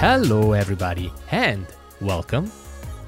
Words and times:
Hello, 0.00 0.52
everybody, 0.52 1.12
and 1.30 1.66
welcome 2.00 2.50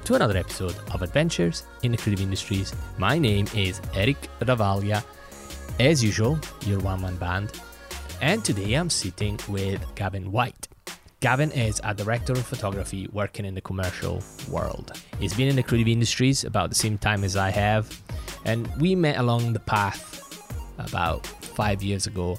to 0.03 0.13
another 0.13 0.37
episode 0.37 0.75
of 0.93 1.01
Adventures 1.01 1.63
in 1.81 1.91
the 1.91 1.97
Creative 1.97 2.21
Industries. 2.21 2.71
My 2.99 3.17
name 3.17 3.47
is 3.55 3.81
Eric 3.95 4.29
Ravaglia, 4.39 5.03
as 5.79 6.03
usual, 6.03 6.37
your 6.67 6.79
one 6.81 7.01
man 7.01 7.15
band, 7.15 7.59
and 8.21 8.45
today 8.45 8.75
I'm 8.75 8.91
sitting 8.91 9.39
with 9.49 9.83
Gavin 9.95 10.31
White. 10.31 10.67
Gavin 11.19 11.51
is 11.53 11.81
a 11.83 11.95
director 11.95 12.33
of 12.33 12.45
photography 12.45 13.09
working 13.11 13.45
in 13.45 13.55
the 13.55 13.61
commercial 13.61 14.21
world. 14.47 14.91
He's 15.19 15.33
been 15.33 15.47
in 15.47 15.55
the 15.55 15.63
creative 15.63 15.87
industries 15.87 16.43
about 16.43 16.69
the 16.69 16.75
same 16.75 16.99
time 16.99 17.23
as 17.23 17.35
I 17.35 17.49
have, 17.49 17.99
and 18.45 18.67
we 18.79 18.93
met 18.93 19.17
along 19.17 19.53
the 19.53 19.61
path 19.61 20.21
about 20.77 21.25
five 21.25 21.81
years 21.81 22.05
ago, 22.05 22.37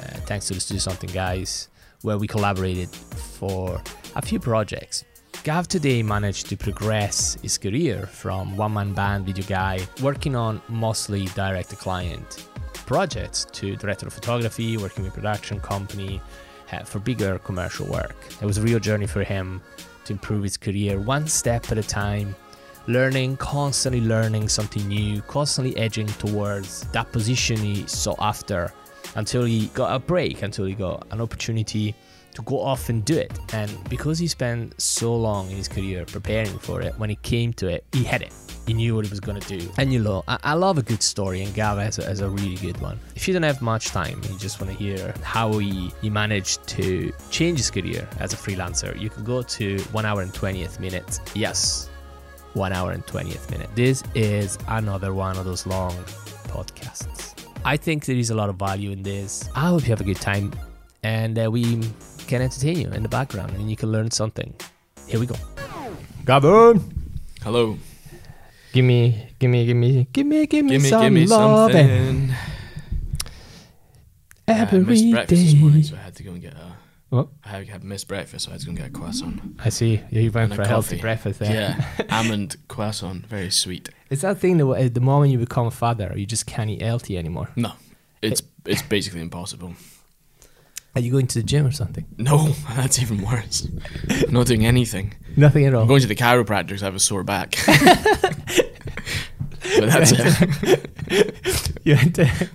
uh, 0.00 0.18
thanks 0.26 0.48
to 0.48 0.54
the 0.54 0.58
Studio 0.58 0.80
Something 0.80 1.10
guys, 1.10 1.68
where 2.02 2.18
we 2.18 2.26
collaborated 2.26 2.88
for 2.88 3.80
a 4.16 4.22
few 4.22 4.38
projects. 4.38 5.04
Gav 5.44 5.66
today 5.66 6.02
managed 6.02 6.48
to 6.50 6.56
progress 6.56 7.36
his 7.42 7.58
career 7.58 8.06
from 8.06 8.56
one 8.56 8.74
man 8.74 8.92
band 8.92 9.26
video 9.26 9.44
guy 9.44 9.80
working 10.00 10.36
on 10.36 10.60
mostly 10.68 11.24
direct 11.34 11.70
to 11.70 11.76
client 11.76 12.46
projects 12.86 13.46
to 13.52 13.74
director 13.76 14.06
of 14.06 14.12
photography, 14.12 14.76
working 14.76 15.02
with 15.02 15.12
a 15.12 15.14
production 15.14 15.58
company 15.60 16.20
uh, 16.72 16.84
for 16.84 16.98
bigger 16.98 17.38
commercial 17.38 17.86
work. 17.86 18.14
It 18.40 18.44
was 18.44 18.58
a 18.58 18.62
real 18.62 18.78
journey 18.78 19.06
for 19.06 19.24
him 19.24 19.60
to 20.04 20.12
improve 20.12 20.42
his 20.42 20.56
career 20.56 21.00
one 21.00 21.26
step 21.26 21.70
at 21.72 21.78
a 21.78 21.82
time, 21.82 22.34
learning, 22.86 23.36
constantly 23.38 24.00
learning 24.00 24.48
something 24.48 24.86
new, 24.86 25.22
constantly 25.22 25.76
edging 25.76 26.06
towards 26.06 26.82
that 26.92 27.10
position 27.12 27.56
he 27.56 27.86
sought 27.86 28.18
after 28.20 28.72
until 29.14 29.44
he 29.44 29.66
got 29.68 29.94
a 29.94 29.98
break, 29.98 30.42
until 30.42 30.64
he 30.64 30.74
got 30.74 31.06
an 31.10 31.20
opportunity 31.20 31.94
to 32.34 32.42
go 32.42 32.60
off 32.60 32.88
and 32.88 33.04
do 33.04 33.16
it. 33.16 33.32
And 33.52 33.70
because 33.88 34.18
he 34.18 34.26
spent 34.26 34.80
so 34.80 35.14
long 35.14 35.50
in 35.50 35.56
his 35.56 35.68
career 35.68 36.04
preparing 36.06 36.58
for 36.58 36.80
it, 36.80 36.98
when 36.98 37.10
he 37.10 37.16
came 37.16 37.52
to 37.54 37.68
it, 37.68 37.84
he 37.92 38.04
had 38.04 38.22
it. 38.22 38.32
He 38.66 38.74
knew 38.74 38.94
what 38.94 39.04
he 39.04 39.10
was 39.10 39.20
going 39.20 39.40
to 39.40 39.58
do. 39.58 39.70
And 39.76 39.92
you 39.92 40.02
know, 40.02 40.22
I, 40.28 40.38
I 40.42 40.54
love 40.54 40.78
a 40.78 40.82
good 40.82 41.02
story, 41.02 41.42
and 41.42 41.52
Gav 41.52 41.78
has 41.78 41.98
a, 41.98 42.04
has 42.04 42.20
a 42.20 42.30
really 42.30 42.54
good 42.56 42.80
one. 42.80 42.98
If 43.16 43.26
you 43.26 43.34
don't 43.34 43.42
have 43.42 43.60
much 43.60 43.86
time 43.86 44.20
you 44.30 44.38
just 44.38 44.60
want 44.60 44.72
to 44.72 44.78
hear 44.78 45.14
how 45.22 45.58
he, 45.58 45.92
he 46.00 46.08
managed 46.08 46.66
to 46.68 47.12
change 47.30 47.58
his 47.58 47.70
career 47.70 48.08
as 48.20 48.32
a 48.32 48.36
freelancer, 48.36 48.98
you 48.98 49.10
can 49.10 49.24
go 49.24 49.42
to 49.42 49.78
1 49.78 50.06
hour 50.06 50.22
and 50.22 50.32
20th 50.32 50.78
minute. 50.78 51.20
Yes, 51.34 51.90
1 52.54 52.72
hour 52.72 52.92
and 52.92 53.04
20th 53.06 53.50
minute. 53.50 53.68
This 53.74 54.02
is 54.14 54.58
another 54.68 55.12
one 55.12 55.36
of 55.36 55.44
those 55.44 55.66
long 55.66 55.92
podcasts. 56.48 57.31
I 57.64 57.76
think 57.76 58.04
there 58.06 58.16
is 58.16 58.30
a 58.30 58.34
lot 58.34 58.48
of 58.48 58.56
value 58.56 58.90
in 58.90 59.02
this. 59.02 59.48
I 59.54 59.68
hope 59.68 59.82
you 59.82 59.90
have 59.90 60.00
a 60.00 60.04
good 60.04 60.20
time 60.20 60.52
and 61.02 61.38
uh, 61.38 61.50
we 61.50 61.80
can 62.26 62.42
entertain 62.42 62.78
you 62.78 62.88
in 62.90 63.02
the 63.02 63.08
background 63.08 63.52
and 63.52 63.70
you 63.70 63.76
can 63.76 63.92
learn 63.92 64.10
something. 64.10 64.52
Here 65.06 65.20
we 65.20 65.26
go. 65.26 65.36
Gavin! 66.24 66.82
Hello. 67.42 67.78
Give 68.72 68.84
me, 68.84 69.28
give 69.38 69.50
me, 69.50 69.66
give 69.66 69.76
me, 69.76 70.06
give 70.12 70.26
me, 70.26 70.46
give 70.46 70.64
me 70.64 70.70
Gimme, 70.72 70.88
some 70.88 71.02
gimme 71.02 71.26
love 71.26 71.72
something. 71.72 72.28
Yeah, 74.48 74.54
I 74.54 74.58
every 74.60 74.80
missed 74.80 75.10
breakfast 75.10 75.42
this 75.42 75.54
morning, 75.54 75.82
so 75.82 75.94
I 75.94 75.98
had 75.98 76.14
to 76.16 76.22
go 76.22 76.32
and 76.32 76.42
get 76.42 76.54
a. 76.54 76.71
What? 77.12 77.28
I 77.44 77.64
had, 77.64 77.84
missed 77.84 78.08
breakfast, 78.08 78.46
so 78.46 78.50
I 78.50 78.54
had 78.54 78.62
to 78.62 78.68
go 78.68 78.72
get 78.72 78.86
a 78.86 78.90
croissant. 78.90 79.38
I 79.62 79.68
see. 79.68 80.00
Yeah, 80.10 80.20
you 80.22 80.30
went 80.30 80.46
And 80.46 80.54
for 80.54 80.62
a 80.62 80.64
a 80.64 80.68
healthy 80.68 80.98
breakfast 80.98 81.40
there. 81.40 81.52
Yeah, 81.52 82.06
almond 82.10 82.56
croissant, 82.68 83.26
very 83.26 83.50
sweet. 83.50 83.90
It's 84.08 84.22
that 84.22 84.38
thing 84.38 84.56
that 84.56 84.66
at 84.70 84.94
the 84.94 85.02
moment 85.02 85.30
you 85.30 85.36
become 85.36 85.66
a 85.66 85.70
father, 85.70 86.14
you 86.16 86.24
just 86.24 86.46
can't 86.46 86.70
eat 86.70 86.80
healthy 86.80 87.18
anymore. 87.18 87.50
No, 87.54 87.72
it's 88.22 88.40
eh. 88.40 88.70
it's 88.70 88.80
basically 88.80 89.20
impossible. 89.20 89.74
Are 90.94 91.02
you 91.02 91.12
going 91.12 91.26
to 91.26 91.38
the 91.38 91.42
gym 91.44 91.66
or 91.66 91.70
something? 91.70 92.06
No, 92.16 92.48
that's 92.76 92.98
even 92.98 93.20
worse. 93.20 93.68
I'm 94.08 94.32
not 94.32 94.46
doing 94.46 94.64
anything. 94.64 95.12
Nothing 95.36 95.66
at 95.66 95.74
all. 95.74 95.82
I'm 95.82 95.88
going 95.88 96.00
to 96.00 96.06
the 96.06 96.16
chiropractor 96.16 96.68
because 96.68 96.82
I 96.82 96.86
have 96.86 96.94
a 96.94 96.98
sore 96.98 97.24
back. 97.24 97.56
but 97.66 98.70
that's 99.90 100.12
it. 100.14 101.78
you 101.84 101.94
went 101.94 102.14
to. 102.14 102.48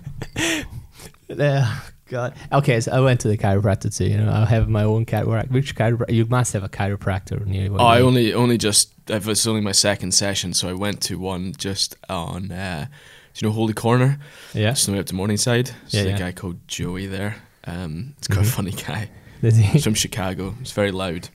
oh, 1.29 1.89
God. 2.07 2.33
Okay, 2.51 2.79
so 2.81 2.91
I 2.91 2.99
went 2.99 3.19
to 3.21 3.27
the 3.27 3.37
chiropractor 3.37 3.95
too. 3.95 4.05
You 4.05 4.17
know, 4.17 4.31
I 4.31 4.45
have 4.45 4.67
my 4.69 4.83
own 4.83 5.05
chiropractor. 5.05 5.51
Which 5.51 5.75
chiropractor? 5.75 6.13
You 6.13 6.25
must 6.25 6.53
have 6.53 6.63
a 6.63 6.69
chiropractor 6.69 7.45
near 7.45 7.63
you. 7.65 7.77
Oh, 7.77 7.85
I 7.85 8.01
only 8.01 8.33
only 8.33 8.57
just 8.57 8.93
it's 9.09 9.47
only 9.47 9.61
my 9.61 9.71
second 9.71 10.11
session, 10.13 10.53
so 10.53 10.67
I 10.69 10.73
went 10.73 11.01
to 11.03 11.17
one 11.19 11.53
just 11.57 11.95
on 12.09 12.51
uh, 12.51 12.87
you 13.35 13.47
know 13.47 13.53
Holy 13.53 13.73
Corner? 13.73 14.19
Yeah. 14.53 14.71
Just 14.71 14.87
on 14.87 14.93
the 14.93 14.97
way 14.97 14.99
up 15.01 15.05
to 15.07 15.15
Morningside. 15.15 15.67
There's 15.89 15.93
Yeah, 15.93 16.01
a 16.01 16.05
yeah. 16.09 16.17
guy 16.19 16.31
called 16.31 16.67
Joey 16.67 17.05
there. 17.05 17.35
Um, 17.65 18.13
it's 18.17 18.27
quite 18.27 18.45
Mhm. 18.45 18.47
a 18.47 18.51
funny 18.51 18.71
guy. 18.71 19.09
He's 19.41 19.83
from 19.83 19.93
Chicago. 19.93 20.55
It's 20.61 20.71
very 20.71 20.91
loud. 20.91 21.29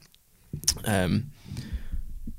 Um, 0.85 1.31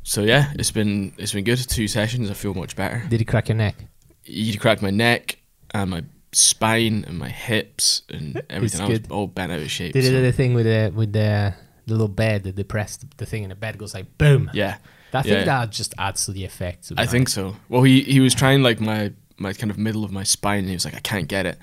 so 0.04 0.22
yeah, 0.24 0.52
it's 0.56 0.72
been 0.72 1.14
it's 1.18 1.32
been 1.34 1.44
good. 1.46 1.58
Two 1.58 1.88
sessions. 1.88 2.30
I 2.30 2.34
feel 2.34 2.54
much 2.54 2.76
better. 2.76 3.04
Did 3.10 3.20
he 3.22 3.26
crack 3.26 3.48
your 3.50 3.58
neck? 3.58 3.76
He 4.24 4.56
cracked 4.58 4.82
my 4.82 4.90
neck 4.90 5.38
and 5.74 5.90
my 5.92 6.04
spine 6.36 7.06
and 7.08 7.18
my 7.18 7.30
hips 7.30 8.04
and 8.10 8.42
everything. 8.50 8.82
I 8.82 8.88
was 8.88 9.02
all 9.10 9.28
bent 9.28 9.52
out 9.52 9.60
of 9.60 9.72
shape. 9.72 9.94
Did 9.94 10.06
so- 10.06 10.22
the 10.22 10.32
thing 10.32 10.54
with 10.54 10.66
the 10.66 10.92
with 10.94 11.14
the, 11.14 11.54
the 11.86 11.94
little 11.94 12.08
bed 12.08 12.44
that 12.44 12.56
they 12.56 12.64
press 12.64 12.98
the, 13.18 13.26
thing 13.26 13.44
and 13.44 13.52
the 13.52 13.56
bed 13.56 13.78
goes 13.78 13.94
like 13.94 14.18
boom? 14.18 14.50
yeah, 14.54 14.78
I 15.14 15.22
think 15.22 15.34
yeah. 15.34 15.46
that 15.46 15.72
just 15.72 15.94
adds 15.98 16.26
to 16.26 16.32
the 16.32 16.46
effect. 16.46 16.92
I 16.98 17.06
think 17.06 17.30
so. 17.30 17.56
Well, 17.70 17.84
he 17.84 18.02
he 18.02 18.20
was 18.20 18.34
trying 18.34 18.64
like 18.64 18.80
my 18.80 19.14
my 19.38 19.54
kind 19.54 19.72
of 19.72 19.78
middle 19.78 20.04
of 20.04 20.12
my 20.12 20.24
spine, 20.24 20.60
and 20.60 20.68
he 20.70 20.76
was 20.76 20.86
like, 20.86 20.96
I 20.96 21.00
can't 21.00 21.28
get 21.28 21.46
it, 21.46 21.58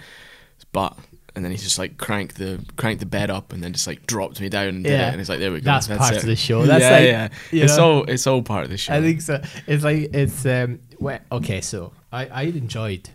but. 0.72 0.96
And 1.36 1.44
then 1.44 1.52
he 1.52 1.58
just 1.58 1.78
like 1.78 1.96
cranked 1.96 2.38
the 2.38 2.60
cranked 2.76 2.98
the 2.98 3.06
bed 3.06 3.30
up, 3.30 3.52
and 3.52 3.62
then 3.62 3.72
just 3.72 3.86
like 3.86 4.04
dropped 4.04 4.40
me 4.40 4.48
down 4.48 4.66
and 4.66 4.84
did 4.84 4.90
Yeah. 4.90 5.06
it. 5.06 5.10
And 5.10 5.20
he's 5.20 5.28
like, 5.28 5.38
"There 5.38 5.52
we 5.52 5.60
go." 5.60 5.64
That's 5.66 5.86
part 5.86 6.12
it. 6.14 6.16
of 6.18 6.26
the 6.26 6.34
show. 6.34 6.66
That's 6.66 6.82
yeah, 6.82 6.90
like, 6.90 7.32
yeah. 7.52 7.62
It's 7.64 7.76
know? 7.76 7.98
all 7.98 8.04
it's 8.10 8.26
all 8.26 8.42
part 8.42 8.64
of 8.64 8.70
the 8.70 8.76
show. 8.76 8.94
I 8.94 9.00
think 9.00 9.20
so. 9.20 9.40
It's 9.68 9.84
like 9.84 10.12
it's 10.12 10.44
um. 10.44 10.80
Well, 10.98 11.20
okay, 11.30 11.60
so 11.60 11.92
I 12.10 12.26
I 12.26 12.42
enjoyed 12.42 13.10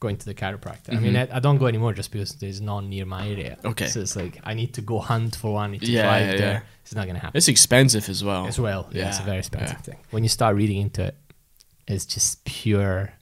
going 0.00 0.16
to 0.16 0.24
the 0.26 0.34
chiropractor. 0.34 0.94
I 0.96 0.98
mean. 1.00 1.16
I, 1.16 1.28
I 1.36 1.40
don't 1.40 1.58
go 1.58 1.66
anymore 1.66 1.92
just 1.92 2.10
because 2.12 2.34
there's 2.34 2.60
none 2.60 2.88
near 2.88 3.04
my 3.06 3.28
area. 3.28 3.58
Okay. 3.64 3.86
So 3.86 4.00
it's 4.00 4.16
like 4.16 4.40
I 4.44 4.54
need 4.54 4.74
to 4.74 4.80
go 4.82 4.98
hunt 4.98 5.36
for 5.36 5.52
one. 5.54 5.72
Need 5.72 5.82
to 5.82 5.90
Yeah, 5.90 6.02
drive 6.02 6.26
yeah, 6.26 6.36
there. 6.36 6.52
yeah. 6.52 6.60
It's 6.82 6.94
not 6.94 7.06
gonna 7.06 7.18
happen. 7.18 7.36
It's 7.36 7.48
expensive 7.48 8.08
as 8.08 8.22
well. 8.24 8.46
as 8.46 8.58
well. 8.58 8.88
Yeah, 8.92 9.08
it's 9.08 9.18
a 9.20 9.22
very 9.22 9.38
expensive 9.38 9.76
yeah. 9.78 9.82
thing. 9.82 9.96
When 10.10 10.22
you 10.22 10.28
start 10.28 10.56
reading 10.56 10.80
into 10.80 11.04
it, 11.04 11.14
it's 11.86 12.06
just 12.06 12.44
pure 12.44 13.12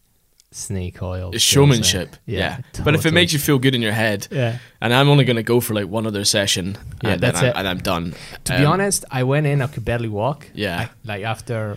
snake 0.53 1.03
oil. 1.03 1.31
It's 1.35 1.45
skills, 1.45 1.69
eh? 1.69 1.73
showmanship. 1.73 2.17
Yeah. 2.27 2.61
But 2.85 2.95
if 2.95 3.05
it 3.07 3.13
makes 3.13 3.33
you 3.33 3.39
feel 3.39 3.59
good 3.59 3.75
in 3.75 3.83
your 3.83 3.93
head, 3.93 4.27
yeah. 4.31 4.59
and 4.81 4.95
I'm 4.95 5.09
only 5.09 5.25
going 5.25 5.37
to 5.37 5.43
go 5.43 5.61
for 5.61 5.75
like 5.75 5.89
one 5.89 6.07
other 6.07 6.25
session, 6.25 6.79
Yeah, 7.03 7.11
and, 7.11 7.21
then 7.21 7.33
that's 7.33 7.43
I'm, 7.43 7.47
it. 7.49 7.57
and 7.57 7.69
I'm 7.69 7.79
done. 7.79 8.15
To 8.45 8.53
be 8.57 8.65
Um, 8.65 8.73
honest, 8.73 9.05
I 9.11 9.23
went 9.25 9.47
in. 9.47 9.61
I 9.61 9.67
could 9.67 9.85
barely 9.85 10.09
walk. 10.09 10.49
Yeah. 10.55 10.81
I- 10.81 10.91
like 11.05 11.25
after 11.25 11.77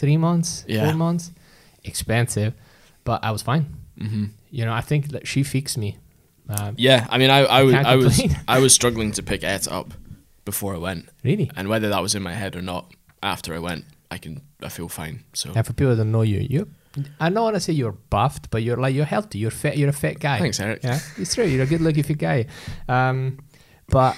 three 0.00 0.16
months, 0.16 0.64
Yeah. 0.66 0.84
four 0.86 0.94
months, 0.94 1.30
expensive, 1.84 2.52
but 3.04 3.22
I 3.22 3.30
was 3.30 3.42
fine. 3.42 3.66
mhm. 4.00 4.30
You 4.50 4.64
know, 4.64 4.72
I 4.72 4.80
think 4.80 5.08
that 5.08 5.26
she 5.26 5.42
fixed 5.42 5.76
me. 5.78 5.98
Um, 6.48 6.74
Yeah, 6.78 7.06
I 7.10 7.18
mean, 7.18 7.30
I, 7.30 7.38
I, 7.40 7.62
was, 7.62 7.74
I 7.74 7.96
was. 7.96 8.22
I 8.48 8.58
was 8.60 8.72
struggling 8.72 9.12
to 9.12 9.22
pick 9.22 9.42
it 9.42 9.68
up 9.68 9.92
before 10.44 10.74
I 10.74 10.78
went, 10.78 11.08
really. 11.24 11.50
and 11.56 11.68
whether 11.68 11.88
that 11.88 12.00
was 12.02 12.14
in 12.14 12.22
my 12.22 12.32
head 12.34 12.54
or 12.56 12.62
not, 12.62 12.92
after 13.22 13.52
I 13.54 13.58
went, 13.58 13.84
I 14.10 14.18
can, 14.18 14.42
I 14.62 14.68
feel 14.68 14.88
fine. 14.88 15.24
So 15.32 15.50
And 15.56 15.66
for 15.66 15.72
people 15.72 15.90
that 15.96 16.02
don't 16.02 16.12
know 16.12 16.22
you, 16.22 16.46
you, 16.48 16.68
I 17.18 17.28
don't 17.28 17.42
want 17.42 17.56
to 17.56 17.60
say 17.60 17.72
you're 17.72 17.92
buffed, 18.10 18.48
but 18.50 18.62
you're 18.62 18.76
like 18.76 18.94
you're 18.94 19.04
healthy. 19.04 19.38
You're 19.38 19.50
fit. 19.50 19.76
You're 19.76 19.88
a 19.90 19.92
fit 19.92 20.18
guy. 20.20 20.38
thanks, 20.38 20.60
Eric. 20.60 20.82
Yeah, 20.84 21.00
it's 21.18 21.34
true. 21.34 21.44
You're 21.44 21.64
a 21.64 21.66
good-looking 21.66 22.04
fit 22.04 22.18
guy. 22.18 22.46
Um, 22.88 23.38
but 23.88 24.16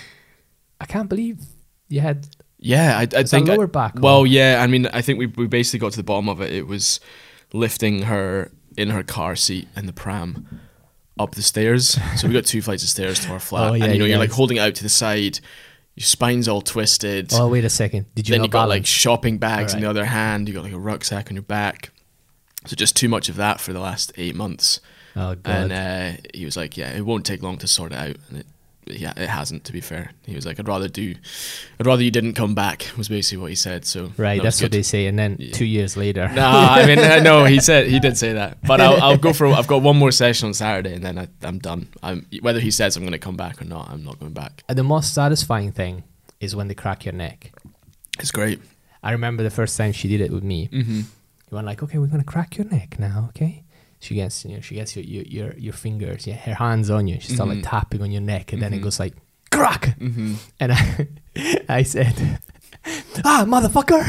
I 0.81 0.85
can't 0.85 1.09
believe 1.09 1.41
you 1.89 2.01
had 2.01 2.29
Yeah, 2.59 2.99
I, 2.99 3.03
I 3.19 3.23
think. 3.25 3.49
I- 3.49 3.55
lower 3.57 3.67
back. 3.67 3.95
well, 3.97 4.21
or- 4.21 4.27
yeah, 4.29 4.61
I 4.63 4.67
mean, 4.69 4.87
I 4.93 5.01
think 5.03 5.19
we 5.19 5.27
we 5.27 5.47
basically 5.49 5.79
got 5.81 5.93
to 5.93 5.97
the 5.97 6.05
bottom 6.05 6.29
of 6.29 6.41
it. 6.43 6.53
It 6.53 6.67
was 6.67 7.01
lifting 7.53 8.03
her 8.03 8.51
in 8.79 8.91
her 8.91 9.03
car 9.03 9.37
seat 9.37 9.69
in 9.77 9.87
the 9.87 9.93
pram 9.93 10.61
up 11.19 11.35
the 11.35 11.43
stairs. 11.43 11.99
so 12.17 12.29
we 12.29 12.33
got 12.33 12.47
two 12.47 12.63
flights 12.63 12.83
of 12.85 12.89
stairs 12.89 13.19
to 13.27 13.33
our 13.33 13.41
flat, 13.41 13.71
Oh, 13.71 13.75
yeah, 13.75 13.85
and 13.85 13.93
you 13.95 13.99
know, 13.99 14.05
you 14.05 14.11
you're 14.13 14.19
like 14.19 14.31
holding 14.31 14.57
it 14.57 14.61
out 14.61 14.75
to 14.77 14.83
the 14.83 14.89
side. 14.89 15.41
Your 15.97 16.05
spine's 16.05 16.47
all 16.47 16.61
twisted. 16.63 17.33
Oh 17.35 17.49
wait 17.49 17.65
a 17.65 17.71
second. 17.71 18.07
Did 18.15 18.29
you 18.29 18.35
then 18.35 18.45
you 18.45 18.49
got 18.49 18.69
like 18.69 18.87
shopping 18.87 19.39
bags 19.39 19.75
in 19.75 19.81
the 19.81 19.91
other 19.91 20.05
hand. 20.05 20.47
You 20.49 20.55
got 20.55 20.63
like 20.63 20.73
a 20.73 20.79
rucksack 20.79 21.29
on 21.29 21.35
your 21.35 21.43
back. 21.43 21.91
So 22.67 22.77
just 22.77 22.95
too 22.97 23.09
much 23.09 23.29
of 23.29 23.35
that 23.37 23.61
for 23.61 23.73
the 23.73 23.81
last 23.81 24.13
eight 24.17 24.37
months. 24.37 24.81
oh 25.17 25.35
god. 25.35 25.47
And 25.47 25.73
uh, 25.73 26.21
he 26.35 26.45
was 26.45 26.57
like, 26.57 26.77
"Yeah, 26.77 26.91
it 26.97 27.05
won't 27.05 27.27
take 27.27 27.43
long 27.43 27.59
to 27.59 27.67
sort 27.67 27.91
it 27.93 27.99
out." 27.99 28.17
And 28.29 28.39
it, 28.39 28.47
yeah, 28.91 29.13
it 29.17 29.29
hasn't. 29.29 29.65
To 29.65 29.73
be 29.73 29.81
fair, 29.81 30.13
he 30.27 30.35
was 30.35 30.47
like, 30.47 30.59
"I'd 30.59 30.69
rather 30.69 30.89
do, 30.89 31.15
I'd 31.79 31.87
rather 31.87 32.03
you 32.03 32.11
didn't 32.11 32.35
come 32.35 32.55
back." 32.55 32.91
Was 32.97 33.09
basically 33.09 33.39
what 33.39 33.51
he 33.51 33.57
said. 33.57 33.85
So 33.85 34.13
right. 34.17 34.37
that 34.39 34.43
That's 34.45 34.63
what 34.63 34.73
they 34.73 34.83
say. 34.83 35.07
And 35.07 35.19
then 35.19 35.37
Yeah. 35.39 35.53
two 35.53 35.65
years 35.65 35.97
later. 35.97 36.29
No, 36.35 36.47
I 36.47 36.87
mean, 36.87 36.99
no, 37.25 37.45
he 37.45 37.61
said 37.61 37.89
he 37.89 38.01
did 38.01 38.17
say 38.17 38.33
that, 38.35 38.59
but 38.63 38.81
I'll, 38.81 39.03
I'll 39.03 39.17
go 39.19 39.33
for. 39.33 39.47
I've 39.47 39.67
got 39.67 39.83
one 39.83 39.97
more 39.97 40.13
session 40.13 40.49
on 40.49 40.55
Saturday, 40.55 40.95
and 40.95 41.05
then 41.05 41.19
I, 41.19 41.29
I'm 41.43 41.59
done. 41.59 41.89
I'm 42.03 42.27
whether 42.41 42.61
he 42.61 42.71
says 42.71 42.97
I'm 42.97 43.03
going 43.03 43.13
to 43.13 43.19
come 43.19 43.37
back 43.37 43.61
or 43.61 43.65
not. 43.65 43.91
I'm 43.91 44.05
not 44.05 44.19
going 44.19 44.33
back. 44.33 44.65
And 44.69 44.79
the 44.79 44.85
most 44.85 45.15
satisfying 45.15 45.73
thing 45.73 46.05
is 46.41 46.55
when 46.55 46.69
they 46.69 46.75
crack 46.75 47.05
your 47.05 47.15
neck. 47.15 47.53
It's 48.19 48.31
great. 48.31 48.61
I 49.03 49.13
remember 49.13 49.43
the 49.43 49.51
first 49.51 49.77
time 49.77 49.93
she 49.93 50.09
did 50.09 50.21
it 50.21 50.33
with 50.33 50.43
me. 50.43 50.69
Mm-hmm. 50.73 50.99
You 50.99 51.55
went 51.55 51.67
like, 51.67 51.83
okay, 51.83 51.99
we're 51.99 52.07
gonna 52.09 52.25
crack 52.25 52.57
your 52.59 52.67
neck 52.69 52.99
now, 52.99 53.27
okay? 53.31 53.65
She 54.01 54.15
gets, 54.15 54.45
you 54.45 54.55
know, 54.55 54.61
she 54.61 54.75
gets 54.77 54.95
your 54.97 55.05
your 55.05 55.25
your, 55.25 55.55
your 55.59 55.73
fingers, 55.73 56.27
yeah, 56.27 56.37
her 56.37 56.55
hands 56.55 56.89
on 56.91 57.09
you. 57.09 57.19
She 57.21 57.33
starts 57.35 57.51
Mhm. 57.53 57.55
like 57.57 57.65
tapping 57.71 58.03
on 58.03 58.11
your 58.13 58.21
neck, 58.23 58.53
and 58.53 58.63
then 58.63 58.73
it 58.73 58.79
Mhm. 58.81 58.85
goes 58.85 59.01
like 59.01 59.15
crack. 59.51 59.99
hmm 59.99 60.35
And 60.61 60.73
I, 60.73 61.09
I 61.69 61.83
said, 61.83 62.39
ah, 63.25 63.45
motherfucker. 63.47 64.03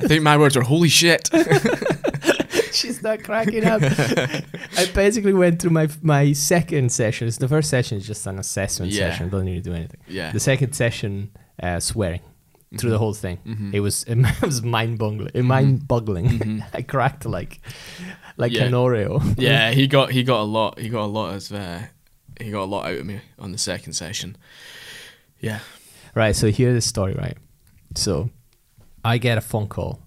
I 0.00 0.06
think 0.06 0.22
my 0.22 0.36
words 0.36 0.56
are 0.56 0.62
holy 0.62 0.88
shit. 0.90 1.28
She's 2.72 3.02
not 3.02 3.22
cracking 3.24 3.64
up. 3.64 3.80
I 3.82 4.86
basically 4.94 5.32
went 5.32 5.60
through 5.60 5.70
my 5.72 5.88
my 6.02 6.32
second 6.34 6.92
session. 6.92 7.28
The 7.38 7.48
first 7.48 7.70
session 7.70 7.98
is 7.98 8.06
just 8.06 8.26
an 8.26 8.38
assessment 8.38 8.92
Yeah. 8.92 9.10
session. 9.10 9.30
Don't 9.30 9.46
need 9.46 9.64
to 9.64 9.70
do 9.70 9.74
anything. 9.74 10.00
yeah. 10.06 10.30
The 10.30 10.40
second 10.40 10.74
session, 10.74 11.30
uh, 11.62 11.80
swearing 11.80 12.20
through 12.76 12.90
the 12.90 12.98
whole 12.98 13.14
thing. 13.14 13.38
Mhm. 13.46 13.74
It 13.74 13.80
was 13.80 14.04
it 14.08 14.42
was 14.42 14.62
mind 14.62 14.98
boggling. 14.98 15.44
Mind 15.46 15.88
boggling. 15.88 16.26
Mhm. 16.38 16.64
I 16.74 16.82
cracked 16.82 17.24
like 17.26 17.60
like 18.38 18.52
Yeah. 18.52 18.64
an 18.64 18.72
Oreo. 18.72 19.20
yeah, 19.38 19.72
he 19.72 19.86
got 19.86 20.10
he 20.10 20.22
got 20.22 20.40
a 20.40 20.48
lot. 20.48 20.78
He 20.78 20.88
got 20.88 21.04
a 21.04 21.12
lot 21.12 21.34
of 21.34 21.52
uh, 21.52 21.80
he 22.40 22.50
got 22.50 22.62
a 22.62 22.70
lot 22.70 22.86
out 22.86 22.98
of 22.98 23.04
me 23.04 23.20
on 23.38 23.52
the 23.52 23.58
second 23.58 23.92
session. 23.92 24.36
Yeah. 25.40 25.60
Right. 26.14 26.34
So 26.34 26.50
here's 26.50 26.74
the 26.74 26.80
story. 26.80 27.14
Right. 27.14 27.36
So 27.94 28.30
I 29.04 29.18
get 29.18 29.36
a 29.38 29.40
phone 29.42 29.68
call 29.68 30.00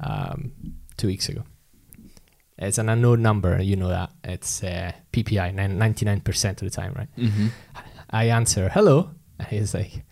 um, 0.00 0.52
two 0.96 1.06
weeks 1.06 1.28
ago. 1.28 1.44
It's 2.58 2.78
an 2.78 2.88
unknown 2.88 3.22
number. 3.22 3.62
You 3.62 3.76
know 3.76 3.88
that 3.88 4.10
it's 4.24 4.64
uh, 4.64 4.92
PPI 5.12 5.54
ninety 5.54 6.04
nine 6.04 6.20
percent 6.20 6.60
of 6.62 6.68
the 6.70 6.74
time, 6.74 6.92
right? 6.96 7.08
Mm-hmm. 7.16 7.48
I 8.10 8.24
answer, 8.30 8.68
hello. 8.70 9.10
And 9.38 9.46
he's 9.48 9.74
like, 9.74 10.02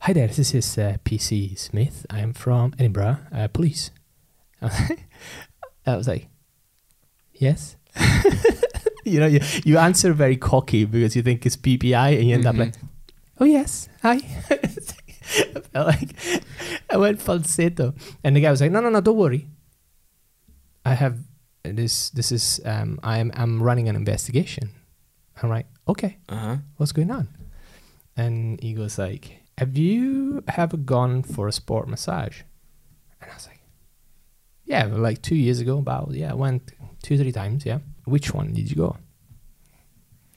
hi 0.00 0.12
there, 0.14 0.26
this 0.26 0.54
is 0.54 0.78
uh, 0.78 0.96
PC 1.04 1.56
Smith. 1.58 2.04
I'm 2.10 2.32
from 2.32 2.72
Edinburgh 2.78 3.18
uh, 3.30 3.48
Police. 3.48 3.90
I 4.62 5.96
was 5.96 6.08
like, 6.08 6.28
yes. 7.42 7.76
you 9.04 9.18
know, 9.20 9.26
you, 9.26 9.40
you 9.64 9.76
answer 9.78 10.12
very 10.14 10.36
cocky 10.36 10.84
because 10.86 11.16
you 11.16 11.22
think 11.22 11.44
it's 11.44 11.56
PPI 11.56 12.18
and 12.18 12.28
you 12.28 12.34
end 12.34 12.46
up 12.46 12.54
Mhm. 12.54 12.58
like, 12.58 12.74
oh, 13.40 13.44
yes, 13.44 13.88
hi. 14.02 14.18
I 14.50 14.56
felt 15.72 15.86
like 15.88 16.10
I 16.90 16.96
went 16.96 17.20
falsetto. 17.20 17.94
And 18.24 18.36
the 18.36 18.40
guy 18.40 18.50
was 18.50 18.60
like, 18.60 18.70
no, 18.70 18.80
no, 18.80 18.90
no, 18.90 19.00
don't 19.00 19.16
worry. 19.16 19.48
I 20.84 20.94
have 20.94 21.18
this, 21.64 22.10
this 22.10 22.32
is, 22.32 22.60
um, 22.64 22.98
I'm, 23.02 23.30
I'm 23.34 23.62
running 23.62 23.88
an 23.88 23.96
investigation. 23.96 24.70
I'm 25.42 25.48
like, 25.50 25.66
okay 25.88 26.18
Uh 26.28 26.36
huh. 26.36 26.56
what's 26.76 26.92
going 26.92 27.10
on? 27.10 27.26
And 28.16 28.60
he 28.62 28.72
goes 28.74 28.98
like, 28.98 29.42
have 29.58 29.76
you 29.76 30.42
ever 30.56 30.76
gone 30.76 31.22
for 31.22 31.48
a 31.48 31.52
sport 31.52 31.88
massage? 31.88 32.42
And 33.20 33.30
I 33.30 33.34
was 33.34 33.46
like, 33.48 33.60
yeah, 34.64 34.86
like 34.86 35.22
two 35.22 35.36
years 35.36 35.60
ago, 35.60 35.78
about, 35.78 36.10
yeah, 36.12 36.30
I 36.30 36.34
went 36.34 36.72
two, 37.02 37.18
three 37.18 37.32
times, 37.32 37.66
yeah. 37.66 37.78
Which 38.04 38.32
one 38.32 38.52
did 38.52 38.70
you 38.70 38.76
go? 38.76 38.96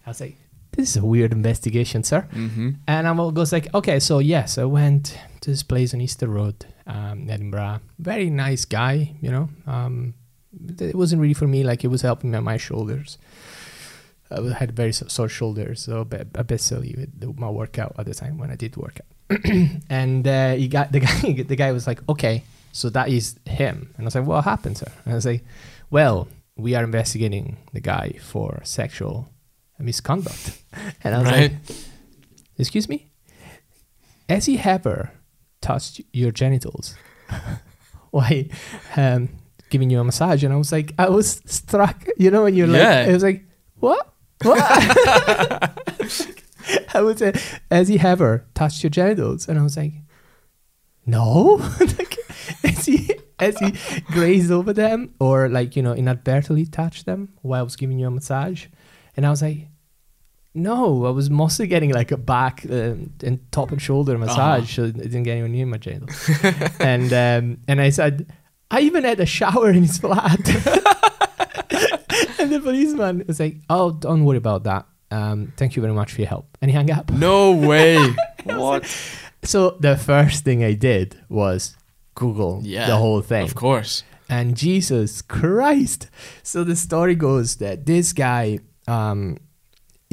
I 0.05 0.09
was 0.09 0.21
like, 0.21 0.37
this 0.71 0.89
is 0.89 0.97
a 0.97 1.05
weird 1.05 1.31
investigation, 1.31 2.03
sir. 2.03 2.27
Mm-hmm. 2.33 2.71
And 2.87 3.07
I 3.07 3.31
goes 3.31 3.51
like, 3.51 3.73
okay, 3.73 3.99
so 3.99 4.19
yes, 4.19 4.57
I 4.57 4.65
went 4.65 5.17
to 5.41 5.49
this 5.49 5.63
place 5.63 5.93
on 5.93 6.01
Easter 6.01 6.27
Road, 6.27 6.65
um, 6.85 7.29
Edinburgh. 7.29 7.79
Very 7.97 8.29
nice 8.29 8.65
guy, 8.65 9.15
you 9.21 9.31
know. 9.31 9.49
Um, 9.65 10.13
it 10.79 10.95
wasn't 10.95 11.21
really 11.21 11.33
for 11.33 11.47
me. 11.47 11.63
Like 11.63 11.83
it 11.83 11.87
was 11.87 12.01
helping 12.01 12.31
me 12.31 12.37
on 12.37 12.43
my 12.43 12.57
shoulders. 12.57 13.17
I 14.31 14.41
had 14.53 14.75
very 14.75 14.91
sore 14.91 15.29
shoulders, 15.29 15.83
so 15.83 15.99
a 15.99 16.05
bit, 16.05 16.27
a 16.33 16.43
bit 16.43 16.59
silly 16.59 16.95
with 16.97 17.37
my 17.37 17.49
workout 17.49 17.95
at 17.97 18.05
the 18.05 18.13
time 18.13 18.37
when 18.37 18.49
I 18.49 18.55
did 18.55 18.75
workout. 18.75 19.05
and 19.89 20.27
uh, 20.27 20.53
he 20.53 20.67
got 20.67 20.91
the 20.91 20.99
guy. 20.99 21.43
The 21.43 21.55
guy 21.55 21.71
was 21.71 21.87
like, 21.87 22.01
okay, 22.09 22.43
so 22.75 22.89
that 22.89 23.09
is 23.09 23.39
him. 23.45 23.93
And 23.95 24.03
I 24.03 24.07
was 24.07 24.15
like, 24.15 24.25
what 24.27 24.43
happened, 24.43 24.75
to 24.77 24.85
sir? 24.85 24.91
And 25.05 25.13
I 25.13 25.15
was 25.15 25.25
like, 25.25 25.43
well, 25.89 26.27
we 26.57 26.75
are 26.75 26.83
investigating 26.83 27.57
the 27.73 27.79
guy 27.79 28.13
for 28.21 28.59
sexual 28.63 29.29
misconduct. 29.79 30.61
And 31.03 31.15
I 31.15 31.19
was 31.19 31.27
Right. 31.31 31.51
like, 31.51 31.77
excuse 32.59 32.89
me? 32.89 33.09
Has 34.27 34.45
he 34.45 34.59
ever 34.59 35.11
touched 35.61 36.01
your 36.11 36.31
genitals? 36.31 36.95
Why? 38.11 38.49
Um, 38.97 39.29
giving 39.69 39.89
you 39.89 39.99
a 39.99 40.03
massage. 40.03 40.43
And 40.43 40.53
I 40.53 40.57
was 40.57 40.71
like, 40.71 40.93
I 40.99 41.09
was 41.09 41.41
struck, 41.45 42.05
you 42.17 42.29
know, 42.31 42.43
when 42.43 42.55
you're 42.55 42.67
Yeah. 42.67 42.99
like, 42.99 43.09
I 43.09 43.13
was 43.13 43.23
like, 43.23 43.45
what? 43.79 44.11
What? 44.43 44.59
I 46.93 47.01
would 47.01 47.19
say, 47.19 47.33
has 47.71 47.87
he 47.87 47.99
ever 47.99 48.45
touched 48.53 48.83
your 48.83 48.89
genitals? 48.89 49.47
And 49.47 49.59
I 49.59 49.63
was 49.63 49.77
like, 49.77 49.93
no. 51.05 51.55
like, 51.79 52.17
has 52.63 52.85
he, 52.85 53.11
has 53.39 53.57
he 53.59 53.73
grazed 54.07 54.51
over 54.51 54.73
them 54.73 55.13
or 55.19 55.49
like, 55.49 55.75
you 55.75 55.83
know, 55.83 55.93
inadvertently 55.93 56.65
touched 56.65 57.05
them 57.05 57.33
while 57.41 57.59
I 57.59 57.63
was 57.63 57.75
giving 57.75 57.99
you 57.99 58.07
a 58.07 58.11
massage? 58.11 58.67
And 59.15 59.25
I 59.25 59.29
was 59.29 59.41
like, 59.41 59.67
no, 60.55 61.05
I 61.05 61.09
was 61.09 61.29
mostly 61.29 61.67
getting 61.67 61.91
like 61.91 62.11
a 62.11 62.17
back 62.17 62.65
um, 62.69 63.11
and 63.21 63.39
top 63.51 63.71
and 63.71 63.81
shoulder 63.81 64.17
massage, 64.17 64.73
so 64.73 64.85
it 64.85 64.95
didn't 64.95 65.23
get 65.23 65.33
anywhere 65.33 65.49
near 65.49 65.65
my 65.65 65.77
genitals. 65.77 66.29
and 66.79 67.11
um, 67.11 67.57
and 67.67 67.81
I 67.81 67.89
said, 67.89 68.31
I 68.71 68.79
even 68.81 69.03
had 69.03 69.19
a 69.19 69.25
shower 69.25 69.69
in 69.69 69.83
his 69.83 69.97
flat. 69.97 70.39
and 72.39 72.51
the 72.51 72.61
policeman 72.63 73.25
was 73.27 73.39
like, 73.39 73.57
"Oh, 73.69 73.91
don't 73.91 74.23
worry 74.23 74.37
about 74.37 74.63
that. 74.63 74.87
Um, 75.11 75.51
thank 75.57 75.75
you 75.75 75.81
very 75.81 75.93
much 75.93 76.13
for 76.13 76.21
your 76.21 76.29
help." 76.29 76.57
And 76.61 76.71
he 76.71 76.77
hung 76.77 76.89
up. 76.89 77.11
No 77.11 77.51
way. 77.51 77.97
what? 78.45 78.85
So 79.45 79.77
the 79.79 79.95
first 79.97 80.43
thing 80.43 80.63
I 80.63 80.73
did 80.73 81.17
was 81.29 81.75
Google 82.15 82.61
Yeah. 82.63 82.87
the 82.87 82.97
whole 82.97 83.21
thing. 83.21 83.43
Of 83.43 83.55
course. 83.55 84.03
And 84.29 84.57
Jesus 84.57 85.21
Christ. 85.21 86.09
So 86.43 86.63
the 86.63 86.75
story 86.75 87.15
goes 87.15 87.57
that 87.57 87.85
this 87.85 88.11
guy, 88.13 88.59
um, 88.87 89.37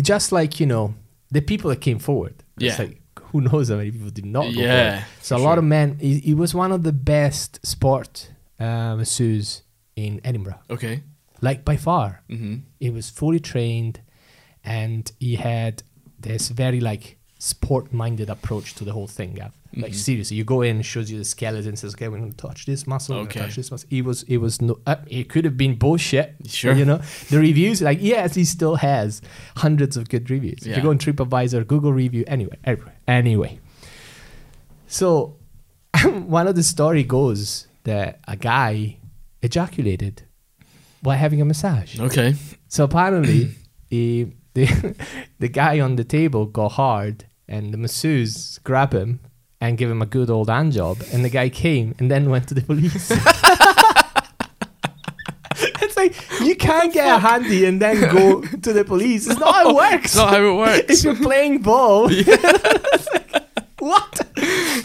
just 0.01 0.33
like, 0.33 0.61
you 0.61 0.67
know, 0.67 0.95
the 1.31 1.41
people 1.41 1.71
that 1.71 1.81
came 1.81 1.99
forward. 1.99 2.35
It's 2.61 2.79
Yeah. 2.79 2.85
like, 2.85 2.99
who 3.31 3.41
knows 3.41 3.71
how 3.71 3.77
many 3.77 3.91
people 3.91 4.11
did 4.11 4.27
not 4.27 4.45
go 4.45 4.53
forward. 4.53 4.69
Yeah. 4.69 5.05
So 5.23 5.37
a 5.37 5.39
for 5.39 5.45
lot 5.45 5.59
of 5.59 5.65
men, 5.65 5.97
he, 5.99 6.19
he 6.19 6.35
was 6.35 6.55
one 6.55 6.71
of 6.73 6.83
the 6.83 6.93
best 6.93 7.65
sport 7.67 8.31
uh, 8.61 8.95
masseurs 8.97 9.63
in 9.97 10.21
Edinburgh, 10.25 10.61
Okay. 10.71 11.03
like 11.41 11.65
by 11.65 11.77
far. 11.77 12.23
Mm-hmm. 12.29 12.57
He 12.81 12.91
was 12.91 13.09
fully 13.11 13.41
trained 13.41 14.01
and 14.63 15.11
he 15.19 15.37
had 15.37 15.83
this 16.21 16.49
very 16.51 16.81
like 16.81 17.17
sport 17.45 17.93
minded 17.93 18.31
approach 18.31 18.73
to 18.75 18.85
the 18.85 18.93
whole 18.93 19.09
thing, 19.09 19.33
Gav. 19.35 19.51
Like 19.75 19.93
Mhm. 19.93 19.97
seriously, 19.97 20.37
you 20.37 20.45
go 20.45 20.63
in, 20.63 20.81
shows 20.83 21.11
you 21.11 21.19
the 21.19 21.25
skeleton, 21.25 21.75
says, 21.77 21.95
"Okay, 21.95 22.07
we're 22.09 22.19
gonna 22.19 22.33
touch 22.49 22.67
this 22.67 22.87
muscle, 22.87 23.17
we're 23.17 23.23
Okay. 23.23 23.41
gonna 23.41 23.47
touch 23.49 23.57
this 23.57 23.71
muscle." 23.73 23.89
He 23.91 24.01
was, 24.01 24.23
it 24.35 24.37
was 24.37 24.61
no, 24.63 24.79
uh, 24.87 24.97
it 25.09 25.29
could 25.29 25.45
have 25.45 25.57
been 25.57 25.75
bullshit. 25.75 26.35
Sure. 26.47 26.73
you 26.75 26.85
know 26.85 27.01
the 27.31 27.39
reviews. 27.41 27.83
Like 27.83 27.99
yes, 28.01 28.35
he 28.37 28.45
still 28.45 28.77
has 28.77 29.21
hundreds 29.57 29.97
of 29.97 30.09
good 30.09 30.31
reviews. 30.31 30.61
If 30.67 30.77
you 30.77 30.83
go 30.83 30.91
on 30.91 30.99
TripAdvisor, 30.99 31.67
Google 31.67 31.93
review, 31.93 32.23
anyway, 32.29 32.57
anyway, 32.65 32.93
anyway. 33.09 33.59
So, 34.87 35.37
one 36.39 36.47
of 36.47 36.55
the 36.55 36.63
story 36.63 37.03
goes 37.03 37.67
that 37.85 38.21
a 38.29 38.37
guy 38.37 38.99
ejaculated 39.43 40.23
while 41.03 41.19
having 41.19 41.41
a 41.41 41.45
massage. 41.45 41.99
Okay. 41.99 42.37
So 42.69 42.85
apparently, 42.85 43.51
he, 43.91 44.29
the 44.55 44.67
the 45.41 45.49
guy 45.49 45.81
on 45.81 45.97
the 45.97 46.05
table 46.05 46.47
got 46.47 46.73
hard, 46.73 47.25
and 47.49 47.73
the 47.73 47.79
masseuse 47.79 48.59
grab 48.65 48.93
him 48.95 49.21
and 49.61 49.79
give 49.79 49.91
him 49.91 50.03
a 50.03 50.07
good 50.07 50.31
old 50.31 50.49
hand 50.49 50.73
job. 50.73 50.99
And 51.13 51.25
the 51.25 51.29
guy 51.31 51.49
came 51.49 51.95
and 51.99 52.11
then 52.11 52.31
went 52.31 52.49
to 52.49 52.55
the 52.55 52.63
police. 52.63 53.11
it's 55.83 55.97
like 55.97 56.15
you 56.41 56.57
can't 56.57 56.93
get 56.93 57.07
a 57.17 57.19
handy 57.19 57.65
and 57.67 57.81
then 57.81 58.01
go 58.13 58.43
to 58.43 58.73
the 58.73 58.85
police. 58.85 59.27
It's 59.29 59.39
not 59.39 59.55
how 59.55 59.71
it 59.71 59.75
works. 59.75 60.05
It's 60.07 60.17
not 60.17 60.31
how 60.31 60.45
it 60.45 60.55
works. 60.57 60.91
if 60.91 61.05
you're 61.05 61.17
playing 61.17 61.63
ball, 61.63 62.09
It's 62.13 63.09
like, 63.13 63.45
what? 63.79 64.21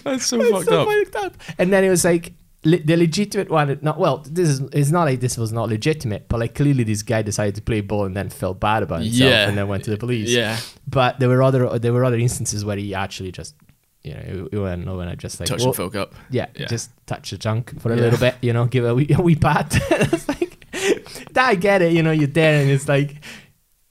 That's 0.04 0.26
so 0.26 0.40
It's 0.42 0.52
fucked 0.52 0.66
so 0.70 0.82
up. 0.82 0.88
fucked 0.88 1.16
up. 1.16 1.34
And 1.58 1.72
then 1.72 1.84
it 1.84 1.90
was 1.90 2.04
like 2.06 2.34
le- 2.64 2.80
the 2.80 2.96
legitimate 2.98 3.50
one. 3.50 3.78
Not 3.82 4.00
well. 4.00 4.18
This 4.30 4.50
is. 4.50 4.60
It's 4.74 4.90
not 4.92 5.04
like 5.04 5.20
this 5.20 5.38
was 5.38 5.52
not 5.52 5.70
legitimate, 5.70 6.28
but 6.28 6.40
like 6.40 6.56
clearly 6.56 6.84
this 6.84 7.02
guy 7.04 7.22
decided 7.22 7.56
to 7.56 7.62
play 7.62 7.82
ball 7.82 8.06
and 8.06 8.16
then 8.16 8.30
felt 8.30 8.60
bad 8.60 8.84
about 8.84 9.02
himself 9.02 9.30
Yeah. 9.32 9.48
and 9.48 9.58
then 9.58 9.68
went 9.68 9.84
to 9.86 9.92
the 9.92 9.98
police. 9.98 10.30
Yeah. 10.30 10.58
But 10.88 11.20
there 11.20 11.30
were 11.30 11.42
other 11.44 11.80
there 11.80 11.94
were 11.94 12.04
other 12.06 12.18
instances 12.18 12.64
where 12.66 12.78
he 12.78 12.94
actually 12.94 13.32
just 13.32 13.56
you 14.04 14.14
know 14.14 14.48
he 14.52 14.58
went 14.58 14.88
over 14.88 15.02
and 15.02 15.10
I 15.10 15.16
just 15.16 15.40
like 15.40 15.50
Touching 15.50 15.66
well, 15.66 15.74
folk 15.74 15.96
up. 15.96 16.14
yeah, 16.30 16.48
Yeah. 16.56 16.68
just 16.68 16.92
touch 17.08 17.32
the 17.32 17.38
junk 17.38 17.80
for 17.82 17.92
a 17.92 17.96
Yeah. 17.96 18.02
little 18.04 18.20
bit, 18.20 18.36
you 18.42 18.54
know, 18.54 18.66
give 18.66 18.86
it 18.86 18.90
a 18.90 18.96
wee, 18.96 19.08
a 19.14 19.22
wee 19.22 19.36
pat. 19.36 19.68
it's 19.92 20.28
like 20.30 20.54
that 21.34 21.50
I 21.50 21.56
get 21.56 21.82
it, 21.82 21.92
you 21.94 22.04
know, 22.04 22.12
you're 22.12 22.28
there 22.28 22.62
and 22.62 22.70
it's 22.70 22.88
like 22.88 23.16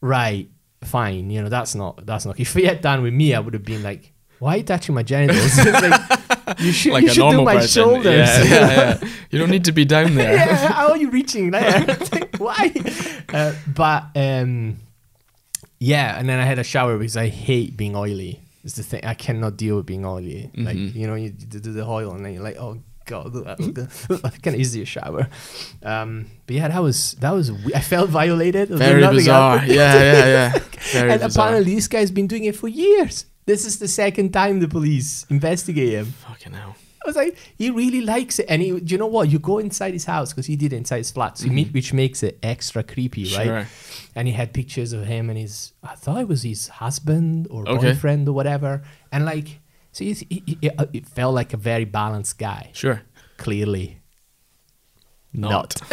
right, 0.01 0.49
fine, 0.85 1.31
you 1.31 1.43
know, 1.43 1.49
that's 1.49 1.75
not 1.75 2.07
that's 2.07 2.25
not 2.25 2.39
if 2.41 2.55
he 2.55 2.65
had 2.65 2.81
done 2.81 3.03
with 3.03 3.13
me, 3.15 3.35
I 3.35 3.41
would 3.41 3.55
have 3.55 3.65
been 3.65 3.83
like, 3.83 4.13
Why 4.39 4.55
are 4.55 4.57
you 4.59 4.63
touching 4.63 4.95
my 4.95 5.03
genitals? 5.03 5.59
Like 5.65 6.36
you 6.59 6.73
should 6.73 6.93
Like 6.93 7.03
you 7.05 7.09
should 7.11 7.31
do 7.31 7.43
my 7.43 7.55
person. 7.57 7.83
shoulders. 7.83 8.29
Yeah, 8.29 8.43
yeah, 8.45 8.99
yeah. 9.03 9.09
You 9.31 9.39
don't 9.41 9.51
need 9.51 9.65
to 9.65 9.73
be 9.73 9.85
down 9.85 10.15
there. 10.15 10.35
yeah, 10.35 10.73
how 10.73 10.89
are 10.91 10.97
you 10.97 11.11
reaching 11.11 11.51
like, 11.51 12.37
Why? 12.39 12.73
Uh, 13.33 13.53
but 13.75 14.05
um, 14.15 14.77
yeah, 15.79 16.19
and 16.19 16.29
then 16.29 16.39
I 16.39 16.45
had 16.45 16.59
a 16.59 16.65
shower 16.65 16.97
because 16.99 17.17
I 17.17 17.29
hate 17.29 17.77
being 17.77 17.97
oily. 17.97 18.41
It's 18.65 18.75
the 18.77 18.83
thing 18.83 19.05
I 19.05 19.15
cannot 19.15 19.57
deal 19.57 19.77
with 19.77 19.87
being 19.87 20.05
oily. 20.05 20.51
Like 20.57 20.77
Mhm. 20.77 20.95
you 20.95 21.07
know, 21.07 21.15
you 21.15 21.31
do 21.31 21.59
the 21.61 21.85
oil 21.85 22.13
and 22.13 22.25
then 22.25 22.33
you're 22.35 22.43
like, 22.43 22.57
oh 22.57 22.79
god, 23.05 23.37
I 23.47 24.31
can 24.43 24.55
easily 24.57 24.83
a 24.83 24.87
shower. 24.87 25.29
Um, 25.83 26.27
but 26.47 26.57
yeah, 26.57 26.69
that 26.69 26.83
was 26.83 27.13
that 27.21 27.31
was. 27.33 27.51
I 27.75 27.81
felt 27.81 28.11
violated. 28.11 28.69
Very 28.71 29.07
bizarre. 29.07 29.65
Yeah, 29.67 29.95
yeah, 29.95 30.27
yeah. 30.27 30.59
Very 30.93 31.13
and 31.13 31.21
bizarre. 31.23 31.47
apparently, 31.49 31.75
this 31.77 31.87
guy's 31.89 32.11
been 32.11 32.27
doing 32.27 32.45
it 32.45 32.57
for 32.57 32.69
years. 32.69 33.27
This 33.47 33.65
is 33.65 33.79
the 33.79 33.89
second 33.89 34.33
time 34.33 34.61
the 34.61 34.69
police 34.69 35.25
investigate 35.31 35.93
him. 35.93 36.07
Fucking 36.07 36.53
hell. 36.53 36.77
I 37.05 37.09
was 37.09 37.15
like, 37.15 37.39
he 37.57 37.71
really 37.71 38.01
likes 38.01 38.41
it, 38.41 38.47
and 38.49 38.61
he, 38.61 38.81
do 38.81 38.93
you 38.93 38.99
know 38.99 39.07
what? 39.07 39.29
You 39.31 39.39
go 39.39 39.59
inside 39.59 39.93
his 39.93 40.05
house 40.07 40.33
because 40.33 40.47
he 40.47 40.57
did 40.57 40.73
it 40.73 40.77
inside 40.77 40.99
his 40.99 41.13
flat, 41.13 41.39
so 41.39 41.47
mm-hmm. 41.47 41.55
meet, 41.55 41.73
which 41.73 41.93
makes 41.93 42.25
it 42.25 42.37
extra 42.43 42.83
creepy, 42.83 43.23
right? 43.37 43.47
Sure. 43.47 43.67
And 44.17 44.27
he 44.27 44.35
had 44.35 44.53
pictures 44.53 44.93
of 44.93 45.05
him 45.07 45.31
and 45.31 45.39
his, 45.39 45.73
I 45.85 45.95
thought 45.95 46.19
it 46.23 46.27
was 46.27 46.43
his 46.43 46.67
husband 46.67 47.47
or 47.49 47.63
Okay. 47.69 47.93
boyfriend 47.93 48.29
or 48.29 48.33
whatever, 48.33 48.83
and 49.13 49.25
like, 49.25 49.61
so 49.93 50.03
he, 50.03 50.15
he, 50.15 50.59
he- 50.61 50.71
uh, 50.71 50.87
it 50.93 51.07
felt 51.07 51.33
like 51.33 51.53
a 51.53 51.57
very 51.57 51.85
balanced 51.85 52.39
guy. 52.39 52.71
Sure. 52.75 53.03
Clearly, 53.37 54.01
Not. 55.37 55.81
not. 55.91 55.93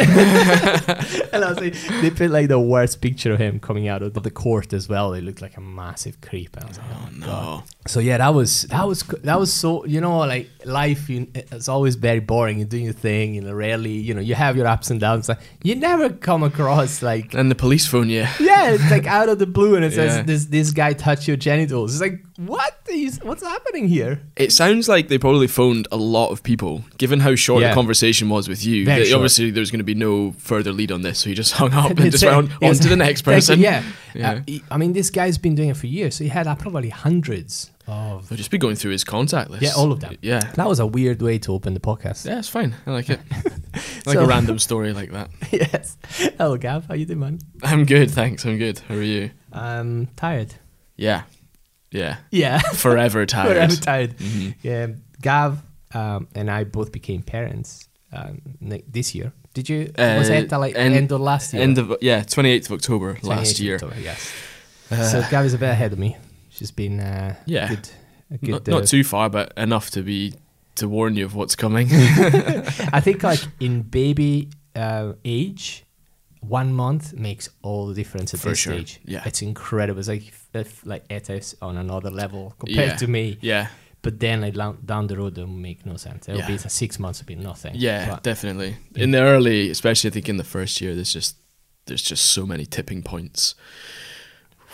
and 1.32 1.44
I 1.44 1.48
was 1.50 1.60
like, 1.60 1.74
they 2.00 2.10
put 2.10 2.30
like 2.30 2.48
the 2.48 2.58
worst 2.58 3.00
picture 3.00 3.32
of 3.32 3.38
him 3.38 3.60
coming 3.60 3.88
out 3.88 4.02
of 4.02 4.14
the 4.14 4.30
court 4.30 4.72
as 4.72 4.88
well. 4.88 5.10
They 5.10 5.20
looked 5.20 5.42
like 5.42 5.56
a 5.56 5.60
massive 5.60 6.20
creep. 6.20 6.56
And 6.56 6.64
I 6.64 6.68
was 6.68 6.78
like, 6.78 6.86
oh, 6.92 6.98
oh, 7.06 7.08
No. 7.18 7.26
god. 7.26 7.62
So 7.86 8.00
yeah, 8.00 8.18
that 8.18 8.32
was 8.34 8.62
that 8.62 8.86
was 8.86 9.02
that 9.02 9.38
was 9.38 9.52
so 9.52 9.84
you 9.84 10.00
know 10.00 10.18
like 10.18 10.48
life. 10.64 11.10
You, 11.10 11.26
it's 11.34 11.68
always 11.68 11.96
very 11.96 12.20
boring. 12.20 12.58
You're 12.58 12.66
doing 12.68 12.84
your 12.84 12.92
thing. 12.94 13.34
You 13.34 13.42
know, 13.42 13.52
rarely 13.52 13.92
you 13.92 14.14
know 14.14 14.20
you 14.22 14.34
have 14.34 14.56
your 14.56 14.66
ups 14.66 14.90
and 14.90 14.98
downs. 15.00 15.28
Like, 15.28 15.40
you 15.62 15.74
never 15.74 16.08
come 16.10 16.42
across 16.42 17.02
like 17.02 17.34
And 17.34 17.50
the 17.50 17.54
police 17.54 17.86
phone 17.86 18.08
you. 18.08 18.26
yeah, 18.40 18.70
it's 18.70 18.90
like 18.90 19.06
out 19.06 19.28
of 19.28 19.38
the 19.38 19.46
blue, 19.46 19.76
and 19.76 19.84
it 19.84 19.92
says 19.92 20.24
this 20.26 20.46
this 20.46 20.70
guy 20.70 20.94
touched 20.94 21.28
your 21.28 21.36
genitals. 21.36 21.92
It's 21.92 22.00
like 22.00 22.24
what 22.38 22.83
is 22.94 23.20
what's 23.22 23.42
happening 23.42 23.88
here? 23.88 24.20
It 24.36 24.52
sounds 24.52 24.88
like 24.88 25.08
they 25.08 25.18
probably 25.18 25.46
phoned 25.46 25.88
a 25.92 25.96
lot 25.96 26.30
of 26.30 26.42
people, 26.42 26.84
given 26.98 27.20
how 27.20 27.34
short 27.34 27.62
Yeah. 27.62 27.68
the 27.70 27.74
conversation 27.74 28.28
was 28.28 28.48
with 28.48 28.64
you. 28.64 28.84
Very 28.84 29.04
short. 29.06 29.16
Obviously, 29.16 29.50
there 29.50 29.60
was 29.60 29.70
going 29.70 29.78
to 29.80 29.84
be 29.84 29.94
no 29.94 30.32
further 30.38 30.72
lead 30.72 30.92
on 30.92 31.02
this, 31.02 31.18
so 31.20 31.28
he 31.28 31.34
just 31.34 31.52
hung 31.60 31.72
up 31.72 31.90
and 31.98 32.10
just 32.10 32.24
went 32.24 32.36
on, 32.36 32.68
on 32.68 32.74
to 32.74 32.88
the 32.88 32.96
next 32.96 33.22
person. 33.30 33.58
Yeah, 33.60 33.82
Yeah. 34.14 34.40
Uh, 34.48 34.58
I 34.70 34.76
mean, 34.78 34.92
this 34.92 35.10
guy's 35.10 35.38
been 35.38 35.54
doing 35.54 35.70
it 35.70 35.76
for 35.76 35.86
years, 35.86 36.14
so 36.16 36.24
he 36.24 36.30
had 36.30 36.46
uh, 36.46 36.54
probably 36.54 36.88
hundreds 36.90 37.70
of. 37.86 38.28
They'll 38.28 38.38
just 38.38 38.50
be 38.50 38.58
going 38.58 38.76
through 38.76 38.92
his 38.92 39.04
contact 39.04 39.50
list. 39.50 39.62
Yeah, 39.62 39.72
all 39.76 39.92
of 39.92 40.00
them. 40.00 40.16
Yeah. 40.22 40.40
That 40.54 40.68
was 40.68 40.78
a 40.80 40.86
weird 40.86 41.20
way 41.20 41.38
to 41.40 41.52
open 41.52 41.74
the 41.74 41.80
podcast. 41.80 42.24
Yeah, 42.26 42.38
it's 42.38 42.48
fine. 42.48 42.74
I 42.86 42.92
like 42.92 43.10
it. 43.10 43.20
Like 44.06 44.14
So- 44.16 44.24
a 44.24 44.26
random 44.26 44.58
story 44.58 44.92
like 44.92 45.10
that. 45.12 45.30
yes. 45.50 45.96
Hello, 46.38 46.56
Gav. 46.56 46.86
How 46.86 46.94
you 46.94 47.04
doing, 47.06 47.18
man? 47.20 47.38
I'm 47.62 47.84
good, 47.84 48.10
thanks. 48.10 48.44
I'm 48.46 48.56
good. 48.58 48.78
How 48.88 48.94
are 48.94 49.02
you? 49.02 49.30
I'm 49.52 50.06
tired. 50.16 50.54
Yeah. 50.96 51.22
Yeah. 51.94 52.16
Yeah. 52.30 52.58
Forever 52.74 53.24
tired. 53.26 53.56
I'm 53.56 53.70
tired. 53.70 54.18
Mhm. 54.18 54.54
Yeah, 54.62 54.86
Gav 55.22 55.62
um, 55.94 56.28
and 56.34 56.50
I 56.50 56.64
both 56.64 56.90
became 56.92 57.22
parents 57.22 57.88
um, 58.12 58.40
this 58.92 59.14
year. 59.14 59.32
Did 59.54 59.68
you? 59.68 59.92
was 59.96 60.28
Uh, 60.30 60.32
it 60.34 60.52
uh, 60.52 60.58
like 60.58 60.74
end- 60.76 60.94
end 60.94 61.12
of 61.12 61.20
last 61.20 61.54
year? 61.54 61.62
End 61.62 61.78
of 61.78 61.96
yeah, 62.00 62.20
28th 62.24 62.66
of 62.66 62.72
October 62.72 63.14
28th 63.14 63.24
last 63.28 63.60
year. 63.60 63.74
October, 63.76 63.96
yes. 64.00 64.32
Uh, 64.90 65.02
so 65.04 65.22
Gav 65.30 65.44
is 65.46 65.54
a 65.54 65.58
bit 65.58 65.70
ahead 65.70 65.92
of 65.92 65.98
me. 65.98 66.16
She's 66.50 66.72
been 66.72 66.98
uh, 67.00 67.34
Yeah. 67.46 67.68
good. 67.68 67.88
A 68.30 68.38
good 68.38 68.50
not, 68.50 68.68
uh, 68.68 68.78
not 68.80 68.88
too 68.88 69.04
far, 69.04 69.30
but 69.30 69.52
enough 69.56 69.90
to 69.90 70.02
be 70.02 70.34
to 70.76 70.88
warn 70.88 71.14
you 71.16 71.24
of 71.24 71.34
what's 71.36 71.54
coming. 71.56 71.88
I 71.92 73.00
think 73.00 73.22
like 73.22 73.40
in 73.60 73.82
baby 73.82 74.48
uh, 74.74 75.12
age, 75.24 75.84
one 76.48 76.72
month 76.72 77.12
makes 77.14 77.48
all 77.62 77.86
the 77.88 77.94
difference 77.94 78.34
at 78.34 78.40
For 78.40 78.50
this 78.50 78.58
sure, 78.58 78.74
stage. 78.74 79.00
yeah. 79.04 79.22
it's 79.26 79.42
incredible. 79.42 79.98
It's 80.00 80.08
like 80.08 80.32
uh, 80.54 80.60
if, 80.60 80.84
like 80.86 81.06
Etta's 81.08 81.54
on 81.62 81.76
another 81.76 82.10
level 82.10 82.54
compared 82.58 82.88
Yeah. 82.90 82.96
to 82.96 83.06
me. 83.06 83.38
yeah. 83.40 83.68
But 84.02 84.20
then 84.20 84.42
like 84.42 84.52
down, 84.54 84.78
down 84.84 85.06
the 85.06 85.16
road, 85.16 85.38
it 85.38 85.40
will 85.40 85.48
make 85.48 85.86
no 85.86 85.96
sense. 85.96 86.28
It'll 86.28 86.40
Yeah. 86.40 86.46
be 86.48 86.58
six 86.58 86.98
months 86.98 87.20
it'll 87.20 87.28
be 87.28 87.36
nothing. 87.36 87.74
Yeah, 87.76 88.10
But- 88.10 88.22
definitely. 88.22 88.76
In 88.94 89.12
the 89.12 89.20
early, 89.20 89.70
especially 89.70 90.10
I 90.10 90.12
think 90.12 90.28
in 90.28 90.36
the 90.36 90.44
first 90.44 90.80
year, 90.80 90.94
there's 90.94 91.12
just 91.12 91.36
there's 91.86 92.02
just 92.02 92.24
so 92.26 92.44
many 92.46 92.64
tipping 92.66 93.02
points 93.02 93.54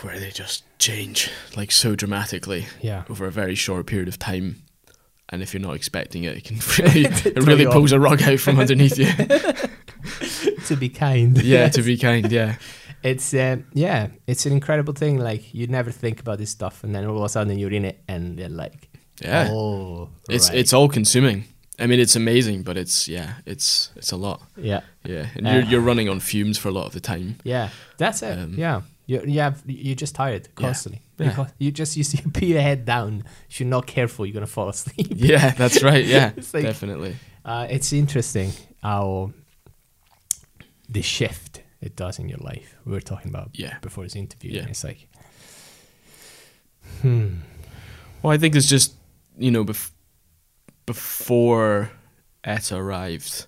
where 0.03 0.19
they 0.19 0.31
just 0.31 0.65
change 0.79 1.29
like 1.57 1.71
so 1.73 1.95
dramatically 1.95 2.67
yeah. 2.81 3.03
over 3.11 3.27
a 3.27 3.31
very 3.33 3.55
short 3.55 3.87
period 3.87 4.09
of 4.09 4.19
time. 4.19 4.63
And 5.29 5.43
if 5.43 5.55
you're 5.55 5.61
not 5.61 5.77
expecting 5.77 6.25
it, 6.25 6.37
it 6.37 6.45
can 6.45 6.57
really 6.79 7.05
it 7.05 7.43
really 7.45 7.67
pulls 7.67 7.93
a 7.93 8.01
rug 8.01 8.23
out 8.23 8.41
from 8.41 8.59
underneath 8.59 8.99
you. 8.99 9.07
to 10.71 10.77
be 10.77 10.89
kind. 10.89 11.37
yeah, 11.43 11.69
to 11.69 11.83
be 11.91 11.97
kind. 11.99 12.31
Yeah, 12.33 12.57
It's 13.03 13.33
um, 13.35 13.65
yeah, 13.75 14.09
it's 14.27 14.47
an 14.47 14.53
incredible 14.53 14.95
thing. 14.95 15.19
Like 15.19 15.43
you 15.55 15.67
never 15.67 15.91
think 15.93 16.21
about 16.21 16.39
this 16.39 16.51
stuff, 16.51 16.85
and 16.85 16.95
then 16.95 17.05
all 17.07 17.19
of 17.19 17.25
a 17.25 17.29
sudden 17.29 17.59
you're 17.59 17.73
in 17.73 17.85
it, 17.85 17.99
and 18.09 18.39
you're 18.39 18.49
like, 18.65 18.89
yeah. 19.23 19.49
oh, 19.51 20.09
it's 20.29 20.49
right. 20.51 20.59
it's 20.59 20.73
all 20.73 20.89
consuming. 20.89 21.45
I 21.79 21.87
mean, 21.87 21.99
it's 22.01 22.17
amazing, 22.17 22.63
but 22.63 22.77
it's 22.77 23.09
yeah, 23.09 23.35
it's 23.47 23.91
it's 23.97 24.13
a 24.13 24.17
lot. 24.17 24.41
yeah, 24.57 24.81
Yeah, 25.05 25.27
and 25.37 25.47
Uh, 25.47 25.51
you're 25.53 25.65
you're 25.71 25.81
running 25.91 26.09
on 26.11 26.21
fumes 26.21 26.59
for 26.59 26.69
a 26.69 26.73
lot 26.73 26.87
of 26.87 26.93
the 26.93 27.01
time. 27.01 27.37
yeah. 27.45 27.69
That's 27.99 28.23
it. 28.23 28.39
Um, 28.39 28.55
yeah, 28.59 28.83
you 29.07 29.23
you 29.27 29.41
have 29.41 29.63
you're 29.67 29.97
just 30.01 30.15
tired 30.15 30.49
constantly. 30.55 31.01
Yeah. 31.01 31.29
Because 31.29 31.53
you 31.59 31.71
just 31.71 31.97
you 31.97 32.05
see 32.05 32.19
put 32.33 32.43
your 32.45 32.61
head 32.63 32.85
down. 32.85 33.25
If 33.49 33.61
you're 33.61 33.69
not 33.69 33.87
careful, 33.87 34.27
you're 34.27 34.35
gonna 34.35 34.47
fall 34.47 34.69
asleep. 34.69 35.09
Yeah, 35.17 35.51
that's 35.57 35.83
right. 35.83 36.05
Yeah, 36.05 36.33
like- 36.55 36.65
definitely. 36.65 37.17
Uh, 37.45 37.67
it's 37.71 37.93
interesting 37.95 38.51
how 38.83 39.33
the 40.93 41.03
shift 41.03 41.63
it 41.81 41.97
does 41.97 42.19
in 42.19 42.29
your 42.29 42.39
life. 42.39 42.75
We 42.85 42.93
were 42.93 43.01
talking 43.01 43.31
about 43.31 43.51
Yeah. 43.55 43.79
before 43.81 44.05
this 44.05 44.17
interview. 44.17 44.51
Yeah. 44.53 44.61
and 44.63 44.71
It's 44.71 44.85
like, 44.85 45.09
hmm, 47.03 47.37
Well, 48.23 48.33
I 48.33 48.39
think 48.39 48.55
it's 48.57 48.69
just 48.69 48.95
you 49.39 49.51
know 49.51 49.65
bef- 49.65 49.93
before 50.87 51.91
Etta 52.45 52.77
arrived, 52.77 53.47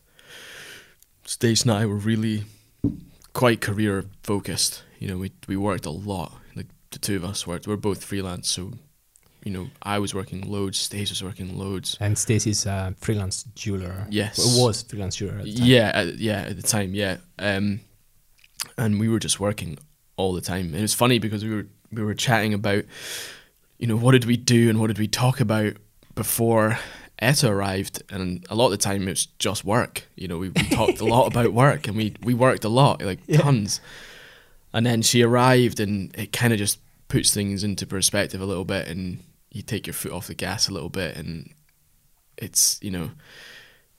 Stace 1.25 1.63
and 1.63 1.71
I 1.73 1.87
were 1.87 1.97
really 1.97 2.45
quite 3.33 3.61
career 3.61 4.05
focused. 4.23 4.83
You 4.99 5.09
know, 5.09 5.19
we 5.19 5.33
we 5.49 5.57
worked 5.57 5.87
a 5.87 5.91
lot. 5.91 6.33
Like 6.55 6.69
the 6.91 6.99
two 6.99 7.17
of 7.17 7.25
us 7.25 7.47
worked. 7.47 7.67
We're 7.67 7.77
both 7.77 8.05
freelance, 8.05 8.49
so 8.49 8.73
you 9.45 9.51
know, 9.53 9.69
I 9.83 9.99
was 9.99 10.15
working 10.15 10.43
loads. 10.51 10.79
Stace 10.79 11.11
was 11.11 11.23
working 11.23 11.59
loads. 11.59 11.97
and 12.01 12.17
Stacey's 12.17 12.65
a 12.67 12.95
freelance 12.99 13.45
jeweler. 13.55 14.07
Yes. 14.11 14.39
Well, 14.39 14.67
was 14.69 14.83
freelance 14.83 15.17
jeweler. 15.17 15.39
At 15.39 15.45
the 15.45 15.55
time. 15.55 15.67
Yeah, 15.67 15.91
at, 15.95 16.19
yeah, 16.19 16.41
at 16.43 16.57
the 16.57 16.63
time, 16.63 16.95
yeah. 16.95 17.17
Um, 17.39 17.81
and 18.79 19.01
we 19.01 19.09
were 19.09 19.19
just 19.19 19.41
working 19.41 19.79
all 20.17 20.33
the 20.33 20.41
time. 20.41 20.67
And 20.67 20.77
it 20.77 20.83
was 20.83 20.95
funny 20.95 21.19
because 21.19 21.45
we 21.45 21.51
were 21.55 21.67
we 21.91 22.03
were 22.03 22.15
chatting 22.15 22.55
about, 22.55 22.85
you 23.79 23.87
know, 23.87 23.97
what 23.97 24.13
did 24.13 24.25
we 24.25 24.37
do 24.37 24.71
and 24.71 24.81
what 24.81 24.87
did 24.87 24.99
we 24.99 25.09
talk 25.09 25.41
about 25.41 25.75
before 26.15 26.79
Etta 27.19 27.49
arrived, 27.49 28.03
and 28.11 28.45
a 28.51 28.55
lot 28.55 28.67
of 28.67 28.71
the 28.73 28.77
time 28.79 29.03
it 29.07 29.11
was 29.11 29.27
just 29.39 29.65
work. 29.65 30.05
You 30.17 30.29
know, 30.29 30.39
we, 30.39 30.49
we 30.51 30.63
talked 30.71 31.01
a 31.01 31.05
lot 31.05 31.27
about 31.33 31.53
work, 31.53 31.87
and 31.89 31.97
we 31.97 32.15
we 32.23 32.35
worked 32.35 32.65
a 32.65 32.69
lot, 32.69 33.03
like 33.03 33.19
Yeah. 33.27 33.39
tons. 33.43 33.81
And 34.75 34.87
then 34.87 35.03
she 35.03 35.23
arrived, 35.23 35.81
and 35.81 36.17
it 36.17 36.33
kind 36.33 36.53
of 36.53 36.59
just 36.59 36.79
puts 37.09 37.33
things 37.35 37.63
into 37.63 37.87
perspective 37.87 38.41
a 38.41 38.47
little 38.47 38.65
bit, 38.65 38.89
and 38.89 39.19
you 39.53 39.63
take 39.63 39.87
your 39.87 39.95
foot 39.95 40.13
off 40.13 40.27
the 40.27 40.35
gas 40.35 40.69
a 40.69 40.73
little 40.73 40.89
bit, 40.89 41.17
and 41.17 41.51
it's 42.39 42.79
you 42.83 42.91
know 42.91 43.11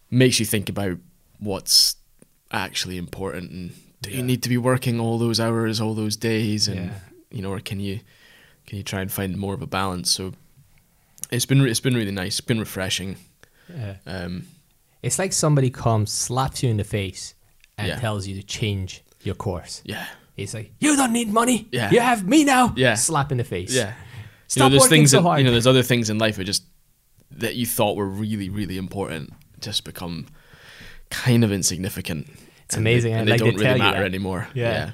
makes 0.10 0.40
you 0.40 0.46
think 0.46 0.70
about 0.70 0.98
what's 1.40 1.96
actually 2.52 2.98
important 2.98 3.52
and 3.52 3.72
do 4.02 4.10
Yeah. 4.10 4.18
you 4.18 4.24
need 4.24 4.44
to 4.44 4.50
be 4.50 4.58
working 4.58 5.00
all 5.00 5.18
those 5.18 5.40
hours 5.40 5.80
all 5.82 5.94
those 5.96 6.16
days 6.18 6.68
and 6.68 6.86
Yeah. 6.88 7.00
you 7.32 7.42
know 7.42 7.52
or 7.52 7.60
can 7.60 7.80
you 7.80 8.00
can 8.68 8.78
you 8.78 8.84
try 8.84 9.02
and 9.02 9.12
find 9.12 9.38
more 9.38 9.54
of 9.56 9.62
a 9.62 9.68
balance 9.68 10.12
so 10.12 10.34
it's 11.32 11.46
been 11.46 11.66
it's 11.68 11.80
been 11.80 11.96
really 11.96 12.12
nice 12.12 12.40
it's 12.40 12.42
been 12.48 12.60
refreshing 12.60 13.18
Yeah. 13.70 13.96
um 14.06 14.46
It's 15.02 15.18
like 15.20 15.34
somebody 15.34 15.70
comes, 15.70 16.12
slaps 16.14 16.64
you 16.64 16.70
in 16.70 16.78
the 16.78 16.84
face, 16.84 17.34
and 17.78 17.88
Yeah. 17.88 18.00
tells 18.00 18.26
you 18.28 18.36
to 18.42 18.44
change 18.44 19.02
your 19.24 19.36
course. 19.36 19.82
yeah 19.86 20.06
It's 20.38 20.54
like, 20.54 20.72
you 20.80 20.96
don't 20.96 21.14
need 21.14 21.30
money. 21.32 21.68
Yeah. 21.72 21.92
You 21.92 22.00
have 22.02 22.26
me 22.28 22.44
now. 22.44 22.74
Yeah. 22.76 22.96
Slap 22.96 23.32
in 23.32 23.38
the 23.38 23.44
face. 23.44 23.74
yeah 23.74 23.94
you 24.56 24.64
know 24.64 24.70
there's 24.70 24.88
things 24.88 25.12
so 25.12 25.18
that 25.18 25.24
hard. 25.24 25.40
you 25.40 25.46
know 25.46 25.52
there's 25.52 25.68
other 25.68 25.84
things 25.84 26.10
in 26.10 26.18
life 26.18 26.36
that 26.38 26.44
just 26.46 26.64
that 27.32 27.56
you 27.56 27.66
thought 27.66 27.96
were 27.96 28.08
really 28.08 28.50
really 28.50 28.78
important 28.78 29.32
just 29.60 29.84
become 29.84 30.28
kind 31.10 31.44
of 31.44 31.52
insignificant 31.52 32.28
It's 32.66 32.76
and 32.76 32.84
amazing, 32.84 33.14
they, 33.14 33.20
and 33.20 33.22
and 33.22 33.28
they 33.28 33.32
like 33.34 33.40
they 33.42 33.46
don't 33.52 33.60
tell 33.60 33.74
really 33.74 33.80
matter 33.80 34.04
anymore 34.06 34.48
Yeah. 34.54 34.72
yeah 34.72 34.92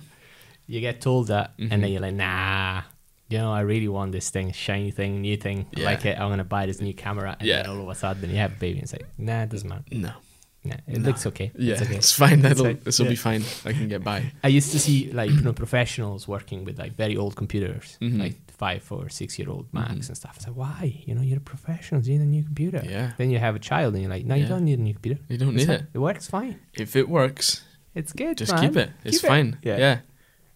you 0.67 0.81
get 0.81 1.01
told 1.01 1.27
that, 1.27 1.53
and 1.57 1.71
Mhm. 1.71 1.81
then 1.81 1.91
you're 1.91 2.01
like, 2.01 2.13
nah. 2.13 2.83
You 3.27 3.39
know, 3.39 3.51
I 3.51 3.61
really 3.61 3.87
want 3.87 4.11
this 4.11 4.29
thing, 4.29 4.51
shiny 4.51 4.91
thing, 4.91 5.21
new 5.21 5.35
thing. 5.35 5.65
I 5.75 5.79
Yeah. 5.79 5.85
like 5.85 6.05
it. 6.05 6.19
I'm 6.19 6.29
gonna 6.29 6.43
buy 6.43 6.67
this 6.67 6.79
new 6.79 6.93
camera, 6.93 7.35
and 7.39 7.47
Yeah. 7.47 7.63
then 7.63 7.71
all 7.71 7.81
of 7.81 7.89
a 7.89 7.95
sudden 7.95 8.29
you 8.29 8.37
have 8.37 8.51
a 8.53 8.55
baby, 8.55 8.73
and 8.77 8.83
it's 8.83 8.93
like, 8.93 9.05
nah, 9.17 9.41
it 9.43 9.49
doesn't 9.49 9.67
matter. 9.67 9.83
no 9.91 10.11
Nah, 10.63 10.75
it 10.87 10.99
No. 10.99 11.07
looks 11.09 11.25
okay. 11.25 11.51
yeah 11.57 11.73
it's 11.73 11.81
okay. 11.83 11.95
it's 11.95 12.11
fine 12.11 12.41
That'll, 12.41 12.65
like- 12.65 12.83
this 12.83 12.99
will 12.99 13.05
yeah. 13.07 13.09
be 13.11 13.15
fine 13.15 13.43
I 13.65 13.71
can 13.73 13.87
get 13.87 14.03
by 14.03 14.31
I 14.43 14.49
used 14.49 14.71
to 14.73 14.79
see 14.79 15.09
like 15.11 15.31
you 15.31 15.41
know 15.41 15.53
professionals 15.53 16.27
working 16.27 16.65
with 16.65 16.77
like 16.77 16.95
very 16.95 17.15
old 17.17 17.35
computers, 17.35 17.97
Mhm. 18.01 18.19
like 18.19 18.35
five 18.59 18.83
or 18.91 19.09
six 19.09 19.39
year 19.39 19.49
old 19.49 19.65
Macs 19.73 19.91
Mhm. 20.05 20.09
and 20.09 20.17
stuff. 20.17 20.33
It's 20.37 20.45
like, 20.47 20.55
why? 20.63 21.01
You 21.07 21.15
know, 21.15 21.21
you're 21.21 21.37
a 21.45 21.49
professional. 21.55 22.01
You 22.03 22.13
need 22.19 22.21
a 22.21 22.25
new 22.37 22.43
computer. 22.43 22.81
Yeah. 22.85 23.13
Then 23.17 23.29
you 23.31 23.39
have 23.39 23.55
a 23.55 23.59
child, 23.71 23.93
and 23.95 24.01
you're 24.03 24.11
like, 24.11 24.25
no, 24.25 24.35
you 24.35 24.45
don't 24.53 24.65
need 24.65 24.79
a 24.79 24.81
new 24.81 24.93
computer. 24.93 25.19
You 25.29 25.37
don't 25.37 25.55
It's 25.57 25.65
need 25.67 25.73
it. 25.73 25.83
It 25.93 25.99
works 25.99 26.27
fine. 26.27 26.59
If 26.73 26.95
it 26.95 27.07
works, 27.09 27.63
It's 27.95 28.11
good. 28.13 28.37
just 28.37 28.51
man. 28.53 28.61
keep 28.61 28.75
it. 28.77 28.89
It's 29.05 29.17
Keep 29.17 29.23
it. 29.25 29.27
fine. 29.33 29.57
Yeah. 29.63 29.77
Yeah. 29.77 29.97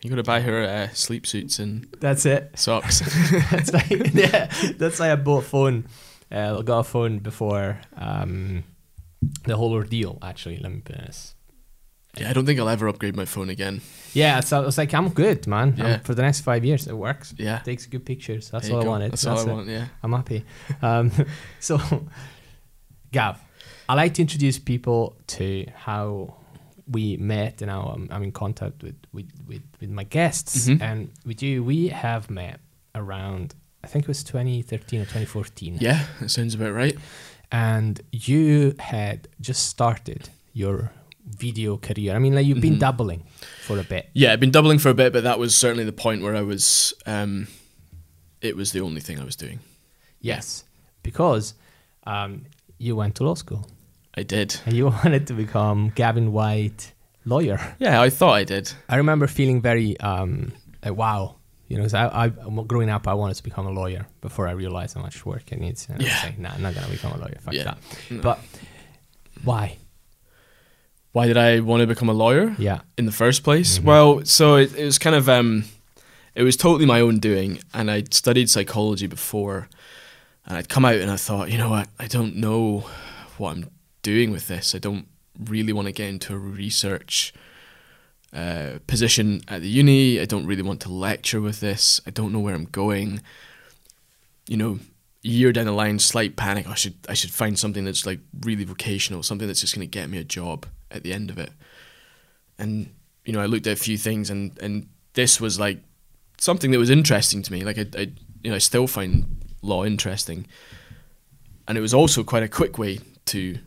You 0.01 0.09
got 0.09 0.17
to 0.17 0.23
buy 0.23 0.41
her 0.41 0.63
uh, 0.65 0.87
sleep 0.93 1.25
suits 1.25 1.59
and 1.59 1.87
That's 2.01 2.25
it. 2.25 2.51
socks. 2.59 2.99
that's 3.51 3.71
like 3.73 3.89
yeah, 4.13 4.51
that's 4.77 4.99
why 4.99 5.11
I 5.13 5.15
bought 5.15 5.43
a 5.45 5.47
phone. 5.47 5.85
Uh, 6.29 6.59
I 6.59 6.61
got 6.61 6.79
a 6.79 6.83
phone 6.83 7.19
before 7.19 7.79
um, 7.95 8.65
the 9.45 9.55
whole 9.55 9.71
ordeal. 9.71 10.19
Actually, 10.21 10.57
let 10.57 10.71
me 10.73 10.81
put 10.81 10.97
this. 10.97 11.35
Yeah, 12.17 12.29
I 12.29 12.33
don't 12.33 12.45
think 12.45 12.59
I'll 12.59 12.69
ever 12.69 12.87
upgrade 12.87 13.15
my 13.15 13.25
phone 13.25 13.49
again. 13.49 13.81
Yeah, 14.13 14.39
so 14.41 14.61
I 14.61 14.65
was 14.65 14.77
like, 14.77 14.93
I'm 14.93 15.09
good, 15.09 15.47
man. 15.47 15.69
I'm- 15.69 15.77
Yeah. 15.77 15.97
for 16.03 16.13
the 16.13 16.21
next 16.21 16.41
five 16.41 16.63
years, 16.63 16.87
it 16.87 16.93
works. 16.93 17.33
Yeah. 17.37 17.59
Takes 17.59 17.87
good 17.87 18.05
pictures. 18.05 18.51
That's 18.51 18.69
all 18.69 18.81
I 18.83 18.85
wanted. 18.85 19.11
That's, 19.11 19.25
all 19.25 19.39
I 19.39 19.43
want. 19.51 19.67
Yeah. 19.67 19.87
I'm 20.03 20.11
happy. 20.13 20.45
Um, 20.83 21.11
so, 21.59 21.79
Gav, 23.11 23.37
I 23.89 23.95
like 23.95 24.13
to 24.15 24.21
introduce 24.21 24.59
people 24.59 25.15
to 25.27 25.65
how 25.75 26.35
we 26.87 27.17
met 27.17 27.61
and 27.61 27.71
how 27.71 27.81
I'm, 27.95 28.07
I'm 28.11 28.23
in 28.23 28.31
contact 28.31 28.83
with, 28.83 28.95
with, 29.11 29.29
with, 29.47 29.63
with 29.81 29.89
my 29.89 30.03
guests. 30.03 30.67
Mhm. 30.67 30.81
And 30.81 31.09
with 31.25 31.41
you, 31.41 31.63
we 31.63 31.87
have 31.87 32.29
met 32.29 32.59
around, 32.93 33.55
I 33.83 33.87
think 33.87 34.03
it 34.05 34.07
was 34.07 34.23
2013 34.23 34.99
or 35.01 35.05
2014. 35.05 35.77
Yeah, 35.81 36.05
that 36.19 36.29
sounds 36.29 36.53
about 36.53 36.73
right. 36.73 36.95
And 37.51 37.99
you 38.11 38.75
had 38.79 39.27
just 39.41 39.67
started 39.67 40.29
your 40.53 40.91
video 41.25 41.77
career. 41.77 42.15
I 42.15 42.19
mean, 42.19 42.35
like 42.35 42.45
you've 42.45 42.61
been 42.61 42.75
Mhm. 42.75 42.79
dabbling 42.79 43.23
for 43.61 43.79
a 43.79 43.83
bit. 43.83 44.09
Yeah, 44.13 44.33
I've 44.33 44.39
been 44.39 44.51
doubling 44.51 44.79
for 44.79 44.89
a 44.89 44.93
bit, 44.93 45.13
but 45.13 45.23
that 45.23 45.39
was 45.39 45.55
certainly 45.55 45.83
the 45.85 45.93
point 45.93 46.21
where 46.21 46.35
I 46.35 46.41
was. 46.41 46.93
Um, 47.05 47.47
it 48.41 48.55
was 48.57 48.71
the 48.73 48.81
only 48.81 48.99
thing 49.01 49.19
I 49.19 49.23
was 49.23 49.35
doing. 49.35 49.59
Yes, 50.19 50.63
because 51.01 51.53
um, 52.05 52.45
you 52.77 52.95
went 52.95 53.15
to 53.15 53.23
law 53.23 53.35
school 53.35 53.67
I 54.15 54.23
did. 54.23 54.59
and 54.65 54.75
you 54.75 54.85
wanted 55.03 55.27
to 55.27 55.33
become 55.33 55.89
Gavin 55.95 56.31
White 56.33 56.93
lawyer. 57.25 57.75
Yeah, 57.79 58.01
I 58.01 58.09
thought 58.09 58.33
I 58.33 58.43
did. 58.43 58.71
I 58.89 58.97
remember 58.97 59.27
feeling 59.27 59.61
very 59.61 59.97
um, 59.99 60.51
like 60.83 60.95
wow. 60.95 61.35
You 61.69 61.77
know, 61.79 61.87
I, 61.93 62.25
I 62.25 62.27
growing 62.67 62.89
up, 62.89 63.07
I 63.07 63.13
wanted 63.15 63.35
to 63.35 63.43
become 63.43 63.65
a 63.65 63.71
lawyer 63.71 64.05
before 64.21 64.47
I 64.47 64.51
realized 64.51 64.93
how 64.95 65.01
much 65.01 65.25
work 65.25 65.51
it 65.51 65.59
needs. 65.59 65.87
And 65.87 65.95
I 65.95 66.03
was 66.03 66.07
Yeah. 66.07 66.21
like, 66.23 66.37
nah, 66.37 66.51
I'm 66.53 66.61
not 66.61 66.75
gonna 66.75 66.89
become 66.89 67.13
a 67.13 67.17
lawyer. 67.17 67.37
Fuck 67.39 67.53
Yeah. 67.53 67.63
that. 67.63 67.77
No. 68.11 68.21
But 68.21 68.39
why? 69.43 69.77
Why 71.13 71.27
did 71.27 71.37
I 71.37 71.59
want 71.61 71.81
to 71.81 71.87
become 71.87 72.09
a 72.09 72.13
lawyer 72.13 72.55
Yeah. 72.59 72.81
in 72.97 73.05
the 73.05 73.11
first 73.11 73.43
place? 73.43 73.79
Mhm. 73.79 73.83
Well, 73.83 74.25
so 74.25 74.55
it, 74.55 74.75
it 74.75 74.83
was 74.85 74.97
kind 74.97 75.15
of 75.15 75.29
um, 75.29 75.65
it 76.35 76.43
was 76.43 76.57
totally 76.57 76.85
my 76.85 76.99
own 76.99 77.19
doing, 77.19 77.59
and 77.73 77.89
I 77.89 78.03
studied 78.11 78.49
psychology 78.49 79.07
before, 79.07 79.69
and 80.45 80.57
I'd 80.57 80.69
come 80.69 80.83
out 80.85 80.95
and 80.95 81.09
I 81.11 81.15
thought, 81.17 81.51
you 81.51 81.57
know 81.57 81.69
what, 81.69 81.87
I 81.99 82.07
don't 82.07 82.35
know 82.35 82.85
what 83.37 83.51
I'm 83.51 83.69
doing 84.01 84.31
with 84.31 84.47
this. 84.47 84.75
I 84.75 84.79
don't 84.79 85.07
really 85.39 85.71
want 85.73 85.85
to 85.87 85.91
get 85.91 86.09
into 86.09 86.33
a 86.33 86.37
research 86.37 87.33
uh, 88.33 88.79
position 88.87 89.41
at 89.47 89.61
the 89.61 89.69
uni. 89.69 90.19
I 90.19 90.25
don't 90.25 90.47
really 90.47 90.63
want 90.63 90.81
to 90.81 90.89
lecture 90.91 91.39
with 91.41 91.59
this. 91.59 92.01
I 92.07 92.09
don't 92.09 92.31
know 92.33 92.39
where 92.39 92.55
I'm 92.55 92.65
going. 92.65 93.21
You 94.47 94.57
know, 94.57 94.79
a 95.23 95.27
year 95.27 95.51
down 95.53 95.67
the 95.67 95.71
line, 95.71 95.99
slight 95.99 96.35
panic. 96.35 96.67
I 96.67 96.73
should 96.73 96.95
I 97.07 97.13
should 97.13 97.29
find 97.31 97.57
something 97.59 97.85
that's 97.85 98.05
like 98.07 98.19
really 98.41 98.63
vocational, 98.63 99.21
something 99.21 99.47
that's 99.47 99.61
just 99.61 99.75
going 99.75 99.87
to 99.87 99.99
get 99.99 100.09
me 100.09 100.17
a 100.17 100.23
job 100.23 100.65
at 100.93 101.03
the 101.03 101.13
end 101.13 101.29
of 101.29 101.37
it. 101.37 101.51
And 102.57 102.93
you 103.25 103.33
know, 103.33 103.41
I 103.41 103.45
looked 103.45 103.67
at 103.67 103.73
a 103.73 103.81
few 103.81 103.97
things, 103.97 104.29
and 104.29 104.57
and 104.59 104.87
this 105.13 105.41
was 105.41 105.59
like 105.59 105.79
something 106.37 106.71
that 106.71 106.79
was 106.79 106.89
interesting 106.89 107.41
to 107.43 107.51
me. 107.51 107.63
Like 107.63 107.77
I, 107.77 107.85
I 107.97 108.11
you 108.43 108.49
know, 108.49 108.55
I 108.55 108.59
still 108.59 108.87
find 108.87 109.43
law 109.61 109.83
interesting, 109.83 110.45
and 111.67 111.77
it 111.77 111.81
was 111.81 111.93
also 111.93 112.23
quite 112.23 112.43
a 112.43 112.47
quick 112.47 112.77
way 112.77 112.99
to 113.25 113.57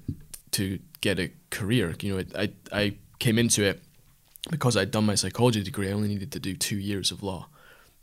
to 0.52 0.78
get 1.00 1.18
a 1.18 1.30
career. 1.50 1.94
You 2.00 2.14
know, 2.14 2.24
I 2.34 2.42
I, 2.42 2.52
I 2.72 2.94
came 3.18 3.38
into 3.38 3.64
it 3.64 3.82
because 4.50 4.76
I'd 4.76 4.90
done 4.90 5.04
my 5.06 5.16
psychology 5.16 5.62
degree. 5.62 5.88
I 5.88 5.92
only 5.92 6.08
needed 6.08 6.32
to 6.32 6.40
do 6.40 6.54
two 6.54 6.78
years 6.78 7.10
of 7.10 7.22
law 7.22 7.48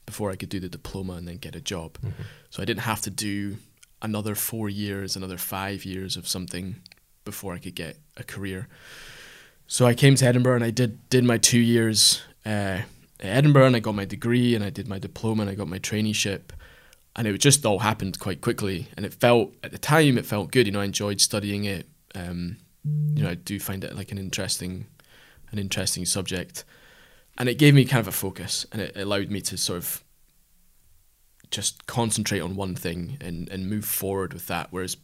before 0.05 0.31
I 0.31 0.35
could 0.35 0.49
do 0.49 0.59
the 0.59 0.67
diploma 0.67 1.13
and 1.13 1.27
then 1.27 1.37
get 1.37 1.55
a 1.55 1.61
job. 1.61 1.97
Mm-hmm. 1.99 2.23
So 2.49 2.61
I 2.61 2.65
didn't 2.65 2.81
have 2.81 3.01
to 3.01 3.09
do 3.09 3.57
another 4.01 4.35
four 4.35 4.69
years, 4.69 5.15
another 5.15 5.37
five 5.37 5.85
years 5.85 6.17
of 6.17 6.27
something 6.27 6.75
before 7.23 7.53
I 7.53 7.57
could 7.57 7.75
get 7.75 7.97
a 8.17 8.23
career. 8.23 8.67
So 9.67 9.85
I 9.85 9.93
came 9.93 10.15
to 10.15 10.25
Edinburgh 10.25 10.55
and 10.55 10.63
I 10.63 10.71
did 10.71 11.09
did 11.09 11.23
my 11.23 11.37
two 11.37 11.59
years 11.59 12.21
uh, 12.45 12.81
Edinburgh 13.23 13.67
and 13.67 13.75
I 13.75 13.79
got 13.79 13.95
my 13.95 14.05
degree 14.05 14.53
and 14.53 14.63
I 14.63 14.69
did 14.69 14.87
my 14.87 14.99
diploma 14.99 15.43
and 15.43 15.49
I 15.49 15.55
got 15.55 15.67
my 15.67 15.79
traineeship. 15.79 16.51
And 17.15 17.27
it 17.27 17.37
just 17.37 17.65
all 17.65 17.79
happened 17.79 18.19
quite 18.19 18.41
quickly. 18.41 18.87
And 18.97 19.05
it 19.05 19.13
felt, 19.13 19.53
at 19.63 19.71
the 19.71 19.77
time, 19.77 20.17
it 20.17 20.25
felt 20.25 20.51
good. 20.51 20.65
You 20.65 20.73
know, 20.73 20.81
I 20.81 20.85
enjoyed 20.85 21.21
studying 21.21 21.63
it. 21.63 21.87
Um, 22.15 22.57
you 23.15 23.23
know, 23.23 23.29
I 23.29 23.35
do 23.35 23.59
find 23.59 23.83
it 23.83 23.95
like 23.95 24.11
an 24.11 24.17
interesting, 24.17 24.87
an 25.51 25.59
interesting 25.59 26.05
subject. 26.05 26.65
And 27.37 27.47
it 27.47 27.57
gave 27.57 27.73
me 27.73 27.85
kind 27.85 28.01
of 28.01 28.07
a 28.07 28.11
focus 28.11 28.65
and 28.71 28.81
it 28.81 28.97
allowed 28.97 29.29
me 29.29 29.41
to 29.41 29.57
sort 29.57 29.77
of 29.77 30.03
just 31.49 31.85
concentrate 31.85 32.41
on 32.41 32.55
one 32.55 32.75
thing 32.75 33.17
and, 33.21 33.47
and 33.49 33.69
move 33.69 33.85
forward 33.85 34.33
with 34.33 34.47
that. 34.47 34.67
Whereas 34.71 34.97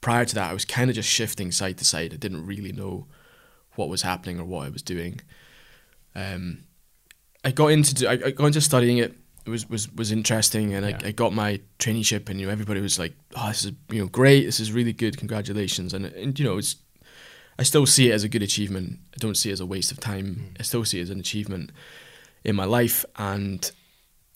prior 0.00 0.26
to 0.26 0.34
that, 0.34 0.50
I 0.50 0.54
was 0.54 0.66
kind 0.66 0.90
of 0.90 0.96
just 0.96 1.08
shifting 1.08 1.50
side 1.50 1.78
to 1.78 1.84
side. 1.84 2.12
I 2.12 2.16
didn't 2.16 2.46
really 2.46 2.72
know 2.72 3.06
what 3.76 3.88
was 3.88 4.02
happening 4.02 4.38
or 4.40 4.44
what 4.44 4.66
I 4.66 4.70
was 4.70 4.82
doing. 4.82 5.20
Um, 6.14 6.64
I 7.44 7.50
got 7.50 7.68
into 7.68 7.94
do- 7.94 8.08
I, 8.08 8.12
I 8.12 8.30
got 8.30 8.46
into 8.46 8.60
studying 8.60 8.98
it. 8.98 9.14
It 9.46 9.50
was 9.50 9.68
was 9.68 9.92
was 9.92 10.10
interesting, 10.12 10.72
and 10.74 10.86
Yeah. 10.88 10.98
I, 11.04 11.08
I 11.08 11.12
got 11.12 11.34
my 11.34 11.60
traineeship, 11.78 12.28
and 12.28 12.40
you 12.40 12.46
know 12.46 12.52
everybody 12.52 12.80
was 12.80 12.98
like, 12.98 13.12
"Oh, 13.36 13.48
this 13.48 13.64
is 13.64 13.72
you 13.90 14.00
know 14.00 14.08
great. 14.08 14.44
This 14.46 14.60
is 14.60 14.72
really 14.72 14.92
good. 14.92 15.18
Congratulations!" 15.18 15.92
And 15.92 16.06
and 16.06 16.38
you 16.38 16.44
know 16.44 16.56
it's 16.58 16.76
I 17.58 17.62
still 17.62 17.86
see 17.86 18.10
it 18.10 18.14
as 18.14 18.24
a 18.24 18.28
good 18.28 18.42
achievement. 18.42 18.98
I 19.14 19.18
don't 19.18 19.36
see 19.36 19.50
it 19.50 19.54
as 19.54 19.60
a 19.60 19.66
waste 19.66 19.92
of 19.92 20.00
time. 20.00 20.54
I 20.58 20.62
still 20.62 20.84
see 20.84 20.98
it 20.98 21.02
as 21.02 21.10
an 21.10 21.20
achievement 21.20 21.70
in 22.42 22.56
my 22.56 22.64
life, 22.64 23.04
and 23.16 23.70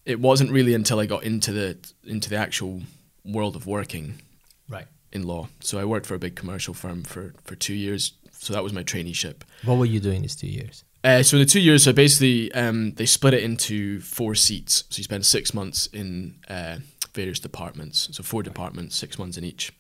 it 0.05 0.21
wasn't 0.21 0.51
really 0.51 0.75
until 0.75 0.99
I 1.01 1.07
got 1.07 1.23
into 1.23 1.53
the 1.53 1.79
into 2.05 2.29
the 2.29 2.37
actual 2.37 2.83
world 3.25 3.57
of 3.57 3.67
working 3.67 4.21
Right. 4.69 4.87
in 5.13 5.23
law. 5.27 5.49
So 5.61 5.79
I 5.79 5.85
worked 5.85 6.07
for 6.07 6.15
a 6.15 6.19
big 6.19 6.35
commercial 6.35 6.75
firm 6.75 7.03
for, 7.03 7.35
for 7.45 7.55
two 7.57 7.75
years. 7.75 8.13
So 8.39 8.53
that 8.55 8.63
was 8.63 8.73
my 8.73 8.83
traineeship. 8.83 9.43
What 9.65 9.79
were 9.79 9.85
you 9.85 10.01
doing 10.01 10.23
these 10.23 10.37
two 10.37 10.47
years? 10.47 10.85
Uh, 11.05 11.23
so 11.23 11.39
the 11.39 11.45
two 11.45 11.61
years, 11.61 11.85
so 11.85 11.93
basically, 11.93 12.53
um, 12.53 12.93
they 12.95 13.07
split 13.07 13.35
it 13.35 13.43
into 13.43 14.01
four 14.01 14.35
seats. 14.35 14.85
So 14.91 14.99
you 14.99 15.05
spend 15.05 15.25
six 15.25 15.55
months 15.55 15.87
in 15.89 16.37
uh, 16.49 16.79
various 17.15 17.39
departments. 17.39 18.09
So 18.13 18.23
four 18.23 18.43
departments, 18.43 18.97
six 18.97 19.19
months 19.19 19.37
in 19.37 19.45
each. 19.45 19.73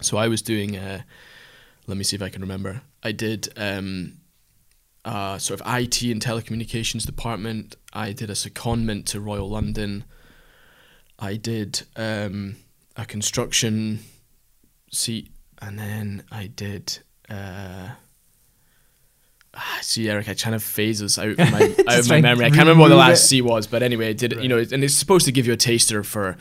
So 0.00 0.16
I 0.16 0.28
was 0.28 0.42
doing. 0.42 0.76
Uh, 0.76 1.02
let 1.86 1.96
me 1.96 2.04
see 2.04 2.16
if 2.16 2.22
I 2.22 2.28
can 2.28 2.42
remember. 2.42 2.82
I 3.02 3.12
did 3.12 3.48
um, 3.56 4.18
uh, 5.04 5.38
sort 5.38 5.60
of 5.60 5.66
IT 5.66 6.02
and 6.02 6.22
telecommunications 6.22 7.06
department. 7.06 7.76
I 7.92 8.12
did 8.12 8.30
a 8.30 8.34
secondment 8.34 9.06
to 9.06 9.20
Royal 9.20 9.48
London. 9.48 10.04
I 11.18 11.36
did 11.36 11.82
um, 11.96 12.56
a 12.96 13.04
construction 13.04 14.00
seat, 14.92 15.30
and 15.60 15.78
then 15.78 16.24
I 16.30 16.46
did. 16.46 16.98
Uh, 17.30 17.88
ah, 19.54 19.78
see, 19.82 20.08
Eric, 20.08 20.28
I 20.28 20.34
kind 20.34 20.54
of 20.54 20.62
phase 20.62 21.00
this 21.00 21.18
out 21.18 21.28
of 21.30 21.38
my, 21.38 21.74
out 21.88 21.98
of 21.98 22.08
my 22.08 22.20
memory. 22.20 22.46
I 22.46 22.48
can't 22.50 22.60
remember 22.60 22.82
what 22.82 22.88
the 22.88 22.96
last 22.96 23.24
it. 23.24 23.28
C 23.28 23.42
was, 23.42 23.66
but 23.66 23.82
anyway, 23.82 24.10
I 24.10 24.12
did. 24.12 24.34
Right. 24.34 24.42
You 24.42 24.48
know, 24.48 24.58
and 24.58 24.84
it's 24.84 24.94
supposed 24.94 25.26
to 25.26 25.32
give 25.32 25.46
you 25.46 25.52
a 25.52 25.56
taster 25.56 26.02
for 26.02 26.36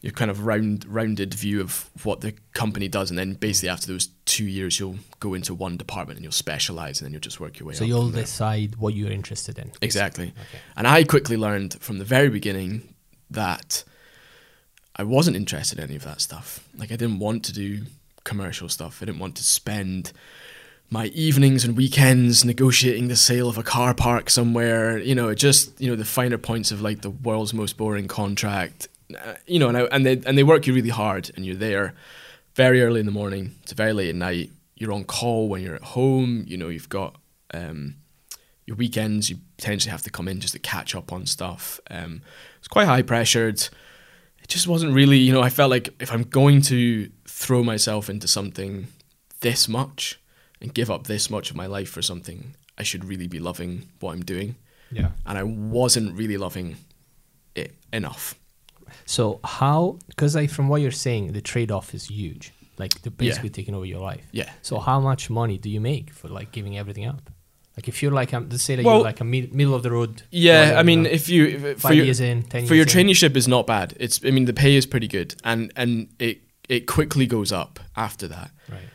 your 0.00 0.12
kind 0.12 0.30
of 0.30 0.46
round 0.46 0.84
rounded 0.86 1.34
view 1.34 1.60
of 1.60 1.90
what 2.04 2.20
the 2.20 2.32
company 2.54 2.86
does, 2.88 3.10
and 3.10 3.18
then 3.18 3.34
basically 3.34 3.68
after 3.68 3.86
those 3.88 4.08
two 4.26 4.46
years, 4.46 4.78
you'll 4.78 4.96
go 5.20 5.34
into 5.34 5.52
one 5.54 5.76
department 5.76 6.16
and 6.18 6.24
you'll 6.24 6.32
specialize, 6.32 7.00
and 7.00 7.06
then 7.06 7.12
you'll 7.12 7.20
just 7.20 7.40
work 7.40 7.58
your 7.58 7.66
way 7.66 7.74
So 7.74 7.84
up. 7.84 7.88
you'll 7.88 8.10
decide 8.10 8.76
what 8.76 8.94
you're 8.94 9.10
interested 9.10 9.58
in. 9.58 9.72
Exactly. 9.82 10.26
Okay. 10.28 10.60
And 10.76 10.86
I 10.86 11.02
quickly 11.04 11.36
learned 11.36 11.74
from 11.80 11.98
the 11.98 12.04
very 12.04 12.28
beginning 12.28 12.94
that 13.30 13.82
I 14.96 15.02
wasn't 15.02 15.36
interested 15.36 15.78
in 15.78 15.84
any 15.84 15.96
of 15.96 16.04
that 16.04 16.20
stuff. 16.20 16.66
Like 16.76 16.92
I 16.92 16.96
didn't 16.96 17.18
want 17.18 17.44
to 17.46 17.52
do 17.52 17.82
commercial 18.28 18.68
stuff. 18.68 19.02
I 19.02 19.06
didn't 19.06 19.20
want 19.20 19.36
to 19.36 19.44
spend 19.44 20.12
my 20.90 21.06
evenings 21.06 21.64
and 21.64 21.76
weekends 21.76 22.44
negotiating 22.44 23.08
the 23.08 23.16
sale 23.16 23.48
of 23.48 23.58
a 23.58 23.62
car 23.62 23.94
park 23.94 24.30
somewhere. 24.30 24.98
You 24.98 25.14
know, 25.14 25.34
just 25.34 25.80
you 25.80 25.90
know 25.90 25.96
the 25.96 26.04
finer 26.04 26.38
points 26.38 26.70
of 26.70 26.80
like 26.80 27.00
the 27.00 27.10
world's 27.10 27.54
most 27.54 27.76
boring 27.76 28.08
contract. 28.08 28.88
Uh, 29.10 29.34
you 29.46 29.58
know, 29.58 29.68
and 29.68 29.78
I, 29.78 29.82
and 29.84 30.06
they 30.06 30.20
and 30.24 30.36
they 30.38 30.44
work 30.44 30.66
you 30.66 30.74
really 30.74 30.90
hard, 30.90 31.30
and 31.34 31.44
you're 31.44 31.56
there 31.56 31.94
very 32.54 32.82
early 32.82 33.00
in 33.00 33.06
the 33.06 33.12
morning 33.12 33.54
to 33.66 33.74
very 33.74 33.92
late 33.92 34.10
at 34.10 34.14
night. 34.14 34.50
You're 34.76 34.92
on 34.92 35.04
call 35.04 35.48
when 35.48 35.62
you're 35.62 35.74
at 35.74 35.82
home. 35.82 36.44
You 36.46 36.56
know, 36.56 36.68
you've 36.68 36.88
got 36.88 37.16
um, 37.52 37.96
your 38.66 38.76
weekends. 38.76 39.30
You 39.30 39.38
potentially 39.56 39.90
have 39.90 40.02
to 40.02 40.10
come 40.10 40.28
in 40.28 40.40
just 40.40 40.52
to 40.52 40.60
catch 40.60 40.94
up 40.94 41.12
on 41.12 41.26
stuff. 41.26 41.80
Um, 41.90 42.22
it's 42.58 42.68
quite 42.68 42.86
high 42.86 43.02
pressured. 43.02 43.68
It 44.48 44.52
just 44.52 44.66
wasn't 44.66 44.94
really, 44.94 45.18
you 45.18 45.30
know. 45.30 45.42
I 45.42 45.50
felt 45.50 45.70
like 45.70 45.90
if 46.00 46.10
I'm 46.10 46.22
going 46.22 46.62
to 46.62 47.10
throw 47.26 47.62
myself 47.62 48.08
into 48.08 48.26
something 48.26 48.86
this 49.40 49.68
much 49.68 50.18
and 50.62 50.72
give 50.72 50.90
up 50.90 51.06
this 51.06 51.28
much 51.28 51.50
of 51.50 51.56
my 51.56 51.66
life 51.66 51.90
for 51.90 52.00
something, 52.00 52.54
I 52.78 52.82
should 52.82 53.04
really 53.04 53.26
be 53.26 53.40
loving 53.40 53.90
what 54.00 54.12
I'm 54.12 54.24
doing. 54.24 54.56
Yeah. 54.90 55.10
And 55.26 55.36
I 55.36 55.42
wasn't 55.42 56.16
really 56.16 56.38
loving 56.38 56.76
it 57.54 57.74
enough. 57.92 58.36
So 59.04 59.40
how? 59.44 59.98
Because 60.06 60.34
I 60.34 60.46
from 60.46 60.68
what 60.68 60.80
you're 60.80 60.92
saying, 60.92 61.32
the 61.32 61.42
trade-off 61.42 61.92
is 61.92 62.06
huge. 62.06 62.54
Like 62.78 63.02
they're 63.02 63.10
basically 63.10 63.50
taking 63.50 63.74
over 63.74 63.84
your 63.84 64.00
life. 64.00 64.24
Yeah. 64.32 64.50
So 64.62 64.78
how 64.78 64.98
much 64.98 65.28
money 65.28 65.58
do 65.58 65.68
you 65.68 65.80
make 65.80 66.10
for 66.10 66.28
like 66.28 66.52
giving 66.52 66.78
everything 66.78 67.04
up? 67.04 67.28
Like 67.78 67.86
if 67.86 68.02
you're 68.02 68.10
like, 68.10 68.34
um, 68.34 68.48
let's 68.50 68.64
say 68.64 68.74
that 68.74 68.84
Well- 68.84 68.96
you're 68.96 69.04
like 69.04 69.20
a 69.20 69.24
mid- 69.24 69.54
middle 69.54 69.72
of 69.72 69.84
the 69.84 69.92
road. 69.92 70.22
Yeah, 70.32 70.74
I 70.76 70.82
mean, 70.82 70.98
you 71.00 71.04
know, 71.04 71.10
if 71.10 71.28
you 71.28 71.44
if, 71.46 71.80
for 71.80 71.92
your, 71.92 72.06
years 72.06 72.18
in, 72.18 72.42
ten 72.42 72.66
for 72.66 72.74
your 72.74 72.86
in. 72.86 72.88
traineeship 72.88 73.36
is 73.36 73.46
not 73.46 73.68
bad. 73.68 73.94
It's 74.00 74.18
I 74.24 74.32
mean 74.32 74.46
the 74.46 74.52
pay 74.52 74.74
is 74.74 74.84
pretty 74.84 75.06
good, 75.06 75.36
and 75.44 75.72
and 75.76 76.08
it 76.18 76.40
it 76.68 76.86
quickly 76.88 77.24
goes 77.26 77.52
up 77.52 77.78
after 77.94 78.26
that. 78.26 78.50
Right. 78.68 78.88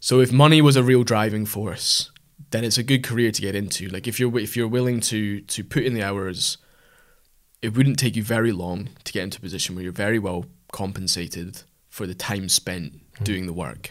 So 0.00 0.20
if 0.20 0.32
money 0.32 0.62
was 0.62 0.76
a 0.76 0.82
real 0.82 1.04
driving 1.04 1.44
force, 1.44 2.10
then 2.50 2.64
it's 2.64 2.78
a 2.78 2.82
good 2.82 3.02
career 3.04 3.30
to 3.30 3.42
get 3.42 3.54
into. 3.54 3.88
Like 3.90 4.08
if 4.08 4.18
you're 4.18 4.38
if 4.38 4.56
you're 4.56 4.68
willing 4.68 5.00
to 5.12 5.42
to 5.42 5.62
put 5.62 5.84
in 5.84 5.92
the 5.92 6.02
hours, 6.02 6.56
it 7.60 7.76
wouldn't 7.76 7.98
take 7.98 8.16
you 8.16 8.22
very 8.22 8.52
long 8.52 8.88
to 9.04 9.12
get 9.12 9.22
into 9.24 9.36
a 9.36 9.42
position 9.42 9.74
where 9.74 9.84
you're 9.84 9.92
very 10.06 10.18
well 10.18 10.46
compensated 10.72 11.62
for 11.90 12.06
the 12.06 12.14
time 12.14 12.48
spent 12.48 12.92
Hmm. 13.18 13.24
doing 13.24 13.44
the 13.46 13.52
work. 13.52 13.90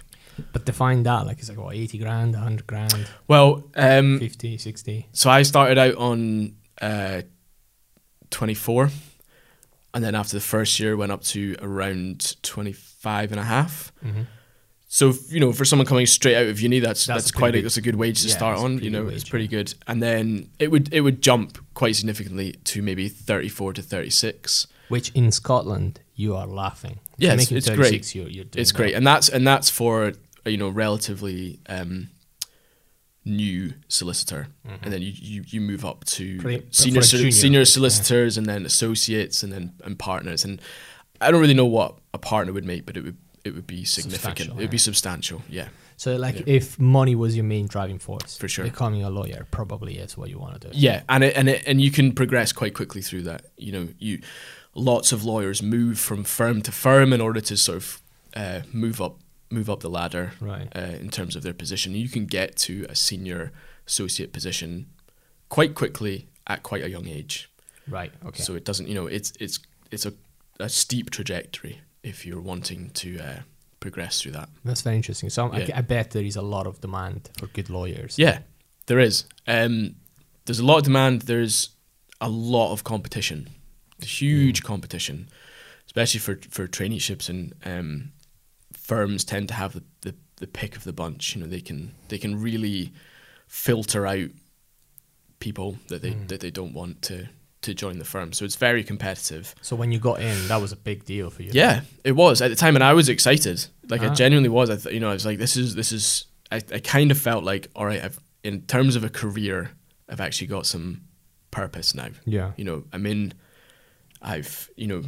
But 0.54 0.66
define 0.66 1.04
that 1.04 1.26
like 1.26 1.40
it's 1.40 1.50
like 1.50 1.58
what 1.58 1.76
80 1.76 1.98
grand, 2.00 2.34
100 2.34 2.68
grand, 2.68 3.08
Well, 3.28 3.64
um, 3.76 4.20
50, 4.20 4.58
60. 4.58 5.08
so 5.12 5.30
I 5.30 5.42
started 5.44 5.78
out 5.78 5.96
on 5.96 6.56
uh, 6.82 7.22
24 8.32 8.90
and 9.94 10.04
then 10.04 10.16
after 10.16 10.36
the 10.36 10.42
first 10.42 10.80
year 10.80 10.96
went 10.96 11.12
up 11.12 11.24
to 11.24 11.56
around 11.62 12.42
25 12.44 13.32
and 13.32 13.40
a 13.40 13.44
half. 13.44 13.92
Mm-hmm. 14.06 14.22
So 14.92 15.14
you 15.30 15.40
know, 15.40 15.54
for 15.54 15.66
someone 15.66 15.86
coming 15.86 16.08
straight 16.08 16.36
out 16.36 16.48
of 16.48 16.60
uni, 16.60 16.80
that's 16.80 17.06
That's 17.06 17.26
that's, 17.26 17.32
quite 17.32 17.56
a, 17.56 17.62
that's 17.62 17.78
a 17.78 17.82
good 17.82 17.96
wage 17.96 18.24
to 18.24 18.28
yeah, 18.28 18.36
start 18.36 18.58
on. 18.58 18.80
You 18.80 18.90
know, 18.90 19.04
good 19.06 19.14
it's 19.14 19.24
wage, 19.26 19.30
pretty 19.30 19.48
good. 19.48 19.74
And 19.86 20.02
then 20.02 20.50
it 20.58 20.72
would 20.72 20.92
it 20.92 21.02
would 21.02 21.22
jump 21.22 21.60
quite 21.76 21.96
significantly 21.96 22.54
to 22.66 22.82
maybe 22.82 23.08
thirty 23.08 23.50
four 23.50 23.72
to 23.74 23.84
thirty 23.84 24.10
six. 24.10 24.66
Which 24.88 25.12
in 25.12 25.32
Scotland 25.32 26.00
you 26.16 26.36
are 26.36 26.48
laughing. 26.48 27.00
If 27.20 27.24
Yeah, 27.24 27.34
it's- 27.34 27.68
36, 27.68 28.16
You're, 28.16 28.28
you're 28.30 28.46
It's 28.56 28.72
great, 28.72 28.96
and 28.96 29.06
that's 29.06 29.30
and 29.30 29.46
that's 29.46 29.70
for 29.70 30.14
you 30.46 30.58
know 30.58 30.70
relatively 30.70 31.60
um, 31.68 32.10
new 33.26 33.74
solicitor, 33.88 34.48
and 34.82 34.92
then 34.94 35.02
you, 35.02 35.12
you, 35.16 35.44
you 35.48 35.62
move 35.62 35.86
up 35.86 36.06
to 36.06 36.24
Mm-hmm. 36.24 36.42
Pretty- 36.42 36.68
senior 36.72 37.02
for 37.02 37.04
a 37.04 37.04
sol- 37.04 37.18
junior, 37.20 37.32
senior 37.32 37.60
yeah. 37.60 37.64
solicitors, 37.66 38.38
and 38.38 38.46
then 38.48 38.66
associates, 38.66 39.44
and 39.44 39.52
then 39.52 39.74
and 39.84 39.98
partners. 40.00 40.44
And 40.46 40.62
I 41.22 41.32
don't 41.32 41.42
really 41.42 41.54
know 41.54 41.66
what 41.66 41.98
a 42.14 42.18
partner 42.18 42.54
would 42.54 42.66
make, 42.66 42.86
but 42.86 42.98
it 42.98 43.04
would 43.04 43.18
it 43.46 43.54
would 43.56 43.68
be 43.68 43.86
significant. 43.86 44.50
It 44.52 44.56
would 44.56 44.70
be 44.70 44.78
substantial. 44.78 45.42
Yeah. 45.50 45.70
So 45.98 46.16
like 46.16 46.36
Yeah. 46.36 46.44
if 46.48 46.80
money 46.80 47.14
was 47.16 47.36
your 47.36 47.44
main 47.46 47.68
driving 47.68 48.00
force, 48.00 48.38
For 48.38 48.48
sure. 48.48 48.64
becoming 48.66 49.04
a 49.04 49.10
lawyer 49.10 49.46
probably 49.52 49.98
is 49.98 50.18
what 50.18 50.30
you 50.30 50.40
want 50.40 50.62
to 50.62 50.70
do. 50.70 50.78
Yeah, 50.78 51.04
and 51.10 51.24
it, 51.26 51.36
and 51.36 51.50
it, 51.50 51.64
and 51.68 51.82
you 51.82 51.92
can 51.92 52.14
progress 52.14 52.54
quite 52.54 52.74
quickly 52.74 53.02
through 53.02 53.24
that. 53.24 53.48
You 53.58 53.72
know, 53.74 53.88
you 54.00 54.22
lots 54.76 55.12
of 55.12 55.24
lawyers 55.26 55.62
move 55.62 56.00
from 56.00 56.24
firm 56.24 56.62
to 56.64 56.72
firm 56.72 57.12
in 57.12 57.20
order 57.22 57.42
to 57.42 57.58
sort 57.58 57.78
of 57.78 58.02
uh, 58.34 58.62
move 58.72 59.02
up 59.02 59.18
move 59.52 59.70
up 59.70 59.80
the 59.80 59.90
ladder 59.90 60.32
Right. 60.40 60.68
uh, 60.76 60.96
in 61.00 61.10
terms 61.10 61.36
of 61.36 61.44
their 61.44 61.54
position. 61.54 61.94
You 61.96 62.10
can 62.10 62.26
get 62.26 62.56
to 62.58 62.86
a 62.90 62.96
senior 62.96 63.52
associate 63.88 64.32
position 64.32 64.88
quite 65.50 65.74
quickly 65.76 66.28
at 66.46 66.62
quite 66.64 66.84
a 66.84 66.90
young 66.90 67.08
age. 67.08 67.50
Right. 67.88 68.12
Okay. 68.26 68.44
So 68.44 68.56
it 68.56 68.66
doesn't, 68.66 68.88
you 68.88 68.94
know, 68.96 69.08
it's 69.08 69.34
it's 69.40 69.60
it's 69.92 70.06
a, 70.06 70.14
a 70.60 70.70
steep 70.70 71.10
trajectory 71.10 71.82
if 72.04 72.26
you're 72.26 72.42
wanting 72.42 72.92
to 72.92 73.20
uh, 73.20 73.40
progress 73.80 74.22
through 74.22 74.34
that. 74.34 74.50
That's 74.64 74.82
very 74.82 74.96
interesting. 74.98 75.30
So 75.32 75.50
I, 75.52 75.60
Yeah. 75.60 75.78
I 75.80 75.82
bet 75.82 76.12
there 76.12 76.24
is 76.26 76.36
a 76.36 76.42
lot 76.44 76.68
of 76.68 76.80
demand 76.82 77.30
for 77.40 77.48
good 77.48 77.70
lawyers. 77.70 78.18
Yeah, 78.20 78.40
there 78.86 79.00
is. 79.00 79.26
Um, 79.48 79.96
there's 80.46 80.60
a 80.60 80.66
lot 80.66 80.78
of 80.78 80.84
demand. 80.84 81.24
There's 81.24 81.70
a 82.22 82.30
lot 82.30 82.72
of 82.74 82.84
competition, 82.84 83.50
huge 84.04 84.62
competition, 84.64 85.30
especially 85.88 86.20
for 86.20 86.36
for 86.52 86.68
traineeships 86.68 87.30
and 87.30 87.54
um, 87.66 88.12
firms 88.74 89.24
tend 89.24 89.48
to 89.50 89.54
have 89.54 89.74
the, 89.74 89.84
the, 90.02 90.16
the 90.38 90.48
pick 90.48 90.76
of 90.76 90.84
the 90.84 90.94
bunch. 90.94 91.36
You 91.36 91.42
know, 91.42 91.48
they 91.48 91.62
can 91.62 91.94
they 92.08 92.18
can 92.18 92.42
really 92.42 92.92
filter 93.48 94.06
out 94.06 94.30
people 95.40 95.78
that 95.88 96.02
they 96.02 96.12
that 96.28 96.40
they 96.42 96.52
don't 96.52 96.74
want 96.74 97.02
to 97.04 97.28
to 97.62 97.74
join 97.74 97.98
the 98.00 98.06
firm. 98.06 98.32
So 98.32 98.46
it's 98.46 98.56
very 98.56 98.84
competitive. 98.84 99.54
So 99.62 99.76
when 99.76 99.92
you 99.92 100.00
got 100.00 100.22
in, 100.22 100.48
that 100.48 100.62
was 100.62 100.72
a 100.72 100.78
big 100.78 101.04
deal 101.04 101.30
for 101.30 101.44
you. 101.44 101.52
Yeah, 101.54 101.82
it 102.06 102.14
was 102.14 102.42
at 102.42 102.48
the 102.50 102.56
time, 102.56 102.76
and 102.76 102.84
I 102.84 102.94
was 102.94 103.10
excited. 103.10 103.66
Like 103.90 104.02
Ah. 104.02 104.12
I 104.12 104.14
genuinely 104.14 104.50
was. 104.50 104.70
I 104.70 104.78
th- 104.78 104.94
you 104.94 105.00
know, 105.02 105.10
I 105.10 105.14
was 105.14 105.26
like, 105.26 105.38
this 105.40 105.58
is 105.58 105.76
this 105.76 105.92
is. 105.92 106.26
I, 106.52 106.58
I 106.74 106.80
kind 106.80 107.12
of 107.12 107.20
felt 107.20 107.44
like, 107.44 107.68
all 107.76 107.86
right, 107.86 108.04
I've 108.04 108.20
in 108.44 108.62
terms 108.62 108.96
of 108.96 109.04
a 109.04 109.10
career, 109.10 109.72
I've 110.08 110.22
actually 110.22 110.48
got 110.48 110.66
some 110.66 111.02
purpose 111.52 111.94
now. 111.94 112.08
Yeah. 112.26 112.52
You 112.58 112.64
know, 112.64 112.84
I'm 112.94 113.06
in. 113.06 113.34
I've 114.22 114.70
you 114.76 114.88
know, 114.88 115.04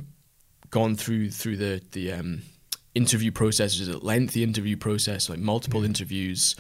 gone 0.70 0.96
through 0.96 1.32
through 1.32 1.58
the 1.58 1.82
the 1.92 2.12
um, 2.14 2.42
interview 2.94 3.32
process 3.32 3.80
is 3.80 3.88
a 3.88 3.98
lengthy 3.98 4.44
interview 4.44 4.78
process, 4.78 5.30
like 5.30 5.40
multiple 5.40 5.84
interviews, 5.84 6.56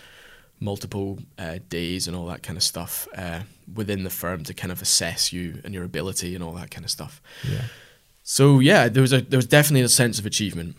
multiple 0.59 1.19
uh, 1.37 1.59
days, 1.69 2.07
and 2.07 2.15
all 2.15 2.25
that 2.27 2.43
kind 2.43 2.57
of 2.57 2.63
stuff 2.63 3.07
uh, 3.15 3.41
within 3.73 4.03
the 4.03 4.09
firm 4.09 4.43
to 4.43 4.53
kind 4.53 4.71
of 4.71 4.81
assess 4.81 5.33
you 5.33 5.61
and 5.63 5.73
your 5.73 5.83
ability 5.83 6.35
and 6.35 6.43
all 6.43 6.53
that 6.53 6.71
kind 6.71 6.85
of 6.85 6.91
stuff. 6.91 7.21
Yeah. 7.47 7.63
So 8.23 8.59
yeah, 8.59 8.87
there 8.87 9.01
was 9.01 9.13
a 9.13 9.21
there 9.21 9.37
was 9.37 9.47
definitely 9.47 9.81
a 9.81 9.89
sense 9.89 10.19
of 10.19 10.25
achievement, 10.25 10.75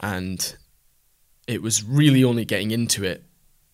and 0.00 0.56
it 1.46 1.62
was 1.62 1.82
really 1.82 2.24
only 2.24 2.44
getting 2.44 2.70
into 2.70 3.04
it, 3.04 3.24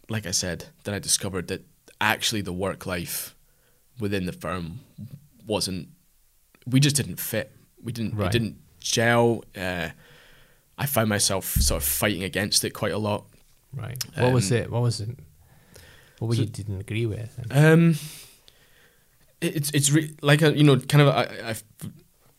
like 0.09 0.27
I 0.27 0.33
said, 0.33 0.67
that 0.85 0.95
I 0.95 0.99
discovered 0.99 1.49
that 1.49 1.65
actually 2.01 2.41
the 2.41 2.53
work 2.53 2.87
life 2.87 3.37
within 4.01 4.27
the 4.27 4.33
firm 4.33 4.81
wasn't. 5.47 5.89
We 6.67 6.81
just 6.81 6.97
didn't 6.97 7.21
fit. 7.21 7.53
We 7.83 7.93
didn't. 7.93 8.17
Right. 8.17 8.27
It 8.27 8.33
didn't 8.33 8.57
gel. 8.81 9.45
Uh, 9.57 9.91
I 10.83 10.87
found 10.87 11.09
myself 11.09 11.45
sort 11.61 11.83
of 11.83 11.89
fighting 11.89 12.25
against 12.25 12.65
it 12.65 12.71
quite 12.71 12.93
a 12.93 12.99
lot. 12.99 13.27
Right. 13.73 14.03
What 14.17 14.33
was 14.33 14.51
Um, 14.51 14.59
it? 14.59 14.71
What 14.71 14.83
was 14.83 15.01
it? 15.01 15.11
What 16.19 16.29
were 16.29 16.35
so- 16.37 16.43
you 16.43 16.49
didn't 16.49 16.81
agree 16.81 17.07
with? 17.07 17.39
Um, 17.51 17.97
it's 19.41 19.71
it's 19.71 19.91
re- 19.91 20.15
like 20.23 20.43
a, 20.43 20.53
you 20.57 20.65
know 20.65 20.79
kind 20.79 21.03
of 21.03 21.09
I, 21.09 21.29
I've 21.51 21.63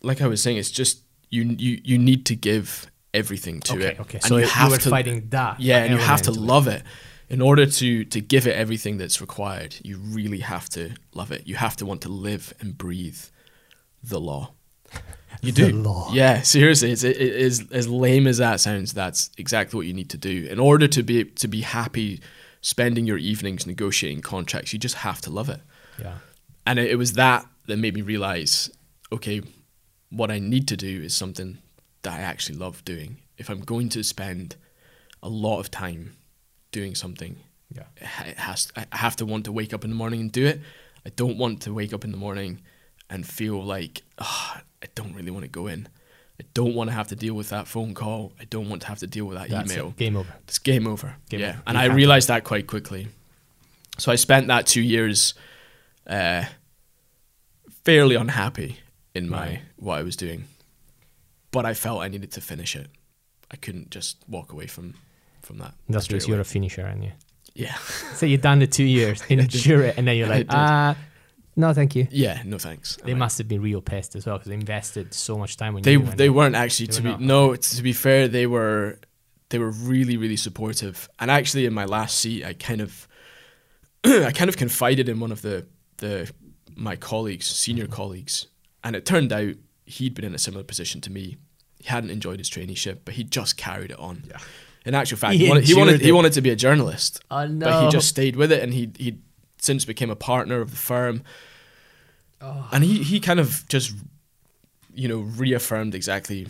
like 0.02 0.22
I 0.22 0.28
was 0.28 0.42
saying 0.42 0.58
it's 0.58 0.72
just 0.72 1.04
you 1.30 1.44
you 1.44 1.82
you 1.84 1.98
need 1.98 2.26
to 2.28 2.36
give 2.36 2.92
everything 3.14 3.60
to 3.62 3.74
okay. 3.76 3.86
it. 3.88 4.00
Okay. 4.00 4.18
And 4.18 4.24
So 4.26 4.38
you 4.38 4.44
you, 4.44 4.50
have 4.50 4.72
were 4.72 4.78
to 4.78 4.90
fighting 4.90 5.28
that. 5.30 5.60
yeah, 5.60 5.84
and 5.84 5.94
you 5.94 6.00
have 6.00 6.22
to 6.24 6.32
of 6.32 6.38
it. 6.38 6.42
love 6.42 6.68
it. 6.68 6.84
In 7.30 7.42
order 7.42 7.66
to 7.66 8.06
to 8.06 8.20
give 8.22 8.46
it 8.48 8.56
everything 8.56 8.98
that's 8.98 9.22
required, 9.22 9.76
you 9.84 9.98
really 9.98 10.40
have 10.42 10.68
to 10.70 10.92
love 11.14 11.32
it. 11.32 11.48
You 11.48 11.56
have 11.56 11.76
to 11.78 11.86
want 11.86 12.02
to 12.02 12.10
live 12.10 12.54
and 12.60 12.78
breathe 12.78 13.20
the 14.04 14.20
law. 14.20 14.54
You 15.42 15.52
do. 15.52 15.70
law. 15.72 16.12
Yeah, 16.14 16.42
seriously, 16.42 16.92
it's 16.92 17.04
it 17.04 17.18
is 17.18 17.66
as 17.72 17.88
lame 17.88 18.28
as 18.28 18.38
that 18.38 18.60
sounds. 18.60 18.94
That's 18.94 19.30
exactly 19.38 19.78
what 19.78 19.88
you 19.88 19.94
need 19.94 20.10
to 20.12 20.18
do 20.18 20.48
in 20.50 20.60
order 20.60 20.88
to 20.88 21.04
be 21.04 21.26
to 21.26 21.48
be 21.48 21.62
happy 21.62 22.22
spending 22.62 23.06
your 23.08 23.18
evenings 23.18 23.66
negotiating 23.66 24.22
contracts. 24.22 24.72
You 24.74 24.80
just 24.80 24.96
have 24.98 25.20
to 25.22 25.30
love 25.32 25.50
it 25.50 25.62
Yeah. 26.00 26.18
and 26.68 26.78
it, 26.78 26.92
it 26.92 26.96
was 26.96 27.14
that 27.14 27.46
that 27.68 27.78
made 27.78 27.96
me 27.96 28.02
realize 28.02 28.70
okay 29.12 29.42
what 30.10 30.30
i 30.30 30.38
need 30.40 30.68
to 30.68 30.78
do 30.78 31.02
is 31.02 31.16
something 31.16 31.58
that 32.04 32.14
i 32.14 32.22
actually 32.22 32.58
love 32.58 32.84
doing 32.86 33.18
if 33.38 33.50
i'm 33.50 33.62
going 33.62 33.90
to 33.90 34.04
spend 34.04 34.56
a 35.24 35.30
lot 35.30 35.60
of 35.60 35.72
time 35.72 36.16
doing 36.72 36.94
something 36.96 37.38
Yeah. 37.76 37.84
it 38.00 38.38
has 38.38 38.72
i 38.76 38.86
have 38.98 39.16
to 39.18 39.26
want 39.26 39.46
to 39.46 39.52
wake 39.52 39.74
up 39.74 39.84
in 39.84 39.90
the 39.90 39.96
morning 39.96 40.22
and 40.22 40.32
do 40.32 40.46
it 40.46 40.62
i 41.06 41.10
don't 41.10 41.38
want 41.38 41.62
to 41.64 41.74
wake 41.74 41.94
up 41.94 42.04
in 42.04 42.12
the 42.12 42.18
morning 42.18 42.62
and 43.10 43.26
feel 43.26 43.64
like 43.64 44.04
oh, 44.20 44.58
i 44.84 44.88
don't 44.96 45.14
really 45.14 45.32
want 45.32 45.44
to 45.44 45.50
go 45.50 45.68
in 45.68 45.88
i 46.40 46.44
don't 46.54 46.74
want 46.76 46.90
to 46.90 46.94
have 46.96 47.08
to 47.08 47.16
deal 47.16 47.34
with 47.34 47.50
that 47.50 47.68
phone 47.68 47.94
call 47.94 48.32
i 48.40 48.44
don't 48.46 48.70
want 48.70 48.82
to 48.82 48.88
have 48.88 49.00
to 49.00 49.08
deal 49.08 49.26
with 49.26 49.38
that 49.38 49.50
That's 49.50 49.72
email 49.72 49.90
it. 49.90 49.98
Game 49.98 50.16
over. 50.16 50.34
it's 50.48 50.60
game 50.60 50.88
over. 50.88 51.16
Game 51.30 51.40
yeah, 51.40 51.50
over. 51.50 51.62
and 51.68 51.78
You 51.78 51.84
I 51.84 51.86
realized 51.88 52.28
that 52.30 52.44
quite 52.44 52.68
quickly. 52.68 53.08
So 53.98 54.12
I 54.12 54.16
spent 54.16 54.48
that 54.48 54.66
two 54.66 54.82
years, 54.82 55.34
uh, 56.08 56.46
fairly 57.84 58.16
unhappy 58.16 58.78
in 59.14 59.30
my 59.30 59.38
Right. 59.46 59.62
what 59.78 60.00
I 60.00 60.04
was 60.04 60.16
doing, 60.16 60.46
but 61.52 61.66
I 61.66 61.74
felt 61.74 62.02
I 62.02 62.08
needed 62.08 62.32
to 62.34 62.42
finish 62.42 62.76
it. 62.76 62.88
I 63.52 63.58
couldn't 63.58 63.90
just 63.92 64.18
walk 64.28 64.52
away 64.54 64.68
from 64.68 64.94
from 65.42 65.58
that. 65.58 65.74
That's 65.90 66.08
because 66.08 66.28
you're 66.28 66.40
a 66.40 66.44
finisher, 66.46 66.86
aren't 66.86 67.04
you? 67.04 67.12
yeah, 67.54 67.76
So 68.16 68.26
you've 68.26 68.42
done 68.42 68.60
the 68.60 68.68
two 68.68 68.86
years, 68.86 69.22
endure 69.30 69.84
it, 69.84 69.98
and 69.98 70.08
then 70.08 70.16
you're 70.16 70.28
like, 70.30 70.46
ah, 70.50 70.96
no, 71.64 71.74
thank 71.74 71.96
you. 71.98 72.08
yeah. 72.12 72.42
No 72.46 72.58
thanks. 72.58 72.98
They 73.06 73.12
And 73.12 73.20
must 73.20 73.38
have 73.40 73.48
been 73.48 73.62
real 73.62 73.82
pissed 73.82 74.16
as 74.16 74.26
well 74.26 74.38
because 74.38 74.50
they 74.50 74.56
invested 74.56 75.14
so 75.14 75.38
much 75.38 75.56
time 75.58 75.76
on 75.76 75.82
They 75.82 75.94
you. 75.94 76.04
they 76.22 76.30
weren't 76.30 76.56
actually 76.56 76.88
They 76.88 76.94
to 76.98 77.02
were 77.04 77.10
be 77.10 77.12
not? 77.12 77.22
no 77.36 77.56
to 77.56 77.82
be 77.90 77.94
fair 77.94 78.28
they 78.28 78.48
were 78.56 79.00
they 79.50 79.60
were 79.60 79.72
really 79.94 80.18
really 80.24 80.38
supportive 80.48 81.10
and 81.20 81.30
actually 81.32 81.66
in 81.66 81.74
my 81.74 81.86
last 81.86 82.18
seat 82.22 82.44
I 82.46 82.54
kind 82.54 82.82
of 82.82 83.08
I 84.04 84.32
kind 84.40 84.50
of 84.50 84.58
confided 84.58 85.08
in 85.10 85.20
one 85.20 85.32
of 85.32 85.42
the 85.42 85.66
the 85.98 86.32
my 86.76 86.96
colleagues 86.96 87.46
senior 87.48 87.88
colleagues 87.88 88.48
and 88.84 88.96
it 88.96 89.06
turned 89.06 89.32
out 89.32 89.54
he'd 89.86 90.14
been 90.16 90.26
in 90.26 90.34
a 90.36 90.40
similar 90.40 90.64
position 90.64 91.02
to 91.02 91.12
me 91.12 91.38
he 91.80 91.88
hadn't 91.88 92.10
enjoyed 92.12 92.40
his 92.40 92.50
traineeship 92.50 93.00
but 93.06 93.14
he 93.16 93.24
just 93.24 93.58
carried 93.58 93.92
it 93.92 94.00
on 94.00 94.24
Yeah. 94.28 94.38
in 94.86 94.96
actual 94.96 95.18
fact 95.18 95.34
He 95.38 95.44
he, 95.44 95.50
wanted 95.50 95.64
he 95.66 95.74
wanted, 95.76 96.02
he 96.02 96.12
wanted 96.12 96.34
to 96.34 96.42
be 96.42 96.50
a 96.50 96.56
journalist 96.56 97.22
Oh 97.30 97.46
no! 97.46 97.66
but 97.68 97.84
he 97.86 97.90
just 97.92 98.08
stayed 98.08 98.36
with 98.36 98.52
it 98.52 98.64
and 98.64 98.74
he 98.74 98.90
he 98.98 99.20
since 99.60 99.86
became 99.86 100.10
a 100.10 100.16
partner 100.16 100.60
of 100.62 100.72
the 100.72 100.78
firm 100.78 101.22
Oh. 102.42 102.68
and 102.72 102.84
he 102.84 103.04
he 103.04 103.20
kind 103.20 103.40
of 103.40 103.64
just 103.68 103.94
you 104.94 105.08
know 105.08 105.20
reaffirmed 105.20 105.94
exactly 105.96 106.48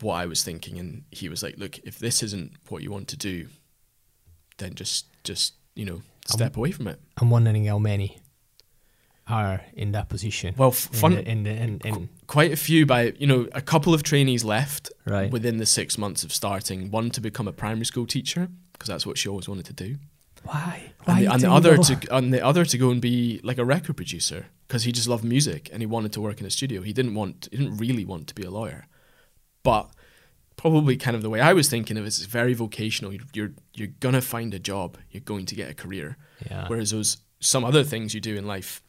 what 0.00 0.14
I 0.14 0.26
was 0.26 0.42
thinking 0.42 0.78
and 0.78 1.04
he 1.10 1.28
was 1.28 1.42
like 1.42 1.56
look 1.58 1.78
if 1.84 1.98
this 1.98 2.22
isn't 2.22 2.52
what 2.68 2.82
you 2.82 2.90
want 2.90 3.08
to 3.08 3.16
do 3.16 3.48
then 4.58 4.74
just 4.74 5.06
just 5.24 5.54
you 5.74 5.84
know 5.84 6.02
step 6.26 6.56
away 6.56 6.70
from 6.72 6.86
it 6.88 7.00
I'm 7.20 7.30
wondering 7.30 7.66
how 7.66 7.78
many 7.78 8.18
are 9.26 9.62
in 9.72 9.92
that 9.92 10.08
position. 10.08 10.54
well 10.58 10.68
f- 10.68 10.88
in 10.92 10.98
fun 10.98 11.14
the- 11.14 11.28
in 11.28 11.42
the 11.44 11.50
in, 11.50 11.80
in, 11.84 12.08
quite 12.26 12.52
a 12.52 12.56
few 12.56 12.84
by 12.86 13.12
you 13.18 13.26
know 13.26 13.48
a 13.52 13.60
couple 13.62 13.94
of 13.94 14.02
trainees 14.02 14.44
left 14.44 14.92
right. 15.06 15.30
within 15.30 15.56
the 15.56 15.66
6 15.66 15.98
months 15.98 16.24
of 16.24 16.32
starting 16.32 16.90
one 16.90 17.10
to 17.10 17.20
become 17.20 17.48
a 17.48 17.52
primary 17.52 17.86
school 17.86 18.06
teacher 18.06 18.48
because 18.72 18.88
that's 18.88 19.06
what 19.06 19.16
she 19.18 19.28
always 19.28 19.48
wanted 19.48 19.64
to 19.66 19.72
do 19.72 19.96
Why? 20.44 20.92
Why 21.04 21.20
and 21.20 21.26
the, 21.26 21.32
and 21.32 21.42
the 21.42 21.52
other 21.52 21.76
to 21.76 21.98
and 22.16 22.32
the 22.32 22.44
other 22.44 22.64
to 22.64 22.78
go 22.78 22.90
and 22.90 23.00
be 23.00 23.40
like 23.42 23.58
a 23.58 23.64
record 23.64 23.96
producer 23.96 24.46
because 24.66 24.84
he 24.84 24.92
just 24.92 25.08
loved 25.08 25.24
music 25.24 25.68
and 25.72 25.82
he 25.82 25.86
wanted 25.86 26.12
to 26.12 26.20
work 26.20 26.40
in 26.40 26.46
a 26.46 26.50
studio. 26.50 26.82
He 26.82 26.92
didn't 26.92 27.14
want 27.14 27.48
he 27.50 27.58
didn't 27.58 27.76
really 27.76 28.04
want 28.04 28.26
to 28.28 28.34
be 28.34 28.42
a 28.42 28.50
lawyer, 28.50 28.86
but 29.62 29.90
probably 30.56 30.96
kind 30.96 31.16
of 31.16 31.22
the 31.22 31.30
way 31.30 31.40
I 31.40 31.52
was 31.52 31.68
thinking 31.68 31.96
of 31.96 32.04
it 32.04 32.08
is 32.08 32.26
very 32.26 32.54
vocational. 32.54 33.12
You're 33.12 33.24
you're, 33.32 33.52
you're 33.74 33.94
gonna 34.00 34.22
find 34.22 34.54
a 34.54 34.58
job. 34.58 34.98
You're 35.10 35.20
going 35.20 35.46
to 35.46 35.54
get 35.54 35.70
a 35.70 35.74
career. 35.74 36.16
Yeah. 36.50 36.66
Whereas 36.68 36.90
those 36.90 37.18
some 37.40 37.64
other 37.64 37.84
things 37.84 38.14
you 38.14 38.20
do 38.20 38.36
in 38.36 38.46
life, 38.46 38.82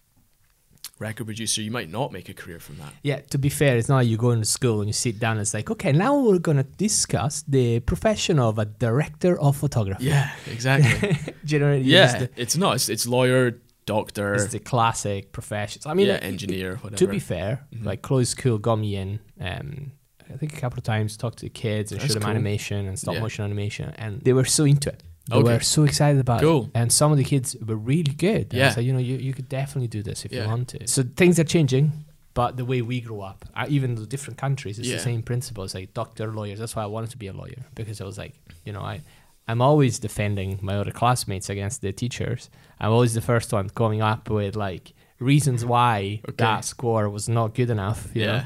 record 0.99 1.25
producer, 1.25 1.61
you 1.61 1.71
might 1.71 1.89
not 1.89 2.11
make 2.11 2.29
a 2.29 2.33
career 2.33 2.59
from 2.59 2.77
that. 2.77 2.93
Yeah, 3.03 3.19
to 3.31 3.37
be 3.37 3.49
fair, 3.49 3.75
it's 3.77 3.89
not 3.89 3.97
like 3.97 4.07
you 4.07 4.17
go 4.17 4.31
into 4.31 4.45
school 4.45 4.79
and 4.79 4.87
you 4.87 4.93
sit 4.93 5.19
down 5.19 5.33
and 5.33 5.41
it's 5.41 5.53
like, 5.53 5.69
okay, 5.69 5.91
now 5.91 6.17
we're 6.19 6.39
going 6.39 6.57
to 6.57 6.63
discuss 6.63 7.43
the 7.47 7.79
profession 7.81 8.39
of 8.39 8.57
a 8.59 8.65
director 8.65 9.39
of 9.39 9.57
photography. 9.57 10.05
Yeah, 10.05 10.31
exactly. 10.49 11.17
Generally, 11.45 11.81
yeah, 11.81 12.03
it's 12.05 12.13
the, 12.19 12.41
it's 12.41 12.57
not. 12.57 12.75
It's, 12.75 12.89
it's 12.89 13.05
lawyer, 13.07 13.59
doctor, 13.85 14.35
it's 14.35 14.47
the 14.53 14.59
classic 14.59 15.31
professions. 15.31 15.85
I 15.85 15.93
mean, 15.93 16.07
yeah, 16.07 16.13
engineer, 16.21 16.77
whatever. 16.77 16.97
to 16.97 17.07
be 17.07 17.19
fair, 17.19 17.65
Mhm. 17.73 17.85
like 17.85 18.01
Chloe's 18.01 18.29
School 18.29 18.57
got 18.57 18.77
me 18.77 18.95
in. 18.95 19.19
Um, 19.39 19.91
I 20.33 20.37
think 20.37 20.57
a 20.57 20.59
couple 20.59 20.77
of 20.79 20.83
times 20.83 21.17
talked 21.17 21.37
to 21.39 21.45
the 21.45 21.49
kids 21.51 21.91
and 21.91 22.01
That's 22.01 22.07
showed 22.13 22.15
them 22.15 22.23
cool. 22.23 22.31
animation 22.31 22.87
and 22.87 22.97
stop 22.97 23.13
Yeah. 23.15 23.21
motion 23.21 23.45
animation, 23.45 23.93
and 23.97 24.21
they 24.21 24.33
were 24.33 24.45
so 24.45 24.63
into 24.65 24.89
it. 24.89 25.03
They 25.29 25.35
Okay. 25.37 25.53
were 25.53 25.59
so 25.61 25.83
excited 25.83 26.19
about 26.21 26.41
Cool. 26.41 26.65
it. 26.65 26.71
And 26.75 26.91
some 26.91 27.11
of 27.11 27.17
the 27.17 27.23
kids 27.23 27.55
were 27.65 27.75
really 27.75 28.13
good. 28.13 28.53
Yeah. 28.53 28.69
said, 28.69 28.83
you 28.85 28.93
know, 28.93 28.99
you, 28.99 29.17
you 29.17 29.33
could 29.33 29.49
definitely 29.49 29.87
do 29.87 30.03
this 30.03 30.23
if 30.25 30.31
you 30.31 30.43
want 30.45 30.67
to. 30.69 30.87
So 30.87 31.01
things 31.03 31.39
are 31.39 31.43
changing, 31.43 31.91
but 32.35 32.57
the 32.57 32.65
way 32.65 32.81
we 32.81 33.01
grow 33.01 33.21
up, 33.21 33.43
uh, 33.55 33.65
even 33.67 33.95
the 33.95 34.05
different 34.05 34.37
countries, 34.37 34.77
it's 34.77 34.87
Yeah. 34.87 34.95
the 34.97 35.01
same 35.01 35.23
principle. 35.23 35.63
It's 35.63 35.73
like 35.73 35.93
doctor, 35.93 36.31
lawyers. 36.31 36.59
That's 36.59 36.75
why 36.75 36.83
I 36.83 36.85
wanted 36.87 37.09
to 37.11 37.17
be 37.17 37.27
a 37.27 37.33
lawyer 37.33 37.65
because 37.73 38.01
I 38.01 38.05
was 38.05 38.17
like, 38.17 38.33
you 38.65 38.71
know, 38.73 38.81
I, 38.81 39.01
I'm 39.47 39.61
always 39.61 39.97
defending 39.99 40.59
my 40.61 40.75
other 40.75 40.91
classmates 40.91 41.49
against 41.49 41.81
the 41.81 41.91
teachers. 41.91 42.49
I'm 42.79 42.91
always 42.91 43.13
the 43.15 43.21
first 43.21 43.51
one 43.53 43.69
coming 43.69 44.01
up 44.01 44.29
with 44.29 44.55
like 44.55 44.93
reasons 45.19 45.63
why 45.65 46.21
Okay. 46.29 46.35
that 46.37 46.65
score 46.65 47.09
was 47.09 47.27
not 47.29 47.55
good 47.55 47.69
enough. 47.71 48.09
You 48.13 48.21
Yeah. 48.23 48.27
Know? 48.31 48.43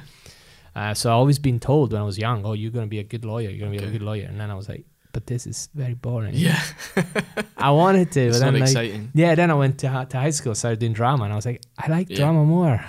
Uh, 0.75 0.93
so 0.93 1.09
I 1.09 1.13
always 1.13 1.39
been 1.39 1.59
told 1.59 1.91
when 1.91 2.01
I 2.01 2.05
was 2.05 2.17
young, 2.17 2.45
oh, 2.45 2.53
you're 2.53 2.71
going 2.71 2.85
to 2.85 2.89
be 2.89 2.99
a 2.99 3.03
good 3.03 3.25
lawyer. 3.25 3.49
You're 3.49 3.59
going 3.67 3.73
to 3.73 3.79
be 3.79 3.85
a 3.85 3.91
good 3.91 4.01
lawyer. 4.03 4.27
And 4.27 4.39
then 4.39 4.49
I 4.51 4.55
was 4.55 4.69
like, 4.69 4.85
but 5.19 5.27
this 5.27 5.45
is 5.45 5.67
very 5.75 5.93
boring. 5.95 6.33
Yeah, 6.33 6.61
I 7.57 7.71
wanted 7.71 8.11
to, 8.13 8.21
it's 8.21 8.39
but 8.39 8.45
not 8.45 8.51
then 8.51 8.61
like, 8.61 8.69
exciting. 8.69 9.11
yeah, 9.13 9.35
then 9.35 9.51
I 9.51 9.53
went 9.53 9.77
to, 9.79 10.07
to 10.09 10.17
high 10.17 10.29
school, 10.31 10.55
started 10.55 10.79
doing 10.79 10.93
drama, 10.93 11.25
and 11.25 11.33
I 11.33 11.35
was 11.35 11.45
like, 11.45 11.61
I 11.77 11.87
like 11.91 12.09
Yeah. 12.09 12.17
drama 12.17 12.45
more. 12.45 12.83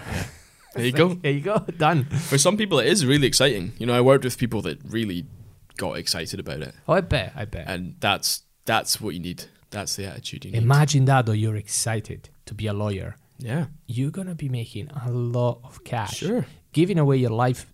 There 0.75 0.85
you 0.85 0.89
It's 0.91 0.97
go. 0.99 1.15
there 1.15 1.33
you 1.33 1.41
go, 1.41 1.59
done. 1.79 2.05
For 2.05 2.39
some 2.39 2.57
people, 2.57 2.79
it 2.79 2.87
is 2.87 3.05
really 3.05 3.27
exciting. 3.27 3.73
You 3.79 3.87
know, 3.87 3.95
I 3.95 4.01
worked 4.01 4.25
with 4.25 4.39
people 4.39 4.63
that 4.63 4.79
really 4.85 5.27
got 5.77 5.97
excited 5.99 6.39
about 6.39 6.61
it, 6.63 6.75
Oh, 6.87 6.93
I 6.95 7.01
bet, 7.01 7.33
I 7.35 7.45
bet. 7.45 7.65
and 7.67 7.97
that's 8.01 8.43
that's 8.65 9.01
what 9.01 9.15
you 9.15 9.21
need. 9.21 9.45
That's 9.71 9.97
the 9.97 10.05
attitude 10.07 10.45
you 10.45 10.53
need. 10.53 10.63
Imagine 10.63 11.05
that, 11.07 11.27
though, 11.27 11.33
you're 11.33 11.57
excited 11.57 12.29
to 12.47 12.55
be 12.55 12.67
a 12.69 12.73
lawyer. 12.73 13.17
yeah, 13.39 13.67
You're 13.87 14.11
gonna 14.13 14.35
be 14.35 14.49
making 14.49 14.91
a 15.07 15.11
lot 15.11 15.61
of 15.65 15.83
cash, 15.85 16.19
sure. 16.19 16.47
giving 16.73 16.99
away 16.99 17.17
your 17.19 17.31
life 17.47 17.67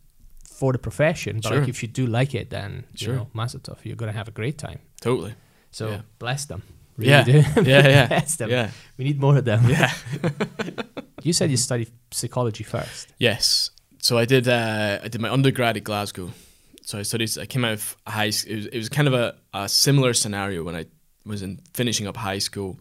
for 0.58 0.72
the 0.72 0.78
profession. 0.78 1.36
But 1.42 1.48
Sure. 1.48 1.60
like, 1.60 1.68
if 1.68 1.82
you 1.82 1.88
do 1.88 2.06
like 2.18 2.34
it, 2.40 2.48
then 2.50 2.84
Sure. 2.94 3.12
you 3.14 3.20
know, 3.20 3.28
massive 3.34 3.62
tough. 3.62 3.80
You're 3.84 3.96
gonna 4.02 4.12
have 4.20 4.28
a 4.28 4.32
great 4.40 4.56
time. 4.58 4.78
Totally. 5.00 5.34
So 5.70 5.88
Yeah. 5.90 6.00
bless 6.18 6.46
them. 6.46 6.62
Really 6.96 7.10
Yeah. 7.10 7.24
do. 7.24 7.32
Yeah, 7.72 7.88
yeah, 7.88 8.06
bless 8.14 8.36
them. 8.36 8.50
yeah, 8.50 8.70
We 8.98 9.04
need 9.04 9.20
more 9.20 9.36
of 9.38 9.44
them. 9.44 9.68
yeah. 9.68 9.92
You 11.22 11.32
said 11.32 11.50
you 11.50 11.56
studied 11.56 11.90
psychology 12.10 12.64
first. 12.64 13.08
Yes. 13.18 13.70
So 14.00 14.16
I 14.18 14.26
did. 14.26 14.46
Uh, 14.48 15.00
I 15.04 15.08
did 15.08 15.20
my 15.20 15.30
undergrad 15.32 15.76
at 15.76 15.82
Glasgow. 15.84 16.30
So 16.82 16.98
I 16.98 17.02
studied. 17.02 17.36
I 17.38 17.46
came 17.46 17.64
out 17.64 17.72
of 17.72 17.96
high. 18.06 18.26
It 18.26 18.54
was, 18.56 18.66
it 18.66 18.76
was 18.78 18.88
kind 18.88 19.08
of 19.08 19.14
a, 19.14 19.34
a 19.52 19.68
similar 19.68 20.14
scenario 20.14 20.62
when 20.62 20.76
I 20.76 20.84
was 21.24 21.42
in 21.42 21.58
finishing 21.74 22.06
up 22.06 22.16
high 22.16 22.38
school. 22.40 22.78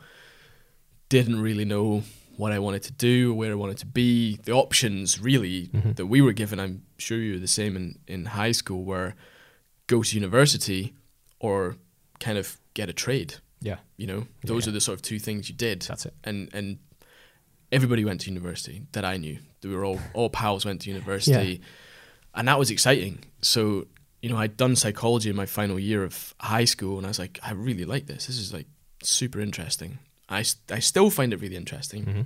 Didn't 1.09 1.39
really 1.41 1.65
know 1.65 2.03
what 2.37 2.51
I 2.51 2.59
wanted 2.59 2.83
to 2.83 2.91
do, 2.93 3.33
where 3.33 3.51
I 3.51 3.55
wanted 3.55 3.77
to 3.79 3.85
be. 3.85 4.37
The 4.43 4.51
options 4.51 5.19
really 5.19 5.67
Mhm. 5.67 5.95
that 5.95 6.05
we 6.07 6.21
were 6.21 6.33
given, 6.33 6.59
I'm 6.59 6.83
sure 6.97 7.17
you 7.19 7.33
were 7.33 7.39
the 7.39 7.47
same 7.47 7.75
in, 7.75 7.99
in 8.07 8.25
high 8.25 8.51
school, 8.53 8.83
were 8.83 9.13
go 9.87 10.03
to 10.03 10.15
university 10.15 10.93
or 11.39 11.77
kind 12.19 12.37
of 12.37 12.57
get 12.73 12.89
a 12.89 12.93
trade. 12.93 13.35
Yeah. 13.61 13.79
You 13.97 14.07
know, 14.07 14.27
those 14.43 14.65
Yeah. 14.65 14.69
are 14.69 14.73
the 14.73 14.81
sort 14.81 14.97
of 14.97 15.01
two 15.01 15.19
things 15.19 15.49
you 15.49 15.55
did 15.55 15.81
That's 15.83 16.05
it. 16.05 16.13
and 16.23 16.49
and 16.53 16.77
everybody 17.71 18.05
went 18.05 18.21
to 18.21 18.29
university 18.29 18.83
that 18.91 19.03
I 19.05 19.17
knew. 19.17 19.39
They 19.61 19.69
were 19.69 19.83
all 19.85 19.99
all 20.13 20.29
pals 20.29 20.65
went 20.65 20.81
to 20.81 20.89
university, 20.89 21.61
and 22.33 22.47
that 22.47 22.59
was 22.59 22.69
exciting. 22.71 23.23
So 23.41 23.87
you 24.21 24.29
know, 24.29 24.37
I'd 24.37 24.57
done 24.57 24.75
psychology 24.75 25.29
in 25.29 25.35
my 25.35 25.45
final 25.45 25.77
year 25.79 26.03
of 26.03 26.33
high 26.39 26.65
school, 26.65 26.97
and 26.97 27.05
I 27.05 27.09
was 27.09 27.19
like, 27.19 27.39
I 27.43 27.51
really 27.51 27.85
like 27.85 28.07
this. 28.07 28.25
This 28.25 28.39
is 28.39 28.51
like 28.53 28.65
super 29.03 29.39
interesting. 29.39 29.99
I, 30.29 30.43
I 30.71 30.79
still 30.79 31.09
find 31.09 31.33
it 31.33 31.41
really 31.41 31.55
interesting. 31.57 32.03
hmm 32.03 32.21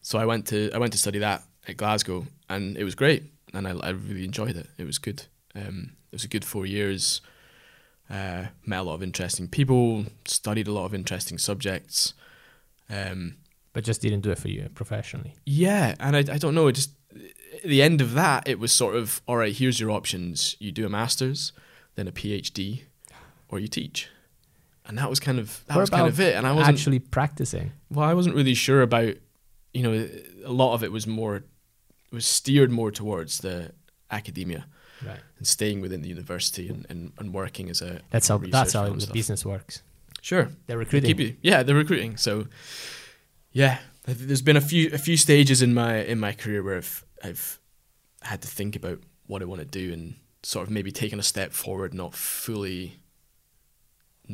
So 0.00 0.18
I 0.18 0.26
went 0.26 0.46
to 0.48 0.70
I 0.74 0.78
went 0.78 0.92
to 0.92 0.98
study 0.98 1.18
that 1.20 1.42
at 1.68 1.76
Glasgow, 1.76 2.26
and 2.48 2.76
it 2.76 2.84
was 2.84 2.94
great, 2.94 3.22
and 3.54 3.66
I, 3.68 3.70
I 3.70 3.90
really 3.90 4.24
enjoyed 4.24 4.56
it. 4.56 4.66
It 4.78 4.84
was 4.86 4.98
good. 4.98 5.22
Um, 5.54 5.92
it 6.10 6.14
was 6.16 6.24
a 6.24 6.28
good 6.28 6.44
four 6.44 6.66
years. 6.66 7.20
Uh, 8.10 8.46
met 8.66 8.80
a 8.80 8.82
lot 8.82 8.94
of 8.94 9.02
interesting 9.02 9.48
people, 9.48 10.04
studied 10.26 10.68
a 10.68 10.72
lot 10.72 10.84
of 10.84 10.94
interesting 10.94 11.38
subjects. 11.38 12.14
Um, 12.90 13.36
But 13.72 13.84
just 13.86 14.02
didn't 14.02 14.20
do 14.22 14.30
it 14.32 14.38
for 14.38 14.48
you 14.48 14.68
professionally. 14.74 15.32
yeah, 15.46 15.94
and 15.98 16.16
I, 16.16 16.34
I 16.34 16.38
don't 16.38 16.54
know. 16.54 16.68
It 16.68 16.76
just 16.76 16.90
at 17.64 17.68
the 17.70 17.80
end 17.82 18.00
of 18.02 18.12
that, 18.14 18.48
it 18.48 18.58
was 18.58 18.72
sort 18.72 18.96
of 18.96 19.22
all 19.26 19.36
right. 19.38 19.56
Here's 19.56 19.78
your 19.80 19.90
options: 19.90 20.56
you 20.58 20.72
do 20.72 20.84
a 20.84 20.88
master's, 20.88 21.52
then 21.94 22.08
a 22.08 22.12
PhD, 22.12 22.82
or 23.48 23.58
you 23.60 23.68
teach. 23.68 24.08
And 24.86 24.98
that 24.98 25.08
was 25.08 25.20
kind 25.20 25.38
of 25.38 25.62
that 25.66 25.76
What 25.76 25.82
was 25.82 25.90
kind 25.90 26.08
of 26.08 26.18
it. 26.20 26.34
And 26.34 26.46
I 26.46 26.52
wasn't 26.52 26.76
Actually 26.78 26.98
practicing. 26.98 27.72
well. 27.90 28.08
I 28.08 28.14
wasn't 28.14 28.34
really 28.36 28.54
sure 28.54 28.82
about. 28.82 29.14
You 29.74 29.82
know, 29.82 30.08
a 30.44 30.52
lot 30.52 30.74
of 30.74 30.82
it 30.84 30.92
was 30.92 31.06
more 31.06 31.36
it 31.36 31.44
was 32.12 32.26
steered 32.26 32.70
more 32.70 32.90
towards 32.90 33.38
the 33.38 33.72
academia 34.10 34.66
Right. 35.06 35.18
and 35.38 35.46
staying 35.46 35.80
within 35.80 36.02
the 36.02 36.08
university 36.08 36.68
and, 36.68 36.84
and, 36.90 37.12
and 37.18 37.32
working 37.32 37.70
as 37.70 37.80
a 37.80 38.00
That's 38.10 38.28
how 38.28 38.36
that's 38.38 38.74
how 38.74 38.90
the 38.90 39.00
stuff. 39.00 39.14
business 39.14 39.46
works. 39.46 39.82
sure 40.20 40.44
They're 40.66 40.76
They 40.76 40.76
recruiting. 40.76 41.18
you, 41.18 41.36
yeah, 41.40 41.62
they're 41.62 41.74
recruiting. 41.74 42.18
So, 42.18 42.48
yeah, 43.52 43.78
there's 44.04 44.42
been 44.42 44.56
a 44.56 44.60
few 44.60 44.90
a 44.92 44.98
few 44.98 45.16
stages 45.16 45.62
in 45.62 45.72
my 45.74 46.02
in 46.04 46.18
my 46.20 46.32
career 46.32 46.62
where 46.62 46.76
I've 46.76 47.04
I've 47.24 47.58
had 48.20 48.42
to 48.42 48.48
think 48.48 48.76
about 48.76 48.98
what 49.26 49.40
I 49.42 49.46
want 49.46 49.60
to 49.60 49.66
do 49.66 49.92
and 49.92 50.14
sort 50.42 50.66
of 50.66 50.70
maybe 50.72 50.92
taking 50.92 51.18
a 51.18 51.22
step 51.22 51.52
forward, 51.52 51.94
not 51.94 52.14
fully 52.14 52.98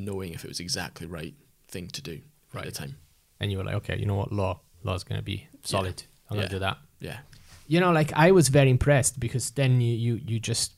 knowing 0.04 0.32
if 0.32 0.44
it 0.44 0.48
was 0.48 0.60
exactly 0.60 1.06
right 1.06 1.34
thing 1.68 1.88
to 1.88 2.00
do 2.02 2.20
right. 2.54 2.66
at 2.66 2.72
the 2.72 2.78
time. 2.78 2.96
and 3.40 3.50
you 3.52 3.58
were 3.58 3.64
like, 3.64 3.74
okay, 3.76 3.96
you 3.98 4.06
know 4.06 4.14
what, 4.16 4.32
law, 4.32 4.60
law's 4.82 5.04
gonna 5.04 5.22
be 5.22 5.46
solid. 5.64 6.02
I'm 6.30 6.36
Yeah. 6.36 6.42
gonna 6.42 6.54
do 6.54 6.58
that. 6.60 6.78
Yeah, 7.00 7.18
You 7.66 7.80
know, 7.80 7.92
like 7.92 8.12
I 8.14 8.32
was 8.32 8.48
very 8.48 8.70
impressed 8.70 9.20
because 9.20 9.50
then 9.52 9.80
you 9.80 9.94
you 10.06 10.14
you 10.30 10.38
just 10.40 10.72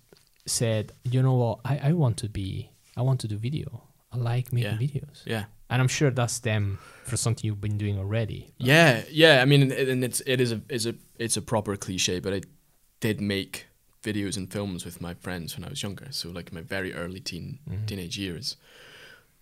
said, 0.46 0.92
you 1.04 1.22
know 1.22 1.34
what, 1.42 1.58
I 1.64 1.90
I 1.90 1.92
want 1.92 2.16
to 2.18 2.28
be, 2.28 2.70
I 2.96 3.02
want 3.02 3.20
to 3.20 3.28
do 3.28 3.36
video. 3.38 3.68
I 4.12 4.16
like 4.16 4.52
making 4.52 4.72
Yeah. 4.80 4.86
videos, 4.86 5.18
yeah, 5.24 5.44
and 5.70 5.80
I'm 5.80 5.88
sure 5.88 6.10
that's 6.10 6.40
them 6.40 6.78
for 7.04 7.16
something 7.16 7.46
you've 7.46 7.60
been 7.60 7.78
doing 7.78 7.96
already. 7.98 8.40
yeah, 8.58 9.02
yeah. 9.10 9.42
I 9.42 9.44
mean, 9.44 9.62
and- 9.62 10.04
it's 10.04 10.20
it 10.26 10.40
is 10.40 10.52
a 10.52 10.60
is 10.68 10.86
a 10.86 10.94
it's 11.18 11.36
a 11.36 11.42
proper 11.42 11.76
cliche, 11.76 12.20
but 12.20 12.32
I 12.34 12.40
did 13.00 13.20
make 13.20 13.66
videos 14.02 14.36
and 14.36 14.50
films 14.52 14.84
with 14.84 15.00
my 15.00 15.14
friends 15.14 15.54
when 15.56 15.64
I 15.64 15.68
was 15.70 15.80
younger. 15.82 16.08
So 16.10 16.30
like 16.30 16.52
my 16.52 16.60
very 16.62 16.92
early 16.92 17.20
teen 17.20 17.58
Mhm. 17.68 17.86
teenage 17.86 18.18
years. 18.18 18.56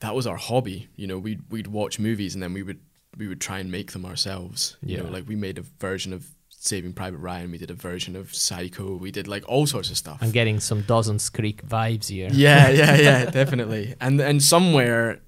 That 0.01 0.15
was 0.15 0.27
our 0.27 0.37
hobby. 0.37 0.89
You 0.97 1.07
know, 1.07 1.19
we'd 1.19 1.43
we'd 1.51 1.67
watch 1.67 1.99
movies 1.99 2.35
and 2.35 2.43
then 2.43 2.53
we 2.55 2.63
would 2.63 2.81
we 3.17 3.27
would 3.27 3.41
try 3.41 3.59
and 3.59 3.71
make 3.71 3.93
them 3.93 4.05
ourselves. 4.07 4.77
You 4.83 4.99
know, 4.99 5.05
Yeah. 5.05 5.11
like 5.11 5.29
we 5.29 5.37
made 5.37 5.59
a 5.59 5.65
version 5.81 6.13
of 6.13 6.27
Saving 6.51 6.93
Private 6.93 7.19
Ryan. 7.19 7.51
We 7.51 7.59
did 7.59 7.71
a 7.71 7.75
version 7.75 8.15
of 8.17 8.35
Psycho. 8.35 8.97
We 8.97 9.11
did 9.11 9.27
like 9.29 9.45
all 9.49 9.67
sorts 9.67 9.91
of 9.91 9.97
stuff. 9.97 10.19
I'm 10.21 10.31
getting 10.31 10.61
some 10.61 10.83
Dawson's 10.83 11.29
Creek 11.31 11.67
vibes 11.67 12.09
here. 12.09 12.29
yeah, 12.33 12.69
yeah, 12.71 12.97
yeah, 12.97 13.25
definitely. 13.31 13.95
And 14.01 14.21
and 14.21 14.43
somewhere, 14.43 15.21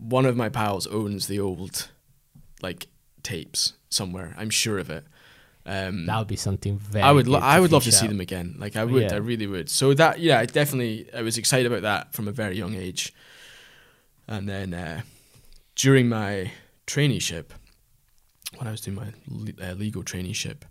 one 0.00 0.24
of 0.26 0.36
my 0.36 0.48
pals 0.48 0.86
owns 0.88 1.26
the 1.28 1.38
old, 1.40 1.88
like 2.62 2.88
tapes 3.22 3.74
somewhere. 3.88 4.34
I'm 4.36 4.50
sure 4.50 4.78
of 4.78 4.90
it. 4.90 5.04
Um, 5.64 6.06
That 6.06 6.18
would 6.18 6.28
be 6.28 6.36
something 6.36 6.78
very. 6.78 7.02
I 7.02 7.10
would, 7.12 7.26
lo- 7.26 7.40
I 7.40 7.58
would 7.58 7.72
love 7.72 7.82
to 7.84 7.92
see 7.92 8.06
them 8.06 8.20
again. 8.20 8.54
Like 8.58 8.76
I 8.76 8.84
would, 8.84 9.02
Yeah. 9.02 9.14
I 9.14 9.18
really 9.18 9.48
would. 9.48 9.68
So 9.68 9.94
that, 9.94 10.20
yeah, 10.20 10.38
I 10.38 10.46
definitely, 10.46 11.08
I 11.12 11.22
was 11.22 11.38
excited 11.38 11.66
about 11.66 11.82
that 11.82 12.12
from 12.14 12.28
a 12.28 12.32
very 12.32 12.56
young 12.56 12.74
age. 12.76 13.12
And 14.28 14.48
then 14.48 14.74
uh, 14.74 15.02
during 15.76 16.08
my 16.08 16.50
traineeship, 16.86 17.46
when 18.56 18.66
I 18.66 18.70
was 18.72 18.80
doing 18.80 18.96
my 18.96 19.12
le- 19.28 19.70
uh, 19.70 19.74
legal 19.74 20.02
traineeship, 20.02 20.62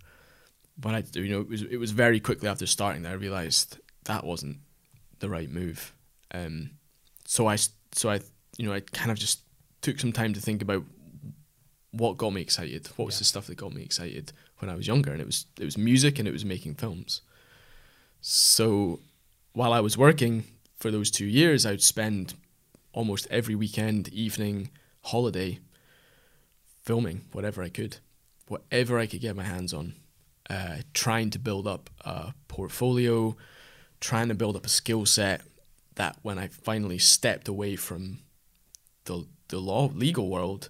when 0.82 0.96
I, 0.96 1.04
you 1.14 1.30
know, 1.30 1.42
it 1.42 1.48
was 1.50 1.62
it 1.62 1.78
was 1.78 1.92
very 1.92 2.20
quickly 2.20 2.50
after 2.50 2.66
starting 2.66 3.04
that 3.04 3.12
I 3.12 3.16
realized 3.16 3.78
that 4.06 4.24
wasn't 4.26 4.58
the 5.20 5.30
right 5.30 5.50
move. 5.50 5.94
Um, 6.34 6.72
so 7.26 7.48
I, 7.48 7.56
so 7.94 8.10
I, 8.10 8.20
you 8.58 8.66
know, 8.68 8.74
I 8.74 8.82
kind 8.82 9.10
of 9.12 9.18
just 9.18 9.40
took 9.82 10.00
some 10.00 10.12
time 10.12 10.34
to 10.34 10.42
think 10.42 10.62
about 10.62 10.84
what 11.92 12.18
got 12.18 12.32
me 12.34 12.42
excited. 12.42 12.88
What 12.98 13.06
was 13.06 13.16
Yeah. 13.16 13.20
the 13.20 13.26
stuff 13.26 13.48
that 13.48 13.56
got 13.56 13.74
me 13.74 13.84
excited 13.84 14.34
when 14.60 14.70
I 14.70 14.76
was 14.76 14.86
younger? 14.86 15.12
And 15.14 15.22
it 15.22 15.26
was 15.26 15.46
it 15.60 15.64
was 15.64 15.78
music 15.78 16.20
and 16.20 16.28
it 16.28 16.32
was 16.32 16.44
making 16.44 16.76
films. 16.76 17.22
So 18.22 19.00
while 19.54 19.72
I 19.72 19.80
was 19.80 19.98
working 19.98 20.44
for 20.78 20.92
those 20.92 21.10
two 21.10 21.26
years, 21.26 21.66
I 21.66 21.72
would 21.72 21.84
spend 21.84 22.34
almost 22.96 23.28
every 23.30 23.54
weekend, 23.56 24.08
evening, 24.10 24.70
holiday 25.04 25.60
filming 26.84 27.26
whatever 27.32 27.62
I 27.64 27.70
could, 27.70 27.98
whatever 28.48 28.98
I 29.00 29.06
could 29.08 29.22
get 29.22 29.36
my 29.36 29.44
hands 29.44 29.74
on, 29.74 29.94
uh, 30.50 30.78
trying 30.94 31.30
to 31.32 31.40
build 31.40 31.68
up 31.68 31.90
a 32.02 32.34
portfolio, 32.48 33.36
trying 34.00 34.30
to 34.30 34.36
build 34.36 34.56
up 34.56 34.66
a 34.66 34.70
skill 34.70 35.06
set 35.06 35.42
that 35.96 36.18
when 36.22 36.38
I 36.38 36.48
finally 36.48 36.98
stepped 36.98 37.48
away 37.48 37.76
from 37.76 38.20
the 39.06 39.28
the 39.50 39.60
law 39.60 39.92
legal 39.94 40.30
world, 40.30 40.70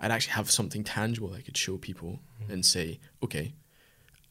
I'd 0.00 0.10
actually 0.10 0.32
have 0.32 0.50
something 0.50 0.82
tangible 0.84 1.34
I 1.34 1.42
could 1.42 1.56
show 1.58 1.76
people 1.76 2.20
and 2.48 2.64
say, 2.64 2.98
okay, 3.22 3.52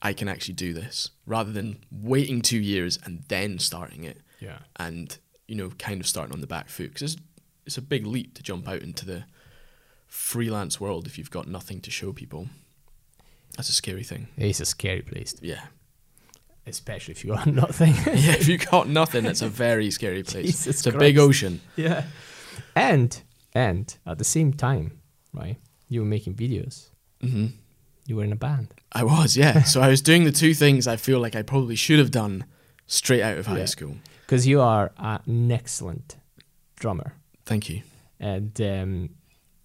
I 0.01 0.13
can 0.13 0.27
actually 0.27 0.55
do 0.55 0.73
this, 0.73 1.11
rather 1.27 1.51
than 1.51 1.83
waiting 1.91 2.41
two 2.41 2.59
years 2.59 2.97
and 3.05 3.23
then 3.27 3.59
starting 3.59 4.03
it 4.03 4.21
Yeah. 4.39 4.59
and 4.77 5.15
you 5.47 5.55
know 5.55 5.69
kind 5.77 5.99
of 6.01 6.07
starting 6.07 6.33
on 6.33 6.41
the 6.41 6.47
back 6.47 6.69
foot 6.69 6.93
because 6.93 7.17
it's, 7.65 7.77
a 7.77 7.81
big 7.81 8.05
leap 8.05 8.33
to 8.35 8.43
jump 8.43 8.67
out 8.67 8.81
into 8.81 9.05
the 9.05 9.25
freelance 10.07 10.79
world 10.79 11.07
if 11.07 11.17
you've 11.17 11.31
got 11.31 11.47
nothing 11.47 11.81
to 11.81 11.91
show 11.91 12.13
people. 12.13 12.47
That's 13.55 13.69
a 13.69 13.73
scary 13.73 14.03
thing. 14.03 14.27
It's 14.37 14.59
a 14.59 14.65
scary 14.65 15.01
place, 15.01 15.35
Yeah. 15.41 15.61
especially 16.65 17.13
if 17.13 17.23
you 17.25 17.33
are 17.33 17.45
nothing. 17.63 17.93
yeah, 18.05 18.33
if 18.33 18.47
you've 18.47 18.69
got 18.69 18.87
nothing, 18.87 19.25
it's 19.25 19.41
a 19.41 19.47
very 19.49 19.91
scary 19.91 20.23
place. 20.23 20.45
Jesus 20.63 20.67
it's 20.67 20.87
a 20.87 20.91
big 20.97 21.17
ocean. 21.17 21.61
yeah. 21.75 22.05
And 22.75 23.21
and 23.55 23.95
at 24.05 24.17
the 24.17 24.23
same 24.23 24.53
time, 24.53 24.99
right? 25.33 25.57
You 25.89 26.01
were 26.01 26.07
making 26.07 26.33
videos. 26.35 26.89
Mm-hmm. 27.21 27.47
You 28.07 28.15
were 28.15 28.23
in 28.23 28.31
a 28.31 28.35
band. 28.35 28.73
I 28.91 29.03
was, 29.03 29.37
yeah. 29.37 29.63
so 29.63 29.79
I 29.81 29.87
was 29.87 30.01
doing 30.01 30.23
the 30.23 30.31
two 30.31 30.53
things 30.53 30.87
I 30.87 30.95
feel 30.97 31.19
like 31.19 31.35
I 31.35 31.41
probably 31.43 31.75
should 31.75 31.99
have 31.99 32.11
done 32.11 32.45
straight 32.87 33.21
out 33.21 33.37
of 33.37 33.45
high 33.45 33.59
Yeah. 33.59 33.65
school. 33.65 33.95
Because 34.25 34.45
you 34.47 34.59
are 34.59 34.91
an 34.97 35.51
excellent 35.51 36.17
drummer. 36.75 37.13
Thank 37.45 37.69
you. 37.69 37.81
And 38.19 38.59
um, 38.61 39.09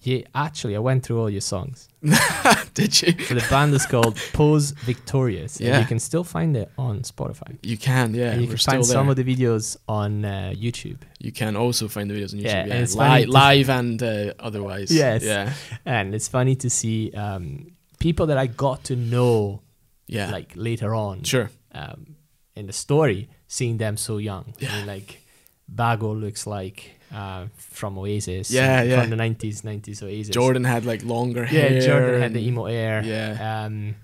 you, 0.02 0.24
actually, 0.34 0.74
I 0.76 0.78
went 0.80 1.04
through 1.04 1.20
all 1.20 1.30
your 1.30 1.40
songs. 1.40 1.88
Did 2.74 3.02
you? 3.02 3.12
So 3.26 3.34
the 3.34 3.46
band 3.50 3.74
is 3.74 3.86
called 3.86 4.16
Pose 4.32 4.70
Victorious. 4.70 5.58
And 5.58 5.68
Yeah. 5.68 5.80
you 5.80 5.86
can 5.86 5.98
still 5.98 6.24
find 6.24 6.56
it 6.56 6.70
on 6.78 7.00
Spotify. 7.02 7.56
You 7.62 7.76
can, 7.76 8.14
yeah. 8.14 8.32
and 8.32 8.40
you 8.42 8.48
can 8.48 8.56
find 8.56 8.84
some 8.86 9.08
of 9.08 9.16
the 9.16 9.24
videos 9.24 9.76
on 9.88 10.24
uh, 10.24 10.52
YouTube. 10.56 10.98
you 11.20 11.32
can 11.32 11.56
also 11.56 11.88
find 11.88 12.08
the 12.10 12.14
videos 12.14 12.32
on 12.34 12.40
YouTube. 12.40 12.44
Yeah, 12.44 12.66
Yeah, 12.66 12.74
and 12.74 12.82
it's 12.84 12.94
Li- 12.96 13.26
live 13.26 13.70
and 13.70 14.02
uh, 14.02 14.34
otherwise. 14.38 14.90
Yes. 14.90 15.22
Yeah. 15.24 15.52
And 15.84 16.14
it's 16.14 16.28
funny 16.28 16.56
to 16.56 16.70
see 16.70 17.10
um, 17.12 17.72
people 17.98 18.26
that 18.26 18.38
I 18.38 18.46
got 18.46 18.84
to 18.84 18.96
know 18.96 19.62
Yeah. 20.06 20.30
like 20.30 20.52
later 20.56 20.94
on 20.94 21.22
sure. 21.24 21.50
um, 21.72 22.16
in 22.56 22.66
the 22.66 22.72
story, 22.72 23.28
seeing 23.46 23.78
them 23.78 23.96
so 23.96 24.18
young. 24.18 24.44
I 24.60 24.64
Yeah. 24.64 24.76
mean, 24.78 24.86
like 24.86 25.22
Bago 25.72 26.18
looks 26.18 26.46
like 26.46 26.97
uh, 27.12 27.46
from 27.56 27.98
Oasis. 27.98 28.50
Yeah, 28.50 28.82
yeah. 28.82 29.00
From 29.00 29.10
the 29.10 29.16
90s, 29.16 29.62
90s 29.62 30.02
Oasis. 30.02 30.34
Jordan 30.34 30.64
had 30.64 30.84
like 30.84 31.04
longer 31.04 31.44
hair. 31.44 31.64
Yeah, 31.64 31.80
hair. 31.80 31.80
Jordan 31.80 32.20
had 32.20 32.34
the 32.34 32.46
emo 32.46 32.66
air. 32.66 33.02
Yeah. 33.04 33.64
Um, 33.66 33.96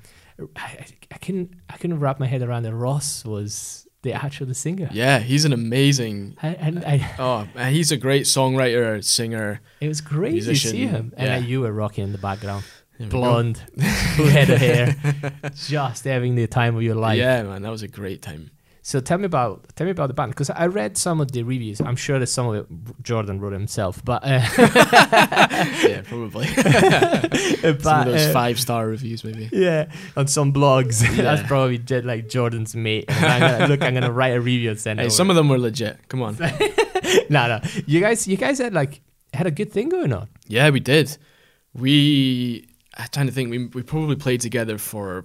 I, 0.57 0.87
I 1.13 1.19
couldn't 1.19 1.55
I 1.69 1.77
couldn't 1.77 2.01
wrap 2.01 2.19
my 2.19 2.27
head 2.27 2.43
around 2.43 2.65
that 2.65 2.75
Ross 2.75 3.25
was 3.25 3.87
the 4.03 4.13
actual 4.13 4.53
singer. 4.55 4.89
Yeah, 4.93 5.19
he's 5.19 5.45
an 5.45 5.53
amazing. 5.53 6.37
I, 6.43 6.49
and 6.49 6.85
I, 6.85 7.15
Oh, 7.19 7.49
and 7.55 7.75
he's 7.75 7.91
a 7.91 7.97
great 7.97 8.25
songwriter, 8.25 9.03
singer. 9.03 9.61
it 9.81 9.89
was 9.89 10.01
great 10.01 10.43
to 10.45 10.55
see 10.55 10.87
him. 10.87 11.13
And 11.17 11.29
yeah. 11.29 11.37
uh, 11.37 11.41
you 11.41 11.61
were 11.63 11.73
rocking 11.73 12.05
in 12.05 12.13
the 12.13 12.19
background. 12.19 12.65
Blonde, 13.01 13.59
full 14.17 14.27
head 14.27 14.51
of 14.51 14.59
hair, 14.61 14.95
just 15.55 16.05
having 16.05 16.37
the 16.37 16.47
time 16.47 16.77
of 16.77 16.83
your 16.83 16.95
life. 16.95 17.19
Yeah, 17.19 17.43
man, 17.43 17.63
that 17.63 17.71
was 17.71 17.83
a 17.83 17.89
great 17.89 18.23
time. 18.23 18.53
So 18.87 19.01
tell 19.01 19.17
me 19.17 19.25
about 19.25 19.75
tell 19.77 19.87
me 19.87 19.93
about 19.93 20.09
the 20.09 20.13
band 20.13 20.33
because 20.33 20.51
I 20.51 20.67
read 20.67 20.99
some 20.99 21.19
of 21.19 21.33
the 21.33 21.43
reviews. 21.43 21.81
I'm 21.81 21.97
sure 21.97 22.19
that 22.19 22.27
some 22.27 22.49
of 22.49 22.55
it 22.55 23.03
Jordan 23.03 23.41
wrote 23.41 23.55
himself, 23.55 24.05
but 24.05 24.23
uh, 24.23 24.43
yeah, 24.59 26.03
probably. 26.05 26.49
but 26.55 27.35
Some 27.81 28.01
of 28.01 28.05
those 28.05 28.27
uh, 28.27 28.31
five 28.35 28.61
star 28.61 28.87
reviews, 28.87 29.25
maybe. 29.25 29.49
yeah, 29.53 29.91
on 30.19 30.27
some 30.27 30.53
blogs. 30.53 31.03
Yeah. 31.15 31.23
That's 31.23 31.49
probably 31.49 31.79
like 32.03 32.29
Jordan's 32.29 32.77
mate. 32.77 33.07
I'm 33.09 33.41
gonna, 33.41 33.67
look, 33.69 33.83
I'm 33.83 33.95
gonna 33.95 34.13
write 34.13 34.35
a 34.35 34.41
review 34.41 34.69
and 34.71 34.79
send 34.79 35.01
it. 35.01 35.05
Hey, 35.05 35.09
some 35.09 35.31
of 35.31 35.37
them 35.37 35.49
were 35.49 35.59
legit. 35.59 36.07
Come 36.09 36.21
on. 36.21 36.37
no, 37.31 37.49
no. 37.49 37.61
You 37.87 38.01
guys, 38.01 38.29
you 38.29 38.37
guys 38.37 38.59
had 38.59 38.75
like 38.75 39.01
had 39.33 39.47
a 39.47 39.51
good 39.51 39.73
thing 39.73 39.89
going 39.89 40.13
on. 40.13 40.29
Yeah, 40.47 40.69
we 40.69 40.81
did. 40.81 41.17
We. 41.73 42.69
I'm 42.99 43.09
trying 43.11 43.29
to 43.29 43.33
think. 43.33 43.51
We 43.51 43.67
we 43.69 43.83
probably 43.83 44.17
played 44.17 44.43
together 44.43 44.77
for 44.77 45.25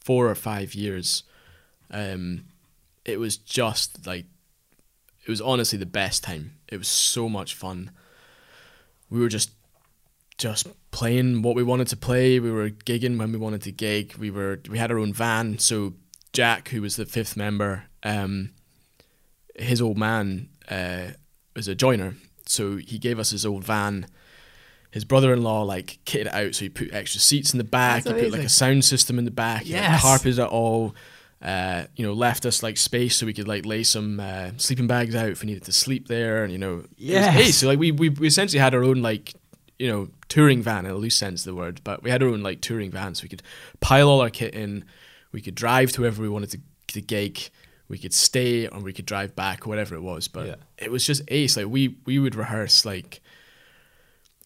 four 0.00 0.28
or 0.28 0.34
five 0.34 0.74
years. 0.74 1.22
Um, 1.92 2.46
it 3.06 3.18
was 3.18 3.38
just 3.38 4.06
like, 4.06 4.26
it 5.24 5.30
was 5.30 5.40
honestly 5.40 5.78
the 5.78 5.86
best 5.86 6.22
time. 6.22 6.58
It 6.68 6.76
was 6.76 6.88
so 6.88 7.28
much 7.28 7.54
fun. 7.54 7.90
We 9.08 9.20
were 9.20 9.28
just, 9.28 9.52
just 10.36 10.68
playing 10.90 11.42
what 11.42 11.56
we 11.56 11.62
wanted 11.62 11.86
to 11.88 11.96
play. 11.96 12.38
We 12.40 12.50
were 12.50 12.68
gigging 12.70 13.18
when 13.18 13.32
we 13.32 13.38
wanted 13.38 13.62
to 13.62 13.72
gig. 13.72 14.16
We 14.16 14.30
were 14.30 14.60
we 14.68 14.76
had 14.76 14.90
our 14.90 14.98
own 14.98 15.12
van. 15.14 15.58
So 15.58 15.94
Jack, 16.32 16.68
who 16.68 16.82
was 16.82 16.96
the 16.96 17.06
fifth 17.06 17.36
member, 17.36 17.84
um, 18.02 18.50
his 19.54 19.80
old 19.80 19.96
man 19.96 20.50
uh, 20.68 21.12
was 21.54 21.68
a 21.68 21.74
joiner, 21.74 22.16
so 22.44 22.76
he 22.76 22.98
gave 22.98 23.18
us 23.18 23.30
his 23.30 23.46
old 23.46 23.64
van. 23.64 24.06
His 24.90 25.04
brother-in-law 25.04 25.62
like 25.62 25.98
kitted 26.04 26.26
it 26.26 26.34
out, 26.34 26.54
so 26.54 26.66
he 26.66 26.68
put 26.68 26.92
extra 26.92 27.20
seats 27.20 27.52
in 27.52 27.58
the 27.58 27.64
back. 27.64 28.04
That's 28.04 28.16
he 28.16 28.24
put 28.24 28.32
like 28.32 28.46
a 28.46 28.50
sound 28.50 28.84
system 28.84 29.18
in 29.18 29.24
the 29.24 29.30
back. 29.30 29.62
He 29.62 29.74
like, 29.74 30.00
carpeted 30.00 30.38
it 30.38 30.48
all. 30.48 30.94
Uh, 31.42 31.84
you 31.96 32.04
know, 32.06 32.14
left 32.14 32.46
us 32.46 32.62
like 32.62 32.76
space 32.78 33.16
so 33.16 33.26
we 33.26 33.34
could 33.34 33.46
like 33.46 33.66
lay 33.66 33.82
some 33.82 34.18
uh, 34.18 34.50
sleeping 34.56 34.86
bags 34.86 35.14
out 35.14 35.28
if 35.28 35.42
we 35.42 35.46
needed 35.46 35.64
to 35.64 35.72
sleep 35.72 36.08
there, 36.08 36.42
and 36.42 36.50
you 36.52 36.58
know, 36.58 36.84
Yes. 36.96 37.36
ace. 37.36 37.56
So 37.58 37.66
like 37.68 37.78
we, 37.78 37.92
we 37.92 38.08
we 38.08 38.26
essentially 38.26 38.58
had 38.60 38.74
our 38.74 38.82
own 38.82 39.02
like 39.02 39.34
you 39.78 39.86
know 39.88 40.08
touring 40.28 40.62
van 40.62 40.86
in 40.86 40.92
a 40.92 40.94
loose 40.94 41.14
sense 41.14 41.42
of 41.42 41.54
the 41.54 41.54
word, 41.54 41.82
but 41.84 42.02
we 42.02 42.10
had 42.10 42.22
our 42.22 42.28
own 42.30 42.42
like 42.42 42.62
touring 42.62 42.90
van, 42.90 43.14
so 43.14 43.22
we 43.22 43.28
could 43.28 43.42
pile 43.80 44.08
all 44.08 44.20
our 44.22 44.30
kit 44.30 44.54
in. 44.54 44.84
We 45.32 45.42
could 45.42 45.54
drive 45.54 45.92
to 45.92 46.00
wherever 46.00 46.22
we 46.22 46.28
wanted 46.30 46.50
to 46.52 46.60
to 46.94 47.02
gig. 47.02 47.50
We 47.88 47.98
could 47.98 48.14
stay 48.14 48.66
or 48.66 48.80
we 48.80 48.92
could 48.94 49.06
drive 49.06 49.36
back, 49.36 49.66
whatever 49.66 49.94
it 49.94 50.00
was. 50.02 50.26
But 50.28 50.46
Yeah. 50.46 50.54
it 50.78 50.90
was 50.90 51.06
just 51.06 51.22
ace. 51.28 51.56
Like 51.58 51.66
we 51.68 51.98
we 52.06 52.18
would 52.18 52.34
rehearse 52.34 52.84
like 52.86 53.20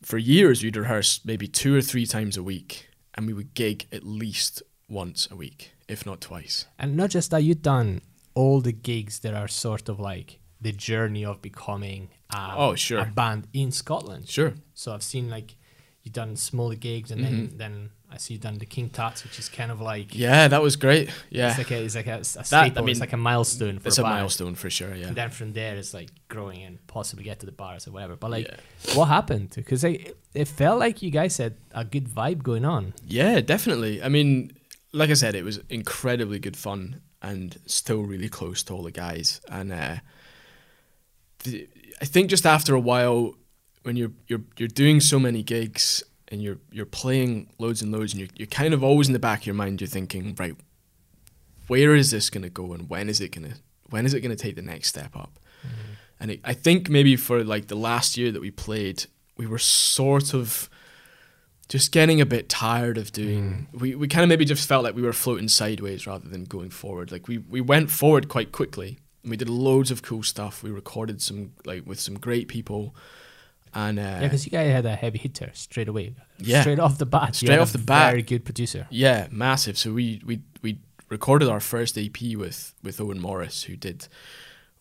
for 0.03 0.19
years. 0.19 0.63
We'd 0.63 0.77
rehearse 0.77 1.21
maybe 1.25 1.47
two 1.47 1.75
or 1.75 1.81
three 1.83 2.05
times 2.07 2.37
a 2.37 2.43
week, 2.43 2.89
and 3.15 3.27
we 3.29 3.33
would 3.33 3.55
gig 3.55 3.87
at 3.93 4.03
least 4.05 4.63
once 4.89 5.29
a 5.31 5.37
week, 5.37 5.73
if 5.91 6.07
not 6.07 6.21
twice. 6.21 6.67
And 6.79 6.97
not 6.97 7.11
just 7.11 7.31
that, 7.31 7.43
you've 7.43 7.63
done 7.63 8.01
all 8.35 8.61
the 8.61 8.73
gigs 8.73 9.19
that 9.21 9.35
are 9.35 9.49
sort 9.49 9.89
of 9.89 9.99
like 10.01 10.39
the 10.61 10.73
journey 10.73 11.25
of 11.25 11.41
becoming 11.43 12.09
um, 12.35 12.53
Oh, 12.57 12.75
sure. 12.75 13.01
a 13.01 13.05
band 13.07 13.47
in 13.53 13.73
Scotland. 13.73 14.29
Sure. 14.29 14.55
So 14.75 14.93
I've 14.93 15.03
seen 15.03 15.29
like 15.31 15.57
you've 16.03 16.15
done 16.15 16.37
smaller 16.37 16.77
gigs, 16.77 17.11
and 17.11 17.23
then 17.25 17.53
then 17.57 17.91
I 18.13 18.17
see 18.19 18.35
you've 18.35 18.43
done 18.43 18.59
the 18.59 18.67
King 18.67 18.89
Tut's, 18.91 19.23
which 19.25 19.39
is 19.39 19.49
kind 19.49 19.71
of 19.71 19.81
like 19.81 20.09
Mm-hmm. 20.09 20.19
Yeah, 20.23 20.49
that 20.49 20.63
was 20.63 20.77
great. 20.77 21.11
Yeah, 21.31 21.49
it's 21.51 21.59
like 21.59 21.71
a 21.71 21.83
it's 21.85 21.95
like 21.95 22.07
a, 22.07 22.13
a 22.13 22.19
I 22.19 22.23
staple. 22.23 22.83
mean, 22.85 22.91
it's 22.93 23.01
like 23.01 23.13
a 23.13 23.17
milestone 23.17 23.79
for 23.79 23.89
it's 23.89 23.99
a, 23.99 24.03
a 24.03 24.05
milestone 24.05 24.55
for 24.55 24.71
sure. 24.71 24.95
Yeah. 24.95 25.09
And 25.09 25.17
then 25.17 25.31
from 25.31 25.53
there, 25.53 25.77
it's 25.77 25.93
like 25.95 26.11
growing 26.29 26.63
and 26.63 26.85
possibly 26.87 27.25
get 27.25 27.41
to 27.41 27.47
the 27.47 27.53
bars 27.53 27.87
or 27.89 27.93
whatever. 27.93 28.17
But 28.17 28.31
like, 28.31 28.47
Yeah. 28.49 28.95
what 28.95 29.07
happened? 29.09 29.51
Because 29.57 29.83
it 29.85 30.49
felt 30.49 30.79
like 30.79 31.03
you 31.03 31.11
guys 31.11 31.37
had 31.39 31.55
a 31.73 31.85
good 31.85 32.07
vibe 32.09 32.43
going 32.43 32.65
on. 32.65 32.95
Yeah, 33.07 33.41
definitely. 33.41 34.03
I 34.03 34.09
mean, 34.09 34.53
like 34.93 35.11
I 35.11 35.15
said, 35.15 35.35
it 35.35 35.45
was 35.45 35.61
incredibly 35.69 36.39
good 36.39 36.57
fun 36.57 37.01
and 37.23 37.59
still 37.67 38.03
really 38.03 38.29
close 38.29 38.63
to 38.65 38.75
all 38.75 38.83
the 38.83 38.91
guys. 38.91 39.41
And 39.49 39.73
uh, 39.73 39.97
the, 41.45 41.69
I 42.01 42.05
think 42.05 42.31
just 42.31 42.47
after 42.47 42.75
a 42.75 42.81
while, 42.81 43.35
when 43.83 43.97
you're 43.97 44.13
you're 44.27 44.43
you're 44.57 44.69
doing 44.69 45.01
so 45.01 45.19
many 45.19 45.43
gigs 45.43 46.03
and 46.29 46.43
you're 46.43 46.59
you're 46.71 46.87
playing 46.87 47.51
loads 47.59 47.83
and 47.83 47.93
loads, 47.93 48.13
and 48.13 48.21
you're 48.21 48.31
you're 48.37 48.47
kind 48.47 48.75
of 48.75 48.83
always 48.83 49.09
in 49.09 49.13
the 49.13 49.19
back 49.19 49.41
of 49.41 49.47
your 49.47 49.55
mind, 49.55 49.81
you're 49.81 49.89
thinking, 49.89 50.35
right, 50.39 50.57
where 51.67 51.95
is 51.95 52.11
this 52.11 52.31
going 52.31 52.43
to 52.43 52.51
go, 52.51 52.73
and 52.73 52.89
when 52.89 53.09
is 53.09 53.21
it 53.21 53.33
going 53.33 53.51
to 53.51 53.57
when 53.91 54.07
is 54.07 54.15
it 54.15 54.21
going 54.21 54.37
to 54.37 54.43
take 54.43 54.57
the 54.57 54.63
next 54.63 54.89
step 54.89 55.17
up? 55.17 55.39
And 56.19 56.33
it, 56.33 56.41
I 56.45 56.53
think 56.53 56.91
maybe 56.91 57.17
for 57.17 57.43
like 57.43 57.69
the 57.69 57.77
last 57.77 58.17
year 58.17 58.31
that 58.31 58.43
we 58.43 58.51
played, 58.51 59.07
we 59.37 59.47
were 59.47 59.59
sort 59.59 60.35
of 60.35 60.69
just 61.71 61.93
getting 61.93 62.21
a 62.21 62.27
bit 62.27 62.49
tired 62.51 62.99
of 62.99 63.13
doing 63.13 63.67
we, 63.73 63.95
we 63.95 64.07
kind 64.09 64.23
of 64.25 64.29
maybe 64.29 64.45
just 64.45 64.69
felt 64.69 64.85
like 64.85 64.95
we 64.95 65.03
were 65.03 65.13
floating 65.15 65.49
sideways 65.49 66.07
rather 66.07 66.29
than 66.29 66.45
going 66.45 66.69
forward 66.69 67.11
like 67.11 67.27
we, 67.29 67.39
we 67.39 67.61
went 67.63 67.91
forward 67.91 68.29
quite 68.29 68.51
quickly 68.53 68.99
and 69.23 69.31
we 69.31 69.37
did 69.37 69.49
loads 69.49 69.91
of 69.91 70.03
cool 70.03 70.23
stuff 70.23 70.63
we 70.63 70.71
recorded 70.71 71.23
some 71.23 71.53
like 71.65 71.87
with 71.87 71.99
some 72.01 72.19
great 72.19 72.49
people 72.49 72.95
and 73.73 74.01
uh, 74.01 74.03
Yeah, 74.03 74.21
because 74.23 74.45
you 74.45 74.51
guys 74.51 74.73
had 74.73 74.85
a 74.85 74.97
heavy 74.97 75.19
hitter 75.19 75.53
straight 75.55 75.87
away. 75.87 76.13
Yeah. 76.39 76.63
Straight 76.63 76.81
off 76.81 76.99
the 76.99 77.07
bat. 77.07 77.37
Straight 77.37 77.61
off 77.61 77.71
the 77.71 77.79
bat. 77.79 78.11
Very 78.11 78.23
good 78.23 78.45
producer. 78.45 78.89
yeah 78.91 79.29
massive 79.31 79.79
so 79.79 79.93
we 79.93 80.21
we 80.27 80.41
we 80.61 80.79
recorded 81.09 81.49
our 81.49 81.61
first 81.61 81.97
ep 81.97 82.21
with 82.37 82.75
with 82.83 83.01
owen 83.01 83.21
morris 83.21 83.63
who 83.65 83.77
did 83.77 84.09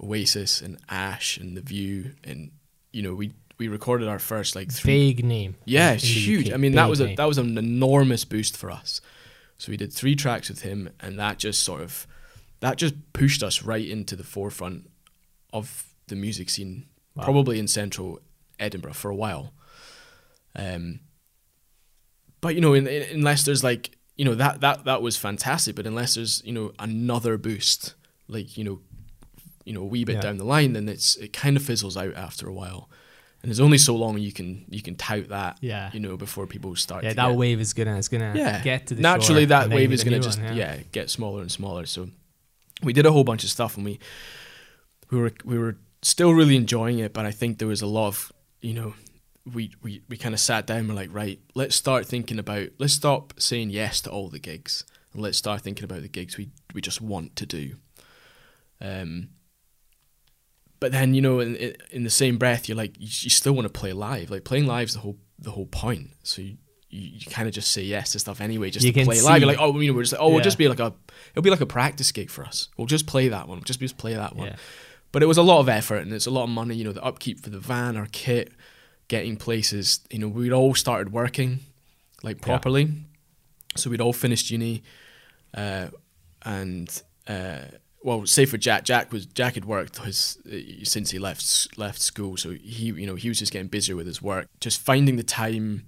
oasis 0.03 0.59
and 0.61 0.77
ash 0.89 1.37
and 1.37 1.55
the 1.57 1.61
view 1.61 2.13
and 2.23 2.51
you 2.91 3.01
know 3.03 3.13
we 3.13 3.31
we 3.59 3.67
recorded 3.67 4.07
our 4.07 4.19
first 4.19 4.55
like 4.55 4.71
three 4.71 5.13
Big 5.13 5.23
name. 5.25 5.55
Yeah, 5.65 5.91
it's 5.91 6.03
huge. 6.03 6.51
I 6.51 6.57
mean, 6.57 6.71
that 6.73 6.89
was 6.89 6.99
a 7.01 7.07
name. 7.07 7.15
that 7.17 7.27
was 7.27 7.37
an 7.37 7.57
enormous 7.57 8.25
boost 8.25 8.57
for 8.57 8.71
us. 8.71 9.01
So 9.57 9.71
we 9.71 9.77
did 9.77 9.91
three 9.93 10.15
tracks 10.15 10.49
with 10.49 10.61
him, 10.61 10.89
and 11.01 11.19
that 11.19 11.37
just 11.37 11.61
sort 11.63 11.81
of 11.81 12.07
that 12.61 12.77
just 12.77 12.95
pushed 13.13 13.43
us 13.43 13.61
right 13.63 13.85
into 13.85 14.15
the 14.15 14.23
forefront 14.23 14.89
of 15.53 15.93
the 16.07 16.15
music 16.15 16.49
scene, 16.49 16.85
Wow. 17.15 17.25
probably 17.25 17.59
in 17.59 17.67
central 17.67 18.19
Edinburgh 18.59 18.93
for 18.93 19.11
a 19.11 19.15
while. 19.15 19.53
Um, 20.55 21.01
but 22.41 22.55
you 22.55 22.61
know, 22.61 22.73
in, 22.73 22.87
in, 22.87 23.03
unless 23.17 23.43
there's 23.43 23.63
like 23.63 23.91
you 24.15 24.25
know 24.25 24.35
that 24.35 24.61
that 24.61 24.85
that 24.85 25.01
was 25.01 25.17
fantastic, 25.17 25.75
but 25.75 25.85
unless 25.85 26.15
there's 26.15 26.41
you 26.45 26.53
know 26.53 26.71
another 26.79 27.37
boost, 27.37 27.95
like 28.29 28.57
you 28.57 28.63
know, 28.63 28.79
you 29.65 29.73
know 29.73 29.81
a 29.81 29.85
wee 29.85 30.05
bit 30.05 30.15
Yeah. 30.15 30.21
down 30.21 30.37
the 30.37 30.45
line, 30.45 30.73
then 30.73 30.87
it's 30.87 31.15
it 31.17 31.33
kind 31.33 31.57
of 31.57 31.63
fizzles 31.63 31.97
out 31.97 32.15
after 32.15 32.47
a 32.47 32.53
while. 32.53 32.89
And 33.41 33.49
there's 33.49 33.61
only 33.61 33.77
so 33.77 33.95
long 33.95 34.17
you 34.17 34.33
can 34.33 34.65
you 34.69 34.81
can 34.81 34.95
tout 34.95 35.29
that, 35.29 35.57
Yeah. 35.61 35.89
you 35.93 35.99
know, 36.01 36.17
before 36.17 36.45
people 36.45 36.75
start. 36.75 37.03
Yeah, 37.05 37.13
that 37.13 37.29
get, 37.29 37.37
wave 37.37 37.61
is 37.61 37.73
gonna 37.73 37.97
is 37.97 38.09
gonna 38.09 38.33
yeah 38.35 38.61
get 38.61 38.87
to 38.87 38.95
the 38.95 39.01
naturally 39.01 39.45
that 39.45 39.69
wave 39.69 39.93
is 39.93 40.03
going 40.03 40.19
to 40.19 40.25
just 40.27 40.41
one, 40.41 40.57
yeah. 40.57 40.77
get 40.91 41.09
smaller 41.09 41.41
and 41.41 41.51
smaller 41.51 41.85
so 41.85 42.09
we 42.83 42.91
did 42.93 43.05
a 43.05 43.11
whole 43.11 43.23
bunch 43.23 43.43
of 43.43 43.49
stuff 43.49 43.75
and 43.77 43.85
we 43.85 43.99
we 45.09 45.19
were 45.19 45.31
we 45.45 45.57
were 45.57 45.77
still 46.01 46.33
really 46.33 46.55
enjoying 46.55 46.99
it 46.99 47.13
but 47.13 47.25
i 47.25 47.31
think 47.31 47.57
there 47.57 47.67
was 47.67 47.81
a 47.81 47.87
lot 47.87 48.07
of 48.07 48.31
you 48.61 48.73
know 48.73 48.93
we 49.53 49.71
we, 49.81 50.01
we 50.07 50.15
kind 50.17 50.33
of 50.33 50.39
sat 50.39 50.65
down 50.67 50.79
and 50.79 50.89
we're 50.89 50.95
like 50.95 51.13
right 51.13 51.39
let's 51.55 51.75
start 51.75 52.05
thinking 52.05 52.39
about 52.39 52.67
let's 52.77 52.93
stop 52.93 53.33
saying 53.37 53.69
yes 53.69 53.99
to 54.01 54.09
all 54.09 54.29
the 54.29 54.39
gigs 54.39 54.83
and 55.13 55.21
let's 55.21 55.37
start 55.37 55.61
thinking 55.61 55.83
about 55.83 56.01
the 56.01 56.07
gigs 56.07 56.37
we 56.37 56.49
we 56.73 56.79
just 56.81 57.01
want 57.01 57.35
to 57.35 57.45
do 57.45 57.75
um 58.81 59.29
but 60.79 60.91
then 60.91 61.13
you 61.13 61.21
know 61.21 61.39
in 61.39 61.75
in 61.91 62.03
the 62.03 62.09
same 62.09 62.37
breath 62.37 62.67
you're 62.67 62.77
like 62.77 62.95
you, 62.97 63.07
you 63.07 63.29
still 63.29 63.53
want 63.53 63.65
to 63.65 63.79
play 63.79 63.93
live 63.93 64.29
like 64.29 64.43
playing 64.43 64.65
live's 64.65 64.93
the 64.93 64.99
whole 64.99 65.17
the 65.37 65.51
whole 65.51 65.65
point 65.65 66.09
so 66.23 66.41
you 66.41 66.57
you, 66.89 67.01
you 67.19 67.25
kind 67.27 67.47
of 67.47 67.53
just 67.53 67.71
say 67.71 67.83
yes 67.83 68.11
to 68.13 68.19
stuff 68.19 68.41
anyway 68.41 68.69
just 68.69 68.85
You 68.85 68.91
to 68.91 69.05
play 69.05 69.21
live. 69.21 69.41
You're 69.41 69.51
see- 69.51 69.57
like, 69.57 69.59
oh, 69.59 69.79
you 69.79 69.91
know, 69.91 69.95
we're 69.95 70.03
just 70.03 70.13
like, 70.13 70.21
oh, 70.21 70.29
we'll 70.29 70.41
just 70.41 70.57
be 70.57 70.67
like 70.67 70.79
a, 70.79 70.93
it'll 71.31 71.43
be 71.43 71.51
like 71.51 71.61
a 71.61 71.65
practice 71.67 72.11
gig 72.11 72.29
for 72.29 72.43
us. 72.43 72.67
We'll 72.77 72.87
just 72.87 73.05
play 73.05 73.27
that 73.29 73.47
one. 73.47 73.59
We'll 73.59 73.63
just, 73.63 73.79
just 73.79 73.97
play 73.97 74.15
that 74.15 74.35
one. 74.35 74.47
Yeah. 74.47 74.55
But 75.11 75.23
it 75.23 75.27
was 75.27 75.37
a 75.37 75.43
lot 75.43 75.59
of 75.59 75.69
effort 75.69 75.97
and 75.97 76.13
it's 76.13 76.25
a 76.25 76.31
lot 76.31 76.43
of 76.43 76.49
money. 76.49 76.75
You 76.75 76.85
know, 76.85 76.91
the 76.91 77.03
upkeep 77.03 77.41
for 77.41 77.49
the 77.51 77.59
van, 77.59 77.95
our 77.95 78.07
kit, 78.11 78.51
getting 79.07 79.37
places. 79.37 79.99
You 80.09 80.19
know, 80.19 80.27
we'd 80.27 80.51
all 80.51 80.73
started 80.75 81.13
working 81.13 81.59
like 82.23 82.41
properly, 82.41 82.91
so 83.75 83.89
we'd 83.89 84.01
all 84.01 84.13
finished 84.13 84.49
uni, 84.51 84.83
uh, 85.53 85.87
and 86.43 87.01
uh, 87.27 87.59
well, 88.01 88.25
say 88.25 88.45
for 88.45 88.57
Jack, 88.57 88.83
Jack 88.85 89.11
was 89.11 89.25
Jack 89.25 89.55
had 89.55 89.65
worked 89.65 89.97
his 89.99 90.37
uh, 90.51 90.83
since 90.83 91.11
he 91.11 91.19
left 91.19 91.77
left 91.77 92.01
school, 92.01 92.37
so 92.37 92.51
he 92.51 92.85
you 92.85 93.05
know 93.07 93.15
he 93.15 93.27
was 93.29 93.39
just 93.39 93.51
getting 93.51 93.67
busier 93.67 93.95
with 93.95 94.07
his 94.07 94.21
work, 94.21 94.47
just 94.59 94.79
finding 94.81 95.15
the 95.17 95.23
time. 95.23 95.85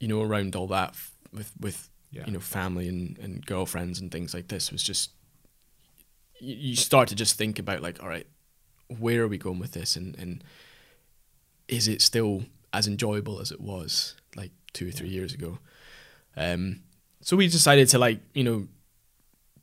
You 0.00 0.08
know, 0.08 0.20
around 0.22 0.56
all 0.56 0.66
that 0.68 0.94
with 1.32 1.52
with 1.60 1.88
Yeah. 2.10 2.24
you 2.26 2.32
know 2.32 2.40
family 2.40 2.88
and, 2.88 3.16
and 3.18 3.44
girlfriends 3.46 4.00
and 4.00 4.10
things 4.10 4.34
like 4.34 4.48
this 4.48 4.70
was 4.72 4.82
just 4.82 5.10
you, 6.40 6.54
you 6.56 6.76
start 6.76 7.08
to 7.08 7.14
just 7.14 7.36
think 7.38 7.58
about 7.58 7.80
like 7.82 8.02
all 8.02 8.08
right 8.08 8.26
where 8.98 9.22
are 9.22 9.28
we 9.28 9.38
going 9.38 9.58
with 9.60 9.72
this 9.72 9.96
and 9.96 10.14
and 10.18 10.44
is 11.68 11.88
it 11.88 12.02
still 12.02 12.44
as 12.72 12.86
enjoyable 12.86 13.40
as 13.40 13.50
it 13.50 13.60
was 13.60 14.14
like 14.36 14.50
two 14.74 14.88
or 14.88 14.90
three 14.90 15.08
years 15.08 15.32
ago 15.32 15.58
um 16.36 16.80
so 17.22 17.36
we 17.36 17.46
decided 17.48 17.88
to 17.88 17.98
like 17.98 18.20
you 18.34 18.44
know 18.44 18.66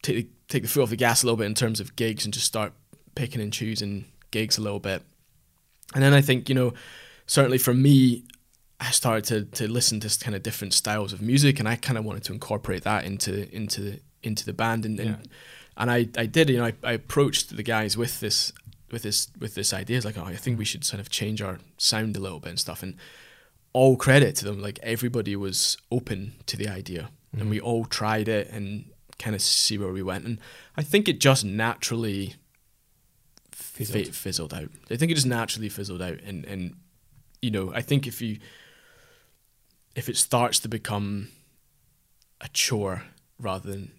take 0.01 0.29
take 0.47 0.63
the 0.63 0.69
foot 0.69 0.83
off 0.83 0.89
the 0.89 0.95
gas 0.95 1.23
a 1.23 1.25
little 1.25 1.37
bit 1.37 1.45
in 1.45 1.55
terms 1.55 1.79
of 1.79 1.95
gigs 1.95 2.25
and 2.25 2.33
just 2.33 2.45
start 2.45 2.73
picking 3.15 3.41
and 3.41 3.53
choosing 3.53 4.05
gigs 4.31 4.57
a 4.57 4.61
little 4.61 4.79
bit 4.79 5.03
and 5.93 6.03
then 6.03 6.13
i 6.13 6.21
think 6.21 6.49
you 6.49 6.55
know 6.55 6.73
certainly 7.25 7.57
for 7.57 7.73
me 7.73 8.23
I 8.79 8.91
started 8.91 9.25
to, 9.25 9.57
to 9.57 9.71
listen 9.71 9.99
to 9.99 10.19
kind 10.19 10.35
of 10.35 10.43
different 10.43 10.73
styles 10.73 11.11
of 11.11 11.21
music, 11.21 11.59
and 11.59 11.67
I 11.67 11.75
kind 11.75 11.97
of 11.97 12.05
wanted 12.05 12.23
to 12.25 12.33
incorporate 12.33 12.83
that 12.83 13.03
into 13.03 13.53
into 13.53 13.81
the, 13.81 13.99
into 14.23 14.45
the 14.45 14.53
band, 14.53 14.85
and 14.85 14.99
and, 14.99 15.09
Yeah. 15.09 15.31
and 15.75 15.91
I, 15.91 16.07
I 16.17 16.25
did. 16.25 16.49
You 16.49 16.59
know, 16.59 16.65
I, 16.65 16.73
I 16.83 16.93
approached 16.93 17.55
the 17.55 17.63
guys 17.63 17.97
with 17.97 18.21
this 18.21 18.53
with 18.89 19.01
this 19.01 19.27
with 19.37 19.55
this 19.55 19.73
idea. 19.73 19.97
It's 19.97 20.05
like, 20.05 20.17
oh, 20.17 20.23
I 20.23 20.35
think 20.35 20.57
we 20.57 20.65
should 20.65 20.85
sort 20.85 21.01
of 21.01 21.09
change 21.09 21.41
our 21.41 21.59
sound 21.77 22.15
a 22.15 22.19
little 22.19 22.39
bit 22.39 22.49
and 22.49 22.59
stuff. 22.59 22.81
And 22.81 22.95
all 23.73 23.97
credit 23.97 24.35
to 24.37 24.45
them. 24.45 24.61
Like 24.61 24.79
everybody 24.81 25.35
was 25.35 25.77
open 25.91 26.35
to 26.45 26.55
the 26.55 26.69
idea, 26.69 27.09
and 27.33 27.41
mm-hmm. 27.41 27.49
we 27.49 27.59
all 27.59 27.83
tried 27.83 28.29
it 28.29 28.49
and 28.49 28.85
kind 29.19 29.35
of 29.35 29.41
see 29.41 29.77
where 29.77 29.91
we 29.91 30.01
went. 30.01 30.25
And 30.25 30.39
I 30.75 30.81
think 30.81 31.07
it 31.07 31.19
just 31.19 31.43
naturally 31.45 32.35
Fizzled. 33.51 33.97
fizzled, 33.97 34.15
fizzled 34.15 34.53
out. 34.53 34.69
I 34.89 34.95
think 34.95 35.11
it 35.11 35.15
just 35.15 35.27
naturally 35.27 35.69
fizzled 35.69 36.01
out, 36.01 36.19
and 36.25 36.45
and 36.45 36.75
you 37.41 37.51
know, 37.51 37.71
I 37.73 37.81
think 37.81 38.07
if 38.07 38.21
you 38.21 38.39
if 39.95 40.09
it 40.09 40.17
starts 40.17 40.59
to 40.59 40.67
become 40.69 41.29
a 42.41 42.47
chore 42.49 43.03
rather 43.39 43.69
than 43.71 43.91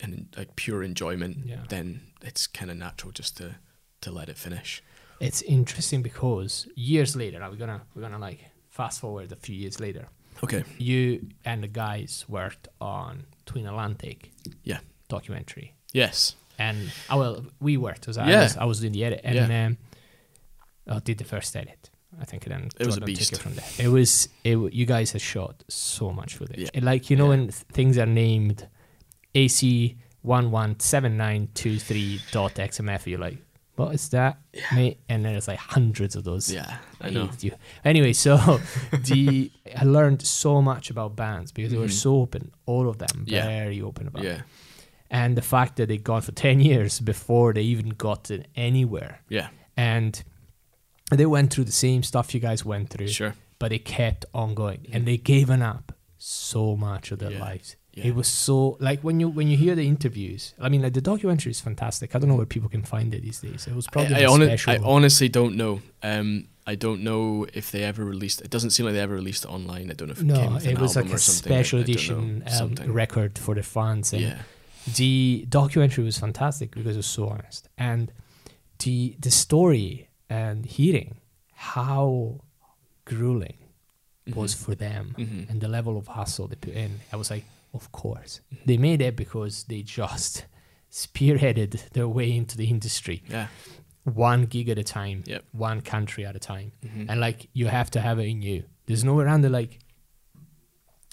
an 0.00 0.28
like 0.36 0.56
pure 0.56 0.82
enjoyment, 0.82 1.38
Yeah. 1.46 1.64
then 1.68 2.00
it's 2.22 2.46
kind 2.46 2.70
of 2.70 2.76
natural 2.76 3.12
just 3.12 3.36
to 3.38 3.56
to 4.00 4.10
let 4.10 4.28
it 4.28 4.36
finish. 4.38 4.82
It's 5.20 5.42
interesting 5.42 6.02
because 6.02 6.66
years 6.74 7.14
later, 7.14 7.38
we're 7.50 7.56
gonna 7.56 7.82
we're 7.94 8.02
gonna 8.02 8.18
like 8.18 8.44
fast 8.68 9.00
forward 9.00 9.30
a 9.32 9.36
few 9.36 9.54
years 9.54 9.78
later. 9.80 10.06
Okay. 10.42 10.64
You 10.78 11.28
and 11.44 11.62
the 11.62 11.68
guys 11.68 12.24
worked 12.28 12.66
on 12.80 13.26
Twin 13.50 13.66
Atlantic 13.66 14.30
Yeah. 14.70 14.80
documentary, 15.08 15.74
Yes. 15.92 16.36
and 16.58 16.78
I 17.08 17.14
well 17.16 17.44
we 17.60 17.76
worked 17.76 18.08
I 18.08 18.30
Yeah. 18.30 18.42
was 18.44 18.56
I 18.56 18.64
was 18.64 18.80
doing 18.80 18.92
the 18.92 19.04
edit 19.04 19.20
and 19.24 19.34
Yeah. 19.36 19.66
um, 19.66 19.76
I 20.96 20.98
did 21.00 21.18
the 21.18 21.24
first 21.24 21.54
edit. 21.56 21.90
I 22.20 22.24
think 22.24 22.44
and 22.46 22.52
then 22.54 22.62
It 22.78 22.86
was 22.86 22.96
a 22.96 23.00
beast. 23.00 23.32
It 23.32 23.38
from 23.38 23.54
there. 23.54 23.70
It 23.78 23.88
was 23.88 24.28
it. 24.44 24.56
You 24.80 24.84
guys 24.86 25.12
had 25.12 25.22
shot 25.22 25.54
so 25.68 26.10
much 26.12 26.34
footage. 26.38 26.58
Yeah. 26.64 26.70
And 26.74 26.84
like 26.84 27.08
you 27.10 27.16
know 27.16 27.24
Yeah. 27.30 27.36
when 27.36 27.50
things 27.50 27.96
are 27.98 28.06
named 28.24 28.68
AC 29.34 29.96
one 30.22 30.50
one 30.50 30.78
seven 30.80 31.16
nine 31.16 31.48
two 31.54 31.78
three 31.78 32.20
dot 32.32 32.54
XMF, 32.58 33.06
you're 33.06 33.18
like, 33.28 33.38
what 33.80 33.94
is 33.94 34.08
that, 34.10 34.38
mate? 34.74 34.98
And 35.08 35.24
then 35.24 35.34
it's 35.34 35.48
like 35.48 35.58
hundreds 35.58 36.14
of 36.16 36.24
those. 36.24 36.52
Yeah. 36.52 36.76
I 37.00 37.10
know. 37.10 37.28
you. 37.40 37.52
Anyway, 37.84 38.12
so 38.12 38.36
the 38.92 39.50
I 39.76 39.84
learned 39.84 40.22
so 40.22 40.60
much 40.62 40.90
about 40.90 41.16
bands 41.16 41.52
because 41.52 41.72
they 41.72 41.78
were 41.78 41.86
Mhm. 41.86 42.02
so 42.06 42.16
open, 42.24 42.52
all 42.66 42.88
of 42.88 42.98
them, 42.98 43.24
Yeah. 43.26 43.46
very 43.46 43.80
open 43.82 44.06
about. 44.08 44.24
it. 44.24 44.28
Yeah. 44.28 44.42
And 45.10 45.36
the 45.36 45.42
fact 45.42 45.76
that 45.76 45.88
they'd 45.88 46.04
gone 46.04 46.22
for 46.22 46.32
ten 46.32 46.60
years 46.70 47.00
before 47.00 47.52
they 47.52 47.62
even 47.62 47.90
got 47.90 48.30
it 48.30 48.46
anywhere, 48.54 49.22
Yeah. 49.28 49.48
and 49.76 50.22
they 51.10 51.26
went 51.26 51.52
through 51.52 51.64
the 51.64 51.72
same 51.86 52.02
stuff 52.02 52.34
you 52.34 52.40
guys 52.40 52.64
went 52.64 52.90
through, 52.90 53.08
Sure. 53.08 53.34
but 53.58 53.70
they 53.70 53.78
kept 53.80 54.24
on 54.32 54.54
going, 54.54 54.86
and 54.92 55.06
they 55.06 55.16
gave 55.16 55.50
up 55.50 55.92
so 56.18 56.76
much 56.76 57.10
of 57.12 57.18
their 57.18 57.32
Yeah. 57.32 57.40
lives. 57.40 57.76
Yeah. 57.94 58.06
It 58.06 58.14
was 58.14 58.28
so 58.28 58.76
like 58.78 59.00
when 59.00 59.18
you 59.20 59.28
when 59.28 59.48
you 59.48 59.56
hear 59.56 59.74
the 59.74 59.86
interviews. 59.86 60.54
I 60.60 60.68
mean, 60.68 60.82
like 60.82 60.92
the 60.94 61.00
documentary 61.00 61.50
is 61.50 61.60
fantastic. 61.60 62.14
I 62.14 62.18
don't 62.20 62.28
know 62.28 62.36
where 62.36 62.46
people 62.46 62.68
can 62.68 62.82
find 62.84 63.12
it 63.14 63.22
these 63.22 63.40
days. 63.40 63.66
It 63.66 63.74
was 63.74 63.86
probably 63.88 64.14
I, 64.14 64.18
I, 64.18 64.22
a 64.22 64.28
hone- 64.28 64.46
special. 64.46 64.72
I 64.72 64.76
honestly 64.78 65.28
don't 65.28 65.56
know. 65.56 65.82
Um, 66.02 66.46
I 66.66 66.76
don't 66.76 67.02
know 67.02 67.46
if 67.52 67.72
they 67.72 67.82
ever 67.82 68.04
released. 68.04 68.42
It 68.42 68.50
doesn't 68.50 68.70
seem 68.70 68.86
like 68.86 68.94
they 68.94 69.00
ever 69.00 69.14
released 69.16 69.44
it 69.44 69.48
online. 69.50 69.90
I 69.90 69.94
don't 69.94 70.06
know 70.08 70.12
if 70.12 70.18
it 70.20 70.32
came 70.32 70.52
no, 70.52 70.58
it 70.62 70.78
was 70.78 70.94
like 70.94 71.06
a 71.06 71.18
special 71.18 71.80
don't 71.80 71.88
know. 71.88 71.92
edition 71.92 72.44
um, 72.86 72.92
record 72.92 73.38
for 73.38 73.56
the 73.56 73.62
fans. 73.64 74.12
And 74.12 74.22
yeah. 74.22 74.38
the 74.94 75.46
documentary 75.48 76.04
was 76.04 76.16
fantastic 76.16 76.70
because 76.70 76.94
it 76.94 76.98
was 76.98 77.06
so 77.06 77.26
honest, 77.28 77.68
and 77.76 78.12
the 78.78 79.16
the 79.18 79.32
story 79.32 80.08
and 80.28 80.64
hearing 80.64 81.16
how 81.54 82.40
grueling 83.04 83.56
was 84.34 84.54
for 84.54 84.74
them 84.76 85.14
Mhm. 85.18 85.50
and 85.50 85.60
the 85.60 85.66
level 85.68 85.96
of 85.96 86.06
hustle 86.06 86.46
they 86.46 86.54
put 86.56 86.74
in. 86.74 87.00
I 87.12 87.16
was 87.16 87.30
like, 87.30 87.44
of 87.72 87.90
course, 87.92 88.40
they 88.66 88.76
made 88.76 89.00
it 89.00 89.16
because 89.16 89.64
they 89.64 89.82
just 89.82 90.46
spearheaded 90.90 91.90
their 91.90 92.08
way 92.08 92.30
into 92.36 92.56
the 92.56 92.66
industry, 92.68 93.22
Yeah. 93.28 93.46
one 94.04 94.46
gig 94.46 94.68
at 94.68 94.78
a 94.78 94.82
time, 94.84 95.22
Yep. 95.26 95.44
one 95.52 95.80
country 95.80 96.24
at 96.26 96.34
a 96.34 96.40
time, 96.40 96.72
Mhm. 96.84 97.06
and 97.08 97.20
like 97.20 97.48
you 97.52 97.66
have 97.68 97.90
to 97.92 98.00
have 98.00 98.18
it 98.18 98.24
in 98.28 98.42
you. 98.42 98.64
There's 98.86 99.04
no 99.04 99.14
way 99.14 99.24
around 99.24 99.42
the 99.42 99.50
like 99.50 99.78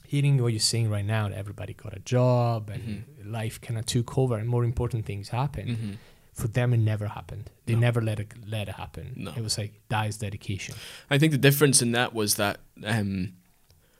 hearing 0.07 0.41
what 0.41 0.53
you're 0.53 0.59
saying 0.59 0.89
right 0.89 1.05
now 1.05 1.27
that 1.29 1.37
everybody 1.37 1.73
got 1.73 1.95
a 1.95 1.99
job 1.99 2.69
and 2.69 2.83
Mm-hmm. 2.83 3.31
life 3.31 3.59
kind 3.61 3.77
of 3.77 3.85
took 3.85 4.17
over 4.17 4.35
and 4.37 4.47
more 4.47 4.63
important 4.63 5.05
things 5.05 5.29
happened. 5.29 5.77
Mhm. 5.77 5.97
For 6.33 6.47
them, 6.47 6.73
it 6.73 6.77
never 6.77 7.07
happened. 7.07 7.49
They 7.65 7.73
No. 7.73 7.79
never 7.79 8.01
let 8.01 8.19
it 8.19 8.31
let 8.47 8.69
it 8.69 8.75
happen. 8.75 9.13
No. 9.15 9.31
It 9.35 9.41
was 9.41 9.57
like 9.57 9.73
that 9.89 10.07
is 10.07 10.17
dedication. 10.17 10.75
I 11.09 11.17
think 11.17 11.31
the 11.31 11.37
difference 11.37 11.81
in 11.81 11.91
that 11.93 12.13
was 12.13 12.35
that 12.35 12.59
um, 12.83 13.33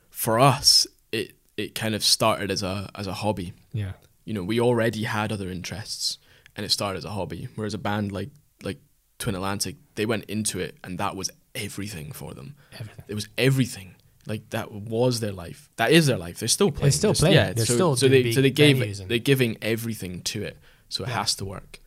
for 0.09 0.39
us, 0.39 0.87
it 1.11 1.35
it 1.57 1.75
kind 1.75 1.95
of 1.95 2.03
started 2.03 2.51
as 2.51 2.63
a 2.63 2.89
as 2.95 3.07
a 3.07 3.13
hobby. 3.13 3.53
Yeah, 3.73 3.93
You 4.25 4.33
know, 4.33 4.43
we 4.43 4.59
already 4.59 5.03
had 5.03 5.31
other 5.31 5.49
interests, 5.49 6.19
and 6.55 6.65
it 6.65 6.69
started 6.71 6.99
as 6.99 7.05
a 7.05 7.09
hobby. 7.11 7.49
Whereas 7.55 7.73
a 7.73 7.77
band 7.79 8.11
like 8.11 8.29
like 8.63 8.79
Twin 9.19 9.35
Atlantic, 9.35 9.75
they 9.95 10.05
went 10.05 10.25
into 10.25 10.59
it, 10.59 10.77
and 10.83 10.99
that 10.99 11.15
was 11.15 11.29
everything 11.55 12.11
for 12.11 12.33
them. 12.33 12.55
everything. 12.73 13.05
It 13.07 13.15
was 13.15 13.27
everything. 13.37 13.95
Like 14.27 14.49
that 14.51 14.71
was 14.71 15.19
their 15.21 15.31
life. 15.31 15.69
That 15.77 15.91
is 15.91 16.05
their 16.05 16.17
life. 16.17 16.37
They're 16.39 16.47
still 16.49 16.69
playing. 16.71 16.83
They're 16.83 16.91
still 16.91 17.13
playing. 17.13 17.35
Yeah. 17.35 17.53
They're 17.53 17.65
so, 17.65 17.73
still 17.73 17.95
so 17.95 18.07
doing 18.07 18.23
they 18.23 18.31
so 18.33 18.41
they 18.41 18.51
gave 18.51 18.77
venues 18.77 18.99
and... 18.99 19.09
they're 19.09 19.19
giving 19.19 19.57
everything 19.61 20.21
to 20.23 20.43
it. 20.43 20.57
So 20.89 21.03
it 21.03 21.07
Yeah. 21.09 21.15
has 21.15 21.35
to 21.35 21.45
work. 21.45 21.79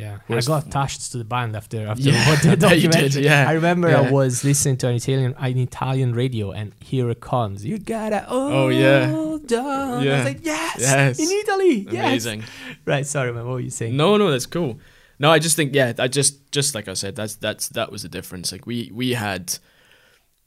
Yeah, 0.00 0.18
Whereas- 0.26 0.48
I 0.48 0.52
got 0.54 0.66
attached 0.68 1.12
to 1.12 1.18
the 1.18 1.24
band 1.24 1.54
after 1.60 1.86
after 1.86 2.02
Yeah, 2.02 2.28
what 2.28 2.38
the 2.42 2.48
you 2.50 2.56
did, 2.56 2.60
documentary. 2.90 3.24
yeah. 3.24 3.48
I 3.48 3.52
remember 3.52 3.88
Yeah. 3.90 4.00
I 4.02 4.10
was 4.10 4.44
listening 4.44 4.76
to 4.78 4.88
an 4.88 4.94
Italian 4.96 5.34
an 5.38 5.58
Italian 5.58 6.10
radio, 6.22 6.50
and 6.52 6.72
here 6.80 7.10
it 7.10 7.20
comes. 7.20 7.64
You 7.64 7.78
gotta 7.78 8.24
Oh, 8.28 8.68
yeah. 8.68 9.10
hold 9.10 9.52
on. 9.52 10.06
I 10.08 10.16
was 10.16 10.24
like, 10.24 10.40
yes, 10.44 10.76
Yes. 10.80 11.18
in 11.18 11.28
Italy, 11.42 11.76
yes. 11.90 12.04
Amazing. 12.26 12.44
Right, 12.86 13.06
sorry, 13.06 13.32
man. 13.32 13.44
What 13.46 13.54
were 13.54 13.60
you 13.60 13.70
saying? 13.70 13.96
No, 13.96 14.16
no, 14.16 14.30
that's 14.30 14.46
cool. 14.46 14.78
No, 15.18 15.30
I 15.30 15.38
just 15.38 15.54
think 15.56 15.74
yeah, 15.74 15.92
I 15.98 16.08
just 16.08 16.50
just 16.50 16.74
like 16.74 16.88
I 16.88 16.94
said, 16.94 17.14
that's 17.14 17.34
that's 17.36 17.68
that 17.70 17.92
was 17.92 18.00
the 18.02 18.08
difference. 18.08 18.52
Like 18.52 18.64
we 18.66 18.90
we 18.94 19.12
had 19.12 19.58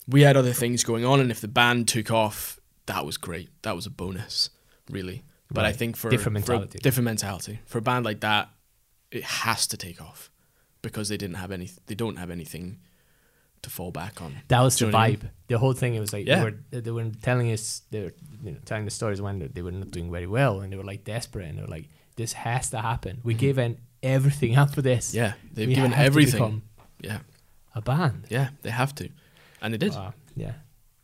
we 0.07 0.21
had 0.23 0.35
other 0.35 0.51
things 0.53 0.83
going 0.83 1.05
on, 1.05 1.19
and 1.19 1.29
if 1.31 1.39
the 1.41 1.47
band 1.47 1.87
took 1.87 2.09
off, 2.11 2.59
that 2.87 3.05
was 3.05 3.17
great. 3.17 3.49
That 3.61 3.75
was 3.75 3.85
a 3.85 3.89
bonus, 3.91 4.49
really. 4.89 5.23
But 5.51 5.65
I 5.65 5.71
think 5.71 5.95
for 5.95 6.09
Different 6.09 6.43
for 6.45 6.53
mentality. 6.53 6.79
different 6.79 7.05
mentality 7.05 7.59
for 7.67 7.77
a 7.77 7.81
band 7.81 8.03
like 8.05 8.21
that, 8.21 8.49
it 9.13 9.23
has 9.23 9.67
to 9.67 9.77
take 9.77 10.01
off 10.01 10.29
because 10.81 11.09
they 11.09 11.17
didn't 11.17 11.35
have 11.37 11.51
any. 11.51 11.69
They 11.87 11.95
don't 11.95 12.17
have 12.17 12.29
anything 12.31 12.79
to 13.61 13.69
fall 13.69 13.91
back 13.91 14.21
on. 14.21 14.35
That 14.49 14.61
was 14.61 14.77
the 14.77 14.87
I 14.87 14.91
vibe. 14.91 15.29
The 15.47 15.57
whole 15.57 15.73
thing. 15.73 15.95
It 15.95 15.99
was 15.99 16.11
like 16.13 16.25
Yeah. 16.27 16.39
they 16.39 16.43
were 16.43 16.81
they 16.81 16.91
were 16.91 17.09
telling 17.21 17.51
us 17.51 17.81
they 17.91 18.01
were 18.01 18.13
you 18.43 18.51
know, 18.51 18.57
telling 18.65 18.85
the 18.85 18.91
stories 18.91 19.21
when 19.21 19.49
they 19.53 19.61
were 19.61 19.71
not 19.71 19.91
doing 19.91 20.11
very 20.11 20.27
well 20.27 20.61
and 20.61 20.71
they 20.71 20.77
were 20.77 20.83
like 20.91 21.03
desperate 21.05 21.47
and 21.49 21.57
they 21.57 21.61
were 21.61 21.75
like 21.77 21.87
this 22.15 22.33
has 22.33 22.69
to 22.71 22.79
happen. 22.79 23.21
We 23.23 23.33
gave 23.33 23.57
in 23.57 23.77
everything 24.01 24.55
up 24.61 24.73
for 24.75 24.81
this. 24.81 25.09
Mm-hmm. 25.09 25.17
Yeah, 25.17 25.33
they've 25.53 25.67
We 25.69 25.75
given 25.75 25.93
everything. 25.93 26.61
Yeah, 26.99 27.19
a 27.75 27.81
band. 27.81 28.25
yeah, 28.29 28.49
they 28.61 28.69
have 28.69 28.93
to, 28.95 29.09
and 29.61 29.73
they 29.73 29.77
did. 29.77 29.93
Wow. 29.93 30.13
yeah, 30.35 30.53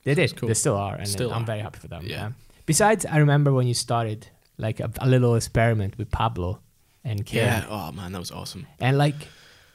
they 0.04 0.16
did. 0.16 0.36
cool. 0.36 0.48
They 0.48 0.54
still 0.56 0.76
are, 0.78 0.96
and 0.96 1.08
Still 1.08 1.32
I'm 1.34 1.44
are. 1.44 1.46
very 1.46 1.60
happy 1.60 1.80
for 1.80 1.88
them. 1.88 2.04
Yeah. 2.06 2.16
Yeah. 2.18 2.32
Besides, 2.66 3.06
I 3.06 3.18
remember 3.18 3.52
when 3.54 3.68
you 3.68 3.74
started 3.74 4.28
like 4.58 4.80
a, 4.80 4.90
a 5.00 5.08
little 5.08 5.36
experiment 5.36 5.98
with 5.98 6.12
Pablo 6.12 6.60
and 7.04 7.26
Ken. 7.26 7.64
yeah. 7.64 7.66
Oh 7.70 7.92
man, 7.92 8.12
that 8.12 8.20
was 8.20 8.32
awesome. 8.32 8.68
And 8.80 8.98
like, 8.98 9.16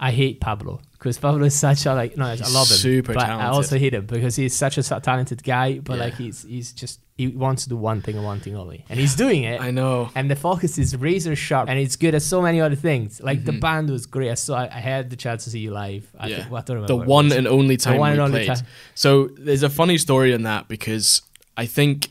I 0.01 0.11
hate 0.11 0.41
Pablo 0.41 0.81
because 0.93 1.19
Pablo 1.19 1.45
is 1.45 1.55
such 1.55 1.87
a 1.87 1.95
like 1.95 2.17
no, 2.17 2.25
I 2.27 2.35
love 2.35 2.69
him, 2.69 2.77
super 2.77 3.15
but 3.15 3.29
I 3.29 3.47
also 3.47 3.79
hate 3.79 3.95
him 3.95 4.07
because 4.07 4.37
he's 4.37 4.55
such 4.57 4.77
a 4.79 4.83
talented 4.83 5.43
guy. 5.43 5.79
But 5.79 5.99
like, 5.99 6.15
he's 6.15 6.43
he's 6.43 6.73
just 6.73 7.01
he 7.17 7.29
wants 7.29 7.63
to 7.63 7.69
do 7.69 7.77
one 7.77 8.03
thing 8.03 8.17
and 8.17 8.25
one 8.25 8.41
thing 8.41 8.57
only, 8.57 8.85
and 8.89 8.99
he's 8.99 9.15
doing 9.15 9.45
it. 9.45 9.61
I 9.61 9.71
know. 9.71 10.11
and 10.17 10.29
the 10.29 10.35
focus 10.35 10.79
is 10.79 10.97
razor 10.97 11.37
sharp, 11.37 11.69
and 11.69 11.79
it's 11.79 11.95
good 11.95 12.15
at 12.17 12.23
so 12.23 12.43
many 12.43 12.61
other 12.61 12.75
things. 12.75 13.21
Like 13.23 13.45
the 13.45 13.53
Mhm. 13.53 13.61
band 13.61 13.91
was 13.91 14.07
great. 14.07 14.31
I 14.33 14.35
saw, 14.35 14.59
I 14.59 14.81
had 14.81 15.11
the 15.11 15.17
chance 15.17 15.45
to 15.45 15.51
see 15.51 15.61
you 15.61 15.71
live. 15.71 16.11
I 16.19 16.27
Yeah. 16.27 16.37
think, 16.39 16.51
what, 16.51 16.59
I 16.59 16.65
don't 16.65 16.77
remember 16.83 17.05
The 17.05 17.09
one 17.09 17.31
and 17.31 17.47
only 17.47 17.77
time 17.77 17.99
one 17.99 18.09
we 18.11 18.13
and 18.15 18.21
only 18.21 18.45
played. 18.47 18.57
time. 18.59 18.67
So 18.97 19.29
there's 19.39 19.63
a 19.63 19.71
funny 19.71 19.97
story 19.97 20.33
in 20.33 20.43
that 20.43 20.67
because 20.67 21.23
I 21.57 21.67
think 21.67 22.09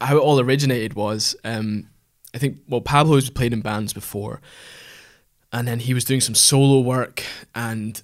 how 0.00 0.16
it 0.16 0.20
all 0.20 0.38
originated 0.38 0.94
was 0.94 1.34
um, 1.44 1.88
I 2.36 2.38
think 2.38 2.58
well 2.68 2.82
Pablo's 2.82 3.30
played 3.30 3.54
in 3.54 3.62
bands 3.62 3.94
before, 3.94 4.42
and 5.52 5.66
then 5.66 5.78
he 5.80 5.94
was 5.94 6.04
doing 6.04 6.20
some 6.20 6.34
solo 6.34 6.80
work, 6.80 7.22
and 7.54 8.00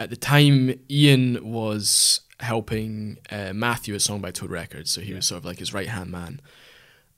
at 0.00 0.10
the 0.10 0.16
time 0.16 0.80
Ian 0.90 1.52
was 1.52 2.22
helping 2.40 3.18
uh, 3.30 3.52
Matthew 3.52 3.94
at 3.94 4.02
Song 4.02 4.20
by 4.20 4.32
Toad 4.32 4.50
Records, 4.50 4.90
so 4.90 5.00
he 5.00 5.14
was 5.14 5.26
sort 5.26 5.38
of 5.38 5.44
like 5.44 5.60
his 5.60 5.72
right 5.72 5.88
hand 5.88 6.10
man. 6.10 6.40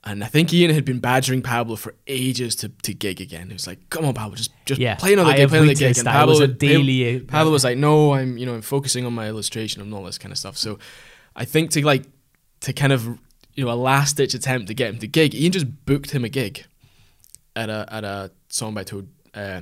And 0.03 0.23
I 0.23 0.27
think 0.27 0.51
Ian 0.53 0.71
had 0.73 0.85
been 0.85 0.99
badgering 0.99 1.41
Pablo 1.41 1.75
for 1.75 1.93
ages 2.07 2.55
to, 2.57 2.69
to 2.69 2.93
gig 2.93 3.21
again. 3.21 3.47
He 3.47 3.53
was 3.53 3.65
like, 3.67 3.89
"Come 3.89 4.05
on, 4.05 4.13
Pablo, 4.13 4.35
just 4.35 4.51
just 4.65 4.79
Yeah, 4.79 4.95
play 4.95 5.13
another 5.13 5.31
I 5.31 5.37
gig, 5.37 5.49
play 5.49 5.59
another 5.59 5.73
gig." 5.73 5.97
And 5.97 6.05
was 6.27 6.39
Pablo, 6.39 6.41
a 6.41 6.47
daily. 6.47 7.17
uh, 7.17 7.23
Pablo 7.27 7.51
was 7.51 7.63
like, 7.63 7.77
"No, 7.77 8.13
I'm 8.13 8.37
you 8.37 8.45
know 8.45 8.53
I'm 8.53 8.61
focusing 8.61 9.05
on 9.05 9.13
my 9.13 9.27
illustration 9.27 9.81
and 9.81 9.91
all 9.93 10.03
this 10.03 10.19
kind 10.19 10.31
of 10.31 10.37
stuff." 10.37 10.57
So 10.57 10.77
I 11.35 11.45
think 11.45 11.71
to 11.71 11.85
like 11.85 12.03
to 12.61 12.73
kind 12.73 12.93
of 12.93 13.19
you 13.55 13.65
know 13.65 13.71
a 13.71 13.75
last 13.75 14.17
ditch 14.17 14.33
attempt 14.33 14.67
to 14.67 14.73
get 14.73 14.93
him 14.93 14.99
to 14.99 15.07
gig, 15.07 15.35
Ian 15.35 15.51
just 15.51 15.85
booked 15.85 16.11
him 16.11 16.23
a 16.23 16.29
gig 16.29 16.65
at 17.55 17.69
a 17.69 17.85
at 17.91 18.03
a 18.03 18.31
song 18.49 18.73
by 18.73 18.83
Toad 18.83 19.07
uh, 19.33 19.61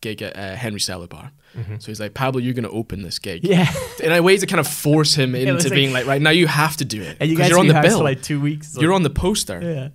gig 0.00 0.22
at 0.22 0.36
uh, 0.36 0.54
Henry's 0.56 0.84
Cellar 0.84 1.06
Bar. 1.06 1.32
Mhm. 1.56 1.82
So 1.82 1.86
he's 1.88 2.00
like, 2.00 2.14
"Pablo, 2.14 2.40
you're 2.40 2.54
gonna 2.54 2.70
open 2.70 3.02
this 3.02 3.18
gig." 3.18 3.44
yeah, 3.44 3.70
In 4.02 4.12
a 4.12 4.22
way 4.22 4.36
to 4.36 4.46
kind 4.46 4.60
of 4.60 4.68
force 4.68 5.14
him 5.14 5.34
into 5.34 5.64
like- 5.68 5.72
being 5.74 5.92
like, 5.92 6.06
"Right 6.06 6.22
now, 6.22 6.30
you 6.30 6.46
have 6.46 6.76
to 6.78 6.84
do 6.84 7.02
it 7.02 7.16
and 7.20 7.28
you 7.30 7.36
guys 7.36 7.50
you're 7.50 7.58
on 7.58 7.66
the 7.66 7.80
bill. 7.80 7.98
for 7.98 8.04
like 8.04 8.22
two 8.22 8.40
weeks. 8.40 8.76
you're 8.78 8.92
on 8.92 9.02
the 9.02 9.10
poster." 9.10 9.60
Yeah. 9.62 9.88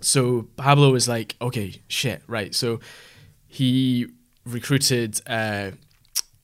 So 0.00 0.42
Pablo 0.56 0.92
was 0.92 1.08
like, 1.08 1.34
okay, 1.40 1.82
shit, 1.88 2.22
right. 2.28 2.54
So 2.54 2.78
he 3.48 4.06
recruited 4.46 5.20
uh, 5.26 5.72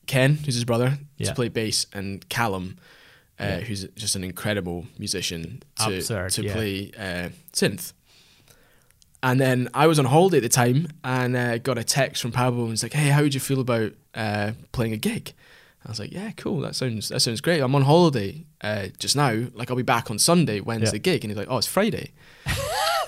Ken, 0.07 0.35
who's 0.35 0.55
his 0.55 0.65
brother, 0.65 0.97
Yeah. 1.17 1.29
to 1.29 1.35
play 1.35 1.47
bass, 1.47 1.85
and 1.93 2.27
Callum, 2.27 2.77
uh, 3.39 3.43
Yeah. 3.43 3.59
who's 3.61 3.87
just 3.95 4.15
an 4.15 4.23
incredible 4.23 4.85
musician, 4.97 5.63
to, 5.77 5.95
Absurd, 5.97 6.31
to 6.31 6.43
yeah. 6.43 6.53
play 6.53 6.91
uh, 6.97 7.29
synth. 7.53 7.93
And 9.23 9.39
then 9.41 9.69
I 9.73 9.87
was 9.87 9.97
on 9.97 10.05
holiday 10.05 10.37
at 10.37 10.43
the 10.43 10.49
time 10.49 10.87
and 11.03 11.35
uh, 11.35 11.57
got 11.57 11.77
a 11.79 11.83
text 11.83 12.21
from 12.21 12.31
Pablo 12.31 12.61
and 12.61 12.71
was 12.71 12.83
like, 12.83 12.93
hey, 12.93 13.09
how 13.09 13.23
would 13.23 13.33
you 13.33 13.39
feel 13.39 13.59
about 13.59 13.93
uh, 14.13 14.51
playing 14.71 14.93
a 14.93 14.97
gig? 14.97 15.33
I 15.83 15.89
was 15.89 15.99
like, 15.99 16.11
yeah, 16.11 16.31
cool. 16.31 16.59
That 16.61 16.75
sounds 16.75 17.09
that 17.09 17.19
sounds 17.21 17.41
great. 17.41 17.59
I'm 17.61 17.73
on 17.75 17.83
holiday 17.83 18.45
uh, 18.61 18.87
just 18.99 19.15
now. 19.15 19.45
Like, 19.53 19.69
I'll 19.69 19.77
be 19.77 19.83
back 19.83 20.09
on 20.11 20.17
Sunday. 20.19 20.59
When's 20.59 20.83
Yeah. 20.85 20.91
the 20.91 20.99
gig? 20.99 21.23
And 21.23 21.31
he's 21.31 21.37
like, 21.37 21.47
oh, 21.49 21.57
it's 21.57 21.67
Friday. 21.67 22.11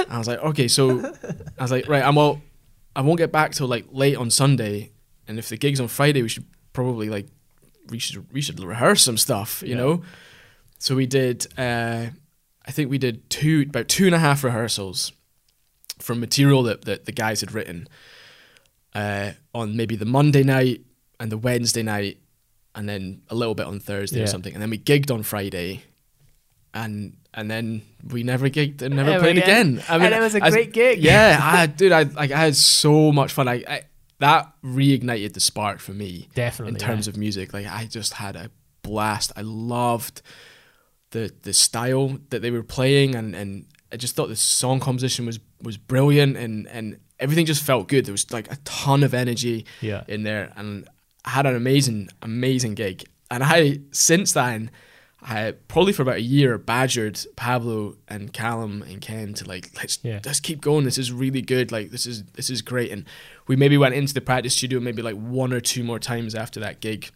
I 0.09 0.17
was 0.17 0.27
like, 0.27 0.39
okay, 0.39 0.67
so 0.67 1.13
I 1.59 1.61
was 1.63 1.71
like, 1.71 1.87
right, 1.87 2.03
I'm 2.03 2.15
well, 2.15 2.41
I 2.95 3.01
won't 3.01 3.17
get 3.17 3.31
back 3.31 3.51
till 3.53 3.67
like 3.67 3.85
late 3.91 4.15
on 4.15 4.29
Sunday, 4.29 4.91
and 5.27 5.37
if 5.39 5.49
the 5.49 5.57
gig's 5.57 5.79
on 5.79 5.87
Friday, 5.87 6.21
we 6.21 6.29
should 6.29 6.45
probably 6.73 7.09
like 7.09 7.27
we 7.89 7.99
should 7.99 8.31
we 8.31 8.41
should 8.41 8.59
rehearse 8.59 9.01
some 9.03 9.17
stuff, 9.17 9.61
you 9.63 9.69
Yeah. 9.69 9.75
know. 9.81 10.01
So 10.79 10.95
we 10.95 11.05
did, 11.07 11.47
uh, 11.57 12.07
I 12.65 12.71
think 12.71 12.89
we 12.91 12.97
did 12.99 13.29
two 13.29 13.65
about 13.69 13.87
two 13.87 14.05
and 14.05 14.13
a 14.15 14.19
half 14.19 14.43
rehearsals 14.43 15.11
from 15.99 16.19
material 16.19 16.63
that 16.63 16.85
that 16.85 17.05
the 17.05 17.11
guys 17.11 17.41
had 17.41 17.51
written 17.53 17.87
uh, 18.93 19.31
on 19.53 19.75
maybe 19.75 19.95
the 19.95 20.05
Monday 20.05 20.43
night 20.43 20.81
and 21.19 21.31
the 21.31 21.37
Wednesday 21.37 21.83
night, 21.83 22.19
and 22.75 22.87
then 22.87 23.21
a 23.29 23.35
little 23.35 23.55
bit 23.55 23.65
on 23.65 23.79
Thursday 23.79 24.21
or 24.21 24.27
something, 24.27 24.53
and 24.53 24.61
then 24.61 24.69
we 24.69 24.77
gigged 24.77 25.11
on 25.13 25.23
Friday. 25.23 25.83
And 26.73 27.17
and 27.33 27.49
then 27.49 27.81
we 28.11 28.21
never 28.23 28.49
gigged 28.49 28.81
and 28.83 28.95
never 28.95 29.11
Ever 29.11 29.23
played 29.23 29.37
again. 29.37 29.77
again. 29.79 29.83
I 29.89 29.95
And 30.05 30.13
it 30.13 30.19
was 30.19 30.35
a 30.35 30.43
I- 30.43 30.49
great 30.51 30.73
gig. 30.73 30.99
Yeah, 31.01 31.39
I 31.41 31.65
dude, 31.65 31.91
I 31.91 32.03
like 32.03 32.31
I 32.31 32.37
had 32.39 32.55
so 32.55 33.11
much 33.11 33.33
fun. 33.33 33.47
I, 33.47 33.63
I 33.67 33.81
that 34.19 34.51
reignited 34.63 35.33
the 35.33 35.39
spark 35.39 35.79
for 35.79 35.93
me 35.93 36.29
Definitely. 36.33 36.73
in 36.73 36.79
terms 36.79 37.07
of 37.07 37.17
music. 37.17 37.53
Like 37.53 37.67
I 37.67 37.85
just 37.85 38.13
had 38.13 38.35
a 38.35 38.49
blast. 38.81 39.31
I 39.35 39.41
loved 39.41 40.21
the 41.11 41.31
the 41.43 41.53
style 41.53 42.17
that 42.29 42.41
they 42.41 42.51
were 42.51 42.63
playing, 42.63 43.15
and 43.15 43.35
and 43.35 43.65
I 43.91 43.97
just 43.97 44.15
thought 44.15 44.29
the 44.29 44.35
song 44.35 44.79
composition 44.79 45.25
was 45.25 45.39
was 45.61 45.77
brilliant, 45.77 46.37
and 46.37 46.67
and 46.67 46.99
everything 47.19 47.45
just 47.45 47.63
felt 47.63 47.87
good. 47.87 48.05
There 48.05 48.13
was 48.13 48.31
like 48.31 48.51
a 48.51 48.57
ton 48.63 49.03
of 49.03 49.13
energy 49.13 49.65
yeah. 49.81 50.03
in 50.07 50.23
there, 50.23 50.51
and 50.55 50.87
I 51.25 51.31
had 51.31 51.45
an 51.45 51.55
amazing 51.55 52.09
amazing 52.21 52.75
gig. 52.75 53.05
And 53.29 53.43
I 53.43 53.79
since 53.91 54.33
then. 54.33 54.71
I 55.29 55.53
probably 55.67 55.91
for 55.91 56.03
about 56.03 56.15
a 56.17 56.21
year 56.21 56.57
badgered 56.57 57.19
Pablo 57.35 57.97
and 58.07 58.31
Callum 58.31 58.81
and 58.83 59.01
Ken 59.01 59.33
to 59.35 59.45
like 59.45 59.71
let's 59.75 59.99
Yeah. 60.03 60.19
let's 60.25 60.39
keep 60.39 60.61
going. 60.61 60.85
This 60.85 60.97
is 60.97 61.11
really 61.11 61.41
good. 61.41 61.71
Like 61.71 61.91
this 61.91 62.05
is 62.05 62.23
this 62.33 62.49
is 62.49 62.61
great. 62.61 62.91
And 62.91 63.03
we 63.45 63.55
maybe 63.57 63.77
went 63.77 63.93
into 63.95 64.13
the 64.13 64.21
practice 64.21 64.55
studio 64.55 64.79
maybe 64.79 65.01
like 65.01 65.15
one 65.15 65.51
or 65.51 65.59
two 65.59 65.83
more 65.83 65.99
times 65.99 66.33
after 66.33 66.59
that 66.61 66.79
gig. 66.79 67.09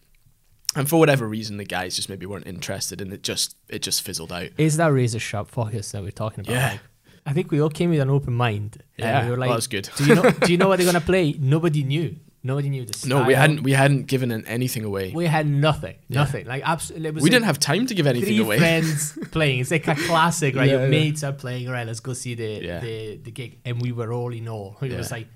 And 0.74 0.88
for 0.88 0.98
whatever 0.98 1.26
reason, 1.28 1.56
the 1.58 1.64
guys 1.64 1.96
just 1.96 2.08
maybe 2.08 2.24
weren't 2.24 2.46
interested, 2.46 3.00
and 3.02 3.12
it 3.12 3.22
just 3.22 3.56
it 3.68 3.82
just 3.82 4.02
fizzled 4.02 4.32
out. 4.32 4.48
Is 4.58 4.76
that 4.78 4.86
razor 4.92 5.18
sharp 5.18 5.50
focus 5.50 5.92
that 5.92 6.02
we're 6.02 6.10
talking 6.10 6.40
about? 6.40 6.52
Yeah. 6.54 6.70
Like, 6.72 6.80
I 7.26 7.32
think 7.34 7.50
we 7.50 7.60
all 7.60 7.68
came 7.70 7.90
with 7.90 8.00
an 8.00 8.10
open 8.10 8.32
mind. 8.34 8.82
and 8.98 9.04
Yeah, 9.04 9.24
we 9.24 9.30
were 9.30 9.36
well, 9.36 9.48
like, 9.50 9.56
that's 9.56 9.66
good. 9.68 9.88
do 9.96 10.04
you 10.06 10.14
know? 10.14 10.30
Do 10.30 10.50
you 10.50 10.58
know 10.58 10.68
what 10.68 10.78
they're 10.78 10.86
gonna 10.92 11.00
play? 11.04 11.34
Nobody 11.38 11.82
knew. 11.84 12.16
Nobody 12.44 12.70
knew 12.70 12.84
the 12.84 13.08
No, 13.08 13.22
we 13.22 13.34
hadn't 13.34 13.62
we 13.62 13.72
hadn't 13.72 14.08
given 14.08 14.44
anything 14.46 14.84
away. 14.84 15.12
We 15.14 15.26
had 15.26 15.46
nothing. 15.46 15.94
Yeah. 16.08 16.20
Nothing. 16.20 16.46
Like 16.46 16.62
absolutely. 16.66 17.08
It 17.08 17.14
We 17.22 17.30
didn't 17.30 17.44
have 17.44 17.60
time 17.60 17.86
to 17.86 17.94
give 17.94 18.06
anything 18.08 18.38
away. 18.40 18.58
friends 18.58 19.16
playing. 19.30 19.60
It's 19.60 19.70
like 19.70 19.86
a 19.86 19.94
classic, 19.94 20.56
right? 20.56 20.66
Yeah, 20.66 20.72
Your 20.72 20.82
yeah. 20.84 20.88
mates 20.88 21.22
are 21.22 21.32
playing. 21.32 21.68
Right, 21.68 21.86
let's 21.86 22.00
go 22.00 22.14
see 22.14 22.34
the 22.34 22.58
the, 22.80 23.16
the 23.22 23.30
gig, 23.30 23.60
and 23.64 23.80
we 23.80 23.92
were 23.92 24.12
all 24.12 24.32
in 24.32 24.48
awe. 24.48 24.74
It 24.82 24.96
was 24.96 25.10
like. 25.12 25.28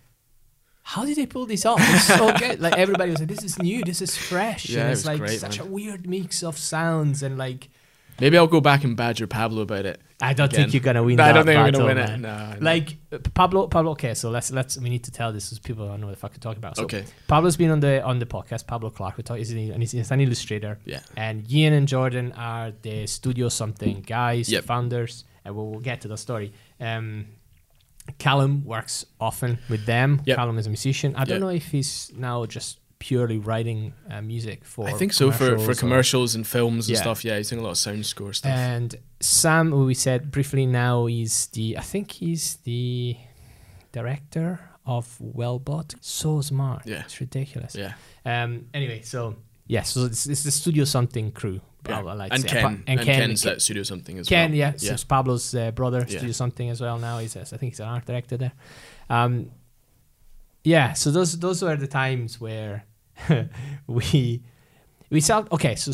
How 0.89 1.05
did 1.05 1.17
they 1.17 1.27
pull 1.27 1.47
this 1.47 1.67
off? 1.67 1.81
It's 1.81 2.05
so 2.05 2.33
good. 2.39 2.61
Like 2.61 2.75
everybody 2.79 3.11
was 3.11 3.19
like, 3.19 3.29
"This 3.29 3.43
is 3.43 3.59
new. 3.59 3.83
This 3.83 4.01
is 4.01 4.17
fresh." 4.17 4.69
Yeah, 4.69 4.83
and 4.83 4.89
it 4.89 4.93
it's 4.93 5.01
was 5.01 5.07
like 5.07 5.19
great, 5.19 5.41
such 5.41 5.59
man. 5.59 5.67
a 5.67 5.71
weird 5.71 6.09
mix 6.09 6.43
of 6.45 6.57
sounds 6.59 7.23
and 7.25 7.37
like. 7.37 7.69
Maybe 8.21 8.39
I'll 8.39 8.47
go 8.47 8.61
back 8.61 8.83
and 8.85 8.97
badger 8.97 9.27
Pablo 9.27 9.63
about 9.63 9.85
it. 9.87 10.01
I 10.21 10.33
don't 10.33 10.47
Again. 10.51 10.63
think 10.65 10.75
you're 10.75 10.83
gonna 10.83 11.03
win. 11.03 11.21
I 11.21 11.33
don't 11.33 11.45
think 11.45 11.59
I'm 11.59 11.67
battle, 11.73 11.87
gonna 11.89 12.01
win 12.01 12.23
man. 12.23 12.53
it. 12.55 12.61
No. 12.61 12.65
Like 12.65 12.97
Pablo, 13.35 13.67
Pablo. 13.69 13.91
Okay, 13.93 14.15
so 14.15 14.31
let's 14.31 14.51
let's 14.51 14.79
we 14.79 14.89
need 14.89 15.05
to 15.05 15.11
tell 15.11 15.31
this 15.33 15.47
because 15.51 15.59
people 15.59 15.87
don't 15.87 16.01
know 16.01 16.07
what 16.07 16.13
the 16.15 16.19
fuck 16.19 16.33
we're 16.33 16.39
talking 16.39 16.59
about. 16.59 16.77
So 16.77 16.85
okay, 16.85 17.05
Pablo's 17.29 17.57
been 17.59 17.71
on 17.71 17.81
the 17.81 18.03
on 18.03 18.19
the 18.19 18.25
podcast. 18.27 18.67
Pablo 18.67 18.89
Clark, 18.91 19.19
we 19.19 19.23
talk, 19.23 19.37
he's, 19.37 19.51
an, 19.53 19.59
and 19.59 19.83
he's, 19.83 19.93
he's 19.93 20.11
an 20.11 20.21
illustrator. 20.23 20.79
yeah, 20.87 21.01
And 21.17 21.51
Ian 21.53 21.75
and 21.75 21.87
Jordan 21.87 22.33
are 22.33 22.73
the 22.81 23.07
Studio 23.07 23.51
Something 23.51 24.01
guys, 24.01 24.49
Yep. 24.51 24.65
founders, 24.65 25.25
and 25.45 25.55
we'll, 25.55 25.67
we'll 25.71 25.81
get 25.81 26.01
to 26.03 26.09
the 26.09 26.17
story. 26.17 26.53
Um, 26.81 27.27
Callum 28.19 28.65
works 28.65 29.05
often 29.21 29.59
with 29.69 29.85
them. 29.85 30.23
Yep. 30.25 30.37
Callum 30.37 30.59
is 30.59 30.67
a 30.67 30.71
musician. 30.71 31.15
I 31.17 31.25
don't 31.25 31.35
Yep. 31.37 31.41
know 31.41 31.49
if 31.49 31.67
he's 31.67 32.13
now 32.17 32.47
just 32.47 32.79
purely 32.99 33.39
writing 33.39 33.93
uh, 34.11 34.23
music 34.23 34.65
for. 34.65 34.89
I 34.89 34.93
think 34.93 35.13
so 35.13 35.31
for 35.31 35.59
for 35.59 35.75
commercials 35.75 36.35
or- 36.35 36.39
and 36.39 36.47
films 36.47 36.89
and 36.89 36.95
Yeah. 36.97 37.03
stuff. 37.03 37.25
Yeah, 37.25 37.37
he's 37.37 37.51
doing 37.51 37.61
a 37.61 37.65
lot 37.65 37.73
of 37.73 37.79
sound 37.79 38.07
score 38.07 38.33
stuff. 38.33 38.53
And 38.53 38.95
Sam, 39.21 39.71
who 39.71 39.85
we 39.87 39.95
said 39.95 40.31
briefly 40.31 40.67
now, 40.67 41.07
is 41.07 41.47
the 41.49 41.77
I 41.79 41.83
think 41.83 42.13
he's 42.13 42.57
the 42.65 43.17
director 43.93 44.61
of 44.85 45.17
Wellbot. 45.21 45.95
So 46.01 46.41
smart. 46.41 46.83
Yeah. 46.87 47.01
It's 47.05 47.21
ridiculous. 47.21 47.75
yeah, 47.75 47.95
Um. 48.25 48.67
Anyway, 48.75 49.03
so 49.03 49.37
yeah, 49.67 49.83
so 49.83 50.05
it's, 50.05 50.27
it's 50.27 50.45
the 50.45 50.51
Studio 50.51 50.85
Something 50.85 51.33
crew. 51.33 51.61
yeah. 51.89 52.01
Like 52.01 52.33
and 52.33 52.43
say. 52.43 52.49
Ken 52.49 52.85
and, 52.87 53.01
Ken's 53.01 53.45
at 53.47 53.61
Studio 53.63 53.83
Something 53.83 54.19
as 54.19 54.29
Ken, 54.29 54.39
well. 54.39 54.49
Ken, 54.49 54.55
yeah, 54.57 54.73
so 54.77 54.93
it's 54.95 55.05
Pablo's 55.05 55.55
uh, 55.55 55.71
brother, 55.73 55.99
Yeah. 56.09 56.19
Studio 56.19 56.33
Something 56.33 56.71
as 56.71 56.81
well. 56.81 56.99
Now 56.99 57.19
he's, 57.19 57.37
uh, 57.37 57.41
I 57.41 57.57
think 57.57 57.73
he's 57.73 57.81
an 57.81 57.89
art 57.89 58.07
director 58.07 58.37
there. 58.37 58.53
Um, 59.11 59.51
yeah, 60.67 60.93
so 60.95 61.11
those 61.11 61.39
those 61.39 61.63
were 61.63 61.77
the 61.77 61.87
times 61.87 62.41
where 62.41 62.85
we 63.87 64.43
we 65.11 65.21
felt 65.21 65.51
okay. 65.53 65.75
So 65.77 65.93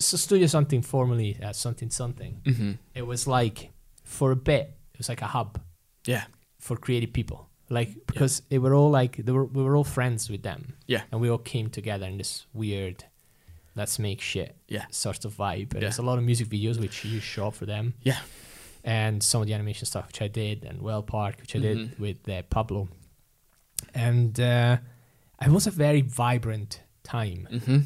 so 0.00 0.16
Studio 0.16 0.46
Something 0.46 0.82
formerly 0.82 1.36
as 1.42 1.56
something 1.56 1.90
something. 1.90 2.40
Mm-hmm. 2.44 2.72
It 2.94 3.02
was 3.06 3.26
like 3.26 3.70
for 4.04 4.30
a 4.30 4.36
bit, 4.36 4.64
it 4.94 4.98
was 4.98 5.08
like 5.08 5.22
a 5.22 5.26
hub 5.26 5.60
Yeah. 6.06 6.24
for 6.60 6.76
creative 6.76 7.12
people. 7.12 7.48
Like 7.70 8.06
because 8.06 8.42
they 8.48 8.58
were 8.58 8.74
all 8.74 8.90
like 8.90 9.16
they 9.16 9.32
were 9.32 9.44
we 9.44 9.62
were 9.62 9.76
all 9.76 9.84
friends 9.84 10.30
with 10.30 10.42
them. 10.42 10.74
Yeah. 10.86 11.02
And 11.10 11.20
we 11.20 11.28
all 11.30 11.38
came 11.52 11.68
together 11.68 12.06
in 12.06 12.16
this 12.18 12.46
weird 12.54 13.04
let's 13.74 13.98
make 13.98 14.20
shit 14.20 14.56
Yeah. 14.68 14.86
sort 14.90 15.24
of 15.24 15.34
vibe. 15.36 15.72
And 15.72 15.74
Yeah. 15.74 15.80
there's 15.80 15.98
a 15.98 16.02
lot 16.02 16.18
of 16.18 16.24
music 16.24 16.48
videos 16.48 16.78
which 16.80 17.04
you 17.04 17.20
shot 17.20 17.54
for 17.54 17.66
them. 17.66 17.94
Yeah. 18.02 18.18
And 18.84 19.22
some 19.22 19.40
of 19.42 19.46
the 19.48 19.54
animation 19.54 19.84
stuff 19.86 20.06
which 20.06 20.22
I 20.22 20.28
did 20.28 20.64
and 20.64 20.80
Well 20.80 21.02
Park 21.02 21.34
which 21.40 21.54
I 21.56 21.58
did 21.58 21.78
Mhm. 21.78 21.98
with 21.98 22.28
uh, 22.28 22.42
Pablo. 22.48 22.88
And 23.98 24.38
uh, 24.38 24.76
it 25.42 25.50
was 25.50 25.66
a 25.66 25.70
very 25.70 26.02
vibrant 26.02 26.80
time 27.02 27.48
Mm-hmm. 27.50 27.78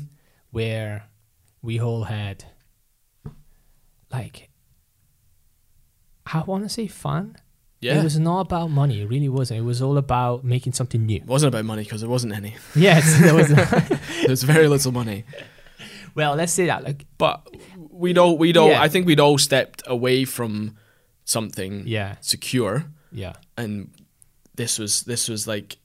where 0.50 1.04
we 1.62 1.80
all 1.80 2.04
had 2.04 2.44
like 4.12 4.50
I 6.26 6.42
want 6.42 6.62
to 6.64 6.68
say 6.68 6.86
fun. 6.86 7.36
Yeah. 7.80 7.98
It 8.00 8.04
was 8.04 8.18
not 8.18 8.40
about 8.40 8.70
money. 8.70 9.02
It 9.02 9.06
really 9.08 9.28
wasn't. 9.28 9.58
It 9.60 9.64
was 9.64 9.82
all 9.82 9.98
about 9.98 10.44
making 10.44 10.72
something 10.72 11.04
new. 11.04 11.16
It 11.16 11.26
wasn't 11.26 11.52
about 11.52 11.64
money 11.64 11.82
because 11.82 12.00
there 12.00 12.10
wasn't 12.10 12.32
any. 12.34 12.54
Yes, 12.76 13.18
there 13.20 13.34
was. 13.34 13.48
There 14.22 14.30
was 14.30 14.44
very 14.44 14.68
little 14.68 14.92
money. 14.92 15.24
well, 16.14 16.36
let's 16.36 16.52
say 16.52 16.66
that. 16.66 16.84
Like, 16.84 17.06
But 17.18 17.44
we'd 17.76 18.18
all 18.18 18.38
we'd 18.38 18.56
all 18.56 18.68
Yeah. 18.70 18.80
I 18.80 18.88
think 18.88 19.06
we'd 19.06 19.18
all 19.18 19.36
stepped 19.38 19.82
away 19.86 20.24
from 20.24 20.76
something 21.24 21.82
yeah, 21.86 22.16
secure 22.20 22.84
yeah, 23.12 23.32
and 23.56 23.90
this 24.54 24.78
was 24.78 25.02
this 25.02 25.28
was 25.28 25.46
like 25.48 25.76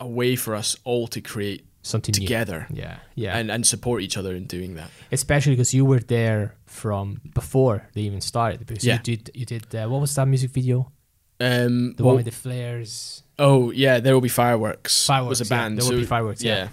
a 0.00 0.06
way 0.06 0.36
for 0.36 0.54
us 0.54 0.76
all 0.84 1.06
to 1.08 1.20
create 1.20 1.64
something 1.82 2.12
together 2.12 2.66
new. 2.70 2.80
Yeah, 2.82 2.98
yeah. 3.14 3.36
and 3.38 3.50
and 3.50 3.66
support 3.66 4.02
each 4.02 4.16
other 4.16 4.34
in 4.34 4.44
doing 4.46 4.74
that. 4.74 4.90
Especially 5.12 5.52
because 5.52 5.72
you 5.74 5.84
were 5.84 6.00
there 6.00 6.54
from 6.66 7.20
before 7.34 7.88
they 7.94 8.02
even 8.02 8.20
started. 8.20 8.66
Because 8.66 8.84
Yeah. 8.84 8.94
you 9.04 9.16
did, 9.16 9.30
you 9.34 9.44
did. 9.46 9.74
Uh, 9.74 9.88
what 9.88 10.00
was 10.00 10.14
that 10.14 10.26
music 10.28 10.50
video? 10.50 10.92
Um 11.40 11.94
The 11.96 12.02
well- 12.02 12.14
one 12.14 12.16
with 12.16 12.26
the 12.26 12.32
flares. 12.32 13.22
Oh 13.38 13.70
yeah, 13.70 14.00
there 14.00 14.12
will 14.14 14.20
be 14.20 14.28
fireworks. 14.28 15.06
Fireworks. 15.06 15.40
was 15.40 15.50
a 15.50 15.54
yeah, 15.54 15.60
band. 15.60 15.78
There 15.78 15.84
will 15.84 15.92
so- 15.92 16.00
be 16.00 16.06
fireworks. 16.06 16.42
Yeah. 16.42 16.54
Yeah, 16.56 16.68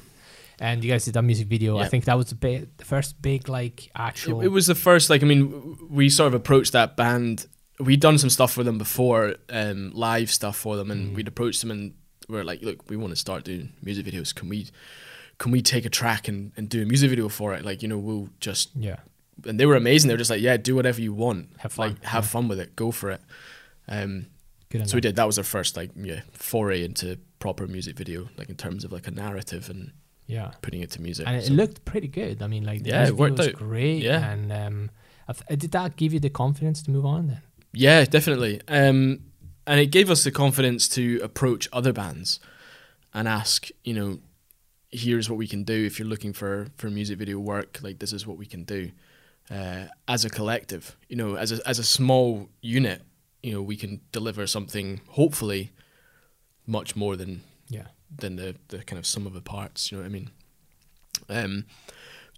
And 0.60 0.84
you 0.84 0.92
guys 0.92 1.06
did 1.06 1.14
that 1.14 1.24
music 1.24 1.48
video. 1.48 1.78
I 1.78 1.88
think 1.88 2.06
that 2.06 2.18
was 2.18 2.28
the, 2.32 2.68
the 2.78 2.86
first 2.86 3.22
big 3.22 3.48
like 3.50 3.90
actual. 3.96 4.42
it 4.42 4.48
was 4.48 4.66
the 4.68 4.76
first. 4.76 5.10
Like 5.10 5.22
I 5.24 5.26
mean, 5.28 5.78
we 5.90 6.10
sort 6.10 6.28
of 6.28 6.34
approached 6.34 6.72
that 6.74 6.96
band. 6.98 7.46
We'd 7.80 8.00
done 8.00 8.18
some 8.18 8.30
stuff 8.30 8.54
for 8.54 8.64
them 8.64 8.78
before, 8.78 9.36
um, 9.50 9.92
live 9.94 10.32
stuff 10.32 10.56
for 10.58 10.78
them, 10.78 10.90
and 10.92 11.12
Mm. 11.12 11.16
we'd 11.16 11.28
approached 11.28 11.60
them 11.62 11.72
and 11.72 11.94
we 12.30 12.38
are 12.40 12.44
like, 12.44 12.62
look, 12.62 12.90
we 12.90 12.98
want 12.98 13.12
to 13.12 13.16
start 13.16 13.44
doing 13.44 13.74
music 13.82 14.06
videos. 14.06 14.34
Can 14.34 14.50
we? 14.50 14.68
Can 15.38 15.52
we 15.52 15.62
take 15.62 15.86
a 15.86 15.90
track 15.90 16.28
and, 16.30 16.54
and 16.56 16.70
do 16.70 16.82
a 16.82 16.86
music 16.86 17.10
video 17.10 17.28
for 17.28 17.54
it? 17.54 17.66
Like, 17.66 17.82
you 17.82 17.90
know, 17.90 17.98
we'll 17.98 18.30
just 18.40 18.70
yeah. 18.74 18.98
and 19.46 19.60
they 19.60 19.66
were 19.66 19.76
amazing. 19.76 20.08
They 20.08 20.14
were 20.14 20.18
just 20.26 20.30
like, 20.32 20.42
yeah, 20.42 20.56
do 20.56 20.76
whatever 20.76 21.02
you 21.02 21.14
want. 21.14 21.50
Have 21.60 21.74
fun. 21.74 21.90
Like, 21.90 22.04
have 22.06 22.24
Yeah. 22.24 22.30
fun 22.30 22.48
with 22.48 22.60
it. 22.60 22.76
Go 22.78 22.92
for 22.92 23.12
it. 23.12 23.22
Um, 23.88 24.28
Good 24.70 24.90
so 24.90 24.96
we 24.96 25.02
did. 25.02 25.16
That 25.18 25.26
was 25.28 25.38
our 25.38 25.44
first 25.44 25.76
like 25.78 25.92
yeah 25.96 26.22
foray 26.32 26.84
into 26.84 27.18
proper 27.40 27.68
music 27.68 27.98
video, 27.98 28.30
like 28.38 28.50
in 28.50 28.56
terms 28.56 28.84
of 28.86 28.92
like 28.94 29.08
a 29.08 29.12
narrative 29.12 29.70
and 29.70 29.92
Yeah. 30.26 30.52
putting 30.62 30.82
it 30.82 30.92
to 30.92 31.02
music. 31.02 31.28
and 31.28 31.36
it 31.36 31.46
So- 31.46 31.54
looked 31.54 31.84
pretty 31.86 32.08
good. 32.08 32.42
I 32.42 32.48
mean, 32.48 32.64
like 32.64 32.84
the 32.84 32.90
Yeah, 32.92 33.08
it 33.08 33.16
worked 33.18 33.38
was 33.38 33.50
out. 33.50 33.54
great. 33.56 34.02
Yeah. 34.04 34.32
and 34.32 34.52
um, 34.52 34.90
did 35.50 35.72
that 35.72 35.98
give 35.98 36.14
you 36.14 36.20
the 36.22 36.30
confidence 36.30 36.82
to 36.84 36.92
move 36.92 37.06
on 37.06 37.28
then? 37.28 37.42
yeah, 37.74 38.06
definitely. 38.06 38.62
Um, 38.70 39.20
and 39.68 39.80
it 39.80 39.88
gave 39.88 40.10
us 40.10 40.24
the 40.24 40.32
confidence 40.32 40.88
to 40.90 41.20
approach 41.24 41.68
other 41.72 41.94
bands 41.94 42.40
and 43.14 43.28
ask, 43.28 43.70
you 43.84 43.94
know, 43.94 44.20
here's 44.92 45.30
what 45.30 45.38
we 45.38 45.48
can 45.48 45.64
do 45.64 45.86
if 45.86 46.00
you're 46.00 46.08
looking 46.08 46.34
for 46.34 46.68
for 46.78 46.90
music 46.90 47.18
video 47.18 47.40
work. 47.40 47.80
Like 47.82 48.00
this 48.00 48.14
is 48.14 48.26
what 48.28 48.38
we 48.38 48.46
can 48.46 48.64
do 48.64 48.92
uh, 49.50 49.86
as 50.08 50.26
a 50.26 50.30
collective. 50.30 50.96
You 51.10 51.18
know, 51.18 51.36
as 51.36 51.52
a 51.52 51.68
as 51.68 51.80
a 51.80 51.84
small 51.84 52.50
unit. 52.62 53.02
You 53.44 53.52
know, 53.54 53.62
we 53.62 53.76
can 53.76 54.02
deliver 54.12 54.48
something 54.48 55.02
hopefully 55.10 55.72
much 56.66 56.96
more 56.96 57.16
than 57.16 57.42
Yeah, 57.70 57.88
than 58.18 58.38
the 58.38 58.56
the 58.70 58.80
kind 58.80 58.98
of 59.00 59.06
sum 59.06 59.28
of 59.28 59.34
the 59.34 59.42
parts. 59.42 59.92
You 59.92 59.98
know 59.98 60.04
what 60.04 60.10
I 60.10 60.14
mean? 60.14 60.30
Um, 61.30 61.66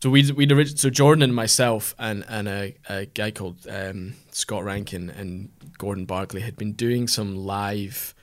so 0.02 0.10
we 0.10 0.32
we 0.32 0.66
so 0.66 0.90
Jordan 0.90 1.24
and 1.24 1.34
myself 1.34 1.96
and 1.98 2.24
and 2.28 2.48
a, 2.48 2.76
a 2.88 3.06
guy 3.06 3.32
called 3.32 3.66
um, 3.70 4.14
Scott 4.32 4.64
Rankin 4.64 5.10
and 5.10 5.50
Gordon 5.78 6.06
Barkley 6.06 6.42
had 6.42 6.56
been 6.56 6.74
doing 6.74 7.08
some 7.08 7.36
live 7.36 8.14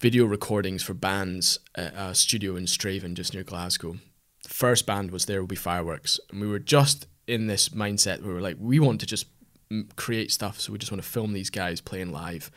video 0.00 0.24
recordings 0.24 0.82
for 0.82 0.94
bands 0.94 1.58
at 1.74 1.92
a 1.94 2.14
studio 2.14 2.56
in 2.56 2.64
Strathaven, 2.64 3.14
just 3.14 3.34
near 3.34 3.42
Glasgow. 3.44 3.96
The 4.42 4.48
first 4.48 4.86
band 4.86 5.10
was 5.10 5.26
There 5.26 5.40
Will 5.40 5.46
Be 5.46 5.56
Fireworks, 5.56 6.18
and 6.30 6.40
we 6.40 6.48
were 6.48 6.58
just 6.58 7.06
in 7.26 7.46
this 7.46 7.68
mindset. 7.70 8.20
where 8.20 8.28
We 8.28 8.34
were 8.34 8.40
like, 8.40 8.56
we 8.58 8.80
want 8.80 9.00
to 9.00 9.06
just 9.06 9.26
mm, 9.70 9.94
create 9.96 10.32
stuff, 10.32 10.58
so 10.58 10.72
we 10.72 10.78
just 10.78 10.90
want 10.90 11.02
to 11.02 11.08
film 11.08 11.34
these 11.34 11.50
guys 11.50 11.82
playing 11.82 12.12
live. 12.12 12.50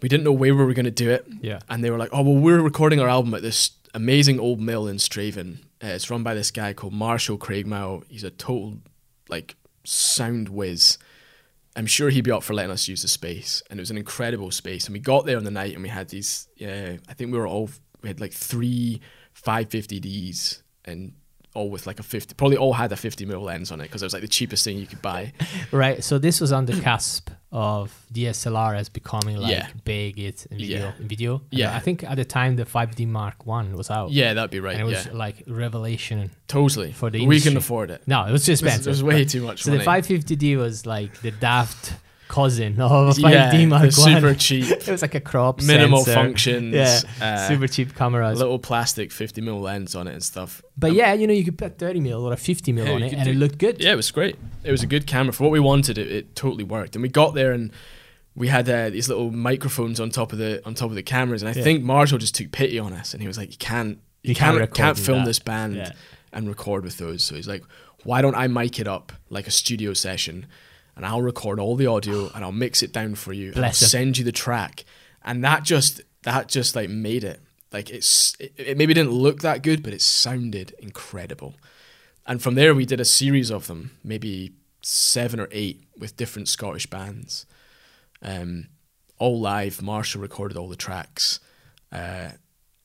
We 0.00 0.08
didn't 0.08 0.24
know 0.24 0.32
where 0.32 0.54
we 0.54 0.64
were 0.64 0.74
going 0.74 0.84
to 0.84 0.90
do 0.92 1.10
it 1.10 1.26
yeah, 1.40 1.58
and 1.68 1.82
they 1.82 1.90
were 1.90 1.98
like, 1.98 2.10
"Oh 2.12 2.22
well, 2.22 2.34
we're 2.34 2.60
recording 2.60 3.00
our 3.00 3.08
album 3.08 3.34
at 3.34 3.42
this 3.42 3.72
amazing 3.94 4.40
old 4.40 4.60
mill 4.60 4.86
in 4.88 4.96
Strathaven. 4.96 5.58
Uh, 5.82 5.88
it's 5.88 6.10
run 6.10 6.22
by 6.22 6.34
this 6.34 6.50
guy 6.50 6.72
called 6.72 6.92
Marshall 6.92 7.38
Craigmile. 7.38 8.04
He's 8.08 8.24
a 8.24 8.30
total 8.30 8.78
like 9.28 9.56
sound 9.84 10.48
whiz. 10.48 10.98
I'm 11.74 11.86
sure 11.86 12.10
he'd 12.10 12.24
be 12.24 12.30
up 12.30 12.42
for 12.42 12.54
letting 12.54 12.70
us 12.70 12.86
use 12.86 13.02
the 13.02 13.08
space, 13.08 13.62
and 13.70 13.80
it 13.80 13.82
was 13.82 13.90
an 13.90 13.96
incredible 13.96 14.50
space. 14.50 14.86
And 14.86 14.92
we 14.92 15.00
got 15.00 15.24
there 15.24 15.38
on 15.38 15.44
the 15.44 15.50
night, 15.50 15.74
and 15.74 15.82
we 15.82 15.88
had 15.88 16.08
these. 16.10 16.48
Uh, 16.60 16.98
I 17.08 17.14
think 17.14 17.32
we 17.32 17.38
were 17.38 17.46
all 17.46 17.70
we 18.02 18.08
had 18.08 18.20
like 18.20 18.32
three 18.32 19.00
550ds, 19.34 20.62
and 20.84 21.14
all 21.54 21.70
with 21.70 21.86
like 21.86 21.98
a 21.98 22.02
50. 22.02 22.34
Probably 22.34 22.56
all 22.56 22.74
had 22.74 22.92
a 22.92 22.96
50 22.96 23.26
mil 23.26 23.40
lens 23.40 23.72
on 23.72 23.80
it 23.80 23.84
because 23.84 24.02
it 24.02 24.06
was 24.06 24.12
like 24.12 24.22
the 24.22 24.28
cheapest 24.28 24.64
thing 24.64 24.78
you 24.78 24.86
could 24.86 25.02
buy. 25.02 25.32
right. 25.72 26.04
So 26.04 26.18
this 26.18 26.40
was 26.40 26.52
on 26.52 26.66
the 26.66 26.80
cusp 26.80 27.30
of 27.52 27.92
DSLR 28.14 28.74
as 28.76 28.88
becoming 28.88 29.36
like 29.36 29.50
Yeah. 29.52 29.68
big 29.84 30.18
it 30.18 30.46
in 30.50 30.56
video. 30.58 30.78
Yeah. 30.78 30.92
In 30.98 31.08
video. 31.08 31.42
Yeah. 31.50 31.76
I 31.76 31.80
think 31.80 32.02
at 32.02 32.16
the 32.16 32.24
time 32.24 32.56
the 32.56 32.64
5D 32.64 33.06
Mark 33.06 33.44
One 33.46 33.76
was 33.76 33.90
out. 33.90 34.10
Yeah, 34.10 34.32
that'd 34.34 34.50
be 34.50 34.58
right. 34.60 34.72
and 34.72 34.82
it 34.82 34.84
was 34.86 35.04
yeah, 35.06 35.12
like 35.12 35.42
revelation. 35.46 36.30
totally. 36.48 36.92
for 36.92 37.10
the 37.10 37.26
we 37.26 37.40
can 37.40 37.56
afford 37.56 37.90
it. 37.90 38.02
No, 38.06 38.24
it 38.24 38.32
was 38.32 38.44
too 38.46 38.52
It 38.52 38.54
expensive. 38.54 38.86
it 38.86 38.90
was 38.90 39.02
way 39.04 39.24
too 39.24 39.42
much 39.42 39.62
So 39.64 39.70
money. 39.70 39.84
the 39.84 39.90
550D 39.90 40.56
was 40.56 40.86
like 40.86 41.20
the 41.20 41.30
daft 41.30 41.94
cousin 42.32 42.80
of 42.80 42.90
a 43.18 43.20
5D 43.20 43.30
yeah, 43.32 43.68
One. 43.78 43.90
super 43.92 44.34
cheap. 44.34 44.66
it 44.70 44.88
was 44.88 45.02
like 45.02 45.14
a 45.14 45.20
crop 45.20 45.60
minimal 45.62 46.04
sensor. 46.04 46.14
functions. 46.20 46.74
Yeah, 46.74 47.00
uh, 47.20 47.48
super 47.48 47.66
cheap 47.68 47.94
cameras. 47.94 48.38
little 48.38 48.58
plastic 48.58 49.12
50 49.12 49.40
mil 49.42 49.60
lens 49.60 49.94
on 49.94 50.08
it 50.08 50.12
and 50.14 50.22
stuff. 50.22 50.62
But 50.76 50.92
yeah, 50.94 51.12
you 51.12 51.26
know, 51.26 51.34
you 51.34 51.44
could 51.44 51.58
put 51.58 51.78
30 51.78 52.00
mil 52.00 52.24
or 52.26 52.32
a 52.32 52.36
50 52.36 52.72
mil 52.72 52.86
Yeah, 52.86 52.92
on 52.94 53.02
it 53.02 53.12
and 53.12 53.28
it 53.28 53.36
looked 53.36 53.58
good. 53.58 53.76
Yeah, 53.82 53.92
it 53.92 53.96
was 53.96 54.10
great. 54.10 54.36
It 54.64 54.70
was 54.72 54.82
a 54.82 54.86
good 54.86 55.06
camera 55.06 55.32
for 55.32 55.42
what 55.44 55.52
we 55.52 55.60
wanted. 55.60 55.98
It, 55.98 56.10
it 56.10 56.34
totally 56.34 56.64
worked, 56.64 56.96
and 56.96 57.02
we 57.02 57.08
got 57.10 57.34
there 57.34 57.52
and 57.52 57.70
we 58.34 58.48
had 58.48 58.66
uh, 58.68 58.88
these 58.88 59.08
little 59.10 59.30
microphones 59.30 60.00
on 60.00 60.08
top 60.10 60.32
of 60.32 60.38
the 60.38 60.62
on 60.66 60.74
top 60.74 60.88
of 60.88 60.96
the 60.96 61.02
cameras. 61.02 61.42
And 61.42 61.50
I 61.50 61.52
Yeah. 61.54 61.64
think 61.64 61.84
Marshall 61.84 62.18
just 62.18 62.34
took 62.34 62.50
pity 62.50 62.78
on 62.78 62.92
us, 62.94 63.12
and 63.12 63.20
he 63.20 63.28
was 63.28 63.36
like, 63.36 63.50
"You 63.50 63.58
can't, 63.58 63.98
you, 64.22 64.30
You 64.30 64.34
can't 64.34 64.56
can't, 64.58 64.74
can't 64.74 64.98
film 64.98 65.18
that." 65.20 65.26
this 65.26 65.38
band 65.38 65.92
and 66.32 66.48
record 66.48 66.82
with 66.84 66.96
those." 66.96 67.22
So 67.24 67.34
he's 67.34 67.46
like, 67.48 67.62
"Why 68.04 68.22
don't 68.22 68.34
I 68.34 68.46
mic 68.48 68.80
it 68.80 68.88
up 68.88 69.12
like 69.28 69.46
a 69.46 69.50
studio 69.50 69.92
session?" 69.92 70.46
And 70.94 71.06
I'll 71.06 71.22
record 71.22 71.58
all 71.58 71.76
the 71.76 71.86
audio 71.86 72.30
and 72.34 72.44
I'll 72.44 72.52
mix 72.52 72.82
it 72.82 72.92
down 72.92 73.14
for 73.14 73.32
you. 73.32 73.52
and 73.54 73.64
I'll 73.64 73.72
send 73.72 74.18
you 74.18 74.24
the 74.24 74.32
track, 74.32 74.84
and 75.24 75.42
that 75.44 75.62
just 75.62 76.00
that 76.22 76.48
just 76.48 76.76
like 76.76 76.88
made 76.88 77.24
it 77.24 77.40
like 77.72 77.90
it's 77.90 78.36
it, 78.38 78.52
it 78.56 78.76
maybe 78.78 78.94
didn't 78.94 79.12
look 79.12 79.40
that 79.40 79.62
good, 79.62 79.82
but 79.82 79.92
it 79.92 80.02
sounded 80.02 80.74
incredible. 80.78 81.54
And 82.26 82.40
from 82.40 82.54
there, 82.54 82.74
we 82.74 82.86
did 82.86 83.00
a 83.00 83.04
series 83.04 83.50
of 83.50 83.66
them, 83.66 83.92
maybe 84.04 84.52
seven 84.82 85.40
or 85.40 85.48
eight, 85.50 85.84
with 85.96 86.16
different 86.16 86.48
Scottish 86.48 86.86
bands, 86.86 87.46
um, 88.20 88.68
all 89.18 89.40
live. 89.40 89.82
Marshall 89.82 90.20
recorded 90.20 90.56
all 90.56 90.68
the 90.68 90.76
tracks, 90.76 91.40
uh, 91.90 92.30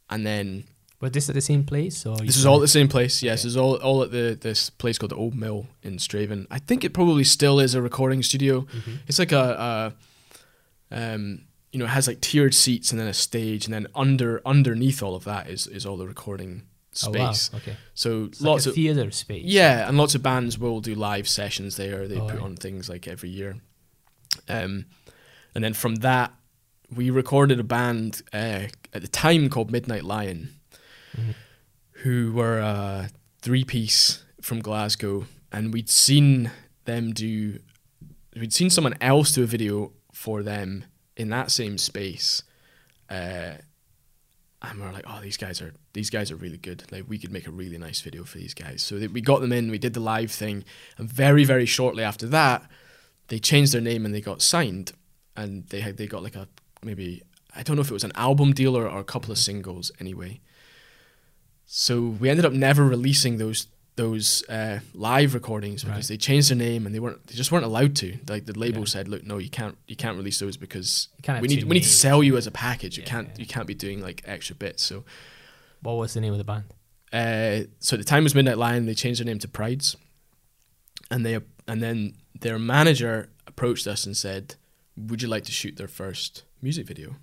and 0.09 0.25
then 0.25 0.63
But 0.99 1.13
this 1.13 1.29
at 1.29 1.35
the 1.35 1.41
same 1.41 1.63
place? 1.63 2.05
Or 2.07 2.17
this 2.17 2.37
is 2.37 2.45
all 2.45 2.55
at 2.57 2.61
the 2.61 2.67
same 2.67 2.87
place. 2.87 3.21
Yes, 3.21 3.43
this 3.43 3.51
is 3.51 3.57
all 3.57 3.75
all 3.75 4.01
at 4.03 4.11
the 4.11 4.35
this 4.39 4.69
place 4.71 4.97
called 4.97 5.11
the 5.11 5.15
Old 5.15 5.35
Mill 5.35 5.67
in 5.83 5.97
Strathaven. 5.97 6.47
I 6.49 6.57
think 6.59 6.83
it 6.83 6.93
probably 6.93 7.23
still 7.23 7.59
is 7.59 7.75
a 7.75 7.81
recording 7.81 8.23
studio. 8.23 8.61
Mhm. 8.61 8.97
It's 9.07 9.19
like 9.19 9.31
a, 9.31 9.93
a 10.91 10.95
um, 11.15 11.43
you 11.71 11.79
know, 11.79 11.85
it 11.85 11.89
has 11.89 12.07
like 12.07 12.21
tiered 12.21 12.55
seats 12.55 12.91
and 12.91 12.99
then 12.99 13.07
a 13.07 13.13
stage, 13.13 13.65
and 13.65 13.73
then 13.73 13.87
under 13.93 14.41
underneath 14.45 15.03
all 15.03 15.15
of 15.15 15.23
that 15.25 15.49
is 15.49 15.67
is 15.67 15.85
all 15.85 15.97
the 15.97 16.07
recording 16.07 16.63
Oh, 17.05 17.11
wow. 17.11 17.31
space. 17.31 17.51
Okay. 17.61 17.77
So 17.93 18.23
It's 18.23 18.41
lots 18.41 18.65
like 18.65 18.67
a 18.67 18.69
of 18.69 18.75
theater 18.75 19.11
space. 19.11 19.45
yeah, 19.45 19.87
and 19.87 19.99
lots 19.99 20.15
of 20.15 20.23
bands 20.23 20.57
will 20.57 20.81
do 20.81 20.95
live 20.95 21.27
sessions 21.27 21.75
there. 21.75 22.07
They 22.07 22.17
Oh, 22.17 22.21
put 22.25 22.33
right. 22.35 22.41
on 22.43 22.55
things 22.55 22.89
like 22.89 23.07
every 23.07 23.29
year. 23.29 23.57
Um, 24.49 24.85
and 25.53 25.63
then 25.63 25.73
from 25.73 25.95
that, 25.97 26.33
we 26.89 27.11
recorded 27.11 27.59
a 27.59 27.63
band 27.63 28.23
uh, 28.33 28.63
at 28.93 29.01
the 29.01 29.07
time 29.07 29.47
called 29.49 29.69
Midnight 29.69 30.05
Lion, 30.05 30.55
Mhm. 31.17 31.33
who 32.03 32.31
were 32.31 32.59
a 32.59 33.09
three 33.41 33.63
piece 33.63 34.23
from 34.41 34.59
Glasgow, 34.61 35.25
and 35.51 35.73
we'd 35.73 35.89
seen 35.89 36.51
them 36.85 37.11
do. 37.11 37.59
We'd 38.35 38.53
seen 38.53 38.69
someone 38.69 38.93
else 39.01 39.31
do 39.31 39.43
a 39.43 39.47
video 39.47 39.93
for 40.13 40.43
them 40.43 40.85
in 41.15 41.29
that 41.29 41.49
same 41.51 41.77
space. 41.79 42.43
Uh, 43.09 43.53
and 44.61 44.79
we 44.79 44.85
are 44.85 44.91
like, 44.93 45.05
oh, 45.07 45.19
these 45.21 45.37
guys 45.37 45.61
are 45.61 45.73
these 45.93 46.09
guys 46.09 46.31
are 46.31 46.35
really 46.35 46.57
good. 46.57 46.83
Like 46.91 47.05
we 47.07 47.17
could 47.17 47.31
make 47.31 47.47
a 47.47 47.51
really 47.51 47.77
nice 47.77 48.01
video 48.01 48.23
for 48.23 48.37
these 48.37 48.53
guys. 48.53 48.81
So 48.83 48.97
we 49.11 49.21
got 49.21 49.41
them 49.41 49.51
in. 49.51 49.71
We 49.71 49.77
did 49.79 49.93
the 49.93 49.99
live 49.99 50.31
thing, 50.31 50.63
and 50.97 51.11
very 51.11 51.43
very 51.45 51.65
shortly 51.65 52.03
after 52.03 52.27
that, 52.27 52.69
they 53.29 53.39
changed 53.39 53.73
their 53.73 53.81
name 53.81 54.05
and 54.05 54.13
they 54.13 54.21
got 54.21 54.41
signed, 54.41 54.91
and 55.35 55.65
they 55.69 55.81
had 55.81 55.97
they 55.97 56.07
got 56.07 56.21
like 56.23 56.35
a 56.35 56.47
maybe 56.83 57.23
I 57.55 57.63
don't 57.63 57.75
know 57.75 57.81
if 57.81 57.89
it 57.89 57.93
was 57.93 58.03
an 58.03 58.11
album 58.15 58.53
deal 58.53 58.77
or, 58.77 58.87
or 58.87 58.99
a 58.99 59.03
couple 59.03 59.31
of 59.31 59.37
singles 59.39 59.91
anyway. 59.99 60.41
So 61.69 62.01
we 62.01 62.29
ended 62.29 62.45
up 62.45 62.53
never 62.53 62.83
releasing 62.85 63.37
those 63.37 63.67
those 63.97 64.47
uh, 64.47 64.79
live 64.93 65.33
recordings 65.33 65.83
because 65.83 65.95
Right. 66.07 66.07
they 66.09 66.17
changed 66.17 66.51
their 66.51 66.55
name 66.57 66.85
and 66.85 66.93
they 66.93 66.99
weren't 66.99 67.25
they 67.27 67.33
just 67.35 67.51
weren't 67.51 67.65
allowed 67.65 67.95
to. 67.97 68.17
Like 68.29 68.45
the 68.45 68.57
label 68.57 68.79
Yeah. 68.81 68.85
said, 68.85 69.07
look, 69.07 69.23
no, 69.25 69.37
you 69.39 69.49
can't 69.49 69.75
you 69.87 69.95
can't 69.95 70.15
release 70.17 70.37
those 70.39 70.55
because 70.55 71.09
You 71.27 71.33
we 71.41 71.47
need 71.47 71.63
we 71.63 71.73
need 71.73 71.83
to 71.83 71.89
sell 71.89 72.21
you 72.23 72.37
as 72.37 72.45
a 72.47 72.51
package. 72.51 72.97
You 72.97 73.03
Yeah, 73.03 73.09
can't 73.09 73.27
yeah. 73.29 73.35
you 73.39 73.45
can't 73.47 73.67
be 73.67 73.73
doing 73.73 73.99
like 74.01 74.21
extra 74.25 74.55
bits. 74.55 74.83
So 74.83 75.03
What 75.81 75.93
was 75.97 76.13
the 76.13 76.21
name 76.21 76.31
of 76.31 76.37
the 76.37 76.43
band? 76.43 76.65
uh, 77.11 77.67
so 77.79 77.95
at 77.95 77.99
the 77.99 78.03
time 78.05 78.23
was 78.23 78.35
Midnight 78.35 78.57
Lion. 78.59 78.85
They 78.85 78.93
changed 78.93 79.19
their 79.19 79.25
name 79.25 79.39
to 79.39 79.47
Prides, 79.47 79.95
and 81.11 81.25
they 81.25 81.39
and 81.67 81.81
then 81.81 82.13
their 82.39 82.59
manager 82.59 83.29
approached 83.47 83.87
us 83.87 84.05
and 84.05 84.15
said, 84.15 84.55
"Would 84.95 85.21
you 85.23 85.27
like 85.27 85.43
to 85.45 85.51
shoot 85.51 85.75
their 85.75 85.87
first 85.87 86.43
music 86.61 86.85
video?" 86.85 87.15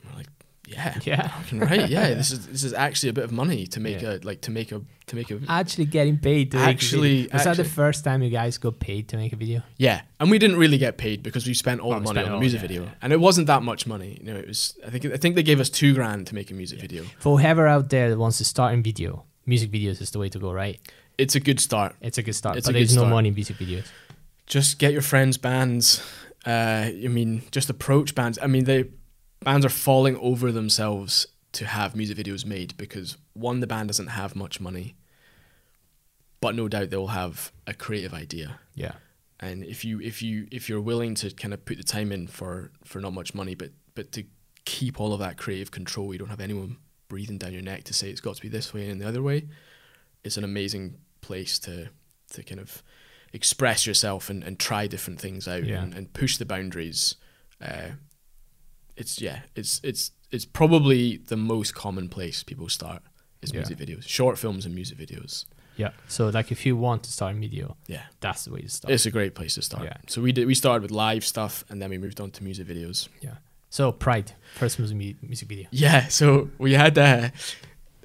And 0.00 0.10
we're 0.10 0.16
like, 0.18 0.28
"Yeah, 0.66 0.98
Yeah. 1.04 1.28
fucking 1.28 1.60
right, 1.60 1.88
yeah. 1.88 2.14
This 2.20 2.30
is 2.32 2.46
this 2.46 2.64
is 2.64 2.72
actually 2.74 3.10
a 3.10 3.12
bit 3.12 3.24
of 3.24 3.32
money 3.32 3.66
to 3.68 3.80
make 3.80 4.02
Yeah. 4.02 4.16
a 4.22 4.26
like 4.28 4.40
to 4.42 4.50
make 4.50 4.72
a 4.72 4.80
to 5.06 5.16
make 5.16 5.30
a 5.30 5.38
Actually 5.48 5.84
getting 5.86 6.18
paid 6.18 6.50
to 6.50 6.56
make 6.56 6.66
a 6.66 6.70
Actually- 6.70 7.22
video. 7.22 7.32
Was 7.34 7.44
that 7.44 7.56
the 7.56 7.64
first 7.64 8.04
time 8.04 8.22
you 8.22 8.30
guys 8.30 8.58
got 8.58 8.78
paid 8.80 9.08
to 9.08 9.16
make 9.16 9.32
a 9.32 9.36
video? 9.36 9.62
yeah." 9.78 10.02
And 10.20 10.30
we 10.30 10.38
didn't 10.38 10.56
really 10.56 10.78
get 10.78 10.96
paid 10.96 11.22
because 11.22 11.46
we 11.46 11.54
spent 11.54 11.80
all 11.80 11.92
Oh, 11.92 11.98
the 11.98 12.04
money 12.04 12.22
on 12.26 12.32
the 12.32 12.38
music 12.40 12.60
yeah, 12.60 12.66
video, 12.68 12.82
yeah. 12.84 12.90
and 13.02 13.12
it 13.12 13.20
wasn't 13.20 13.46
that 13.46 13.62
much 13.62 13.86
money. 13.86 14.18
You 14.20 14.32
know, 14.32 14.38
it 14.38 14.48
was. 14.48 14.74
I 14.86 14.90
think 14.90 15.04
I 15.06 15.16
think 15.18 15.34
they 15.36 15.42
gave 15.44 15.60
us 15.60 15.70
two 15.70 15.92
grand 15.94 16.26
to 16.28 16.34
make 16.34 16.50
a 16.50 16.54
music 16.54 16.80
video. 16.80 17.04
For 17.18 17.38
whoever 17.38 17.66
out 17.66 17.90
there 17.90 18.08
that 18.10 18.18
wants 18.18 18.38
to 18.38 18.44
start 18.44 18.72
in 18.74 18.82
video, 18.82 19.24
music 19.46 19.70
videos 19.70 20.00
is 20.00 20.10
the 20.10 20.18
way 20.18 20.28
to 20.30 20.38
go, 20.38 20.52
right? 20.52 20.78
It's 21.18 21.34
a 21.34 21.40
good 21.40 21.60
start. 21.60 21.94
It's 22.00 22.18
a 22.18 22.22
good 22.22 22.34
start, 22.34 22.56
It's 22.56 22.66
but 22.66 22.70
a 22.70 22.78
good 22.78 22.88
there's 22.88 22.96
no 22.96 23.06
money 23.06 23.28
in 23.28 23.34
music 23.34 23.56
videos. 23.56 23.86
just 24.46 24.78
get 24.78 24.92
your 24.92 25.02
friends' 25.02 25.38
bands. 25.38 26.02
Uh, 26.46 26.90
I 27.04 27.08
mean, 27.08 27.42
just 27.50 27.68
approach 27.70 28.14
bands. 28.14 28.38
I 28.40 28.46
mean, 28.46 28.64
they 28.64 28.84
bands 29.40 29.64
are 29.66 29.70
falling 29.70 30.16
over 30.18 30.50
themselves 30.52 31.26
to 31.52 31.66
have 31.66 31.96
music 31.96 32.18
videos 32.18 32.44
made 32.44 32.76
because 32.76 33.16
one, 33.32 33.60
the 33.60 33.66
band 33.66 33.88
doesn't 33.88 34.08
have 34.08 34.36
much 34.36 34.60
money, 34.60 34.94
but 36.40 36.54
no 36.54 36.68
doubt 36.68 36.90
they'll 36.90 37.08
have 37.08 37.52
a 37.66 37.74
creative 37.74 38.12
idea. 38.14 38.58
Yeah. 38.74 38.92
And 39.40 39.64
if 39.64 39.84
you 39.84 40.00
if 40.00 40.22
you 40.22 40.46
if 40.50 40.68
you're 40.68 40.80
willing 40.80 41.14
to 41.16 41.30
kind 41.30 41.52
of 41.52 41.64
put 41.64 41.76
the 41.76 41.82
time 41.82 42.10
in 42.12 42.26
for 42.26 42.70
for 42.84 43.00
not 43.00 43.12
much 43.12 43.34
money, 43.34 43.54
but 43.54 43.70
but 43.94 44.12
to 44.12 44.24
keep 44.64 45.00
all 45.00 45.12
of 45.12 45.20
that 45.20 45.36
creative 45.36 45.70
control, 45.70 46.12
you 46.12 46.18
don't 46.18 46.28
have 46.28 46.40
anyone 46.40 46.76
breathing 47.08 47.38
down 47.38 47.52
your 47.52 47.62
neck 47.62 47.84
to 47.84 47.94
say 47.94 48.08
it's 48.10 48.20
got 48.20 48.34
to 48.36 48.42
be 48.42 48.48
this 48.48 48.72
way 48.74 48.88
and 48.88 49.00
the 49.00 49.06
other 49.06 49.22
way. 49.22 49.46
It's 50.24 50.36
an 50.36 50.44
amazing 50.44 50.96
place 51.20 51.58
to 51.60 51.90
to 52.32 52.42
kind 52.42 52.60
of 52.60 52.82
express 53.32 53.86
yourself 53.86 54.30
and, 54.30 54.42
and 54.42 54.58
try 54.58 54.86
different 54.86 55.20
things 55.20 55.46
out 55.46 55.64
Yeah. 55.64 55.82
and, 55.82 55.92
and 55.94 56.12
push 56.12 56.38
the 56.38 56.46
boundaries. 56.46 57.16
Uh, 57.60 57.90
it's 58.96 59.20
yeah, 59.20 59.40
it's 59.54 59.80
it's 59.84 60.12
it's 60.30 60.44
probably 60.44 61.18
the 61.28 61.36
most 61.36 61.74
common 61.74 62.08
place 62.08 62.42
people 62.42 62.68
start 62.68 63.02
is 63.42 63.50
Yeah. 63.52 63.60
music 63.60 63.78
videos, 63.78 64.08
short 64.08 64.38
films 64.38 64.64
and 64.66 64.74
music 64.74 64.98
videos. 64.98 65.44
Yeah. 65.76 65.90
So 66.08 66.28
like 66.28 66.50
if 66.52 66.64
you 66.66 66.76
want 66.76 67.02
to 67.04 67.10
start 67.12 67.36
video, 67.36 67.76
Yeah. 67.86 68.04
that's 68.20 68.44
the 68.44 68.52
way 68.52 68.62
to 68.62 68.68
start. 68.68 68.92
It's 68.94 69.06
a 69.06 69.10
great 69.10 69.34
place 69.34 69.54
to 69.54 69.62
start. 69.62 69.84
Yeah. 69.84 69.96
So 70.08 70.22
we 70.22 70.32
did. 70.32 70.46
We 70.46 70.54
started 70.54 70.82
with 70.82 70.90
live 70.90 71.24
stuff, 71.24 71.64
and 71.68 71.80
then 71.82 71.90
we 71.90 71.98
moved 71.98 72.20
on 72.20 72.30
to 72.30 72.44
music 72.44 72.66
videos. 72.66 73.08
yeah. 73.20 73.36
So 73.68 73.92
Pride, 73.92 74.32
first 74.54 74.78
music 74.78 75.22
music 75.22 75.48
video. 75.48 75.66
Yeah. 75.70 76.08
So 76.08 76.48
we 76.58 76.72
had. 76.74 76.96
Uh, 76.98 77.28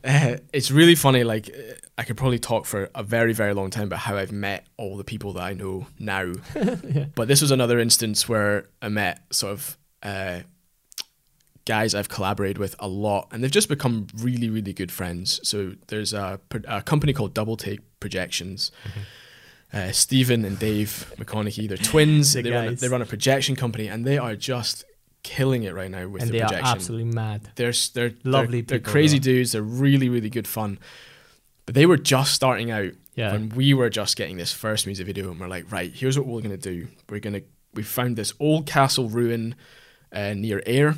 uh, 0.04 0.38
it's 0.52 0.72
really 0.72 0.96
funny. 0.96 1.24
Like 1.24 1.50
uh, 1.50 1.74
I 1.98 2.04
could 2.04 2.18
probably 2.18 2.40
talk 2.40 2.66
for 2.66 2.90
a 2.96 3.04
very, 3.04 3.34
very 3.34 3.54
long 3.54 3.70
time 3.70 3.84
about 3.84 4.00
how 4.00 4.18
I've 4.18 4.32
met 4.34 4.66
all 4.78 4.98
the 4.98 5.04
people 5.04 5.34
that 5.34 5.44
I 5.44 5.54
know 5.54 5.86
now. 6.00 6.34
But 7.16 7.28
this 7.28 7.42
was 7.42 7.52
another 7.52 7.80
instance 7.80 8.28
where 8.28 8.66
I 8.82 8.90
met 8.90 9.22
sort 9.32 9.54
of 9.54 9.78
uh, 10.04 10.40
guys 11.72 11.96
I've 11.96 12.10
collaborated 12.10 12.58
with 12.58 12.76
a 12.80 12.88
lot, 12.88 13.30
and 13.32 13.42
they've 13.42 13.58
just 13.60 13.70
become 13.70 14.08
really, 14.18 14.50
really 14.50 14.74
good 14.74 14.92
friends. 14.92 15.40
So 15.48 15.76
there's 15.88 16.12
a, 16.14 16.40
a 16.68 16.82
company 16.82 17.14
called 17.14 17.34
Double 17.34 17.56
Take 17.56 17.80
Projections. 18.02 18.72
Uh, 19.74 19.92
Stephen 19.94 20.44
and 20.44 20.60
Dave 20.60 21.14
McConaughey, 21.18 21.70
they're 21.70 21.78
twins. 21.78 22.34
The 22.36 22.42
they, 22.42 22.52
run 22.52 22.68
a, 22.68 22.76
they 22.76 22.90
run 22.90 23.02
a 23.02 23.06
projection 23.06 23.56
company, 23.56 23.88
and 23.88 24.04
they 24.06 24.18
are 24.18 24.36
just 24.36 24.84
killing 25.24 25.64
it 25.64 25.74
right 25.74 25.90
now 25.90 26.08
with 26.10 26.24
and 26.24 26.30
the 26.30 26.40
they 26.40 26.42
projection. 26.42 26.66
are 26.68 26.72
absolutely 26.76 27.14
mad. 27.14 27.50
They're 27.56 27.74
they're 27.94 28.12
Lovely 28.26 28.62
They're, 28.62 28.80
they're 28.80 28.92
crazy 28.92 29.20
dudes. 29.20 29.54
They're 29.54 29.62
really 29.62 30.10
really 30.10 30.30
good 30.30 30.48
fun. 30.48 30.78
But 31.66 31.76
they 31.76 31.86
were 31.86 31.98
just 31.98 32.34
starting 32.34 32.70
out 32.72 32.92
Yeah. 33.16 33.32
when 33.32 33.48
we 33.50 33.74
were 33.74 33.90
just 33.90 34.18
getting 34.18 34.36
this 34.36 34.52
first 34.52 34.86
music 34.88 35.06
video, 35.06 35.32
and 35.32 35.40
we're 35.40 35.48
like, 35.48 35.72
right, 35.72 35.92
here's 35.94 36.18
what 36.18 36.28
we're 36.28 36.42
gonna 36.42 36.58
do. 36.58 36.88
We're 37.10 37.20
gonna 37.22 37.44
we 37.74 37.84
found 37.84 38.18
this 38.18 38.34
old 38.40 38.68
castle 38.68 39.08
ruin 39.10 39.56
uh, 40.12 40.34
near 40.34 40.62
Ayr. 40.66 40.96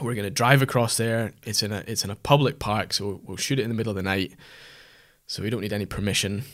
We're 0.00 0.14
gonna 0.14 0.30
drive 0.30 0.62
across 0.62 0.96
there. 0.96 1.32
It's 1.44 1.62
in 1.62 1.72
a 1.72 1.82
it's 1.86 2.04
in 2.04 2.10
a 2.10 2.16
public 2.16 2.58
park, 2.58 2.92
so 2.92 3.20
we'll 3.24 3.36
shoot 3.36 3.58
it 3.58 3.62
in 3.62 3.68
the 3.68 3.74
middle 3.74 3.90
of 3.90 3.96
the 3.96 4.02
night. 4.02 4.32
So 5.26 5.42
we 5.42 5.50
don't 5.50 5.60
need 5.60 5.72
any 5.72 5.86
permission. 5.86 6.44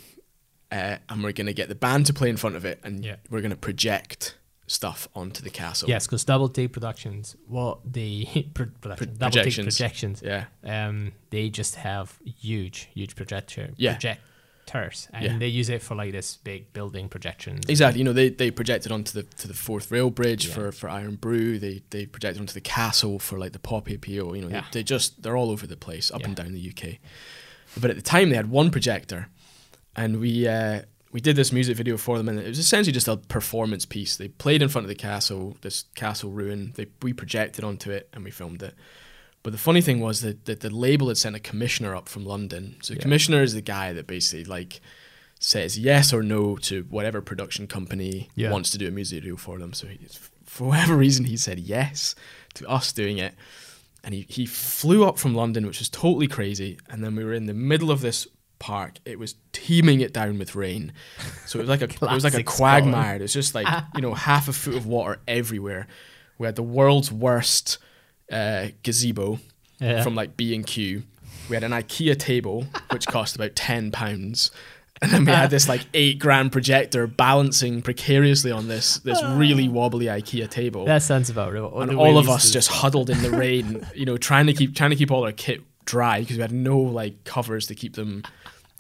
Uh, 0.73 0.97
and 1.09 1.23
we're 1.23 1.33
gonna 1.33 1.53
get 1.53 1.69
the 1.69 1.75
band 1.75 2.07
to 2.07 2.13
play 2.15 2.29
in 2.29 2.37
front 2.37 2.57
of 2.57 2.65
it, 2.65 2.81
and 2.83 3.05
Yeah. 3.05 3.17
we're 3.31 3.41
gonna 3.43 3.55
project 3.57 4.37
stuff 4.67 5.09
onto 5.15 5.43
the 5.43 5.51
castle. 5.51 5.89
Yes, 5.89 6.07
because 6.07 6.25
Double 6.25 6.49
Take 6.49 6.73
Productions, 6.73 7.37
what 7.47 7.79
the 7.93 8.25
pro- 8.55 8.67
production, 8.81 9.09
Pro- 9.09 9.17
Double 9.29 9.45
Take 9.45 9.55
projections. 9.63 10.23
Yeah. 10.25 10.47
um, 10.65 11.13
they 11.31 11.51
just 11.51 11.75
have 11.77 12.19
huge, 12.25 12.89
huge 12.95 13.15
projector 13.15 13.71
Yeah. 13.77 13.99
Projectors, 14.67 15.09
and 15.13 15.25
Yeah. 15.25 15.39
they 15.39 15.49
use 15.49 15.69
it 15.69 15.83
for 15.83 15.95
like 15.95 16.13
this 16.13 16.37
big 16.39 16.73
building 16.73 17.09
projections. 17.09 17.65
Exactly. 17.69 17.99
You 18.01 18.05
know, 18.05 18.13
they, 18.13 18.31
they 18.31 18.51
projected 18.51 18.91
onto 18.93 19.13
the 19.13 19.23
to 19.37 19.49
the 19.49 19.55
Forth 19.55 19.91
rail 19.91 20.11
bridge 20.11 20.47
Yeah. 20.49 20.55
for, 20.55 20.73
for 20.73 20.89
Irn-Bru. 20.91 21.59
They 21.59 21.83
they 21.91 22.07
projected 22.07 22.41
onto 22.41 22.55
the 22.55 22.61
castle 22.61 23.19
for 23.19 23.39
like 23.39 23.53
the 23.53 23.59
Poppy 23.59 23.95
appeal. 23.95 24.35
You 24.35 24.43
know, 24.43 24.49
Yeah. 24.49 24.63
they, 24.73 24.81
they 24.81 24.83
just 24.85 25.23
they're 25.23 25.37
all 25.37 25.51
over 25.51 25.67
the 25.67 25.77
place, 25.77 26.11
up 26.11 26.25
and 26.25 26.35
down 26.37 26.53
the 26.53 26.69
UK. 26.71 26.99
But 27.81 27.91
at 27.91 27.97
the 27.97 28.03
time, 28.03 28.31
they 28.31 28.37
had 28.37 28.51
one 28.51 28.71
projector, 28.71 29.29
and 29.97 30.21
we 30.21 30.47
uh, 30.49 30.83
we 31.13 31.21
did 31.21 31.37
this 31.37 31.53
music 31.53 31.77
video 31.77 31.97
for 31.97 32.19
them, 32.19 32.29
and 32.29 32.39
it 32.41 32.49
was 32.49 32.59
essentially 32.59 32.93
just 32.93 33.07
a 33.09 33.17
performance 33.17 33.85
piece. 33.87 34.17
They 34.17 34.29
played 34.29 34.63
in 34.63 34.69
front 34.69 34.85
of 34.85 34.89
the 34.89 34.95
castle, 34.95 35.57
this 35.61 35.85
castle 35.95 36.31
ruin. 36.31 36.73
They 36.77 36.87
we 37.03 37.13
projected 37.13 37.65
onto 37.65 37.91
it, 37.91 38.09
and 38.13 38.25
we 38.25 38.31
filmed 38.31 38.63
it. 38.63 38.75
But 39.45 39.53
the 39.53 39.59
funny 39.59 39.81
thing 39.83 40.01
was 40.01 40.23
that, 40.23 40.47
that 40.47 40.61
the 40.61 40.71
label 40.71 41.09
had 41.09 41.19
sent 41.19 41.37
a 41.37 41.39
commissioner 41.41 41.95
up 41.95 42.09
from 42.09 42.25
London. 42.25 42.77
So 42.83 42.95
the 42.95 42.99
Yeah. 42.99 43.03
commissioner 43.03 43.43
is 43.43 43.53
the 43.55 43.61
guy 43.61 43.93
that 43.93 44.07
basically 44.09 44.45
like 44.45 44.81
says 45.39 45.79
yes 45.79 46.13
or 46.15 46.23
no 46.23 46.57
to 46.57 46.85
whatever 46.89 47.21
production 47.21 47.67
company 47.67 48.31
Yeah. 48.35 48.51
wants 48.51 48.71
to 48.71 48.79
do 48.79 48.89
a 48.89 48.91
music 48.91 49.21
video 49.23 49.37
for 49.37 49.59
them. 49.59 49.73
So 49.75 49.87
he, 49.87 49.99
for 50.47 50.69
whatever 50.71 50.97
reason, 50.97 51.27
he 51.27 51.37
said 51.37 51.59
yes 51.61 52.15
to 52.55 52.67
us 52.69 52.91
doing 52.91 53.19
it. 53.19 53.35
And 54.03 54.15
he, 54.15 54.25
he 54.29 54.47
flew 54.47 55.05
up 55.05 55.19
from 55.19 55.35
London, 55.35 55.67
which 55.67 55.79
was 55.79 55.89
totally 55.91 56.27
crazy. 56.27 56.79
And 56.89 57.05
then 57.05 57.15
we 57.15 57.23
were 57.25 57.35
in 57.35 57.45
the 57.47 57.55
middle 57.55 57.91
of 57.91 58.01
this 58.01 58.27
park. 58.59 58.95
It 59.05 59.19
was 59.19 59.35
teeming 59.53 60.01
it 60.01 60.15
down 60.15 60.39
with 60.39 60.55
rain. 60.55 60.93
So 61.47 61.59
it 61.59 61.63
was 61.63 61.69
like 61.69 61.83
a 61.83 61.85
it 62.11 62.15
was 62.15 62.25
like 62.25 62.33
a 62.35 62.43
quagmire. 62.43 63.17
It 63.17 63.23
was 63.23 63.33
just 63.35 63.55
like, 63.55 63.69
you 63.95 64.01
know, 64.01 64.15
half 64.15 64.49
a 64.49 64.55
foot 64.55 64.75
of 64.75 64.87
water 64.87 65.21
everywhere. 65.29 65.87
We 66.39 66.47
had 66.47 66.57
the 66.57 66.63
world's 66.63 67.13
worst 67.13 67.77
uh, 68.31 68.69
gazebo 68.83 69.39
Yeah. 69.81 70.03
from 70.03 70.15
like 70.15 70.37
B 70.37 70.55
and 70.55 70.67
Q. 70.67 71.03
We 71.49 71.57
had 71.57 71.65
an 71.65 71.73
IKEA 71.73 72.19
table 72.19 72.67
which 72.91 73.07
cost 73.07 73.37
about 73.37 73.55
ten 73.55 73.91
pounds, 73.91 74.51
and 75.03 75.11
then 75.11 75.25
we 75.27 75.33
had 75.33 75.51
this 75.51 75.69
like 75.69 75.83
eight 75.93 76.19
grand 76.19 76.53
projector 76.53 77.07
balancing 77.07 77.83
precariously 77.83 78.51
on 78.51 78.69
this 78.69 78.99
this 79.01 79.23
really 79.23 79.69
wobbly 79.69 80.07
IKEA 80.07 80.49
table, 80.49 80.87
that 80.87 81.03
sounds 81.03 81.29
about 81.29 81.53
right. 81.53 81.63
and 81.89 81.97
all 81.99 82.17
of 82.17 82.29
us 82.31 82.51
just 82.51 82.69
huddled 82.71 83.11
in 83.11 83.21
the 83.23 83.31
rain, 83.37 83.87
you 83.95 84.07
know, 84.07 84.17
trying 84.17 84.47
to 84.47 84.55
keep 84.55 84.75
trying 84.75 84.91
to 84.91 84.97
keep 84.97 85.11
all 85.11 85.25
our 85.25 85.33
kit 85.33 85.61
dry 85.85 86.21
because 86.21 86.37
we 86.37 86.41
had 86.43 86.53
no 86.53 86.79
like 86.79 87.25
covers 87.25 87.67
to 87.67 87.75
keep 87.75 87.95
them. 87.95 88.23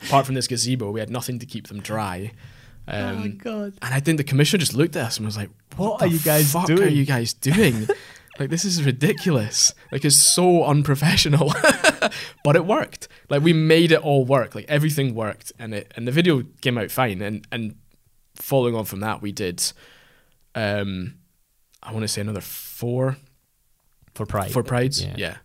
Apart 0.07 0.27
from 0.27 0.35
this 0.35 0.47
gazebo, 0.47 0.91
we 0.91 1.01
had 1.01 1.09
nothing 1.11 1.39
to 1.39 1.47
keep 1.47 1.69
them 1.69 1.81
dry. 1.81 2.33
oh 2.89 2.93
my 2.93 3.23
Um, 3.25 3.37
god! 3.39 3.73
and 3.83 3.95
I 3.95 4.01
think 4.01 4.17
the 4.19 4.25
commissioner 4.25 4.59
just 4.61 4.75
looked 4.75 4.97
at 4.97 5.05
us 5.07 5.17
and 5.19 5.25
was 5.27 5.37
like, 5.37 5.51
What 5.77 5.99
the 5.99 6.05
are 6.07 6.09
you 6.09 6.19
guys 6.19 6.53
fuck 6.53 6.69
are 6.71 6.89
you 6.89 7.05
guys 7.05 7.33
doing? 7.35 7.87
like 8.39 8.51
this 8.51 8.65
is 8.65 8.85
ridiculous. 8.85 9.75
Like 9.93 10.05
it's 10.05 10.17
so 10.17 10.65
unprofessional." 10.65 11.53
but 12.45 12.57
it 12.57 12.67
worked. 12.67 13.09
Like 13.31 13.43
we 13.43 13.53
made 13.53 13.93
it 13.93 14.01
all 14.01 14.25
work. 14.25 14.55
Like 14.55 14.67
everything 14.69 15.15
worked 15.15 15.53
and 15.59 15.75
it 15.75 15.93
and 15.97 16.07
the 16.07 16.13
video 16.13 16.43
came 16.61 16.79
out 16.79 16.91
fine 16.91 17.23
and 17.23 17.47
and 17.51 17.77
following 18.37 18.75
on 18.75 18.85
from 18.85 19.01
that 19.01 19.23
we 19.23 19.31
did 19.31 19.63
um 20.57 21.15
I 21.83 21.93
want 21.93 22.03
to 22.03 22.09
say 22.09 22.21
another 22.21 22.41
4 22.41 23.17
For 24.15 24.27
Pride. 24.27 24.51
for 24.51 24.63
prides. 24.63 25.05
Yeah. 25.05 25.15
Yeah. 25.17 25.37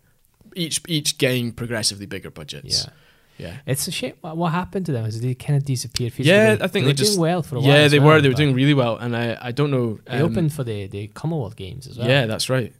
Each 0.56 0.80
each 0.88 1.18
getting 1.18 1.52
progressively 1.52 2.06
bigger 2.06 2.30
budgets. 2.30 2.86
Yeah. 2.86 2.92
Yeah. 3.38 3.56
It's 3.66 3.88
a 3.88 3.90
shame. 3.90 4.14
What 4.20 4.36
what 4.36 4.52
happened 4.52 4.86
to 4.86 4.92
them? 4.92 5.04
Is 5.06 5.20
they 5.20 5.34
kind 5.34 5.56
of 5.56 5.64
disappeared? 5.64 6.12
Yeah. 6.18 6.56
I 6.60 6.66
think 6.66 6.84
they 6.84 6.92
they 6.92 6.94
just 6.94 7.12
doing 7.12 7.20
well 7.20 7.42
for 7.42 7.56
a 7.56 7.60
while. 7.60 7.68
Yeah, 7.68 7.88
they 7.88 7.98
well, 7.98 8.08
were. 8.08 8.20
They 8.20 8.28
were 8.28 8.34
doing 8.34 8.54
really 8.54 8.74
well, 8.74 8.96
and 8.96 9.16
I, 9.16 9.38
I 9.40 9.52
don't 9.52 9.70
know. 9.70 9.98
They 10.06 10.18
um, 10.18 10.32
opened 10.32 10.52
for 10.52 10.64
the 10.64 10.88
the 10.88 11.08
Commonwealth 11.08 11.56
Games 11.56 11.86
as 11.86 11.98
well. 11.98 12.08
Yeah, 12.08 12.26
that's 12.26 12.50
right. 12.50 12.74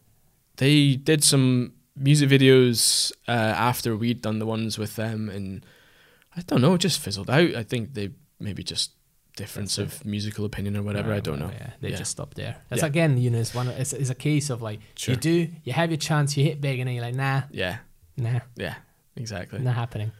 They 0.60 0.96
did 0.96 1.24
some 1.24 1.72
music 1.96 2.28
videos 2.28 3.12
uh, 3.26 3.30
after 3.32 3.96
we'd 3.96 4.20
done 4.20 4.38
the 4.38 4.46
ones 4.46 4.78
with 4.78 4.94
them, 4.96 5.28
and 5.30 5.64
I 6.36 6.42
don't 6.42 6.60
know, 6.60 6.74
it 6.74 6.78
just 6.82 7.00
fizzled 7.00 7.30
out. 7.30 7.54
I 7.54 7.62
think 7.62 7.94
they 7.94 8.10
maybe 8.38 8.62
just 8.62 8.92
difference 9.36 9.76
That's 9.76 9.96
of 10.00 10.04
musical 10.04 10.44
opinion 10.44 10.76
or 10.76 10.82
whatever. 10.82 11.08
Right, 11.10 11.16
I 11.16 11.20
don't 11.20 11.38
know. 11.38 11.50
Yeah, 11.50 11.70
they 11.80 11.90
Yeah. 11.90 11.96
just 11.96 12.10
stop 12.10 12.34
there. 12.34 12.56
That's 12.68 12.82
Yeah. 12.82 12.88
again, 12.88 13.16
you 13.16 13.30
know, 13.30 13.38
it's 13.38 13.54
one. 13.54 13.68
It's, 13.68 13.94
it's 13.94 14.10
a 14.10 14.14
case 14.14 14.50
of 14.50 14.60
like 14.60 14.80
Sure. 14.96 15.14
you 15.14 15.20
do, 15.20 15.48
you 15.64 15.72
have 15.72 15.90
your 15.90 15.96
chance, 15.96 16.36
you 16.36 16.44
hit 16.44 16.60
big, 16.60 16.78
and 16.78 16.88
then 16.88 16.94
you're 16.94 17.04
like, 17.04 17.14
nah, 17.14 17.42
Yeah, 17.50 17.78
nah, 18.18 18.40
yeah, 18.56 18.74
exactly. 19.16 19.60
not 19.60 19.76
happening. 19.76 20.12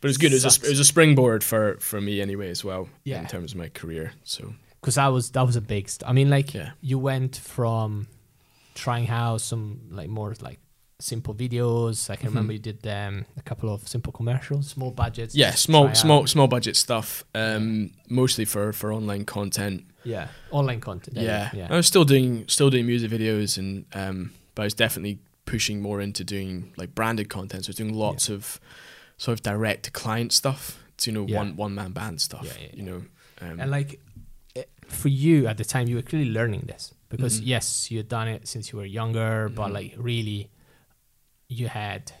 But 0.00 0.08
it's 0.08 0.18
good. 0.18 0.32
It 0.32 0.42
was, 0.42 0.58
a, 0.62 0.66
it 0.66 0.70
was 0.70 0.80
a 0.80 0.84
springboard 0.84 1.44
for 1.44 1.76
for 1.80 2.00
me 2.00 2.22
anyway 2.22 2.48
as 2.50 2.64
well. 2.64 2.88
Yeah. 3.04 3.20
in 3.20 3.26
terms 3.26 3.52
of 3.52 3.58
my 3.58 3.68
career. 3.68 4.12
So 4.22 4.54
Because 4.80 4.94
that 4.96 5.08
was 5.08 5.30
that 5.32 5.44
was 5.46 5.56
a 5.56 5.60
big. 5.62 5.88
St- 5.90 6.08
I 6.08 6.12
mean, 6.12 6.30
like 6.30 6.54
Yeah. 6.54 6.70
you 6.80 6.98
went 6.98 7.36
from 7.36 8.06
trying 8.74 9.08
out 9.08 9.40
some 9.40 9.80
like 9.90 10.08
more 10.08 10.34
like 10.40 10.58
simple 11.00 11.34
videos. 11.34 12.08
I 12.10 12.16
can 12.16 12.28
remember 12.28 12.52
Mhm. 12.52 12.56
you 12.56 12.62
did 12.72 12.86
um, 12.86 13.26
a 13.36 13.42
couple 13.42 13.72
of 13.72 13.86
simple 13.88 14.12
commercials, 14.12 14.68
small 14.68 14.90
budgets. 14.90 15.34
yeah, 15.34 15.50
small 15.52 15.94
small 15.94 16.20
out. 16.22 16.28
small 16.28 16.46
budget 16.48 16.76
stuff. 16.76 17.24
Um, 17.34 17.90
mostly 18.08 18.44
for 18.44 18.72
for 18.72 18.92
online 18.92 19.24
content. 19.24 19.84
Yeah, 20.04 20.28
online 20.50 20.80
content. 20.80 21.16
Yeah. 21.16 21.50
yeah. 21.54 21.68
I 21.70 21.76
was 21.76 21.86
still 21.86 22.04
doing 22.04 22.44
still 22.48 22.70
doing 22.70 22.86
music 22.86 23.10
videos 23.10 23.58
and 23.58 23.84
um, 23.94 24.32
but 24.54 24.62
I 24.62 24.66
was 24.66 24.74
definitely 24.74 25.18
pushing 25.46 25.82
more 25.82 26.00
into 26.00 26.24
doing 26.24 26.72
like 26.76 26.94
branded 26.94 27.28
content. 27.28 27.64
So 27.64 27.68
I 27.68 27.72
was 27.72 27.76
doing 27.76 27.92
lots 27.94 28.28
of 28.28 28.60
sort 29.18 29.38
of 29.38 29.42
direct 29.42 29.84
to 29.84 29.90
client 29.90 30.32
stuff. 30.32 30.80
To, 30.98 31.10
you 31.10 31.14
know, 31.16 31.26
Yeah. 31.26 31.38
one 31.38 31.56
one 31.56 31.74
man 31.74 31.92
band 31.92 32.20
stuff. 32.20 32.44
Yeah, 32.46 32.62
yeah, 32.66 32.76
You 32.76 32.82
know, 32.82 33.02
um, 33.42 33.60
And 33.60 33.70
like 33.70 34.00
eh, 34.54 34.62
for 34.86 35.08
you 35.08 35.46
at 35.48 35.56
the 35.58 35.64
time, 35.64 35.88
you 35.88 35.96
were 35.96 36.02
clearly 36.02 36.30
learning 36.30 36.62
this 36.66 36.93
because 37.08 37.40
Mhm. 37.40 37.46
yes, 37.46 37.90
you 37.90 37.98
had 37.98 38.08
done 38.08 38.28
it 38.28 38.48
since 38.48 38.72
you 38.72 38.78
were 38.78 38.84
younger, 38.86 39.48
but 39.48 39.68
Mhm. 39.68 39.72
like 39.74 39.94
really, 39.96 40.50
you 41.48 41.68
had 41.68 42.12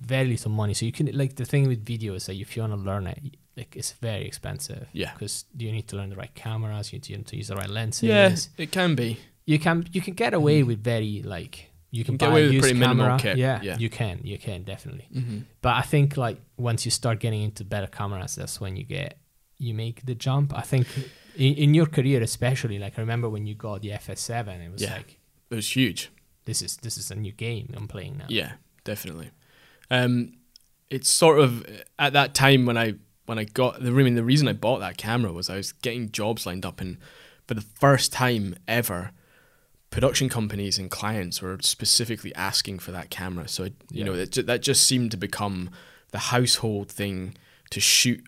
very 0.00 0.28
little 0.28 0.50
money. 0.50 0.74
So 0.74 0.86
you 0.86 0.92
can 0.92 1.06
like 1.12 1.36
the 1.36 1.44
thing 1.44 1.68
with 1.68 1.84
video 1.84 2.14
is 2.14 2.26
that 2.26 2.36
if 2.36 2.56
you 2.56 2.62
want 2.62 2.72
to 2.74 2.78
learn 2.90 3.06
it, 3.06 3.18
like 3.56 3.76
it's 3.76 3.92
very 3.92 4.24
expensive. 4.26 4.88
Yeah. 4.92 5.12
because 5.12 5.44
you 5.58 5.70
need 5.72 5.86
to 5.88 5.96
learn 5.96 6.10
the 6.10 6.16
right 6.16 6.34
cameras, 6.34 6.92
you 6.92 6.98
need 7.00 7.26
to 7.26 7.36
use 7.36 7.48
the 7.48 7.56
right 7.56 7.68
lenses. 7.70 8.08
yeah, 8.08 8.34
it 8.56 8.70
can 8.72 8.94
be. 8.94 9.18
you 9.46 9.58
can 9.58 9.86
you 9.92 10.00
can 10.00 10.14
get 10.14 10.32
away 10.34 10.62
with 10.62 10.82
very 10.84 11.22
like 11.22 11.66
you 11.90 12.04
can 12.04 12.14
Mm. 12.14 12.18
Get 12.18 12.26
buy 12.26 12.32
away 12.32 12.48
with 12.50 12.60
pretty 12.60 12.78
minimal 12.78 13.18
kit, 13.18 13.36
Yeah, 13.36 13.60
yeah. 13.62 13.76
you 13.76 13.90
can, 13.90 14.20
you 14.22 14.38
can 14.38 14.62
definitely. 14.62 15.08
Mm-hmm. 15.12 15.38
But 15.60 15.74
I 15.74 15.82
think 15.82 16.16
like 16.16 16.38
once 16.56 16.84
you 16.84 16.90
start 16.92 17.18
getting 17.18 17.42
into 17.42 17.64
better 17.64 17.88
cameras, 17.88 18.36
that's 18.36 18.60
when 18.60 18.76
you 18.76 18.84
get 18.84 19.18
you 19.58 19.74
make 19.74 20.06
the 20.06 20.14
jump. 20.14 20.54
I 20.56 20.62
think 20.62 20.86
in, 21.36 21.54
in 21.54 21.74
your 21.74 21.86
career 21.86 22.22
especially, 22.22 22.78
like 22.78 22.98
I 22.98 23.00
remember 23.02 23.28
when 23.28 23.46
you 23.46 23.54
got 23.54 23.82
the 23.82 23.90
FS7, 23.90 24.64
it 24.66 24.72
was 24.72 24.82
Yeah. 24.82 24.94
like 24.96 25.18
It 25.50 25.54
was 25.54 25.74
huge. 25.76 26.10
this 26.44 26.62
is 26.62 26.76
this 26.78 26.96
is 26.98 27.10
a 27.10 27.14
new 27.14 27.32
game 27.32 27.72
I'm 27.76 27.88
playing 27.88 28.18
now. 28.18 28.26
Yeah, 28.28 28.52
definitely. 28.84 29.30
Um, 29.90 30.34
it's 30.88 31.08
sort 31.08 31.38
of 31.40 31.64
at 31.98 32.12
that 32.14 32.34
time 32.34 32.66
when 32.66 32.76
I 32.78 32.94
when 33.26 33.38
I 33.38 33.44
got 33.44 33.80
the 33.80 33.88
I 33.90 33.92
mean 33.92 34.14
the 34.14 34.24
reason 34.24 34.48
I 34.48 34.52
bought 34.54 34.80
that 34.80 34.96
camera 34.96 35.32
was 35.32 35.48
I 35.50 35.56
was 35.56 35.72
getting 35.72 36.10
jobs 36.10 36.46
lined 36.46 36.64
up 36.66 36.80
and 36.80 36.96
for 37.46 37.54
the 37.54 37.60
first 37.60 38.12
time 38.12 38.54
ever, 38.68 39.10
production 39.90 40.28
companies 40.28 40.78
and 40.78 40.90
clients 40.90 41.42
were 41.42 41.58
specifically 41.62 42.34
asking 42.34 42.78
for 42.78 42.92
that 42.92 43.10
camera. 43.10 43.48
So 43.48 43.64
it, 43.64 43.74
you 43.90 44.00
Yeah. 44.00 44.04
know 44.06 44.16
that 44.16 44.46
that 44.46 44.62
just 44.62 44.86
seemed 44.86 45.10
to 45.12 45.16
become 45.16 45.70
the 46.12 46.18
household 46.18 46.90
thing 46.90 47.34
to 47.70 47.80
shoot 47.80 48.22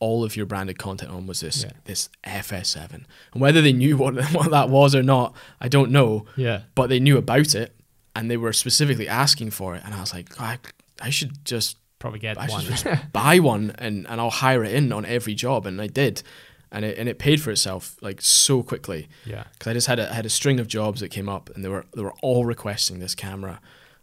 all 0.00 0.24
of 0.24 0.36
your 0.36 0.46
branded 0.46 0.78
content 0.78 1.10
on 1.10 1.26
was 1.26 1.40
this 1.40 1.64
Yeah. 1.64 1.70
this 1.84 2.08
FS7 2.24 2.92
and 3.32 3.40
whether 3.42 3.60
they 3.62 3.72
knew 3.72 3.96
what 4.02 4.14
what 4.32 4.50
that 4.50 4.68
was 4.68 4.94
or 4.94 5.02
not 5.02 5.34
I 5.60 5.68
don't 5.68 5.90
know 5.90 6.26
Yeah. 6.36 6.62
but 6.74 6.88
they 6.88 7.00
knew 7.00 7.16
about 7.16 7.54
it 7.54 7.74
and 8.14 8.30
they 8.30 8.36
were 8.36 8.52
specifically 8.52 9.08
asking 9.08 9.50
for 9.50 9.74
it 9.74 9.82
and 9.84 9.92
i 9.94 10.00
was 10.00 10.12
like 10.14 10.40
I, 10.40 10.58
I 11.00 11.10
should 11.10 11.44
just 11.44 11.78
Probably 11.98 12.18
get 12.20 12.36
I 12.38 12.46
one. 12.48 12.60
should 12.60 12.70
just 12.76 12.86
buy 13.12 13.38
one 13.38 13.72
and, 13.78 14.06
and 14.08 14.20
i'll 14.20 14.30
hire 14.30 14.62
it 14.64 14.72
in 14.74 14.92
on 14.92 15.04
every 15.06 15.34
job 15.34 15.64
and 15.66 15.80
i 15.80 15.86
did 15.86 16.22
and 16.70 16.84
it, 16.84 16.98
and 16.98 17.08
it 17.08 17.18
paid 17.18 17.40
for 17.40 17.50
itself 17.50 17.96
like 18.02 18.20
so 18.20 18.62
quickly 18.62 19.08
yeah. 19.24 19.44
because 19.52 19.70
i 19.70 19.72
just 19.72 19.86
had 19.86 19.98
a, 19.98 20.10
I 20.10 20.14
had 20.14 20.26
a 20.26 20.30
string 20.30 20.60
of 20.60 20.66
jobs 20.68 21.00
that 21.00 21.08
came 21.10 21.28
up 21.28 21.48
and 21.54 21.64
they 21.64 21.68
were 21.68 21.86
they 21.96 22.02
were 22.02 22.14
all 22.22 22.44
requesting 22.44 22.98
this 22.98 23.14
camera 23.14 23.60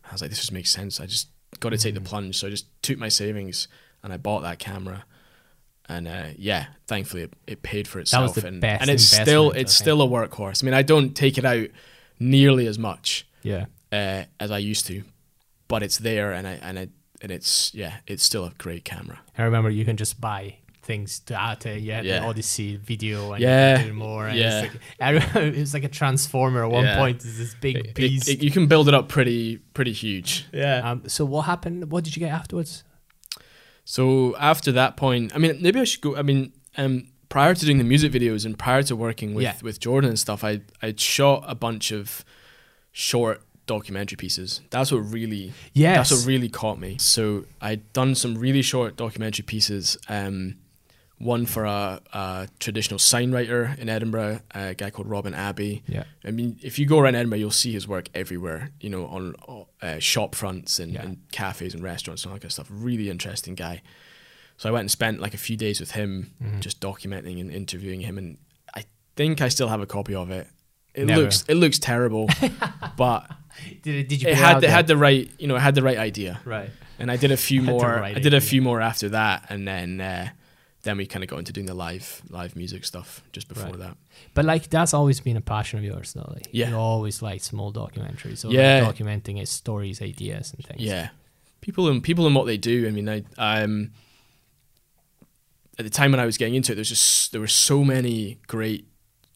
i 0.09 0.11
was 0.11 0.21
like 0.21 0.29
this 0.31 0.39
just 0.39 0.51
makes 0.51 0.71
sense 0.71 0.99
i 0.99 1.05
just 1.05 1.27
got 1.59 1.69
to 1.69 1.77
take 1.77 1.93
the 1.93 1.99
Mhm. 2.01 2.05
plunge 2.05 2.37
so 2.39 2.47
i 2.47 2.49
just 2.49 2.65
took 2.81 2.97
my 2.97 3.09
savings 3.09 3.67
and 4.03 4.11
i 4.11 4.17
bought 4.17 4.41
that 4.41 4.57
camera 4.57 5.05
and 5.91 6.07
uh, 6.07 6.23
yeah, 6.37 6.65
thankfully 6.87 7.23
it, 7.23 7.33
it 7.47 7.63
paid 7.63 7.87
for 7.87 7.97
That 7.99 8.01
itself, 8.03 8.35
was 8.35 8.43
the 8.43 8.47
and, 8.47 8.61
best 8.61 8.81
and 8.81 8.89
it's 8.89 9.03
still 9.03 9.51
it's 9.51 9.73
still 9.73 10.01
a 10.01 10.07
workhorse. 10.07 10.63
I 10.63 10.65
mean, 10.65 10.73
I 10.73 10.81
don't 10.83 11.13
take 11.15 11.37
it 11.37 11.45
out 11.45 11.67
nearly 12.19 12.67
as 12.67 12.77
much, 12.79 13.27
Yeah. 13.43 13.65
uh, 13.91 14.23
as 14.39 14.51
I 14.51 14.57
used 14.59 14.87
to, 14.87 15.03
but 15.67 15.83
it's 15.83 15.97
there, 15.97 16.31
and 16.31 16.47
I 16.47 16.53
and 16.61 16.79
I 16.79 16.87
and 17.21 17.31
it's 17.31 17.73
yeah, 17.75 17.97
it's 18.07 18.23
still 18.23 18.45
a 18.45 18.51
great 18.57 18.83
camera. 18.85 19.19
I 19.37 19.43
remember 19.43 19.69
you 19.69 19.85
can 19.85 19.97
just 19.97 20.19
buy 20.21 20.55
things 20.83 21.19
to 21.19 21.39
add 21.39 21.59
to 21.61 21.79
yeah, 21.79 22.01
Yeah. 22.01 22.19
the 22.21 22.25
Odyssey 22.25 22.75
video 22.75 23.33
and 23.33 23.41
Yeah. 23.43 23.83
do 23.83 23.93
more. 23.93 24.27
And 24.27 24.37
Yeah. 24.37 24.61
It's 24.63 24.73
like, 24.73 24.81
I 24.99 25.09
remember 25.11 25.41
it 25.55 25.57
was 25.59 25.73
like 25.75 25.83
a 25.83 25.87
transformer 25.89 26.63
at 26.65 26.71
one 26.71 26.85
Yeah. 26.85 26.97
point. 26.97 27.17
It's 27.17 27.37
this 27.37 27.53
big 27.61 27.77
It- 27.77 27.85
it- 27.87 27.93
beast. 27.95 28.27
it- 28.27 28.41
you 28.41 28.49
can 28.49 28.65
build 28.65 28.87
it 28.87 28.95
up 28.95 29.07
pretty 29.07 29.57
pretty 29.75 29.93
huge. 29.93 30.45
yeah. 30.51 30.77
Um, 30.89 31.03
so 31.07 31.23
what 31.23 31.43
happened? 31.43 31.91
What 31.91 32.03
did 32.03 32.15
you 32.15 32.19
get 32.19 32.31
afterwards? 32.31 32.83
So 33.95 34.37
after 34.37 34.71
that 34.71 34.95
point, 34.95 35.33
I 35.35 35.37
mean, 35.37 35.57
maybe 35.61 35.77
I 35.81 35.83
should 35.83 35.99
go. 35.99 36.15
I 36.15 36.21
mean, 36.21 36.53
um, 36.77 37.07
prior 37.27 37.53
to 37.53 37.65
doing 37.65 37.77
the 37.77 37.83
music 37.83 38.13
videos 38.13 38.45
and 38.45 38.57
prior 38.57 38.83
to 38.83 38.95
working 38.95 39.33
with 39.35 39.43
Yeah. 39.43 39.55
with 39.61 39.81
Jordan 39.81 40.11
and 40.11 40.17
stuff, 40.19 40.45
I 40.45 40.61
I'd 40.81 40.97
shot 40.99 41.43
a 41.45 41.55
bunch 41.55 41.91
of 41.91 42.23
short 42.93 43.41
documentary 43.65 44.15
pieces. 44.15 44.61
That's 44.69 44.93
what 44.93 44.99
really 44.99 45.51
Yes. 45.73 46.09
That's 46.09 46.21
what 46.21 46.27
really 46.27 46.47
caught 46.47 46.79
me. 46.79 46.95
So 46.99 47.43
I'd 47.59 47.83
done 47.91 48.15
some 48.15 48.35
really 48.35 48.61
short 48.61 48.95
documentary 48.95 49.43
pieces. 49.43 49.97
Um, 50.07 50.55
one 51.23 51.45
for 51.45 51.65
a, 51.65 52.01
a 52.13 52.47
traditional 52.59 52.97
sign 52.99 53.31
writer 53.31 53.75
in 53.77 53.89
Edinburgh, 53.89 54.39
a 54.55 54.73
guy 54.73 54.89
called 54.89 55.07
Robin 55.07 55.33
Abbey. 55.33 55.83
yeah. 55.87 56.03
I 56.25 56.31
mean, 56.31 56.57
if 56.63 56.79
you 56.79 56.85
go 56.85 56.99
around 56.99 57.15
Edinburgh, 57.15 57.39
you'll 57.39 57.51
see 57.51 57.71
his 57.71 57.87
work 57.87 58.09
everywhere. 58.15 58.71
You 58.79 58.89
know, 58.89 59.05
on 59.05 59.35
uh, 59.81 59.99
shop 59.99 60.35
fronts 60.35 60.79
and, 60.79 60.93
Yeah. 60.93 61.03
and 61.03 61.17
cafes 61.31 61.73
and 61.73 61.83
restaurants 61.83 62.23
and 62.23 62.31
all 62.31 62.35
that 62.35 62.41
kind 62.41 62.49
of 62.49 62.53
stuff. 62.53 62.67
Really 62.71 63.09
interesting 63.09 63.55
guy. 63.55 63.81
So 64.57 64.69
I 64.69 64.71
went 64.71 64.81
and 64.81 64.91
spent 64.91 65.19
like 65.19 65.33
a 65.33 65.37
few 65.39 65.57
days 65.57 65.79
with 65.79 65.91
him, 65.91 66.33
Mhm. 66.43 66.59
just 66.59 66.79
documenting 66.79 67.39
and 67.41 67.51
interviewing 67.51 68.01
him. 68.01 68.17
And 68.17 68.37
I 68.75 68.83
think 69.15 69.41
I 69.41 69.49
still 69.49 69.67
have 69.69 69.81
a 69.81 69.85
copy 69.87 70.13
of 70.15 70.29
it. 70.31 70.47
It 70.93 71.05
Never. 71.05 71.21
looks 71.21 71.45
it 71.47 71.55
looks 71.55 71.79
terrible, 71.79 72.27
but 72.97 73.29
Did, 73.81 73.95
it, 73.95 74.09
did 74.09 74.21
you 74.21 74.29
it 74.29 74.35
had 74.37 74.63
it 74.63 74.69
had 74.69 74.87
the 74.87 74.97
right 74.97 75.31
you 75.39 75.47
know 75.47 75.55
it 75.55 75.59
had 75.61 75.75
the 75.75 75.81
right 75.83 75.97
idea. 75.97 76.41
right. 76.45 76.69
And 76.99 77.09
I 77.09 77.15
did 77.17 77.31
a 77.31 77.37
few 77.37 77.61
more. 77.63 77.81
right 77.87 78.15
I 78.15 78.19
did 78.19 78.33
a 78.33 78.41
few 78.41 78.61
more 78.61 78.81
after 78.81 79.09
that, 79.09 79.45
and 79.49 79.67
then 79.67 79.99
uh, 80.01 80.29
then 80.83 80.97
we 80.97 81.05
kind 81.05 81.23
of 81.23 81.29
got 81.29 81.37
into 81.39 81.53
doing 81.53 81.67
the 81.67 81.73
live 81.75 82.21
live 82.29 82.55
music 82.55 82.85
stuff 82.85 83.21
just 83.31 83.47
before 83.47 83.65
Right. 83.71 83.79
that. 83.79 83.97
But 84.33 84.45
like 84.45 84.69
that's 84.69 84.93
always 84.93 85.19
been 85.19 85.37
a 85.37 85.41
passion 85.41 85.77
of 85.79 85.85
yours, 85.85 86.13
though. 86.13 86.29
Like, 86.33 86.47
Yeah. 86.51 86.69
you 86.69 86.75
always 86.75 87.21
like 87.21 87.41
small 87.41 87.71
documentaries. 87.71 88.39
So 88.39 88.49
Yeah. 88.51 88.81
like 88.85 88.95
documenting 88.97 89.37
his 89.37 89.49
stories, 89.49 90.01
ideas, 90.01 90.53
and 90.55 90.65
things. 90.65 90.81
Yeah, 90.81 91.09
people 91.61 91.87
and 91.89 92.01
people 92.03 92.25
and 92.25 92.35
what 92.35 92.45
they 92.47 92.57
do. 92.57 92.87
I 92.87 92.91
mean, 92.91 93.07
I 93.09 93.23
um 93.37 93.91
at 95.79 95.85
the 95.85 95.89
time 95.89 96.11
when 96.11 96.19
I 96.19 96.25
was 96.25 96.37
getting 96.37 96.55
into 96.55 96.73
it, 96.73 96.75
there's 96.75 96.89
just 96.89 97.31
there 97.31 97.41
were 97.41 97.47
so 97.47 97.83
many 97.83 98.37
great 98.47 98.87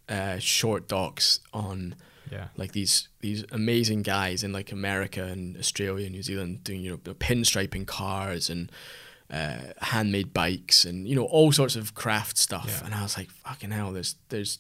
uh, 0.10 0.38
short 0.38 0.88
docs 0.88 1.40
on 1.54 1.96
yeah, 2.32 2.48
like 2.58 2.72
these 2.74 3.08
these 3.22 3.44
amazing 3.52 4.02
guys 4.04 4.44
in 4.44 4.52
like 4.52 4.72
America 4.72 5.24
and 5.24 5.58
Australia 5.58 6.06
and 6.06 6.14
New 6.16 6.24
Zealand 6.24 6.64
doing 6.64 6.82
you 6.82 6.92
know 6.92 6.98
pinstriping 6.98 7.86
cars 7.88 8.50
and 8.50 8.72
uh, 9.30 9.58
handmade 9.82 10.34
bikes 10.34 10.86
and 10.86 11.08
you 11.08 11.16
know 11.16 11.26
all 11.26 11.52
sorts 11.52 11.76
of 11.76 11.94
craft 11.94 12.38
stuff. 12.38 12.80
Yeah. 12.80 12.86
And 12.86 12.96
I 12.96 13.04
was 13.04 13.18
like, 13.18 13.30
fucking 13.30 13.72
hell, 13.72 13.92
there's 13.92 14.16
there's 14.30 14.60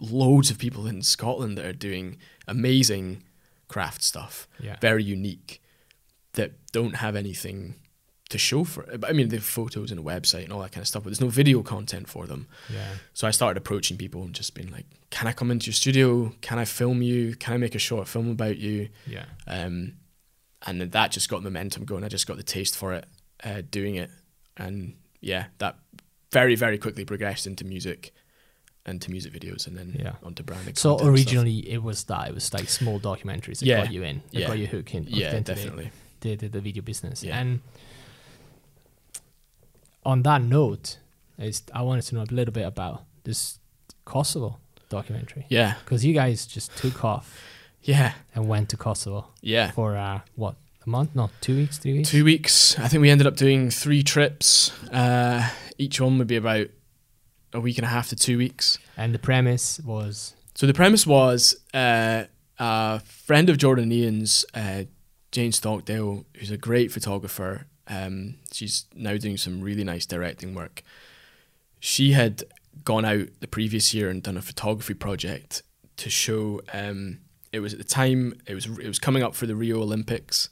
loads 0.00 0.50
of 0.50 0.58
people 0.58 0.86
in 0.86 1.02
Scotland 1.02 1.56
that 1.58 1.66
are 1.66 1.72
doing 1.72 2.18
amazing 2.46 3.22
craft 3.68 4.02
stuff, 4.02 4.46
yeah. 4.60 4.76
very 4.80 5.02
unique, 5.02 5.62
that 6.32 6.52
don't 6.72 6.96
have 6.96 7.16
anything 7.16 7.74
to 8.28 8.38
show 8.38 8.64
for 8.64 8.82
it. 8.84 9.00
But 9.00 9.10
I 9.10 9.12
mean, 9.12 9.28
they 9.28 9.36
have 9.36 9.44
photos 9.44 9.90
and 9.90 10.00
a 10.00 10.02
website 10.02 10.44
and 10.44 10.52
all 10.52 10.60
that 10.60 10.72
kind 10.72 10.82
of 10.82 10.88
stuff, 10.88 11.04
but 11.04 11.10
there's 11.10 11.20
no 11.20 11.28
video 11.28 11.62
content 11.62 12.08
for 12.08 12.26
them. 12.26 12.48
yeah. 12.72 12.94
So 13.14 13.26
I 13.26 13.30
started 13.30 13.58
approaching 13.58 13.96
people 13.96 14.22
and 14.22 14.34
just 14.34 14.54
being 14.54 14.70
like, 14.70 14.86
"Can 15.10 15.26
I 15.28 15.32
come 15.32 15.50
into 15.50 15.66
your 15.66 15.74
studio? 15.74 16.34
Can 16.40 16.58
I 16.58 16.64
film 16.64 17.02
you? 17.02 17.36
Can 17.36 17.54
I 17.54 17.56
make 17.56 17.74
a 17.74 17.78
short 17.80 18.08
film 18.08 18.30
about 18.30 18.58
you?" 18.58 18.88
Yeah. 19.06 19.24
Um, 19.46 19.94
and 20.66 20.80
that 20.80 21.10
just 21.12 21.28
got 21.28 21.42
momentum 21.42 21.84
going. 21.84 22.02
I 22.02 22.08
just 22.08 22.26
got 22.26 22.36
the 22.36 22.42
taste 22.42 22.76
for 22.76 22.92
it, 22.92 23.06
uh, 23.44 23.62
doing 23.70 23.96
it, 23.96 24.10
and 24.56 24.94
yeah, 25.20 25.46
that 25.58 25.76
very 26.32 26.54
very 26.56 26.78
quickly 26.78 27.04
progressed 27.04 27.46
into 27.46 27.64
music, 27.64 28.12
and 28.84 29.00
to 29.02 29.10
music 29.10 29.32
videos, 29.32 29.66
and 29.66 29.76
then 29.76 29.96
Yeah. 29.98 30.12
onto 30.22 30.42
branding. 30.42 30.74
So 30.76 30.90
and 30.92 31.00
stuff. 31.00 31.08
originally 31.12 31.58
it 31.70 31.82
was 31.82 32.04
that 32.04 32.28
it 32.28 32.34
was 32.34 32.52
like 32.54 32.68
small 32.68 33.00
documentaries 33.00 33.58
that 33.60 33.66
Yeah. 33.66 33.82
got 33.84 33.92
you 33.92 34.02
in, 34.02 34.22
that 34.32 34.40
Yeah. 34.40 34.46
got 34.46 34.58
you 34.58 34.66
hooked 34.66 34.94
in, 34.94 35.04
yeah, 35.08 35.38
definitely. 35.40 35.90
The, 36.20 36.34
the, 36.36 36.48
the 36.48 36.60
video 36.60 36.82
business. 36.82 37.22
Yeah. 37.22 37.38
And 37.38 37.60
on 40.04 40.22
that 40.22 40.42
note, 40.42 40.98
is 41.38 41.62
I 41.74 41.82
wanted 41.82 42.02
to 42.02 42.14
know 42.14 42.22
a 42.22 42.32
little 42.32 42.52
bit 42.52 42.66
about 42.66 43.04
this 43.24 43.58
Kosovo 44.04 44.58
documentary 44.88 45.46
Yeah, 45.48 45.74
because 45.84 46.04
you 46.04 46.14
guys 46.14 46.46
just 46.46 46.76
took 46.76 47.04
off 47.04 47.42
yeah, 47.82 48.12
and 48.34 48.48
went 48.48 48.68
to 48.70 48.76
Kosovo 48.76 49.26
yeah, 49.42 49.70
for 49.72 49.96
uh, 49.96 50.20
what 50.36 50.56
A 50.86 50.88
month? 50.88 51.16
No, 51.16 51.30
two 51.40 51.56
weeks, 51.56 51.78
three 51.78 51.94
weeks. 51.94 52.10
Two 52.10 52.24
weeks. 52.24 52.78
I 52.78 52.86
think 52.86 53.00
we 53.00 53.10
ended 53.10 53.26
up 53.26 53.36
doing 53.36 53.70
three 53.70 54.04
trips. 54.04 54.70
Uh, 54.90 55.50
each 55.78 56.00
one 56.00 56.16
would 56.18 56.28
be 56.28 56.36
about 56.36 56.68
a 57.52 57.58
week 57.58 57.76
and 57.78 57.84
a 57.84 57.88
half 57.88 58.08
to 58.10 58.16
two 58.16 58.38
weeks. 58.38 58.78
And 58.96 59.12
the 59.12 59.18
premise 59.18 59.80
was 59.80 60.34
So 60.54 60.66
the 60.66 60.74
premise 60.74 61.04
was 61.04 61.56
uh, 61.74 62.24
a 62.58 63.00
friend 63.00 63.50
of 63.50 63.58
Jordan 63.58 63.90
Ian's, 63.90 64.44
uh, 64.54 64.84
Jane 65.32 65.50
Stockdale, 65.50 66.24
who's 66.36 66.52
a 66.52 66.56
great 66.56 66.92
photographer. 66.92 67.66
Um, 67.88 68.36
she's 68.52 68.86
now 68.94 69.16
doing 69.16 69.36
some 69.36 69.60
really 69.62 69.84
nice 69.84 70.06
directing 70.06 70.54
work. 70.54 70.84
She 71.80 72.12
had 72.12 72.44
gone 72.84 73.04
out 73.04 73.28
the 73.40 73.48
previous 73.48 73.92
year 73.92 74.08
and 74.08 74.22
done 74.22 74.36
a 74.36 74.42
photography 74.42 74.94
project 74.94 75.62
to 75.96 76.10
show. 76.10 76.60
Um, 76.72 77.18
it 77.52 77.58
was 77.58 77.72
at 77.72 77.78
the 77.78 77.84
time 77.84 78.34
it 78.46 78.54
was 78.54 78.66
it 78.66 78.86
was 78.86 78.98
coming 78.98 79.24
up 79.24 79.34
for 79.34 79.46
the 79.46 79.56
Rio 79.56 79.80
Olympics. 79.82 80.48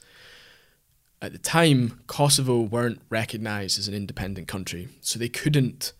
At 1.24 1.32
the 1.32 1.38
time, 1.38 2.00
Kosovo 2.06 2.60
weren't 2.60 3.00
recognised 3.08 3.78
as 3.78 3.88
an 3.88 3.94
independent 3.94 4.46
country, 4.46 4.88
so 5.00 5.18
they 5.18 5.30
couldn't 5.30 5.94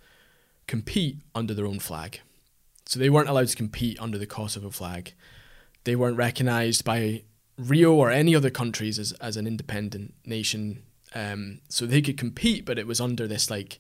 compete 0.66 1.16
under 1.34 1.54
their 1.54 1.64
own 1.64 1.78
flag. 1.78 2.20
So 2.84 2.98
they 2.98 3.08
weren't 3.08 3.30
allowed 3.30 3.48
to 3.48 3.56
compete 3.56 3.98
under 3.98 4.18
the 4.18 4.26
Kosovo 4.26 4.68
flag. 4.68 5.14
They 5.84 5.96
weren't 5.96 6.18
recognised 6.18 6.84
by 6.84 7.22
Rio 7.56 7.94
or 7.94 8.10
any 8.10 8.36
other 8.36 8.50
countries 8.50 8.98
as, 8.98 9.12
as 9.12 9.38
an 9.38 9.46
independent 9.46 10.12
nation. 10.26 10.82
Um, 11.14 11.60
so 11.70 11.86
they 11.86 12.02
could 12.02 12.18
compete, 12.18 12.66
but 12.66 12.78
it 12.78 12.86
was 12.86 13.00
under 13.00 13.26
this 13.26 13.48
like 13.50 13.78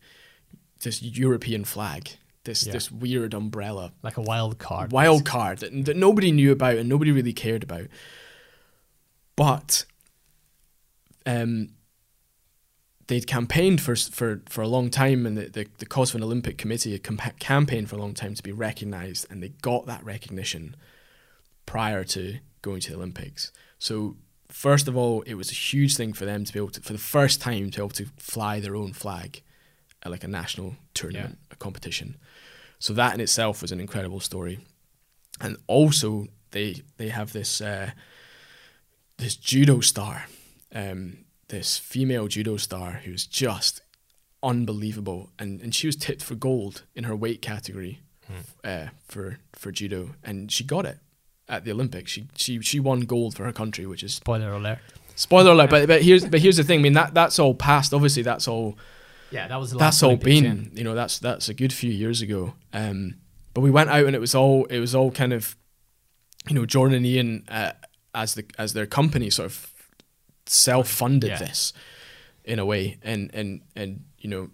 this 0.80 1.02
European 1.02 1.64
flag, 1.64 2.12
this 2.44 2.64
Yeah. 2.66 2.72
this 2.72 2.90
weird 2.90 3.34
umbrella 3.34 3.92
like 4.02 4.16
a 4.16 4.22
wild 4.22 4.58
card. 4.58 4.92
wild 4.92 5.26
card 5.26 5.58
that, 5.58 5.84
that 5.84 5.96
nobody 5.96 6.32
knew 6.32 6.52
about 6.52 6.76
and 6.76 6.88
nobody 6.88 7.10
really 7.10 7.34
cared 7.34 7.62
about. 7.62 7.88
But 9.36 9.84
um, 11.26 11.70
they'd 13.06 13.26
campaigned 13.26 13.80
for 13.80 13.96
for 13.96 14.42
for 14.48 14.62
a 14.62 14.68
long 14.68 14.90
time, 14.90 15.26
and 15.26 15.36
the 15.36 15.48
the, 15.48 15.66
the 15.78 15.86
Kosovan 15.86 16.22
Olympic 16.22 16.58
Committee 16.58 16.92
had 16.92 17.02
campa- 17.02 17.38
campaigned 17.38 17.88
for 17.88 17.96
a 17.96 18.00
long 18.00 18.14
time 18.14 18.34
to 18.34 18.42
be 18.42 18.52
recognised, 18.52 19.26
and 19.30 19.42
they 19.42 19.50
got 19.62 19.86
that 19.86 20.04
recognition 20.04 20.76
prior 21.66 22.04
to 22.04 22.38
going 22.62 22.80
to 22.80 22.90
the 22.90 22.96
Olympics. 22.96 23.52
So 23.78 24.16
first 24.48 24.88
of 24.88 24.96
all, 24.96 25.22
it 25.22 25.34
was 25.34 25.50
a 25.50 25.54
huge 25.54 25.96
thing 25.96 26.12
for 26.12 26.24
them 26.24 26.44
to 26.44 26.52
be 26.52 26.58
able 26.58 26.70
to, 26.70 26.80
for 26.80 26.92
the 26.92 26.98
first 26.98 27.40
time, 27.40 27.70
to 27.70 27.78
be 27.78 27.82
able 27.82 27.90
to 27.90 28.06
fly 28.18 28.60
their 28.60 28.76
own 28.76 28.92
flag 28.92 29.42
at 30.02 30.10
like 30.12 30.24
a 30.24 30.28
national 30.28 30.76
tournament, 30.94 31.38
a 31.50 31.56
competition. 31.56 32.16
So 32.78 32.92
that 32.94 33.14
in 33.14 33.20
itself 33.20 33.62
was 33.62 33.72
an 33.72 33.80
incredible 33.80 34.20
story, 34.20 34.58
and 35.40 35.56
also 35.66 36.28
they 36.50 36.82
they 36.96 37.08
have 37.08 37.32
this 37.32 37.60
uh, 37.60 37.90
this 39.16 39.36
judo 39.36 39.80
star, 39.80 40.26
um, 40.74 41.18
this 41.48 41.78
female 41.78 42.26
judo 42.28 42.56
star 42.56 42.92
who 43.04 43.12
was 43.12 43.26
just 43.26 43.80
unbelievable, 44.42 45.30
and 45.38 45.60
and 45.60 45.74
she 45.74 45.86
was 45.86 45.96
tipped 45.96 46.22
for 46.22 46.34
gold 46.34 46.82
in 46.94 47.04
her 47.04 47.16
weight 47.16 47.40
category 47.42 48.00
uh, 48.64 48.86
for 49.06 49.38
for 49.52 49.70
judo, 49.72 50.10
and 50.22 50.50
she 50.50 50.64
got 50.64 50.84
it 50.86 50.98
at 51.48 51.64
the 51.64 51.72
Olympics. 51.72 52.10
She 52.12 52.26
she 52.36 52.60
she 52.60 52.80
won 52.80 53.02
gold 53.02 53.34
for 53.36 53.44
her 53.44 53.52
country, 53.52 53.86
which 53.86 54.02
is 54.02 54.14
Spoiler 54.14 54.52
alert. 54.52 54.78
spoiler 55.14 55.52
alert. 55.52 55.70
But 55.70 55.86
but 55.88 56.02
here's 56.02 56.24
but 56.24 56.40
here's 56.40 56.56
the 56.56 56.64
thing. 56.64 56.80
I 56.80 56.82
mean 56.82 56.92
that 56.94 57.14
that's 57.14 57.38
all 57.38 57.54
past. 57.54 57.92
Obviously, 57.94 58.22
that's 58.22 58.48
all 58.48 58.76
Yeah, 59.30 59.48
that 59.48 59.56
was 59.58 59.72
that's 59.72 60.02
all 60.02 60.16
been 60.16 60.70
you 60.74 60.84
know 60.84 60.94
that's 60.94 61.18
that's 61.18 61.48
a 61.48 61.54
good 61.54 61.72
few 61.72 61.90
years 61.90 62.20
ago 62.22 62.54
um 62.72 63.14
but 63.52 63.62
we 63.62 63.70
went 63.70 63.90
out 63.90 64.04
and 64.06 64.14
it 64.14 64.20
was 64.20 64.34
all 64.34 64.64
it 64.66 64.78
was 64.80 64.94
all 64.94 65.10
kind 65.10 65.32
of 65.32 65.56
you 66.48 66.54
know 66.54 66.66
jordan 66.66 66.96
and 66.96 67.06
ian 67.06 67.44
uh, 67.48 67.72
as 68.14 68.34
the 68.34 68.44
as 68.58 68.72
their 68.74 68.86
company 68.86 69.30
sort 69.30 69.46
of 69.46 69.72
self-funded 70.46 71.30
Yeah. 71.30 71.38
this 71.38 71.72
in 72.44 72.58
a 72.58 72.64
way 72.66 72.98
and 73.02 73.30
and 73.34 73.62
and 73.74 74.04
you 74.18 74.28
know 74.28 74.50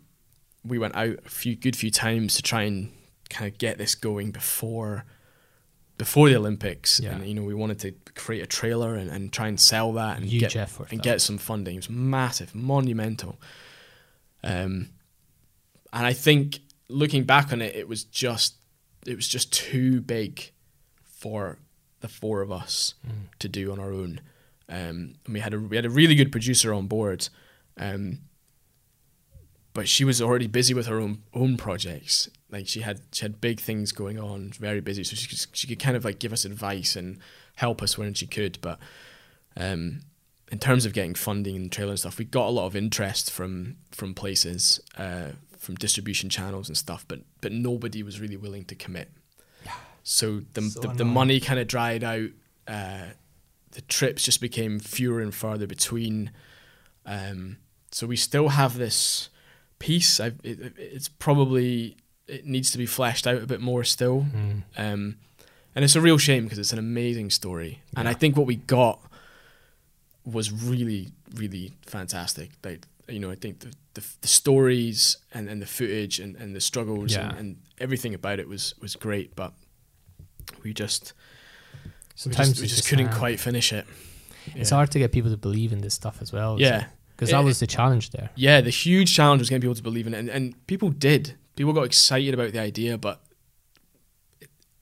we 0.64 0.78
went 0.78 0.94
out 0.94 1.18
a 1.24 1.28
few 1.30 1.56
good 1.56 1.74
few 1.76 1.90
times 1.90 2.34
to 2.36 2.42
try 2.42 2.62
and 2.62 2.92
kind 3.28 3.50
of 3.52 3.58
get 3.58 3.78
this 3.78 3.94
going 3.94 4.30
before 4.30 5.04
before 5.98 6.28
the 6.28 6.36
olympics 6.36 7.00
Yeah. 7.00 7.12
and 7.16 7.26
you 7.26 7.34
know 7.34 7.42
we 7.42 7.54
wanted 7.54 7.78
to 7.80 7.92
create 8.14 8.42
a 8.42 8.46
trailer 8.46 8.94
and, 8.94 9.10
and 9.10 9.32
try 9.32 9.48
and 9.48 9.58
sell 9.58 9.92
that 9.94 10.16
and 10.18 10.26
Huge 10.26 10.42
get 10.42 10.56
effort. 10.56 10.88
and 10.90 11.00
that 11.00 11.04
get 11.04 11.20
some 11.20 11.38
funding. 11.38 11.74
It 11.74 11.78
was 11.78 11.90
massive, 11.90 12.54
monumental. 12.54 13.40
Um, 14.42 14.90
and 15.92 16.06
I 16.06 16.12
think 16.12 16.60
looking 16.88 17.24
back 17.24 17.52
on 17.52 17.60
it, 17.60 17.74
it 17.74 17.88
was 17.88 18.04
just 18.04 18.54
it 19.06 19.16
was 19.16 19.28
just 19.28 19.52
too 19.52 20.00
big 20.00 20.52
for 21.02 21.58
the 22.00 22.08
four 22.08 22.40
of 22.40 22.50
us 22.50 22.94
Mm. 23.06 23.28
to 23.40 23.48
do 23.48 23.70
on 23.72 23.78
our 23.78 23.92
own. 23.92 24.20
Um, 24.70 25.14
and 25.26 25.34
we 25.34 25.40
had 25.40 25.52
a 25.52 25.58
we 25.58 25.76
had 25.76 25.84
a 25.84 25.90
really 25.90 26.14
good 26.14 26.30
producer 26.30 26.72
on 26.72 26.86
board, 26.86 27.28
um, 27.76 28.20
but 29.74 29.88
she 29.88 30.04
was 30.04 30.22
already 30.22 30.46
busy 30.46 30.74
with 30.74 30.86
her 30.86 31.00
own 31.00 31.22
own 31.34 31.56
projects. 31.56 32.30
Like 32.50 32.68
she 32.68 32.80
had 32.80 33.00
she 33.12 33.22
had 33.24 33.40
big 33.40 33.60
things 33.60 33.90
going 33.90 34.18
on, 34.18 34.52
very 34.52 34.80
busy. 34.80 35.02
So 35.02 35.16
she 35.16 35.28
could, 35.28 35.46
she 35.52 35.66
could 35.66 35.80
kind 35.80 35.96
of 35.96 36.04
like 36.04 36.20
give 36.20 36.32
us 36.32 36.44
advice 36.44 36.94
and 36.94 37.18
help 37.56 37.82
us 37.82 37.98
when 37.98 38.14
she 38.14 38.26
could. 38.26 38.58
But 38.60 38.78
um, 39.56 40.02
in 40.52 40.58
terms 40.58 40.86
of 40.86 40.92
getting 40.92 41.14
funding 41.14 41.56
and 41.56 41.72
trailer 41.72 41.90
and 41.90 41.98
stuff, 41.98 42.18
we 42.18 42.24
got 42.24 42.46
a 42.46 42.50
lot 42.50 42.66
of 42.66 42.76
interest 42.76 43.30
from 43.30 43.76
from 43.90 44.14
places, 44.14 44.80
uh, 44.96 45.30
from 45.58 45.74
distribution 45.74 46.30
channels 46.30 46.68
and 46.68 46.78
stuff. 46.78 47.04
But 47.08 47.20
but 47.40 47.50
nobody 47.50 48.04
was 48.04 48.20
really 48.20 48.36
willing 48.36 48.64
to 48.66 48.76
commit. 48.76 49.10
So 50.04 50.42
the 50.54 50.62
So 50.62 50.80
the, 50.80 50.88
the 50.94 51.04
money 51.04 51.40
kind 51.40 51.58
of 51.58 51.66
dried 51.66 52.04
out. 52.04 52.30
Uh, 52.68 53.06
the 53.72 53.80
trips 53.82 54.24
just 54.24 54.40
became 54.40 54.78
fewer 54.80 55.20
and 55.20 55.34
farther 55.34 55.66
between. 55.66 56.30
Um, 57.06 57.58
so 57.90 58.06
we 58.06 58.16
still 58.16 58.50
have 58.50 58.76
this 58.76 59.28
piece. 59.78 60.20
I, 60.20 60.32
it, 60.42 60.74
it's 60.76 61.08
probably 61.08 61.96
it 62.26 62.46
needs 62.46 62.70
to 62.70 62.78
be 62.78 62.86
fleshed 62.86 63.26
out 63.26 63.42
a 63.42 63.46
bit 63.46 63.60
more 63.60 63.82
still. 63.84 64.26
Mm. 64.34 64.62
Um, 64.76 65.16
and 65.74 65.84
it's 65.84 65.96
a 65.96 66.00
real 66.00 66.18
shame 66.18 66.44
because 66.44 66.58
it's 66.58 66.72
an 66.72 66.78
amazing 66.78 67.30
story. 67.30 67.80
And 67.96 68.08
I 68.08 68.12
think 68.12 68.36
what 68.36 68.46
we 68.46 68.56
got 68.56 69.00
was 70.24 70.52
really, 70.52 71.12
really 71.34 71.72
fantastic. 71.86 72.50
Like, 72.64 72.86
you 73.08 73.18
know, 73.18 73.30
I 73.30 73.34
think 73.34 73.60
the, 73.60 73.72
the, 73.94 74.04
the 74.20 74.28
stories 74.28 75.16
and, 75.32 75.48
and 75.48 75.60
the 75.60 75.66
footage 75.66 76.20
and, 76.20 76.36
and 76.36 76.54
the 76.54 76.60
struggles 76.60 77.14
Yeah. 77.14 77.30
and, 77.30 77.38
and 77.38 77.56
everything 77.80 78.14
about 78.14 78.38
it 78.38 78.48
was, 78.48 78.74
was 78.80 78.94
great, 78.96 79.34
but 79.34 79.52
we 80.62 80.72
just, 80.72 81.12
we 82.28 82.34
Sometimes 82.34 82.48
just, 82.50 82.60
we 82.62 82.66
just 82.68 82.88
couldn't 82.88 83.06
hard. 83.06 83.18
quite 83.18 83.40
finish 83.40 83.72
it. 83.72 83.86
It's 84.54 84.70
hard 84.70 84.90
to 84.92 84.98
get 84.98 85.12
people 85.12 85.30
to 85.30 85.36
believe 85.36 85.72
in 85.72 85.80
this 85.80 85.94
stuff 85.94 86.20
as 86.20 86.32
well. 86.32 86.60
Yeah. 86.60 86.86
because 87.16 87.30
that 87.30 87.44
was 87.44 87.60
the 87.60 87.66
challenge 87.66 88.10
there. 88.10 88.30
Yeah, 88.34 88.60
the 88.60 88.70
huge 88.70 89.14
challenge 89.14 89.40
was 89.40 89.48
getting 89.48 89.60
people 89.62 89.74
to 89.74 89.82
believe 89.82 90.06
in 90.06 90.14
it, 90.14 90.18
and, 90.18 90.28
and 90.28 90.66
people 90.66 90.90
did. 90.90 91.34
People 91.56 91.72
got 91.72 91.82
excited 91.84 92.32
about 92.34 92.52
the 92.52 92.58
idea, 92.58 92.96
but 92.98 93.20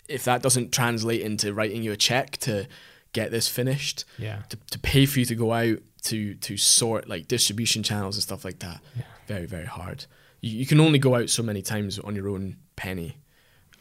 if 0.08 0.24
that 0.24 0.42
doesn't 0.42 0.72
translate 0.72 1.20
into 1.20 1.52
writing 1.52 1.82
you 1.82 1.92
a 1.92 1.96
check 1.96 2.36
to 2.38 2.66
get 3.12 3.30
this 3.30 3.48
finished, 3.48 4.04
Yeah, 4.18 4.42
to, 4.48 4.56
to 4.70 4.78
pay 4.78 5.06
for 5.06 5.18
you 5.20 5.24
to 5.26 5.34
go 5.34 5.52
out 5.52 5.78
to 6.02 6.34
to 6.34 6.56
sort 6.56 7.08
like 7.08 7.26
distribution 7.28 7.82
channels 7.82 8.16
and 8.16 8.22
stuff 8.22 8.44
like 8.44 8.60
that, 8.60 8.80
Yeah. 8.96 9.02
very 9.26 9.46
very 9.46 9.66
hard. 9.66 10.06
You, 10.40 10.56
you 10.58 10.66
can 10.66 10.80
only 10.80 10.98
go 10.98 11.16
out 11.16 11.28
so 11.30 11.42
many 11.42 11.62
times 11.62 11.98
on 11.98 12.14
your 12.14 12.28
own 12.28 12.56
penny. 12.76 13.18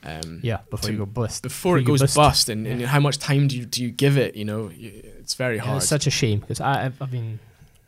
Um, 0.08 0.40
yeah. 0.44 0.60
Before 0.70 0.90
you 0.92 0.98
to- 0.98 1.06
go 1.06 1.12
bust. 1.12 1.44
Before 1.44 1.78
it 1.78 1.84
goes 1.84 2.02
bust. 2.02 2.16
bust, 2.16 2.50
and, 2.50 2.66
and 2.66 2.82
how 2.84 3.00
much 3.00 3.18
time 3.18 3.48
do 3.48 3.58
you 3.58 3.66
do 3.66 3.84
you 3.84 3.92
give 3.92 4.18
it? 4.18 4.36
You 4.36 4.46
know, 4.46 4.72
it's 4.74 5.34
very 5.36 5.58
Yeah, 5.58 5.64
hard. 5.64 5.78
it's 5.78 5.88
such 5.88 6.08
a 6.08 6.12
shame 6.12 6.40
because 6.40 6.62
I, 6.62 6.86
I've- 6.86 6.98
I 7.02 7.06
mean, 7.08 7.40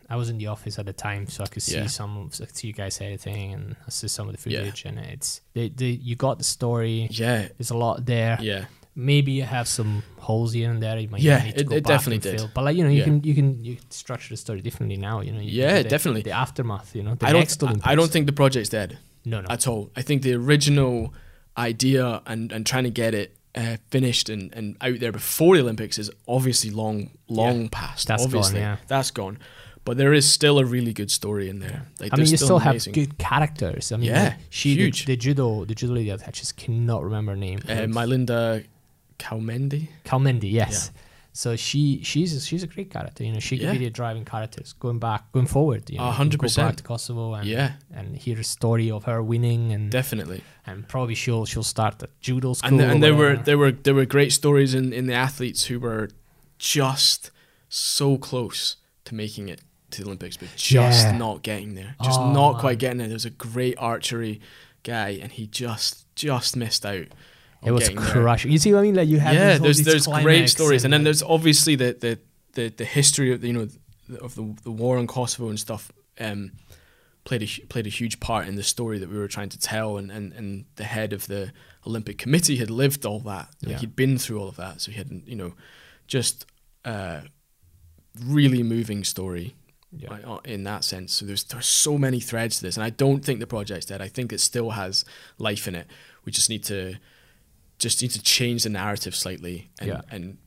I 0.09 0.15
was 0.15 0.29
in 0.29 0.37
the 0.39 0.47
office 0.47 0.79
at 0.79 0.85
the 0.87 0.93
time, 0.93 1.27
so 1.27 1.43
I 1.43 1.47
could 1.47 1.61
see 1.61 1.75
Yeah. 1.77 1.87
some, 1.87 2.17
of, 2.17 2.33
I 2.41 2.45
could 2.45 2.57
see 2.57 2.67
you 2.67 2.73
guys 2.73 2.99
editing, 2.99 3.53
and 3.53 3.75
I 3.87 3.89
see 3.91 4.07
some 4.07 4.27
of 4.29 4.35
the 4.41 4.49
Yeah. 4.49 4.59
footage, 4.59 4.85
and 4.85 4.97
it's 4.99 5.41
they, 5.53 5.69
they, 5.69 5.91
you 6.09 6.15
got 6.15 6.37
the 6.39 6.43
story. 6.43 7.07
yeah, 7.11 7.47
There's 7.57 7.69
a 7.71 7.77
lot 7.77 8.05
there. 8.05 8.37
yeah, 8.41 8.65
Maybe 8.95 9.31
you 9.33 9.43
have 9.43 9.67
some 9.67 10.03
holes 10.17 10.51
here 10.51 10.69
and 10.71 10.81
there. 10.83 10.97
You 10.99 11.07
might 11.07 11.21
Yeah, 11.21 11.43
need 11.43 11.53
to 11.53 11.59
it- 11.61 11.67
go 11.67 11.75
it 11.75 11.83
back 11.83 11.89
definitely 11.99 12.15
and 12.15 12.23
did. 12.23 12.39
fill. 12.39 12.49
But 12.53 12.63
like 12.65 12.75
you 12.75 12.83
know, 12.83 12.89
you 12.89 12.97
Yeah. 12.97 13.03
can 13.05 13.23
you 13.23 13.33
can 13.35 13.63
you 13.63 13.75
can 13.77 13.91
structure 13.91 14.33
the 14.33 14.37
story 14.37 14.61
differently 14.61 14.97
now. 14.97 15.21
You 15.21 15.31
know. 15.31 15.39
You 15.39 15.51
Yeah, 15.63 15.83
the- 15.83 15.89
definitely. 15.89 16.23
The 16.23 16.31
aftermath. 16.31 16.95
You 16.95 17.03
know. 17.03 17.15
The 17.15 17.27
I 17.27 17.31
don't. 17.31 17.63
I, 17.85 17.91
I 17.91 17.95
don't 17.95 18.11
think 18.11 18.25
the 18.25 18.33
project's 18.33 18.67
dead. 18.69 18.97
No, 19.23 19.39
no. 19.41 19.47
at 19.49 19.67
all. 19.67 19.91
I 19.95 20.01
think 20.01 20.23
the 20.23 20.33
original 20.33 21.13
idea 21.59 22.21
and, 22.25 22.51
and 22.51 22.65
trying 22.65 22.85
to 22.85 22.89
get 22.89 23.13
it 23.13 23.35
uh, 23.55 23.77
finished 23.89 24.29
and, 24.29 24.53
and 24.53 24.77
out 24.81 24.99
there 24.99 25.11
before 25.11 25.55
the 25.55 25.61
Olympics 25.61 25.97
is 25.99 26.09
obviously 26.27 26.69
long 26.71 27.11
long 27.27 27.69
past. 27.69 28.07
That's 28.07 28.23
gone, 28.23 28.27
obviously, 28.27 28.59
yeah. 28.59 28.77
that's 28.87 29.11
gone. 29.11 29.37
But 29.85 29.97
there 29.97 30.13
is 30.13 30.29
still 30.29 30.59
a 30.59 30.65
really 30.65 30.93
good 30.93 31.09
story 31.09 31.49
in 31.49 31.59
there. 31.59 31.87
Like, 31.99 32.13
I 32.13 32.17
mean, 32.17 32.27
you 32.27 32.37
still 32.37 32.59
have 32.59 32.91
good 32.91 33.17
characters. 33.17 33.91
I 33.91 33.97
mean, 33.97 34.09
Yeah, 34.09 34.35
she 34.49 34.75
the- 34.75 34.83
huge. 34.83 35.05
The, 35.05 35.15
judo, 35.15 35.65
the 35.65 35.73
judo 35.73 35.93
lady. 35.93 36.11
I 36.11 36.31
just 36.31 36.57
cannot 36.57 37.03
remember 37.03 37.31
her 37.31 37.37
name. 37.37 37.59
Uh, 37.67 37.87
Majlinda 37.87 38.65
Kelmendi. 39.17 39.87
Kelmendi, 40.05 40.51
yes. 40.51 40.91
So 41.31 41.55
she 41.55 42.01
she's 42.03 42.45
she's 42.45 42.63
a 42.63 42.67
great 42.67 42.89
character. 42.91 43.23
You 43.23 43.31
know, 43.33 43.39
she 43.39 43.57
could 43.57 43.67
Yeah. 43.67 43.73
be 43.73 43.85
the 43.85 43.89
driving 43.91 44.25
characters 44.25 44.73
going 44.73 44.99
back, 44.99 45.31
going 45.31 45.45
forward. 45.47 45.89
You 45.89 45.99
know, 45.99 46.07
A 46.07 46.11
hundred 46.11 46.39
go 46.39 46.43
back 46.47 46.55
percent. 46.55 46.77
to 46.79 46.83
Kosovo 46.83 47.33
and 47.35 47.47
Yeah, 47.47 47.73
and 47.93 48.17
hear 48.17 48.39
a 48.39 48.43
story 48.43 48.89
of 48.91 49.03
her 49.05 49.21
winning 49.23 49.71
and 49.71 49.91
definitely. 49.91 50.43
and 50.65 50.87
probably 50.87 51.15
she'll 51.15 51.45
she'll 51.45 51.63
start 51.63 52.01
at 52.03 52.09
judo 52.19 52.53
school. 52.53 52.69
And, 52.71 52.79
the, 52.79 52.87
and 52.89 53.01
there 53.03 53.15
were 53.15 53.35
there 53.37 53.57
were 53.57 53.71
there 53.71 53.93
were 53.93 54.05
great 54.05 54.33
stories 54.33 54.73
in, 54.73 54.91
in 54.91 55.05
the 55.05 55.13
athletes 55.13 55.65
who 55.65 55.79
were 55.79 56.09
just 56.57 57.31
so 57.69 58.17
close 58.17 58.77
to 59.05 59.15
making 59.15 59.49
it 59.49 59.61
to 59.91 60.01
the 60.01 60.07
Olympics, 60.07 60.37
but 60.37 60.49
just 60.55 61.05
Yeah. 61.07 61.17
not 61.17 61.41
getting 61.41 61.75
there. 61.75 61.95
Just 62.03 62.19
Oh, 62.19 62.31
not 62.31 62.53
man. 62.53 62.61
quite 62.61 62.79
getting 62.79 62.97
there. 62.97 63.07
There 63.07 63.15
was 63.15 63.25
a 63.25 63.29
great 63.31 63.75
archery 63.77 64.39
guy, 64.83 65.09
and 65.21 65.31
he 65.31 65.47
just 65.47 66.05
just 66.15 66.55
missed 66.55 66.85
out. 66.85 67.07
It 67.63 67.71
was 67.71 67.83
getting 67.89 67.97
there. 68.01 68.11
crushing. 68.11 68.51
You 68.51 68.57
see 68.59 68.71
what 68.73 68.79
I 68.79 68.83
mean? 68.83 68.95
Like 68.95 69.07
you 69.09 69.19
have 69.19 69.33
yeah, 69.33 69.57
these- 69.57 69.83
there's 69.83 70.05
there's 70.05 70.23
great 70.23 70.49
stories, 70.49 70.83
and 70.85 70.93
then 70.93 71.01
like- 71.01 71.05
there's 71.05 71.23
obviously 71.23 71.75
the 71.75 71.93
the 71.99 72.19
the, 72.53 72.69
the 72.69 72.85
history 72.85 73.31
of 73.33 73.41
the, 73.41 73.47
you 73.47 73.53
know 73.53 73.67
of 74.21 74.35
the 74.35 74.55
the 74.63 74.71
war 74.71 74.97
in 74.97 75.07
Kosovo 75.07 75.49
and 75.49 75.59
stuff. 75.59 75.91
Um, 76.19 76.51
played 77.25 77.43
a 77.43 77.47
played 77.67 77.85
a 77.85 77.89
huge 77.89 78.19
part 78.19 78.47
in 78.47 78.55
the 78.55 78.63
story 78.63 78.97
that 78.99 79.09
we 79.09 79.17
were 79.17 79.27
trying 79.27 79.49
to 79.49 79.59
tell, 79.59 79.97
and 79.97 80.09
and, 80.11 80.33
and 80.33 80.65
the 80.75 80.83
head 80.85 81.13
of 81.13 81.27
the 81.27 81.51
Olympic 81.85 82.17
Committee 82.17 82.57
had 82.57 82.69
lived 82.69 83.05
all 83.05 83.19
that. 83.21 83.49
Like, 83.61 83.71
Yeah. 83.73 83.77
he'd 83.79 83.95
been 83.95 84.17
through 84.17 84.39
all 84.39 84.47
of 84.49 84.55
that, 84.55 84.81
so 84.81 84.91
he 84.91 84.97
had 84.97 85.09
you 85.25 85.35
know 85.35 85.53
just 86.07 86.45
uh, 86.85 87.21
really 88.25 88.63
moving 88.63 89.03
story 89.03 89.55
Yeah. 89.91 90.13
uh, 90.25 90.39
in 90.45 90.63
that 90.63 90.83
sense. 90.83 91.13
So 91.13 91.25
there's 91.25 91.43
there's 91.43 91.65
so 91.65 91.97
many 91.97 92.19
threads 92.19 92.57
to 92.57 92.63
this, 92.63 92.77
and 92.77 92.83
I 92.83 92.89
don't 92.89 93.23
think 93.23 93.39
the 93.39 93.47
project's 93.47 93.85
dead. 93.85 94.01
I 94.01 94.07
think 94.07 94.33
it 94.33 94.39
still 94.39 94.71
has 94.71 95.05
life 95.37 95.67
in 95.67 95.75
it. 95.75 95.87
We 96.25 96.31
just 96.31 96.49
need 96.49 96.63
to 96.65 96.95
just 97.79 98.01
need 98.01 98.11
to 98.11 98.21
change 98.21 98.63
the 98.63 98.69
narrative 98.69 99.15
slightly 99.15 99.69
and 99.79 99.87
Yeah. 99.89 100.01
and 100.11 100.37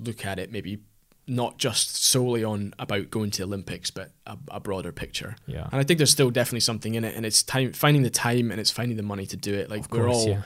look 0.00 0.24
at 0.24 0.38
it 0.38 0.50
maybe 0.52 0.78
not 1.26 1.56
just 1.58 2.02
solely 2.04 2.42
on 2.44 2.74
about 2.78 3.08
going 3.10 3.30
to 3.30 3.38
the 3.38 3.44
Olympics, 3.44 3.90
but 3.90 4.10
a, 4.26 4.36
a 4.50 4.60
broader 4.60 4.90
picture. 4.92 5.36
Yeah. 5.46 5.62
And 5.70 5.80
I 5.80 5.84
think 5.84 5.98
there's 5.98 6.10
still 6.10 6.30
definitely 6.30 6.60
something 6.60 6.94
in 6.94 7.04
it, 7.04 7.14
and 7.14 7.24
it's 7.24 7.42
time 7.44 7.72
finding 7.72 8.02
the 8.02 8.10
time 8.10 8.50
and 8.50 8.60
it's 8.60 8.70
finding 8.72 8.96
the 8.96 9.02
money 9.04 9.26
to 9.26 9.36
do 9.36 9.54
it. 9.54 9.70
Like 9.70 9.84
Of 9.86 9.92
we're 9.92 10.08
all 10.08 10.28
yeah. 10.28 10.42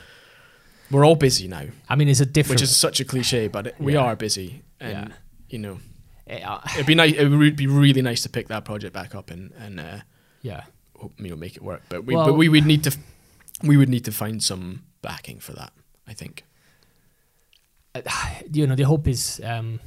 we're 0.90 1.05
all 1.05 1.16
busy 1.16 1.49
now, 1.49 1.64
I 1.88 1.97
mean, 1.97 2.09
it's 2.09 2.20
a 2.20 2.26
different. 2.26 2.61
which 2.61 2.68
is 2.68 2.76
such 2.76 3.01
a 3.01 3.05
cliche, 3.05 3.49
but 3.49 3.68
it, 3.68 3.74
we 3.78 3.94
Yeah. 3.94 4.01
are 4.01 4.16
busy, 4.16 4.62
and 4.80 5.09
Yeah. 5.09 5.14
you 5.49 5.59
know 5.59 5.78
Uh, 6.28 6.61
it'd 6.74 6.86
be 6.86 6.94
nice. 6.97 7.14
It 7.14 7.28
would 7.28 7.57
be 7.57 7.68
really 7.68 8.03
nice 8.03 8.22
to 8.24 8.28
pick 8.28 8.49
that 8.49 8.64
project 8.64 8.92
back 8.92 9.14
up 9.14 9.30
and 9.30 9.53
and. 9.59 9.80
Uh, 9.80 9.99
yeah. 10.42 10.64
hope, 10.97 11.12
you 11.18 11.28
know 11.30 11.36
make 11.36 11.57
it 11.57 11.62
work. 11.62 11.82
But 11.88 12.05
we 12.05 12.14
Well- 12.14 12.26
but 12.26 12.34
we 12.34 12.49
would 12.49 12.66
need 12.66 12.82
to 12.84 12.92
we 13.62 13.76
would 13.76 13.88
need 13.88 14.05
to 14.05 14.12
find 14.12 14.42
some 14.42 14.82
backing 15.03 15.38
for 15.40 15.53
that. 15.55 15.72
I 16.07 16.14
think. 16.14 16.44
you 18.52 18.66
know 18.66 18.74
the 18.74 18.82
hope 18.84 19.09
is 19.09 19.40
um, 19.44 19.80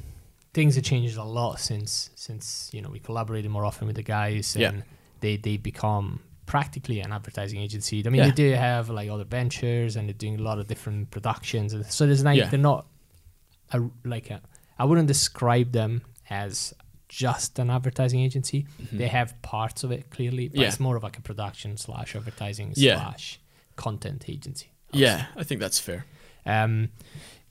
things 0.52 0.74
have 0.74 0.84
changed 0.84 1.16
a 1.16 1.24
lot 1.24 1.60
since 1.60 2.10
since 2.14 2.70
you 2.72 2.82
know 2.82 2.90
we 2.90 2.98
collaborated 2.98 3.50
more 3.50 3.64
often 3.64 3.86
with 3.86 3.96
the 3.96 4.02
guys 4.02 4.56
and 4.56 4.62
Yeah. 4.78 4.82
they 5.20 5.36
they 5.36 5.56
become 5.56 6.20
practically 6.46 7.00
an 7.00 7.12
advertising 7.12 7.60
agency. 7.60 8.02
I 8.04 8.10
mean 8.10 8.18
Yeah. 8.18 8.26
they 8.26 8.32
do 8.32 8.50
have 8.52 8.90
like 8.90 9.08
other 9.08 9.24
ventures 9.24 9.94
and 9.96 10.08
they're 10.08 10.14
doing 10.14 10.40
a 10.40 10.42
lot 10.42 10.58
of 10.58 10.66
different 10.66 11.10
productions 11.12 11.72
and 11.72 11.86
so 11.86 12.06
there's 12.06 12.24
like 12.24 12.38
Yeah. 12.38 12.48
they're 12.48 12.58
not 12.58 12.86
a, 13.72 13.80
like 14.04 14.30
a 14.30 14.40
I 14.78 14.84
wouldn't 14.84 15.06
describe 15.08 15.70
them 15.72 16.02
as 16.28 16.74
just 17.08 17.58
an 17.58 17.70
advertising 17.70 18.20
agency. 18.20 18.66
They 18.92 19.08
have 19.08 19.40
parts 19.42 19.82
of 19.84 19.90
it 19.92 20.10
clearly, 20.10 20.48
but 20.48 20.54
Mm-hmm. 20.54 20.62
Yeah. 20.62 20.68
it's 20.68 20.80
more 20.80 20.96
of 20.96 21.02
like 21.04 21.18
a 21.18 21.22
production 21.22 21.76
slash 21.76 22.14
advertising 22.16 22.74
slash 22.74 23.40
content 23.76 24.24
agency. 24.28 24.70
Yeah, 24.92 25.26
I 25.36 25.44
think 25.44 25.60
that's 25.60 25.78
fair. 25.78 26.04
um, 26.46 26.90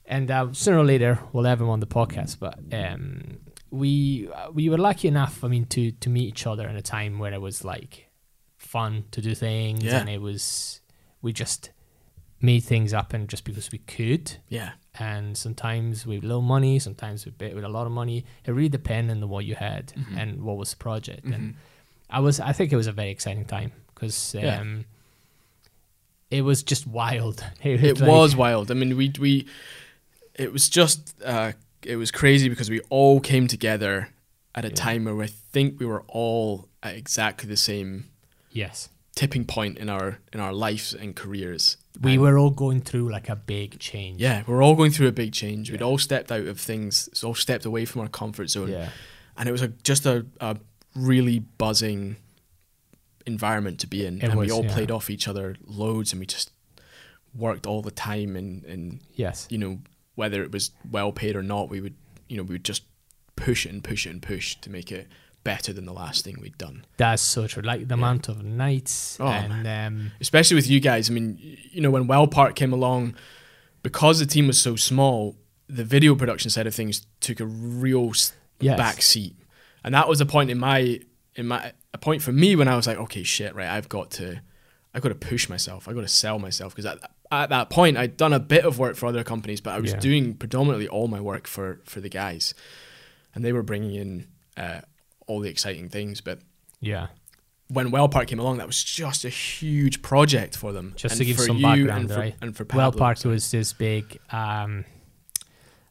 and 0.06 0.30
uh, 0.30 0.52
sooner 0.52 0.78
or 0.78 0.84
later 0.84 1.18
we'll 1.32 1.44
have 1.44 1.60
him 1.60 1.68
on 1.68 1.80
the 1.80 1.86
podcast. 1.86 2.38
But 2.40 2.58
um, 2.72 3.38
we 3.70 4.28
uh, 4.34 4.50
we 4.52 4.68
were 4.68 4.78
lucky 4.78 5.08
enough, 5.08 5.44
I 5.44 5.48
mean, 5.48 5.66
to 5.66 5.92
to 5.92 6.10
meet 6.10 6.28
each 6.28 6.46
other 6.46 6.68
in 6.68 6.76
a 6.76 6.82
time 6.82 7.18
where 7.18 7.32
it 7.32 7.40
was 7.40 7.64
like 7.64 8.08
fun 8.58 9.04
to 9.12 9.20
do 9.20 9.34
things, 9.34 9.84
Yeah. 9.84 10.00
and 10.00 10.08
it 10.08 10.20
was 10.20 10.80
we 11.22 11.32
just 11.32 11.70
made 12.40 12.60
things 12.64 12.92
up, 12.94 13.12
and 13.14 13.28
just 13.28 13.44
because 13.44 13.70
we 13.70 13.78
could. 13.78 14.36
Yeah, 14.48 14.70
And 14.98 15.36
sometimes 15.36 16.06
with 16.06 16.22
little 16.24 16.42
money, 16.42 16.78
sometimes 16.78 17.24
with 17.26 17.36
bit 17.38 17.54
with 17.54 17.64
a 17.64 17.68
lot 17.68 17.86
of 17.86 17.92
money. 17.92 18.24
It 18.46 18.50
really 18.52 18.68
depended 18.70 19.22
on 19.22 19.28
what 19.28 19.44
you 19.44 19.54
had 19.54 19.92
Mm-hmm. 19.96 20.18
and 20.18 20.42
what 20.42 20.56
was 20.56 20.70
the 20.70 20.76
project. 20.76 21.26
And 21.26 21.54
I 22.08 22.20
was, 22.20 22.40
I 22.40 22.52
think 22.52 22.72
it 22.72 22.76
was 22.76 22.86
a 22.86 22.92
very 22.92 23.10
exciting 23.10 23.44
time 23.44 23.72
because 23.94 24.34
um, 24.34 24.42
Yeah. 24.42 24.64
It 26.30 26.42
was 26.42 26.62
just 26.62 26.86
wild. 26.86 27.44
It, 27.62 27.82
it 27.84 28.00
like- 28.00 28.08
was 28.08 28.36
wild. 28.36 28.70
I 28.70 28.74
mean, 28.74 28.96
we 28.96 29.12
we 29.18 29.46
it 30.34 30.52
was 30.52 30.68
just 30.68 31.14
uh, 31.24 31.52
it 31.82 31.96
was 31.96 32.10
crazy 32.10 32.48
because 32.48 32.70
we 32.70 32.80
all 32.90 33.20
came 33.20 33.46
together 33.46 34.08
at 34.54 34.64
a 34.64 34.68
Yeah. 34.68 34.74
time 34.74 35.04
where 35.04 35.22
I 35.22 35.26
think 35.28 35.78
we 35.80 35.86
were 35.86 36.02
all 36.08 36.68
at 36.82 36.94
exactly 36.96 37.48
the 37.48 37.56
same 37.56 38.04
yes. 38.50 38.88
tipping 39.14 39.44
point 39.44 39.78
in 39.78 39.88
our 39.88 40.18
in 40.32 40.40
our 40.40 40.52
lives 40.52 40.94
and 40.94 41.14
careers. 41.14 41.76
we 42.00 42.12
And- 42.14 42.22
were 42.22 42.38
all 42.38 42.50
going 42.50 42.80
through 42.80 43.10
like 43.12 43.28
a 43.28 43.36
big 43.36 43.78
change. 43.78 44.20
yeah, 44.20 44.42
we're 44.46 44.62
all 44.62 44.74
going 44.76 44.92
through 44.92 45.08
a 45.08 45.12
big 45.12 45.32
change. 45.32 45.70
We'd 45.70 45.82
all 45.82 45.98
stepped 45.98 46.30
out 46.32 46.46
of 46.46 46.58
things, 46.60 47.08
so 47.12 47.28
all 47.28 47.34
stepped 47.34 47.64
away 47.66 47.84
from 47.84 48.02
our 48.02 48.08
comfort 48.08 48.50
zone. 48.50 48.70
Yeah. 48.70 48.90
and 49.36 49.48
it 49.48 49.52
was 49.52 49.62
a, 49.62 49.68
just 49.84 50.06
a, 50.06 50.26
a 50.40 50.56
really 50.94 51.38
buzzing 51.58 52.16
environment 53.26 53.78
to 53.80 53.86
be 53.86 54.04
in 54.06 54.18
It 54.18 54.24
and 54.24 54.38
we 54.38 54.50
all 54.50 54.64
yeah. 54.64 54.72
played 54.72 54.90
off 54.90 55.10
each 55.10 55.28
other 55.28 55.56
loads 55.64 56.12
and 56.12 56.20
we 56.20 56.26
just 56.26 56.50
worked 57.34 57.66
all 57.66 57.82
the 57.82 57.90
time 57.90 58.36
and, 58.36 58.64
and 58.64 59.00
Yes. 59.14 59.46
you 59.50 59.58
know 59.58 59.78
whether 60.14 60.42
it 60.42 60.52
was 60.52 60.70
well 60.90 61.12
paid 61.12 61.36
or 61.36 61.42
not 61.42 61.68
we 61.68 61.80
would 61.80 61.94
you 62.28 62.36
know 62.36 62.42
we 62.42 62.54
would 62.54 62.64
just 62.64 62.82
push 63.36 63.66
it 63.66 63.70
and 63.72 63.82
push 63.84 64.06
it 64.06 64.10
and 64.10 64.22
push 64.22 64.56
to 64.56 64.70
make 64.70 64.90
it 64.90 65.06
better 65.44 65.72
than 65.72 65.86
the 65.86 65.92
last 65.92 66.24
thing 66.24 66.36
we'd 66.40 66.58
done 66.58 66.84
That's 66.98 67.22
so 67.22 67.46
true. 67.46 67.62
Like 67.62 67.88
the 67.88 67.94
amount 67.94 68.28
of 68.28 68.42
nights 68.44 69.16
Oh, 69.20 69.26
and 69.26 69.66
um, 69.66 70.12
especially 70.20 70.54
with 70.56 70.68
you 70.68 70.80
guys 70.80 71.08
i 71.08 71.12
mean 71.12 71.38
you 71.70 71.80
know 71.80 71.90
when 71.90 72.06
well 72.06 72.26
park 72.26 72.56
came 72.56 72.72
along 72.72 73.14
because 73.82 74.18
the 74.18 74.26
team 74.26 74.46
was 74.48 74.60
so 74.60 74.76
small 74.76 75.36
the 75.68 75.84
video 75.84 76.14
production 76.14 76.50
side 76.50 76.66
of 76.66 76.74
things 76.74 77.06
took 77.20 77.40
a 77.40 77.46
real 77.46 78.12
Yes. 78.62 78.76
back 78.76 79.00
seat 79.00 79.34
and 79.82 79.94
that 79.94 80.06
was 80.08 80.20
a 80.20 80.26
point 80.26 80.50
in 80.50 80.58
my 80.58 81.00
in 81.36 81.46
my 81.46 81.72
a 81.94 81.98
point 81.98 82.22
for 82.22 82.32
me 82.32 82.56
when 82.56 82.68
i 82.68 82.76
was 82.76 82.86
like 82.86 82.98
okay 82.98 83.22
shit 83.22 83.54
right 83.54 83.68
i've 83.68 83.88
got 83.88 84.10
to 84.10 84.40
i've 84.94 85.02
got 85.02 85.08
to 85.10 85.14
push 85.14 85.48
myself 85.48 85.88
i've 85.88 85.94
got 85.94 86.00
to 86.02 86.08
sell 86.08 86.38
myself 86.38 86.72
because 86.74 86.86
at, 86.86 86.98
at 87.30 87.48
that 87.50 87.70
point 87.70 87.96
i'd 87.96 88.16
done 88.16 88.32
a 88.32 88.40
bit 88.40 88.64
of 88.64 88.78
work 88.78 88.96
for 88.96 89.06
other 89.06 89.22
companies 89.24 89.60
but 89.60 89.70
i 89.74 89.78
was 89.80 89.92
Yeah. 89.92 90.00
doing 90.00 90.34
predominantly 90.34 90.88
all 90.88 91.08
my 91.08 91.20
work 91.20 91.46
for 91.46 91.80
for 91.84 92.00
the 92.00 92.08
guys 92.08 92.54
and 93.34 93.44
they 93.44 93.52
were 93.52 93.62
bringing 93.62 93.94
in 93.94 94.26
uh, 94.56 94.80
all 95.26 95.40
the 95.40 95.48
exciting 95.48 95.88
things 95.88 96.20
but 96.20 96.40
yeah. 96.80 97.06
when 97.68 97.90
Well 97.92 98.08
Park 98.08 98.26
came 98.26 98.40
along, 98.40 98.58
that 98.58 98.66
was 98.66 98.82
just 98.82 99.24
a 99.24 99.28
huge 99.28 100.02
project 100.02 100.56
for 100.56 100.72
them. 100.72 100.94
Just 100.96 101.12
And 101.12 101.18
to 101.20 101.24
give 101.24 101.38
some 101.38 101.62
background, 101.62 101.90
and 101.90 102.10
for, 102.10 102.18
right? 102.18 102.34
And 102.42 102.56
for 102.56 102.64
Well 102.74 102.90
Pablo, 102.90 102.98
Park 102.98 103.18
so- 103.18 103.28
was 103.28 103.48
this 103.50 103.72
big 103.72 104.18
um, 104.32 104.84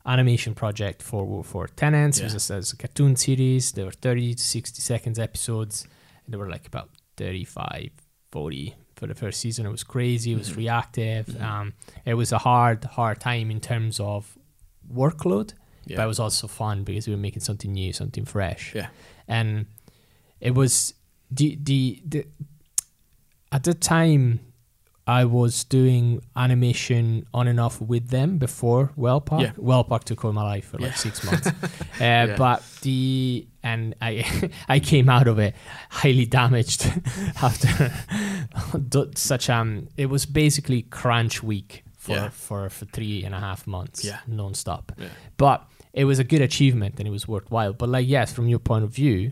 animation 0.05 0.53
project 0.55 1.01
for 1.03 1.43
for 1.43 1.67
Tennent's. 1.67 2.19
It 2.19 2.33
was 2.33 2.49
Yeah. 2.49 2.55
a, 2.55 2.57
was 2.59 2.73
a 2.73 2.77
cartoon 2.77 3.15
series. 3.15 3.71
There 3.73 3.85
were 3.85 3.91
30 3.91 4.33
to 4.35 4.43
60 4.43 4.81
seconds 4.81 5.19
episodes. 5.19 5.85
And 6.25 6.33
there 6.33 6.39
were 6.39 6.49
like 6.49 6.67
about 6.67 6.89
35, 7.17 7.89
40 8.31 8.75
for 8.95 9.07
the 9.07 9.15
first 9.15 9.39
season. 9.39 9.65
It 9.65 9.71
was 9.71 9.83
crazy. 9.83 10.31
It 10.33 10.37
was 10.37 10.49
Mhm. 10.51 10.57
reactive. 10.57 11.25
Mhm. 11.27 11.41
Um, 11.41 11.73
it 12.05 12.13
was 12.15 12.31
a 12.31 12.37
hard, 12.39 12.83
hard 12.83 13.19
time 13.19 13.51
in 13.51 13.59
terms 13.59 13.99
of 13.99 14.37
workload. 14.91 15.53
yeah. 15.85 15.97
but 15.97 16.03
it 16.03 16.07
was 16.07 16.19
also 16.19 16.47
fun 16.47 16.83
because 16.83 17.07
we 17.07 17.13
were 17.15 17.19
making 17.19 17.39
something 17.41 17.71
new, 17.71 17.91
something 17.93 18.23
fresh. 18.25 18.75
Yeah. 18.75 18.89
And 19.27 19.65
it 20.39 20.53
was 20.53 20.93
the 21.31 21.57
the, 21.63 22.01
the 22.05 22.25
at 23.51 23.63
the 23.63 23.73
time 23.73 24.39
I 25.19 25.25
was 25.25 25.63
doing 25.63 26.21
animation 26.35 27.25
on 27.33 27.47
and 27.47 27.59
off 27.59 27.75
with 27.81 28.05
them 28.09 28.37
before 28.37 28.91
Well 28.95 29.21
Park. 29.21 29.41
Yeah. 29.43 29.51
Well 29.57 29.83
Park 29.83 30.03
took 30.03 30.23
over 30.25 30.33
my 30.33 30.43
life 30.53 30.65
for 30.69 30.77
like 30.77 30.91
Yeah. 30.91 31.05
six 31.07 31.23
months. 31.27 31.47
uh, 32.01 32.35
But 32.37 32.59
the 32.81 33.47
and 33.63 33.95
I 34.09 34.11
I 34.75 34.79
came 34.91 35.07
out 35.09 35.27
of 35.27 35.37
it 35.39 35.53
highly 36.01 36.25
damaged 36.25 36.81
after 37.47 37.91
such 39.15 39.49
um 39.49 39.87
it 39.97 40.07
was 40.07 40.25
basically 40.25 40.81
crunch 40.83 41.43
week 41.43 41.83
for 41.97 42.15
Yeah. 42.15 42.29
for 42.29 42.69
for 42.69 42.85
three 42.85 43.23
and 43.25 43.33
a 43.35 43.39
half 43.39 43.67
months 43.67 44.03
Yeah. 44.05 44.19
non-stop 44.27 44.91
Yeah. 44.97 45.07
but 45.37 45.65
it 45.93 46.05
was 46.05 46.19
a 46.19 46.23
good 46.23 46.41
achievement 46.41 46.95
and 46.99 47.07
it 47.07 47.11
was 47.11 47.27
worthwhile 47.27 47.73
but 47.73 47.89
like 47.89 48.07
yes 48.07 48.31
from 48.33 48.47
your 48.47 48.59
point 48.59 48.83
of 48.83 48.91
view 48.91 49.31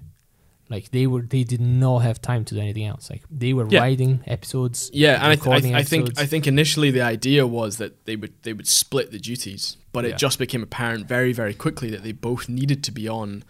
like 0.69 0.91
they 0.91 1.07
were 1.07 1.21
they 1.21 1.43
did 1.43 1.61
not 1.61 1.99
have 1.99 2.21
time 2.21 2.43
to 2.45 2.55
do 2.55 2.61
anything 2.61 2.85
else 2.85 3.09
like 3.09 3.23
they 3.31 3.53
were 3.53 3.67
Yeah. 3.69 3.79
writing 3.81 4.21
episodes 4.27 4.91
Yeah, 4.93 5.15
and 5.15 5.31
I, 5.31 5.35
th- 5.35 5.47
I, 5.47 5.59
th- 5.61 5.73
I 5.75 5.83
think. 5.83 6.19
I 6.19 6.25
think 6.25 6.45
initially 6.47 6.91
the 6.91 7.01
idea 7.01 7.47
was 7.47 7.77
that 7.77 8.05
they 8.05 8.15
would 8.15 8.33
they 8.43 8.53
would 8.53 8.67
split 8.67 9.11
the 9.11 9.19
duties, 9.19 9.77
but 9.93 10.03
Yeah. 10.03 10.11
it 10.11 10.17
just 10.17 10.37
became 10.39 10.61
apparent 10.63 11.07
very 11.07 11.31
very 11.33 11.53
quickly 11.53 11.89
that 11.91 12.03
they 12.03 12.11
both 12.11 12.49
needed 12.49 12.83
to 12.85 12.91
be 12.91 13.07
on 13.07 13.43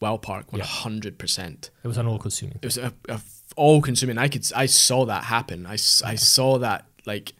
Well 0.00 0.18
Park 0.18 0.46
hundred 0.58 1.18
percent. 1.18 1.70
it 1.84 1.88
was 1.88 1.98
an 1.98 2.06
all 2.06 2.18
consuming 2.18 2.58
It 2.62 2.66
was 2.66 2.78
a, 2.78 2.92
a 3.08 3.20
all 3.56 3.80
consuming. 3.80 4.18
I 4.18 4.28
could 4.28 4.44
I 4.54 4.66
saw 4.66 5.06
that 5.06 5.24
happen. 5.24 5.64
I, 5.66 5.74
s- 5.74 6.02
I 6.04 6.14
saw 6.16 6.58
that 6.58 6.84
like 7.06 7.32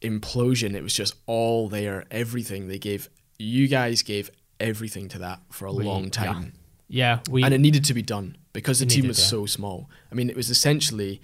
implosion. 0.00 0.74
It 0.74 0.82
was 0.82 0.94
just 0.94 1.14
all 1.26 1.68
there, 1.68 2.04
everything 2.10 2.68
they 2.68 2.78
gave. 2.78 3.08
You 3.38 3.66
guys 3.68 4.02
gave 4.02 4.30
everything 4.60 5.08
to 5.08 5.18
that 5.18 5.40
for 5.50 5.66
a 5.66 5.72
We- 5.72 5.84
long 5.84 6.04
yeah. 6.04 6.10
time. 6.10 6.52
Yeah 6.92 7.18
we 7.28 7.42
and 7.42 7.52
it 7.52 7.58
needed 7.58 7.84
to 7.84 7.94
be 7.94 8.02
done 8.02 8.36
because 8.52 8.78
the 8.78 8.86
team 8.86 9.08
was 9.08 9.18
yeah. 9.18 9.26
so 9.26 9.46
small. 9.46 9.88
I 10.10 10.14
mean, 10.14 10.28
it 10.28 10.36
was 10.36 10.50
essentially 10.50 11.20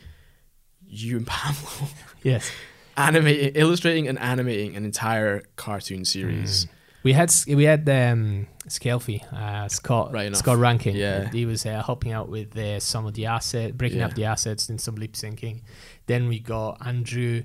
you 0.86 1.18
and 1.18 1.26
Pablo 1.26 1.88
yes 2.22 2.50
animating, 2.98 3.52
illustrating, 3.54 4.08
and 4.08 4.18
animating 4.18 4.76
an 4.76 4.84
entire 4.84 5.42
cartoon 5.56 6.04
series. 6.04 6.66
We 7.04 7.12
had 7.12 7.32
we 7.46 7.64
had 7.64 7.88
um, 7.88 8.48
Scalfy, 8.66 9.22
uh, 9.32 9.68
Scott 9.68 10.12
Right. 10.12 10.34
Scott 10.36 10.58
Rankin. 10.58 10.96
Yeah. 10.96 11.30
he 11.30 11.46
was 11.46 11.64
uh, 11.64 11.82
helping 11.82 12.12
out 12.12 12.28
with 12.28 12.56
uh, 12.58 12.80
some 12.80 13.06
of 13.06 13.14
the 13.14 13.26
assets, 13.26 13.72
breaking 13.76 14.02
up 14.02 14.14
the 14.14 14.24
assets 14.24 14.68
and 14.68 14.80
some 14.80 14.96
lip 14.96 15.12
syncing. 15.12 15.62
Then 16.06 16.28
we 16.28 16.40
got 16.40 16.84
Andrew 16.84 17.44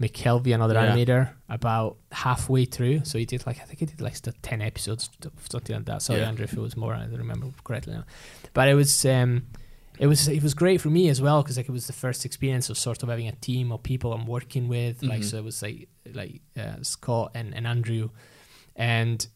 McKelvey, 0.00 0.54
another 0.54 0.74
Yeah. 0.74 0.94
animator, 0.94 1.32
about 1.48 1.96
halfway 2.12 2.64
through. 2.66 3.04
So 3.04 3.18
he 3.18 3.24
did 3.24 3.46
like 3.46 3.60
I 3.60 3.64
think 3.64 3.78
he 3.80 3.86
did 3.86 4.00
like 4.00 4.16
ten 4.42 4.60
episodes, 4.62 5.08
something 5.50 5.76
like 5.76 5.84
that. 5.86 6.02
Sorry, 6.02 6.20
Yeah. 6.20 6.28
Andrew, 6.28 6.44
if 6.44 6.52
it 6.52 6.60
was 6.60 6.76
more, 6.76 6.94
I 6.94 7.06
don't 7.06 7.16
remember 7.18 7.48
correctly 7.64 7.94
now. 7.94 8.04
But 8.52 8.68
it 8.68 8.74
was. 8.74 9.04
Um, 9.06 9.46
it 9.98 10.06
was 10.08 10.28
it 10.28 10.42
was 10.42 10.52
great 10.52 10.82
for 10.82 10.90
me 10.90 11.08
as 11.08 11.22
well 11.22 11.42
because 11.42 11.56
like 11.56 11.70
it 11.70 11.72
was 11.72 11.86
the 11.86 11.92
first 11.94 12.26
experience 12.26 12.68
of 12.68 12.76
sort 12.76 13.02
of 13.02 13.08
having 13.08 13.28
a 13.28 13.32
team 13.32 13.72
of 13.72 13.82
people 13.82 14.12
I'm 14.12 14.26
working 14.26 14.68
with 14.68 15.02
like 15.02 15.22
Mhm. 15.22 15.24
so 15.24 15.38
it 15.38 15.44
was 15.44 15.62
like 15.62 15.88
like 16.12 16.42
uh, 16.54 16.82
Scott 16.82 17.30
and, 17.34 17.54
and 17.54 17.66
Andrew 17.66 18.10
and 18.76 19.26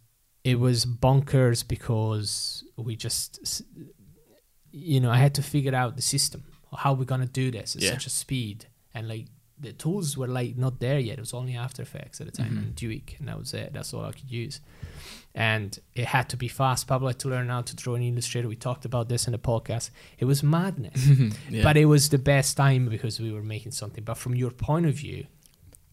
it 0.45 0.59
was 0.61 0.85
bonkers 0.85 1.67
because 1.67 2.63
we 2.77 2.95
just 2.95 3.63
you 4.71 5.01
know 5.01 5.11
I 5.11 5.17
had 5.17 5.35
to 5.37 5.43
figure 5.43 5.75
out 5.75 5.97
the 5.97 6.03
system 6.03 6.45
how 6.77 6.93
we're 6.93 7.05
gonna 7.07 7.25
do 7.27 7.51
this 7.51 7.75
at 7.75 7.81
Yeah. 7.81 7.93
such 7.93 8.05
a 8.07 8.11
speed 8.11 8.67
and 8.95 9.09
like 9.09 9.29
the 9.61 9.73
tools 9.73 10.17
were 10.17 10.27
like 10.29 10.57
not 10.57 10.81
there 10.81 10.99
yet 10.99 11.19
it 11.19 11.21
was 11.21 11.35
only 11.35 11.55
After 11.57 11.83
Effects 11.83 12.21
at 12.21 12.27
the 12.27 12.33
time 12.33 12.53
Mhm. 12.55 12.59
and 12.59 12.77
Duik 12.77 13.19
and 13.19 13.29
that 13.29 13.39
was 13.39 13.53
it 13.55 13.73
that's 13.73 13.93
all 13.95 14.05
I 14.05 14.13
could 14.13 14.31
use 14.31 14.61
and 15.35 15.79
it 15.95 16.07
had 16.07 16.29
to 16.31 16.37
be 16.37 16.49
fast 16.49 16.87
Pablo 16.87 17.09
had 17.09 17.19
to 17.21 17.29
learn 17.29 17.49
how 17.49 17.63
to 17.63 17.77
draw 17.77 17.95
in 17.95 18.03
Illustrator 18.03 18.49
we 18.49 18.57
talked 18.57 18.85
about 18.85 19.09
this 19.09 19.27
in 19.27 19.33
the 19.33 19.39
podcast 19.39 19.91
it 20.19 20.25
was 20.25 20.43
madness 20.43 21.07
yeah. 21.51 21.63
but 21.63 21.77
it 21.77 21.85
was 21.87 22.09
the 22.09 22.19
best 22.19 22.57
time 22.57 22.89
because 22.89 23.21
we 23.21 23.31
were 23.33 23.43
making 23.43 23.73
something. 23.73 24.03
But 24.05 24.15
from 24.19 24.35
your 24.35 24.51
point 24.51 24.87
of 24.87 24.95
view, 24.95 25.27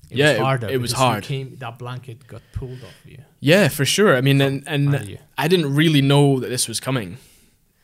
it 0.09 0.17
Yeah, 0.17 0.29
was 0.31 0.35
it- 0.37 0.41
harder. 0.41 0.69
it 0.69 0.81
was 0.81 0.91
hard. 0.93 1.23
Came, 1.23 1.55
that 1.57 1.77
blanket 1.77 2.25
got 2.27 2.41
pulled 2.53 2.81
off 2.83 2.95
you. 3.05 3.19
yeah, 3.41 3.67
for 3.67 3.85
sure. 3.85 4.15
I 4.15 4.21
mean, 4.21 4.39
and, 4.41 4.63
and 4.65 4.95
Out 4.95 5.01
of 5.01 5.09
you. 5.09 5.17
I 5.37 5.47
didn't 5.47 5.73
really 5.75 6.01
know 6.01 6.39
that 6.39 6.47
this 6.49 6.67
was 6.67 6.79
coming. 6.79 7.17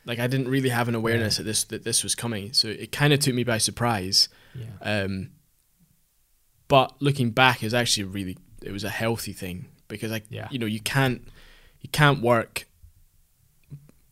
Like 0.06 0.20
I 0.20 0.28
didn't 0.28 0.48
really 0.50 0.70
have 0.70 0.88
an 0.90 0.96
awareness 0.96 1.38
that 1.38 1.44
this 1.44 1.64
that 1.66 1.84
this 1.84 2.04
was 2.04 2.14
coming. 2.16 2.52
So 2.54 2.68
it 2.68 2.92
kind 2.92 3.14
of 3.14 3.20
took 3.20 3.36
me 3.36 3.44
by 3.44 3.58
surprise. 3.58 4.28
Yeah. 4.56 4.66
Um, 4.82 5.30
but 6.74 6.90
looking 7.00 7.30
back, 7.30 7.62
is 7.64 7.72
actually 7.76 8.06
really 8.06 8.36
it 8.64 8.72
was 8.72 8.84
a 8.84 8.90
healthy 8.90 9.32
thing 9.34 9.66
because 9.88 10.10
like 10.10 10.26
Yeah. 10.30 10.48
you 10.50 10.58
know 10.58 10.66
you 10.66 10.80
can't 10.80 11.22
you 11.82 11.90
can't 12.00 12.20
work 12.20 12.66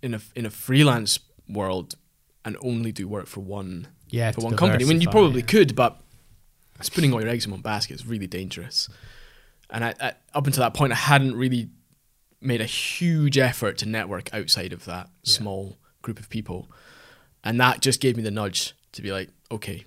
in 0.03 0.13
a 0.13 0.21
in 0.35 0.45
a 0.45 0.51
freelance 0.51 1.19
world 1.49 1.95
and 2.45 2.55
only 2.61 2.91
do 2.91 3.07
work 3.07 3.25
for 3.25 3.39
one 3.39 3.87
Yeah. 4.11 4.31
for 4.31 4.41
one 4.41 4.55
company. 4.55 4.83
I 4.83 4.87
mean, 4.87 5.01
you 5.01 5.09
probably 5.09 5.41
yeah. 5.41 5.47
could, 5.47 5.75
but 5.75 5.99
it's 6.79 6.89
putting 6.89 7.11
all 7.13 7.21
your 7.21 7.29
eggs 7.29 7.45
in 7.45 7.51
one 7.51 7.61
basket 7.61 7.95
is 7.95 8.05
really 8.05 8.27
dangerous. 8.27 8.87
And 9.71 9.83
I, 9.83 9.95
I, 9.99 10.13
up 10.35 10.45
until 10.45 10.61
that 10.61 10.75
point, 10.75 10.91
I 10.93 10.97
hadn't 11.13 11.35
really 11.35 11.69
made 12.41 12.61
a 12.61 12.65
huge 12.65 13.37
effort 13.39 13.77
to 13.79 13.85
network 13.87 14.31
outside 14.35 14.71
of 14.73 14.85
that 14.85 15.09
Yeah. 15.23 15.33
small 15.37 15.77
group 16.03 16.19
of 16.19 16.29
people, 16.29 16.69
and 17.43 17.59
that 17.59 17.81
just 17.81 18.01
gave 18.01 18.17
me 18.17 18.21
the 18.23 18.31
nudge 18.41 18.73
to 18.91 19.01
be 19.01 19.11
like, 19.11 19.29
okay, 19.49 19.85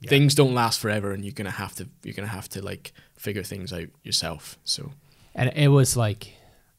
Yeah. 0.00 0.10
things 0.10 0.34
don't 0.34 0.54
last 0.54 0.80
forever, 0.80 1.12
and 1.12 1.24
you're 1.24 1.32
gonna 1.32 1.50
have 1.50 1.74
to 1.76 1.88
you're 2.02 2.14
gonna 2.14 2.28
have 2.28 2.48
to 2.50 2.62
like 2.62 2.92
figure 3.16 3.42
things 3.42 3.72
out 3.72 3.88
yourself. 4.02 4.58
So 4.64 4.92
And 5.34 5.50
it 5.56 5.68
was 5.68 5.96
like 5.96 6.34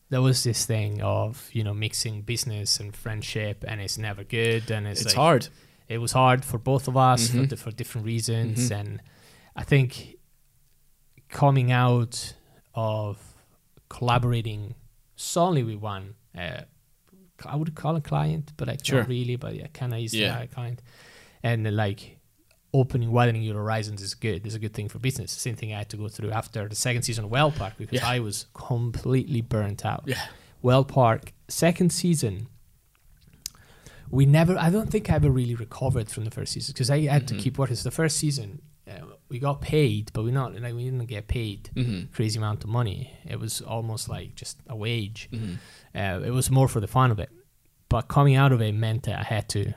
there 0.10 0.22
was 0.22 0.44
this 0.44 0.66
thing 0.66 1.02
of 1.02 1.50
you 1.52 1.64
know 1.64 1.74
mixing 1.74 2.22
business 2.22 2.80
and 2.80 2.96
friendship, 2.96 3.64
and 3.68 3.82
it's 3.82 3.98
never 3.98 4.24
good, 4.24 4.70
and 4.72 4.86
it's, 4.88 5.02
it's, 5.02 5.10
like, 5.10 5.16
hard. 5.16 5.48
It 5.88 5.98
was 6.00 6.12
hard 6.14 6.44
for 6.46 6.58
both 6.60 6.88
of 6.88 6.96
us 6.98 7.30
for, 7.30 7.38
Mhm. 7.38 7.50
di- 7.50 7.56
for 7.56 7.72
different 7.72 8.06
reasons, 8.06 8.70
Mhm. 8.70 8.80
and 8.80 9.02
I 9.56 9.64
think 9.64 10.16
coming 11.30 11.72
out 11.72 12.34
of 12.74 13.18
collaborating 13.90 14.76
solely 15.16 15.64
with 15.64 15.76
one, 15.78 16.16
uh, 16.38 16.62
I 17.46 17.56
would 17.56 17.76
call 17.76 17.96
a 17.96 18.02
client, 18.02 18.54
but 18.58 18.70
I 18.70 18.78
Sure. 18.82 19.00
not 19.00 19.10
really, 19.10 19.36
but 19.36 19.56
yeah, 19.56 19.68
kind 19.74 19.94
of 19.94 20.00
is 20.00 20.14
Yeah. 20.14 20.40
a 20.42 20.48
client, 20.48 20.82
and 21.44 21.76
like 21.76 22.15
opening, 22.80 23.12
widening 23.12 23.44
your 23.44 23.56
horizons 23.56 24.02
is 24.02 24.14
good. 24.14 24.46
It's 24.46 24.56
a 24.56 24.60
good 24.60 24.74
thing 24.74 24.90
for 24.90 25.00
business. 25.00 25.32
Same 25.32 25.56
thing 25.56 25.74
I 25.74 25.78
had 25.80 25.90
to 25.90 25.98
go 25.98 26.08
through 26.10 26.32
after 26.32 26.68
the 26.68 26.76
second 26.76 27.04
season 27.04 27.26
of 27.26 27.32
Well 27.32 27.52
Park 27.52 27.74
because 27.78 28.00
Yeah. 28.00 28.08
I 28.16 28.20
was 28.20 28.38
completely 28.54 29.42
burnt 29.42 29.86
out. 29.86 30.04
Yeah. 30.06 30.22
Well 30.62 30.84
Park 30.84 31.34
second 31.48 31.92
season. 31.92 32.48
We 34.10 34.26
never. 34.26 34.58
I 34.58 34.70
don't 34.70 34.90
think 34.90 35.10
I 35.10 35.16
ever 35.16 35.30
really 35.32 35.56
recovered 35.56 36.10
from 36.10 36.26
the 36.26 36.32
first 36.32 36.54
season 36.54 36.74
because 36.74 36.90
I 36.92 37.02
had 37.02 37.28
to 37.30 37.34
Mhm. 37.34 37.40
keep 37.40 37.58
working. 37.58 37.76
So 37.76 37.84
the 37.90 37.92
first 38.04 38.18
season, 38.18 38.62
uh, 38.88 39.02
we 39.30 39.40
got 39.40 39.62
paid, 39.62 40.12
but 40.14 40.24
we 40.24 40.32
not 40.32 40.54
like 40.62 40.76
we 40.76 40.84
didn't 40.86 41.06
get 41.08 41.28
paid 41.28 41.70
Mm-hmm. 41.76 42.14
crazy 42.14 42.38
amount 42.38 42.64
of 42.64 42.70
money. 42.70 43.12
It 43.26 43.40
was 43.40 43.62
almost 43.62 44.08
like 44.08 44.36
just 44.36 44.58
a 44.68 44.76
wage. 44.76 45.28
Mm-hmm. 45.32 45.56
Uh, 46.00 46.26
it 46.26 46.32
was 46.32 46.52
more 46.52 46.68
for 46.68 46.80
the 46.80 46.88
fun 46.88 47.10
of 47.12 47.20
it. 47.20 47.30
But 47.90 48.04
coming 48.08 48.36
out 48.36 48.52
of 48.52 48.62
it 48.62 48.74
meant 48.74 49.04
that 49.04 49.20
I 49.20 49.24
had 49.24 49.50
to 49.50 49.74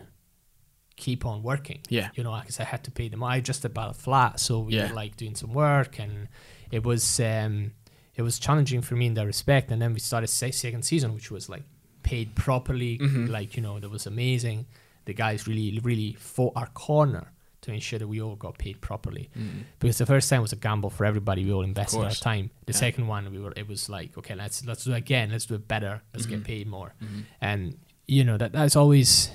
keep 0.99 1.25
on 1.25 1.43
working. 1.43 1.81
Yeah. 1.89 2.09
You 2.17 2.23
know, 2.25 2.37
because 2.41 2.61
I 2.61 2.65
had 2.65 2.83
to 2.85 2.91
pay 2.91 3.09
them. 3.09 3.23
I 3.23 3.41
just 3.41 3.65
about 3.65 3.91
a 3.91 3.99
flat, 4.07 4.41
so 4.41 4.53
we 4.61 4.75
Yeah. 4.75 4.89
were 4.89 4.95
like 5.03 5.17
doing 5.17 5.35
some 5.37 5.53
work, 5.55 5.99
and 5.99 6.29
it 6.71 6.83
was 6.85 7.21
um, 7.21 7.73
it 8.19 8.23
was 8.23 8.39
challenging 8.39 8.83
for 8.83 8.95
me 8.97 9.07
in 9.07 9.15
that 9.15 9.27
respect. 9.27 9.71
And 9.73 9.81
then 9.81 9.93
we 9.95 10.01
started 10.01 10.29
se- 10.29 10.53
second 10.65 10.83
season, 10.85 11.15
which 11.15 11.31
was 11.31 11.49
like 11.49 11.63
paid 12.03 12.35
properly. 12.35 12.99
Mhm. 12.99 13.29
Like 13.29 13.57
you 13.57 13.63
know, 13.63 13.79
that 13.81 13.91
was 13.91 14.07
amazing. 14.07 14.67
The 15.07 15.15
guys 15.15 15.47
really 15.47 15.79
really 15.91 16.13
fought 16.19 16.53
our 16.57 16.69
corner 16.87 17.27
to 17.61 17.73
ensure 17.73 17.99
that 17.99 18.07
we 18.15 18.21
all 18.23 18.37
got 18.37 18.57
paid 18.57 18.77
properly 18.81 19.29
Mm-hmm. 19.37 19.59
because 19.81 19.99
the 19.99 20.07
first 20.07 20.29
time 20.31 20.43
was 20.43 20.53
a 20.53 20.57
gamble 20.67 20.91
for 20.91 21.05
everybody. 21.05 21.45
We 21.45 21.53
all 21.53 21.63
invested 21.73 21.99
our 22.01 22.11
time. 22.31 22.51
The 22.67 22.73
Yeah. 22.73 22.79
second 22.87 23.09
one, 23.09 23.23
we 23.33 23.39
were 23.45 23.53
it 23.57 23.67
was 23.69 23.89
like, 23.89 24.11
okay, 24.19 24.35
let's 24.43 24.65
let's 24.65 24.85
do 24.85 24.93
it 24.93 24.99
again. 25.07 25.31
Let's 25.33 25.47
do 25.47 25.55
it 25.55 25.67
better. 25.67 25.95
Let's 26.13 26.27
get 26.27 26.41
Mhm. 26.41 26.45
paid 26.53 26.67
more. 26.67 26.91
Mm-hmm. 27.03 27.21
And 27.41 27.61
you 28.07 28.23
know 28.25 28.37
that 28.39 28.53
that's 28.53 28.77
always 28.77 29.31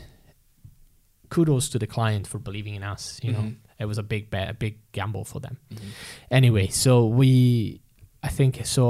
kudos 1.33 1.69
to 1.69 1.79
the 1.79 1.87
client 1.87 2.27
for 2.27 2.39
believing 2.39 2.75
in 2.75 2.83
us. 2.93 3.19
You 3.23 3.31
know, 3.33 3.39
Mhm. 3.43 3.55
it 3.79 3.85
was 3.87 3.97
a 3.97 4.03
big 4.03 4.29
bet, 4.29 4.49
a 4.49 4.53
big 4.53 4.75
gamble 4.91 5.25
for 5.25 5.39
them. 5.41 5.55
Mm-hmm. 5.71 5.89
Anyway, 6.31 6.67
so 6.67 7.07
we, 7.19 7.81
I 8.21 8.29
think 8.29 8.65
so. 8.65 8.83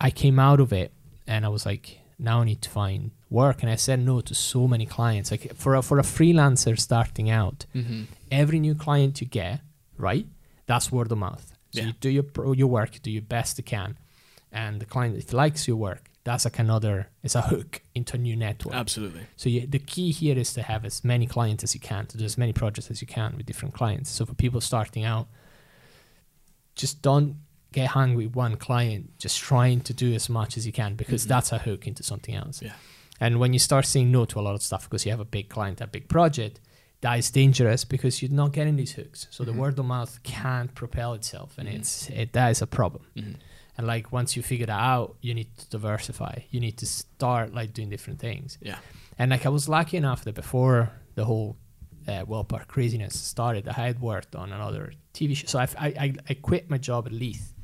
I 0.00 0.10
came 0.10 0.38
out 0.48 0.60
of 0.60 0.72
it 0.72 0.90
and 1.26 1.44
I 1.44 1.48
was 1.48 1.64
like, 1.66 1.86
now 2.18 2.40
I 2.42 2.44
need 2.44 2.62
to 2.62 2.70
find 2.70 3.10
work, 3.30 3.62
and 3.62 3.70
I 3.70 3.76
said 3.76 3.98
no 4.00 4.20
to 4.20 4.34
so 4.34 4.66
many 4.66 4.86
clients. 4.86 5.30
Like 5.30 5.54
for 5.54 5.74
a, 5.76 5.82
for 5.82 5.98
a 5.98 6.02
freelancer 6.16 6.74
starting 6.78 7.30
out, 7.30 7.66
Mm-hmm. 7.74 8.02
every 8.30 8.58
new 8.60 8.74
client 8.74 9.20
you 9.20 9.26
get, 9.28 9.60
right? 9.96 10.26
That's 10.66 10.90
word 10.92 11.12
of 11.12 11.18
mouth. 11.18 11.46
So 11.72 11.80
Yeah. 11.80 11.86
you 11.88 11.92
do 12.00 12.08
your 12.10 12.24
pro- 12.34 12.52
your 12.60 12.68
work, 12.78 12.90
you 12.94 13.00
do 13.00 13.10
your 13.18 13.26
best 13.36 13.58
you 13.58 13.64
can, 13.64 13.90
and 14.52 14.80
the 14.80 14.86
client 14.86 15.16
if 15.16 15.32
likes 15.32 15.68
your 15.68 15.76
work, 15.88 16.02
that's 16.28 16.44
like 16.44 16.58
another. 16.58 17.08
It's 17.22 17.34
a 17.34 17.42
hook 17.42 17.80
into 17.94 18.16
a 18.16 18.18
new 18.18 18.36
network. 18.36 18.74
Absolutely. 18.74 19.22
So 19.36 19.48
you, 19.48 19.66
the 19.66 19.78
key 19.78 20.10
here 20.12 20.36
is 20.38 20.52
to 20.54 20.62
have 20.62 20.84
as 20.84 21.02
many 21.04 21.26
clients 21.26 21.64
as 21.64 21.74
you 21.74 21.80
can, 21.80 22.06
to 22.06 22.18
do 22.18 22.24
as 22.24 22.36
many 22.36 22.52
projects 22.52 22.90
as 22.90 23.00
you 23.00 23.06
can 23.06 23.36
with 23.36 23.46
different 23.46 23.74
clients. 23.74 24.10
So 24.10 24.26
for 24.26 24.34
people 24.34 24.60
starting 24.60 25.04
out, 25.04 25.26
just 26.74 27.02
don't 27.02 27.36
get 27.72 27.88
hung 27.88 28.14
with 28.14 28.34
one 28.34 28.56
client. 28.56 29.18
Just 29.18 29.38
trying 29.38 29.80
to 29.82 29.92
do 29.92 30.12
as 30.14 30.28
much 30.28 30.56
as 30.58 30.66
you 30.66 30.72
can 30.72 30.94
because 30.96 31.24
Mhm. 31.24 31.28
that's 31.28 31.50
a 31.52 31.58
hook 31.58 31.86
into 31.86 32.02
something 32.02 32.34
else. 32.34 32.62
Yeah. 32.62 32.74
And 33.20 33.40
when 33.40 33.52
you 33.52 33.58
start 33.58 33.84
saying 33.86 34.10
no 34.12 34.24
to 34.26 34.38
a 34.38 34.42
lot 34.42 34.54
of 34.54 34.62
stuff 34.62 34.84
because 34.84 35.04
you 35.04 35.10
have 35.10 35.20
a 35.20 35.24
big 35.24 35.48
client, 35.48 35.80
a 35.80 35.86
big 35.86 36.08
project, 36.08 36.60
that 37.00 37.18
is 37.18 37.30
dangerous 37.30 37.84
because 37.84 38.20
you're 38.22 38.30
not 38.42 38.52
getting 38.52 38.76
these 38.76 38.92
hooks. 38.92 39.26
So 39.30 39.42
Mhm. 39.42 39.46
the 39.46 39.52
word 39.54 39.78
of 39.78 39.84
mouth 39.86 40.22
can't 40.22 40.74
propel 40.74 41.14
itself, 41.14 41.56
and 41.58 41.68
Mhm. 41.68 41.74
it's 41.78 42.10
it, 42.10 42.32
that 42.32 42.48
is 42.50 42.60
a 42.62 42.66
problem. 42.66 43.04
And 43.78 43.86
like 43.86 44.10
once 44.12 44.36
you 44.36 44.42
figure 44.42 44.66
that 44.66 44.80
out, 44.80 45.16
you 45.22 45.32
need 45.34 45.56
to 45.56 45.68
diversify. 45.70 46.40
You 46.50 46.58
need 46.58 46.76
to 46.78 46.86
start 46.86 47.54
like 47.54 47.72
doing 47.72 47.88
different 47.88 48.18
things. 48.18 48.58
Yeah. 48.60 48.78
And 49.18 49.30
like 49.30 49.46
I 49.46 49.48
was 49.50 49.68
lucky 49.68 49.96
enough 49.96 50.24
that 50.24 50.34
before 50.34 50.90
the 51.14 51.24
whole 51.24 51.56
uh, 52.08 52.24
well 52.26 52.42
park 52.42 52.66
craziness 52.66 53.18
started, 53.18 53.68
I 53.68 53.72
had 53.72 54.00
worked 54.00 54.34
on 54.34 54.52
another 54.52 54.92
TV 55.14 55.36
show. 55.36 55.46
So 55.46 55.60
I, 55.60 55.68
I, 55.78 55.86
I, 55.86 56.14
I 56.28 56.34
quit 56.34 56.68
my 56.68 56.78
job 56.78 57.06
at 57.06 57.12
Leith, 57.12 57.54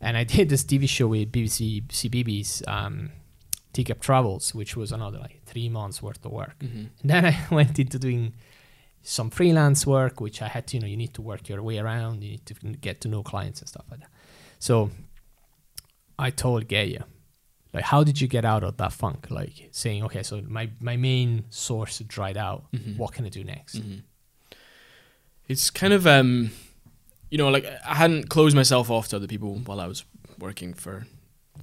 and 0.00 0.16
I 0.16 0.22
did 0.36 0.48
this 0.48 0.62
TV 0.62 0.88
show 0.88 1.08
with 1.08 1.32
BBC 1.32 1.86
CBeebies 1.88 2.66
um, 2.68 3.10
Teacup 3.72 4.00
Travels, 4.00 4.54
which 4.54 4.76
was 4.76 4.92
another 4.92 5.18
like 5.18 5.42
three 5.46 5.68
months 5.68 6.00
worth 6.00 6.24
of 6.24 6.30
work. 6.30 6.56
Mm-hmm. 6.60 6.84
And 7.02 7.10
then 7.10 7.26
I 7.26 7.36
went 7.50 7.76
into 7.80 7.98
doing 7.98 8.34
some 9.02 9.30
freelance 9.30 9.84
work, 9.84 10.20
which 10.20 10.40
I 10.42 10.48
had 10.48 10.68
to, 10.68 10.76
you 10.76 10.80
know, 10.80 10.86
you 10.86 10.96
need 10.96 11.14
to 11.14 11.22
work 11.22 11.48
your 11.48 11.60
way 11.60 11.78
around. 11.78 12.22
You 12.22 12.30
need 12.32 12.46
to 12.46 12.54
get 12.54 13.00
to 13.00 13.08
know 13.08 13.24
clients 13.24 13.60
and 13.60 13.68
stuff 13.68 13.84
like 13.90 14.00
that. 14.00 14.10
So 14.60 14.90
I 16.18 16.30
told 16.30 16.68
Gaia, 16.68 17.04
like, 17.72 17.84
how 17.84 18.04
did 18.04 18.20
you 18.20 18.28
get 18.28 18.44
out 18.44 18.62
of 18.62 18.76
that 18.76 18.92
funk? 18.92 19.26
Like 19.30 19.68
saying, 19.72 20.04
okay, 20.04 20.22
so 20.22 20.40
my, 20.46 20.70
my 20.80 20.96
main 20.96 21.44
source 21.50 21.98
dried 22.00 22.36
out. 22.36 22.70
Mhm. 22.72 22.96
What 22.96 23.12
can 23.12 23.24
I 23.26 23.28
do 23.30 23.42
next? 23.44 23.78
hmm 23.78 23.96
It's 25.48 25.70
kind 25.70 25.92
of 25.92 26.06
um, 26.06 26.50
you 27.30 27.38
know, 27.38 27.48
like 27.50 27.66
I 27.86 27.94
hadn't 27.94 28.28
closed 28.30 28.54
myself 28.56 28.90
off 28.90 29.08
to 29.08 29.16
other 29.16 29.26
people 29.26 29.56
while 29.64 29.80
I 29.80 29.86
was 29.86 30.04
working 30.38 30.72
for 30.74 31.06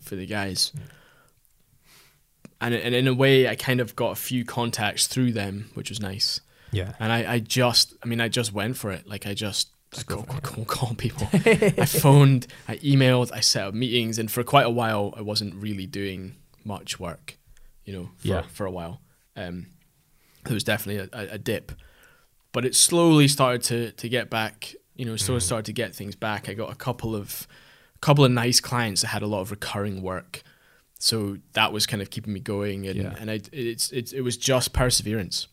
for 0.02 0.16
the 0.16 0.26
guys, 0.26 0.72
Yeah. 0.76 0.82
and 2.62 2.74
and 2.76 2.94
in 2.96 3.08
a 3.08 3.14
way, 3.14 3.48
I 3.48 3.56
kind 3.56 3.80
of 3.80 3.96
got 3.96 4.12
a 4.12 4.16
few 4.16 4.46
contacts 4.46 5.08
through 5.08 5.32
them, 5.34 5.70
which 5.74 5.90
was 5.90 6.00
nice. 6.00 6.42
Yeah. 6.72 6.94
And 7.00 7.12
I 7.12 7.34
I 7.36 7.40
just, 7.40 7.94
I 8.04 8.08
mean, 8.08 8.22
I 8.22 8.28
just 8.30 8.54
went 8.54 8.78
for 8.78 8.92
it. 8.92 9.08
Like 9.08 9.26
I 9.28 9.34
just 9.34 9.70
I 9.98 10.04
go 10.04 10.24
cold, 10.42 10.68
call 10.68 10.94
people. 10.96 11.28
I 11.34 11.86
phoned, 11.86 12.48
I 12.68 12.78
emailed, 12.78 13.32
I 13.34 13.42
set 13.42 13.66
up 13.68 13.74
meetings, 13.74 14.18
and 14.18 14.32
for 14.32 14.44
quite 14.44 14.66
a 14.66 14.70
while, 14.70 15.14
I 15.18 15.22
wasn't 15.22 15.54
really 15.56 15.86
doing 15.86 16.36
much 16.64 17.00
work. 17.00 17.38
You 17.84 17.94
know, 17.94 18.10
for, 18.18 18.28
Yeah. 18.28 18.42
for 18.54 18.66
a 18.66 18.72
while. 18.72 19.02
Um, 19.36 19.68
there 20.46 20.54
was 20.54 20.64
definitely 20.64 21.10
a, 21.12 21.20
a, 21.32 21.34
a 21.34 21.38
dip, 21.38 21.72
but 22.54 22.64
it 22.66 22.76
slowly 22.76 23.28
started 23.28 23.64
to 23.64 23.92
to 23.94 24.08
get 24.10 24.30
back. 24.30 24.74
You 24.96 25.06
know, 25.06 25.16
slowly 25.18 25.40
Mm. 25.42 25.46
started 25.46 25.66
to 25.66 25.74
get 25.74 25.96
things 25.96 26.16
back. 26.16 26.48
I 26.48 26.54
got 26.54 26.72
a 26.72 26.76
couple 26.76 27.16
of 27.16 27.48
a 27.96 28.00
couple 28.00 28.24
of 28.24 28.32
nice 28.32 28.60
clients 28.62 29.02
that 29.02 29.08
had 29.08 29.22
a 29.24 29.28
lot 29.28 29.42
of 29.42 29.52
recurring 29.52 30.02
work, 30.02 30.42
so 31.00 31.38
that 31.54 31.74
was 31.74 31.86
kind 31.86 32.02
of 32.02 32.10
keeping 32.12 32.34
me 32.34 32.40
going. 32.40 32.88
And 32.88 32.96
Yeah. 32.98 33.16
and 33.20 33.30
I 33.32 33.42
it's, 33.52 33.92
it's 33.92 34.14
it 34.14 34.22
was 34.22 34.38
just 34.38 34.72
perseverance. 34.74 35.48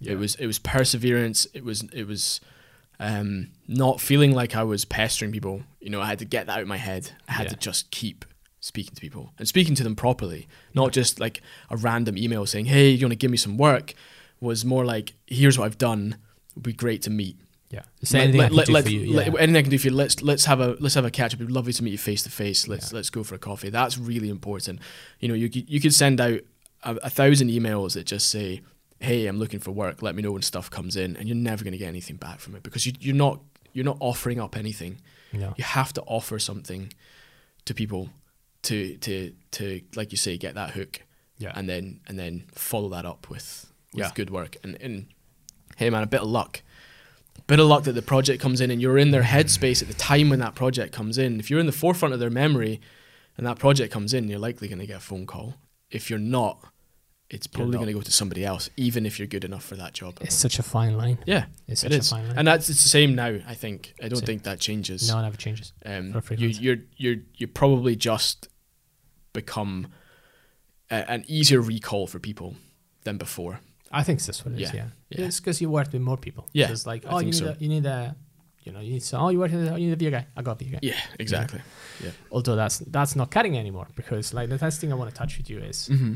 Yeah. 0.00 0.12
It 0.12 0.18
was 0.18 0.34
it 0.36 0.46
was 0.46 0.58
perseverance. 0.58 1.46
It 1.52 1.64
was 1.64 1.82
it 1.92 2.06
was 2.06 2.40
um, 3.02 3.48
not 3.68 4.00
feeling 4.00 4.32
like 4.32 4.54
I 4.56 4.62
was 4.62 4.84
pestering 4.84 5.32
people. 5.32 5.62
You 5.80 5.90
know, 5.90 6.00
I 6.00 6.06
had 6.06 6.18
to 6.20 6.24
get 6.24 6.46
that 6.46 6.56
out 6.56 6.62
of 6.62 6.68
my 6.68 6.76
head. 6.78 7.10
I 7.28 7.32
had 7.32 7.44
Yeah. 7.46 7.50
to 7.50 7.56
just 7.56 7.90
keep 7.90 8.24
speaking 8.60 8.94
to 8.94 9.00
people 9.00 9.32
and 9.38 9.48
speaking 9.48 9.74
to 9.74 9.82
them 9.82 9.96
properly, 9.96 10.46
not 10.74 10.92
just 10.92 11.18
like 11.18 11.40
a 11.68 11.76
random 11.76 12.16
email 12.16 12.46
saying, 12.46 12.66
"Hey, 12.66 12.90
you 12.90 13.04
want 13.06 13.12
to 13.12 13.16
give 13.16 13.30
me 13.30 13.36
some 13.36 13.56
work?" 13.56 13.94
Was 14.40 14.64
more 14.64 14.84
like, 14.84 15.14
"Here's 15.26 15.58
what 15.58 15.66
I've 15.66 15.78
done. 15.78 16.16
It'd 16.52 16.62
be 16.62 16.72
great 16.72 17.02
to 17.02 17.10
meet." 17.10 17.36
Yeah. 17.70 17.82
Is 18.00 18.14
anything 18.14 18.40
I 18.40 18.48
can 18.48 18.56
do 18.66 18.72
let- 18.72 18.84
for 18.84 18.90
you? 18.90 19.12
let- 19.12 19.26
Yeah. 19.28 19.38
anything 19.38 19.56
I 19.56 19.62
can 19.62 19.70
do 19.70 19.78
for 19.78 19.86
you. 19.88 19.94
Let's 19.94 20.22
let's 20.22 20.44
have 20.44 20.60
a 20.60 20.76
let's 20.78 20.94
have 20.94 21.04
a 21.04 21.10
catch 21.10 21.32
up. 21.34 21.40
It'd 21.40 21.48
be 21.48 21.52
lovely 21.52 21.72
to 21.72 21.82
meet 21.82 21.92
you 21.92 21.98
face 21.98 22.22
to 22.24 22.30
face. 22.30 22.68
Let's 22.68 22.92
Yeah. 22.92 22.96
let's 22.96 23.10
go 23.10 23.24
for 23.24 23.34
a 23.34 23.38
coffee. 23.38 23.70
That's 23.70 23.96
really 23.98 24.28
important. 24.28 24.80
You 25.20 25.28
know, 25.28 25.34
you 25.34 25.48
could, 25.48 25.68
you 25.70 25.80
could 25.80 25.94
send 25.94 26.20
out 26.20 26.40
a, 26.84 26.96
a 26.96 27.10
thousand 27.10 27.48
emails 27.50 27.94
that 27.94 28.06
just 28.06 28.28
say, 28.28 28.60
"Hey, 29.02 29.26
I'm 29.26 29.38
looking 29.38 29.60
for 29.60 29.70
work. 29.72 30.02
Let 30.02 30.14
me 30.14 30.22
know 30.22 30.32
when 30.32 30.42
stuff 30.42 30.70
comes 30.70 30.96
in," 30.96 31.16
and 31.16 31.28
you're 31.28 31.36
never 31.36 31.64
going 31.64 31.72
to 31.72 31.78
get 31.78 31.88
anything 31.88 32.16
back 32.16 32.40
from 32.40 32.54
it 32.56 32.62
because 32.62 32.86
you, 32.86 32.92
you're 33.00 33.14
not 33.14 33.40
you're 33.72 33.84
not 33.84 33.96
offering 34.00 34.40
up 34.40 34.56
anything. 34.56 35.00
No. 35.32 35.54
You 35.56 35.64
have 35.64 35.92
to 35.94 36.02
offer 36.02 36.38
something 36.38 36.92
to 37.64 37.74
people 37.74 38.10
to 38.62 38.96
to 38.98 39.32
to 39.52 39.80
like 39.96 40.12
you 40.12 40.18
say 40.18 40.36
get 40.38 40.54
that 40.54 40.70
hook 40.70 41.02
Yeah. 41.38 41.52
and 41.54 41.68
then 41.68 42.00
and 42.08 42.18
then 42.18 42.44
follow 42.54 42.88
that 42.90 43.04
up 43.06 43.28
with 43.30 43.72
with 43.94 44.04
Yeah. 44.04 44.10
good 44.14 44.30
work 44.30 44.56
and 44.62 44.76
and 44.80 45.06
hey 45.76 45.90
man 45.90 46.02
a 46.02 46.06
bit 46.06 46.20
of 46.20 46.28
luck 46.28 46.62
bit 47.46 47.58
of 47.60 47.66
luck 47.66 47.84
that 47.84 47.92
the 47.92 48.02
project 48.02 48.40
comes 48.42 48.60
in 48.60 48.70
and 48.70 48.80
you're 48.80 48.98
in 48.98 49.10
their 49.10 49.22
headspace 49.22 49.82
at 49.82 49.88
the 49.88 49.94
time 49.94 50.28
when 50.30 50.38
that 50.38 50.54
project 50.54 50.92
comes 50.92 51.18
in 51.18 51.40
if 51.40 51.50
you're 51.50 51.58
in 51.60 51.66
the 51.66 51.72
forefront 51.72 52.14
of 52.14 52.20
their 52.20 52.30
memory 52.30 52.80
and 53.36 53.46
that 53.46 53.58
project 53.58 53.92
comes 53.92 54.12
in 54.14 54.28
you're 54.28 54.38
likely 54.38 54.68
going 54.68 54.78
to 54.78 54.86
get 54.86 54.98
a 54.98 55.00
phone 55.00 55.26
call 55.26 55.54
if 55.90 56.08
you're 56.10 56.18
not 56.18 56.71
it's 57.34 57.46
probably 57.46 57.74
going 57.76 57.86
to 57.86 57.92
go 57.94 58.00
to 58.00 58.12
somebody 58.12 58.44
else 58.44 58.68
even 58.76 59.06
if 59.06 59.18
you're 59.18 59.26
good 59.36 59.44
enough 59.44 59.64
for 59.64 59.76
that 59.76 59.92
job 59.94 60.12
It's 60.20 60.34
such 60.34 60.58
a 60.58 60.62
fine 60.62 60.96
line. 60.96 61.18
yeah 61.26 61.44
It's 61.66 61.80
such 61.80 61.92
is 61.92 62.12
a 62.12 62.14
fine 62.14 62.28
line. 62.28 62.38
and 62.38 62.46
that's 62.48 62.68
it's 62.70 62.82
the 62.82 62.88
same 62.98 63.14
now 63.14 63.32
i 63.48 63.54
think 63.54 63.94
i 64.02 64.08
don't 64.08 64.18
Same. 64.18 64.26
think 64.26 64.42
that 64.44 64.58
changes 64.60 65.08
no, 65.08 65.18
it 65.18 65.22
never 65.22 65.36
changes. 65.36 65.72
um, 65.86 66.06
you, 66.42 66.48
you're 66.48 66.76
you're 66.96 67.16
you 67.36 67.46
probably 67.46 67.96
just 67.96 68.48
become 69.32 69.86
a, 70.90 71.10
an 71.10 71.24
easier 71.26 71.60
recall 71.60 72.06
for 72.06 72.18
people 72.18 72.54
than 73.04 73.16
before. 73.18 73.60
I 73.90 74.02
think 74.02 74.20
that's 74.22 74.44
what 74.44 74.54
it 74.54 74.60
is. 74.60 74.72
Yeah, 74.74 74.76
Yeah. 74.76 75.20
yeah. 75.20 75.26
It's 75.26 75.40
because 75.40 75.60
you 75.60 75.70
worked 75.70 75.92
with 75.92 76.02
more 76.02 76.16
people. 76.18 76.48
Yeah, 76.52 76.70
It's 76.70 76.86
like, 76.86 77.04
I 77.06 77.08
oh, 77.10 77.18
you 77.20 77.26
need, 77.26 77.34
so. 77.34 77.48
a, 77.48 77.56
you 77.58 77.68
need 77.68 77.86
a, 77.86 78.14
you 78.64 78.72
know, 78.72 78.80
you 78.80 78.92
need, 78.92 79.02
so, 79.02 79.18
oh, 79.18 79.28
you 79.30 79.38
work 79.38 79.50
with, 79.52 79.68
a, 79.68 79.78
you 79.80 79.86
need 79.86 79.92
a 79.92 79.96
video 79.96 80.10
guy. 80.10 80.26
I 80.36 80.42
got 80.42 80.52
a 80.52 80.64
video 80.64 80.74
guy. 80.74 80.80
Yeah, 80.82 81.00
exactly. 81.18 81.60
Yeah. 82.04 82.10
Although 82.30 82.56
that's 82.56 82.78
that's 82.78 83.16
not 83.16 83.30
cutting 83.30 83.56
anymore 83.58 83.88
because 83.96 84.32
like 84.34 84.48
the 84.50 84.56
next 84.58 84.78
thing 84.78 84.92
I 84.92 84.96
want 84.96 85.10
to 85.10 85.16
touch 85.16 85.36
with 85.38 85.48
you 85.50 85.58
is 85.60 85.88
Mm-hmm. 85.90 86.14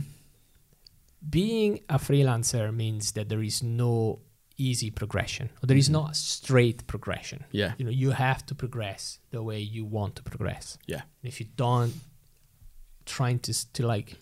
Being 1.28 1.80
a 1.88 1.98
freelancer 1.98 2.72
means 2.74 3.12
that 3.12 3.28
there 3.28 3.42
is 3.42 3.62
no 3.62 4.20
easy 4.58 4.90
progression 4.90 5.50
or 5.62 5.66
there 5.66 5.76
is 5.76 5.88
Mhm. 5.88 5.92
not 5.92 6.10
a 6.12 6.14
straight 6.14 6.86
progression. 6.86 7.44
Yeah, 7.52 7.74
You 7.78 7.84
know, 7.84 7.90
you 7.90 8.12
have 8.12 8.44
to 8.46 8.54
progress 8.54 9.18
the 9.30 9.42
way 9.42 9.60
you 9.60 9.84
want 9.84 10.16
to 10.16 10.22
progress. 10.22 10.78
Yeah. 10.86 11.02
And 11.22 11.28
if 11.32 11.40
you 11.40 11.46
don't, 11.56 11.94
trying 13.04 13.38
to 13.40 13.52
to 13.72 13.86
like 13.86 14.16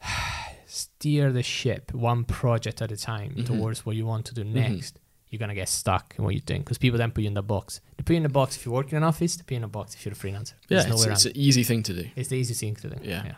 steer 0.66 1.32
the 1.32 1.42
ship 1.42 1.92
one 1.94 2.24
project 2.24 2.82
at 2.82 2.90
a 2.92 2.96
time 2.96 3.34
Mhm. 3.34 3.46
towards 3.46 3.84
what 3.86 3.96
you 3.96 4.06
want 4.06 4.26
to 4.26 4.34
do 4.34 4.44
Mhm. 4.44 4.52
next, 4.52 4.98
you're 5.30 5.38
gonna 5.38 5.54
get 5.54 5.68
stuck 5.68 6.14
in 6.18 6.24
what 6.24 6.34
you're 6.34 6.40
doing 6.46 6.60
because 6.62 6.78
people 6.78 6.98
then 6.98 7.10
put 7.10 7.22
you 7.22 7.28
in 7.28 7.34
the 7.34 7.42
box. 7.42 7.80
They 7.96 8.02
put 8.04 8.12
you 8.12 8.18
in 8.18 8.22
the 8.22 8.28
box 8.28 8.56
if 8.56 8.64
you 8.66 8.72
work 8.72 8.90
in 8.92 8.96
an 8.98 9.02
office. 9.04 9.36
They 9.36 9.42
put 9.42 9.52
you 9.52 9.56
in 9.58 9.64
a 9.64 9.68
box 9.68 9.94
if 9.94 10.04
you're 10.04 10.12
a 10.12 10.16
freelancer. 10.16 10.52
yeah, 10.54 10.66
There's 10.68 10.84
it's, 10.86 10.94
nowhere 10.94 11.12
it's 11.12 11.24
an 11.26 11.32
easy 11.36 11.64
thing 11.64 11.82
to 11.84 11.92
do. 11.94 12.10
it's 12.16 12.28
the 12.28 12.36
easiest 12.36 12.60
thing 12.60 12.76
to 12.76 12.90
do. 12.90 12.96
yeah. 13.02 13.24
Yeah. 13.24 13.34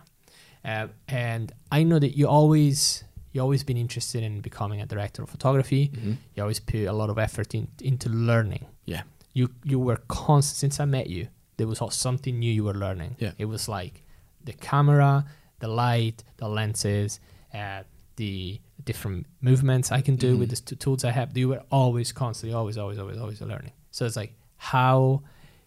Uh, 0.67 0.89
and 1.09 1.53
I 1.71 1.85
know 1.85 1.99
that 1.99 2.17
you 2.19 2.27
always 2.29 3.05
you 3.33 3.41
always 3.43 3.63
been 3.63 3.77
interested 3.77 4.23
in 4.23 4.41
becoming 4.41 4.81
a 4.81 4.87
director 4.87 5.23
of 5.23 5.29
photography. 5.31 5.89
Mm-hmm. 5.89 6.13
You 6.35 6.43
always 6.43 6.59
put 6.61 6.87
a 6.87 6.93
lot 6.93 7.11
of 7.11 7.19
effort 7.19 7.55
in, 7.55 7.69
into 7.83 8.09
learning. 8.09 8.65
Yeah. 8.87 9.03
You 9.35 9.51
you 9.65 9.79
were 9.79 9.99
constant 10.09 10.57
since 10.73 10.81
I 10.83 10.87
met 10.87 11.07
you. 11.09 11.29
There 11.59 11.67
was 11.69 11.81
something 11.95 12.39
new 12.39 12.53
you 12.53 12.65
were 12.65 12.75
learning. 12.87 13.17
Yeah. 13.19 13.33
It 13.39 13.45
was 13.45 13.69
like 13.69 14.03
the 14.45 14.55
camera, 14.55 15.25
the 15.61 15.69
light, 15.69 16.25
the 16.39 16.49
lenses, 16.49 17.21
uh, 17.55 17.83
the 18.17 18.61
different 18.85 19.27
movements 19.41 19.93
I 19.93 20.01
can 20.01 20.17
do 20.17 20.37
with 20.39 20.49
Mhm. 20.51 20.57
the 20.57 20.61
t- 20.71 20.77
tools 20.77 21.05
I 21.05 21.11
have. 21.13 21.37
You 21.37 21.49
were 21.49 21.63
always 21.71 22.13
constantly, 22.13 22.55
always, 22.55 22.77
always, 22.79 22.99
always, 22.99 23.19
always 23.19 23.41
learning. 23.41 23.73
So 23.91 24.05
it's 24.07 24.17
like, 24.17 24.33
how 24.57 25.23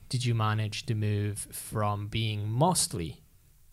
did 0.09 0.25
you 0.25 0.33
manage 0.35 0.85
to 0.87 0.95
move 0.95 1.37
from 1.51 2.07
being 2.07 2.49
mostly 2.49 3.21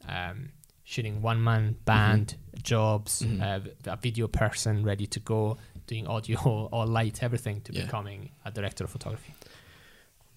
um, 0.09 0.51
shooting 0.87 1.21
one 1.21 1.43
man 1.43 1.75
band 1.85 2.37
jobs, 2.63 3.23
Mhm. 3.23 3.43
uh, 3.43 3.91
a 3.93 3.97
video 3.97 4.29
person 4.29 4.85
ready 4.85 5.07
to 5.09 5.19
go, 5.21 5.59
doing 5.89 6.07
audio 6.07 6.39
or 6.73 6.87
light, 6.87 7.23
everything 7.23 7.61
to 7.63 7.73
Yeah. 7.73 7.83
becoming 7.85 8.31
a 8.45 8.51
director 8.53 8.85
of 8.85 8.91
photography? 8.91 9.35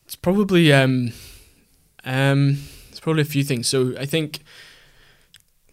It's 0.06 0.16
probably 0.16 0.74
um, 0.74 1.14
um, 2.04 2.58
it's 2.90 3.00
probably 3.00 3.22
a 3.22 3.26
few 3.26 3.44
things. 3.44 3.68
So 3.68 3.96
I 3.98 4.06
think, 4.06 4.40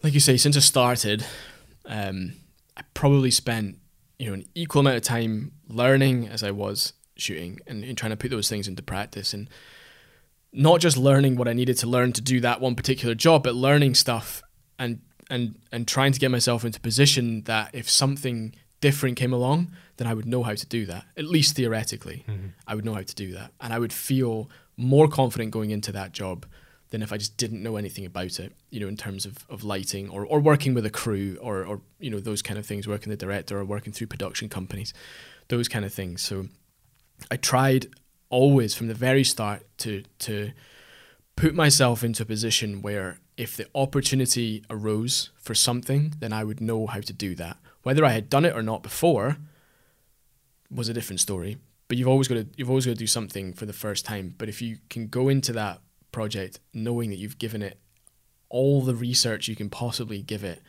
like 0.03 0.13
you 0.13 0.19
say, 0.19 0.37
since 0.37 0.55
I 0.55 0.59
started, 0.61 1.25
um, 1.85 2.33
I 2.77 2.83
probably 2.93 3.31
spent 3.31 3.79
you 4.19 4.27
know 4.27 4.33
an 4.33 4.45
equal 4.53 4.81
amount 4.81 4.97
of 4.97 5.01
time 5.03 5.53
learning 5.67 6.27
as 6.27 6.43
I 6.43 6.51
was 6.51 6.93
shooting 7.15 7.59
and, 7.65 7.83
and 7.83 7.97
trying 7.97 8.11
to 8.11 8.15
put 8.17 8.29
those 8.29 8.47
things 8.47 8.67
into 8.67 8.83
practice 8.83 9.33
and 9.33 9.49
not 10.53 10.79
just 10.81 10.97
learning 10.97 11.35
what 11.35 11.47
I 11.47 11.53
needed 11.53 11.77
to 11.79 11.87
learn 11.87 12.13
to 12.13 12.21
do 12.21 12.39
that 12.41 12.61
one 12.61 12.75
particular 12.75 13.15
job, 13.15 13.43
but 13.43 13.55
learning 13.55 13.95
stuff 13.95 14.43
and 14.79 15.01
and 15.29 15.59
and 15.71 15.87
trying 15.87 16.11
to 16.13 16.19
get 16.19 16.31
myself 16.31 16.63
into 16.63 16.79
position 16.79 17.43
that 17.43 17.71
if 17.73 17.89
something 17.89 18.55
different 18.81 19.17
came 19.17 19.33
along, 19.33 19.71
then 19.97 20.07
I 20.07 20.13
would 20.13 20.25
know 20.25 20.43
how 20.43 20.53
to 20.53 20.65
do 20.65 20.85
that. 20.85 21.05
At 21.17 21.25
least 21.25 21.55
theoretically. 21.55 22.23
Mm-hmm. 22.27 22.47
I 22.67 22.75
would 22.75 22.85
know 22.85 22.93
how 22.93 23.01
to 23.01 23.15
do 23.15 23.33
that. 23.33 23.51
And 23.59 23.73
I 23.73 23.79
would 23.79 23.93
feel 23.93 24.49
more 24.75 25.07
confident 25.07 25.51
going 25.51 25.71
into 25.71 25.91
that 25.93 26.11
job 26.11 26.45
than 26.89 27.01
if 27.01 27.11
I 27.11 27.17
just 27.17 27.35
didn't 27.37 27.63
know 27.63 27.75
anything 27.75 28.05
about 28.05 28.39
it, 28.39 28.53
you 28.69 28.79
know, 28.79 28.87
in 28.87 28.95
terms 28.95 29.25
of, 29.25 29.45
of 29.49 29.63
lighting 29.63 30.09
or, 30.09 30.25
or 30.25 30.39
working 30.39 30.73
with 30.73 30.85
a 30.85 30.89
crew 30.89 31.37
or, 31.41 31.65
or, 31.65 31.81
you 31.99 32.09
know, 32.09 32.19
those 32.19 32.41
kind 32.41 32.57
of 32.57 32.65
things, 32.65 32.87
working 32.87 33.09
the 33.09 33.17
director 33.17 33.59
or 33.59 33.65
working 33.65 33.91
through 33.91 34.07
production 34.07 34.47
companies, 34.47 34.93
those 35.49 35.67
kind 35.67 35.83
of 35.83 35.93
things. 35.93 36.21
So 36.21 36.47
I 37.29 37.35
tried 37.35 37.87
always 38.29 38.73
from 38.75 38.87
the 38.87 38.93
very 38.93 39.23
start 39.23 39.63
to 39.77 40.03
to 40.19 40.51
put 41.35 41.55
myself 41.55 42.03
into 42.03 42.23
a 42.23 42.25
position 42.25 42.81
where 42.81 43.19
if 43.37 43.55
the 43.55 43.67
opportunity 43.75 44.63
arose 44.69 45.29
for 45.37 45.53
something, 45.53 46.15
then 46.19 46.33
I 46.33 46.43
would 46.43 46.59
know 46.59 46.87
how 46.87 46.99
to 47.01 47.13
do 47.13 47.35
that. 47.35 47.57
Whether 47.83 48.03
I 48.03 48.09
had 48.09 48.29
done 48.29 48.45
it 48.45 48.55
or 48.55 48.63
not 48.63 48.83
before 48.83 49.37
was 50.69 50.89
a 50.89 50.93
different 50.93 51.19
story. 51.19 51.57
But 51.87 51.97
you've 51.97 52.07
always 52.07 52.27
got 52.27 52.35
to 52.35 52.47
you've 52.57 52.69
always 52.69 52.85
got 52.85 52.93
to 52.93 52.97
do 52.97 53.07
something 53.07 53.53
for 53.53 53.65
the 53.65 53.73
first 53.73 54.03
time. 54.03 54.35
But 54.37 54.49
if 54.49 54.61
you 54.61 54.79
can 54.89 55.07
go 55.07 55.29
into 55.29 55.53
that 55.53 55.81
project 56.11 56.59
knowing 56.73 57.09
that 57.11 57.17
you've 57.17 57.37
given 57.37 57.61
it 57.61 57.79
all 58.49 58.81
the 58.81 58.95
research 58.95 59.47
you 59.47 59.55
can 59.55 59.69
possibly 59.69 60.21
give 60.21 60.43
it 60.43 60.61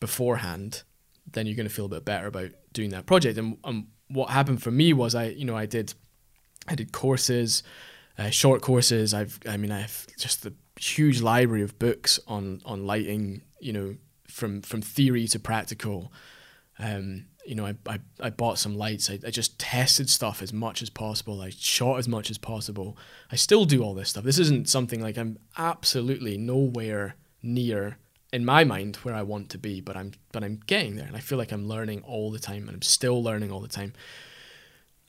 beforehand, 0.00 0.82
then 1.30 1.46
you're 1.46 1.56
going 1.56 1.68
to 1.68 1.74
feel 1.74 1.84
a 1.84 1.90
bit 1.90 2.04
better 2.04 2.26
about 2.26 2.50
doing 2.72 2.90
that 2.90 3.06
project. 3.06 3.38
And, 3.38 3.58
and 3.64 3.86
what 4.08 4.30
happened 4.30 4.62
for 4.62 4.70
me 4.70 4.92
was 4.92 5.14
I 5.14 5.26
you 5.26 5.44
know 5.44 5.56
I 5.56 5.66
did 5.66 5.94
I 6.66 6.74
did 6.74 6.90
courses, 6.90 7.62
uh, 8.18 8.30
short 8.30 8.62
courses. 8.62 9.14
I've 9.14 9.38
I 9.48 9.56
mean 9.56 9.70
I 9.70 9.80
have 9.82 10.06
just 10.18 10.42
the 10.42 10.54
huge 10.76 11.20
library 11.20 11.62
of 11.62 11.78
books 11.78 12.18
on 12.26 12.62
on 12.64 12.86
lighting. 12.86 13.42
You 13.60 13.72
know 13.72 13.96
from 14.32 14.62
from 14.62 14.82
theory 14.82 15.26
to 15.28 15.38
practical. 15.38 16.12
Um, 16.78 17.26
you 17.44 17.54
know, 17.56 17.66
I, 17.66 17.74
I, 17.86 17.98
I 18.20 18.30
bought 18.30 18.58
some 18.58 18.76
lights. 18.76 19.10
I, 19.10 19.18
I 19.26 19.30
just 19.30 19.58
tested 19.58 20.08
stuff 20.08 20.42
as 20.42 20.52
much 20.52 20.80
as 20.80 20.90
possible. 20.90 21.40
I 21.40 21.50
shot 21.50 21.98
as 21.98 22.06
much 22.06 22.30
as 22.30 22.38
possible. 22.38 22.96
I 23.32 23.36
still 23.36 23.64
do 23.64 23.82
all 23.82 23.94
this 23.94 24.10
stuff. 24.10 24.22
This 24.24 24.38
isn't 24.38 24.68
something 24.68 25.00
like 25.00 25.18
I'm 25.18 25.38
absolutely 25.58 26.38
nowhere 26.38 27.16
near 27.42 27.98
in 28.32 28.44
my 28.44 28.64
mind 28.64 28.96
where 28.96 29.14
I 29.14 29.22
want 29.22 29.50
to 29.50 29.58
be, 29.58 29.80
but 29.80 29.96
I'm 29.96 30.12
but 30.32 30.42
I'm 30.42 30.60
getting 30.66 30.96
there, 30.96 31.06
and 31.06 31.16
I 31.16 31.20
feel 31.20 31.38
like 31.38 31.52
I'm 31.52 31.68
learning 31.68 32.02
all 32.02 32.30
the 32.30 32.38
time, 32.38 32.68
and 32.68 32.70
I'm 32.70 32.82
still 32.82 33.22
learning 33.22 33.50
all 33.52 33.60
the 33.60 33.68
time. 33.68 33.92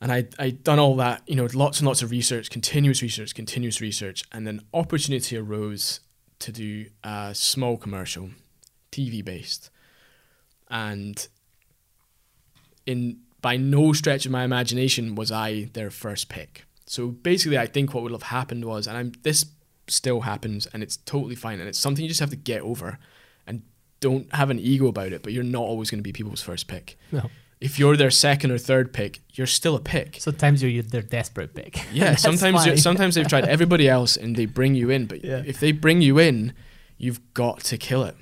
And 0.03 0.11
I 0.11 0.27
I 0.38 0.49
done 0.49 0.80
all 0.80 0.97
that, 0.97 1.21
you 1.27 1.35
know, 1.38 1.47
lots 1.53 1.80
and 1.80 1.88
lots 1.88 2.01
of 2.01 2.11
research, 2.11 2.49
continuous 2.49 3.01
research, 3.01 3.34
continuous 3.34 3.80
research, 3.80 4.25
and 4.34 4.45
then 4.45 4.59
opportunity 4.73 5.38
arose 5.38 6.01
to 6.39 6.51
do 6.51 6.88
a 7.05 7.31
small 7.34 7.77
commercial, 7.77 8.31
TV 8.91 9.23
based, 9.23 9.69
and 10.69 11.25
in 12.85 13.19
by 13.41 13.55
no 13.55 13.93
stretch 13.93 14.25
of 14.25 14.31
my 14.34 14.43
imagination 14.43 15.15
was 15.15 15.31
I 15.31 15.69
their 15.71 15.89
first 15.89 16.27
pick. 16.27 16.65
So 16.85 17.07
basically, 17.07 17.57
I 17.57 17.65
think 17.65 17.93
what 17.93 18.03
would 18.03 18.11
have 18.11 18.23
happened 18.23 18.65
was, 18.65 18.88
and 18.88 18.97
I'm 18.97 19.13
this 19.21 19.45
still 19.88 20.21
happens, 20.21 20.67
and 20.73 20.84
it's 20.84 20.97
totally 20.97 21.35
fine, 21.35 21.61
and 21.61 21.69
it's 21.69 21.80
something 21.80 22.03
you 22.03 22.09
just 22.09 22.19
have 22.19 22.30
to 22.31 22.35
get 22.35 22.61
over, 22.61 22.99
and 23.47 23.61
don't 24.01 24.34
have 24.35 24.49
an 24.49 24.59
ego 24.59 24.88
about 24.88 25.13
it. 25.13 25.23
But 25.23 25.31
you're 25.31 25.45
not 25.45 25.63
always 25.63 25.89
going 25.89 25.99
to 25.99 26.03
be 26.03 26.11
people's 26.11 26.41
first 26.41 26.67
pick. 26.67 26.97
No. 27.09 27.30
If 27.64 27.80
you're 27.80 27.95
their 27.98 28.11
second 28.11 28.52
or 28.52 28.57
third 28.57 28.91
pick, 28.91 29.22
you're 29.34 29.48
still 29.48 29.76
a 29.76 29.80
pick. 29.80 30.18
Sometimes 30.19 30.61
you're 30.61 30.84
their 30.84 31.02
desperate 31.02 31.53
pick. 31.56 31.73
Yeah, 31.94 32.15
sometimes 32.15 32.84
sometimes 32.84 33.15
they've 33.15 33.27
tried 33.27 33.45
everybody 33.45 33.88
else 33.88 34.18
and 34.18 34.35
they 34.35 34.45
bring 34.45 34.76
you 34.76 34.90
in, 34.90 35.06
but 35.06 35.23
Yeah. 35.23 35.44
if 35.45 35.60
they 35.60 35.72
bring 35.72 36.02
you 36.02 36.19
in, 36.19 36.53
you've 36.98 37.22
got 37.34 37.61
to 37.72 37.77
kill 37.77 38.03
it. 38.03 38.15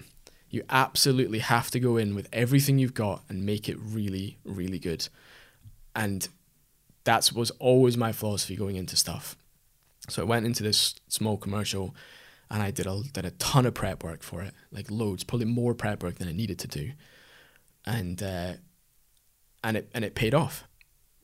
You 0.49 0.61
absolutely 0.69 1.39
have 1.39 1.72
to 1.72 1.80
go 1.80 1.97
in 1.97 2.13
with 2.13 2.27
everything 2.31 2.77
you've 2.77 2.93
got 2.93 3.23
and 3.30 3.45
make 3.45 3.68
it 3.69 3.77
really, 3.80 4.38
really 4.45 4.80
good. 4.80 5.07
And 5.95 6.27
that 7.05 7.31
was 7.34 7.51
always 7.59 7.97
my 7.97 8.11
philosophy 8.11 8.55
going 8.55 8.76
into 8.76 8.95
stuff. 8.95 9.35
So 10.09 10.22
I 10.22 10.26
went 10.26 10.45
into 10.45 10.61
this 10.63 10.95
small 11.07 11.38
commercial 11.38 11.95
and 12.49 12.61
I 12.61 12.69
did 12.69 12.85
a 12.85 13.01
did 13.13 13.26
a 13.26 13.31
ton 13.31 13.65
of 13.65 13.73
prep 13.73 14.03
work 14.03 14.22
for 14.23 14.41
it, 14.43 14.53
like 14.72 14.91
loads, 14.91 15.23
probably 15.23 15.47
more 15.47 15.73
prep 15.73 16.03
work 16.03 16.15
than 16.19 16.27
I 16.27 16.34
needed 16.34 16.59
to 16.59 16.68
do. 16.68 16.91
And 17.85 18.22
uh, 18.22 18.53
and 19.63 19.77
it 19.77 19.89
and 19.93 20.03
it 20.03 20.15
paid 20.15 20.33
off. 20.33 20.65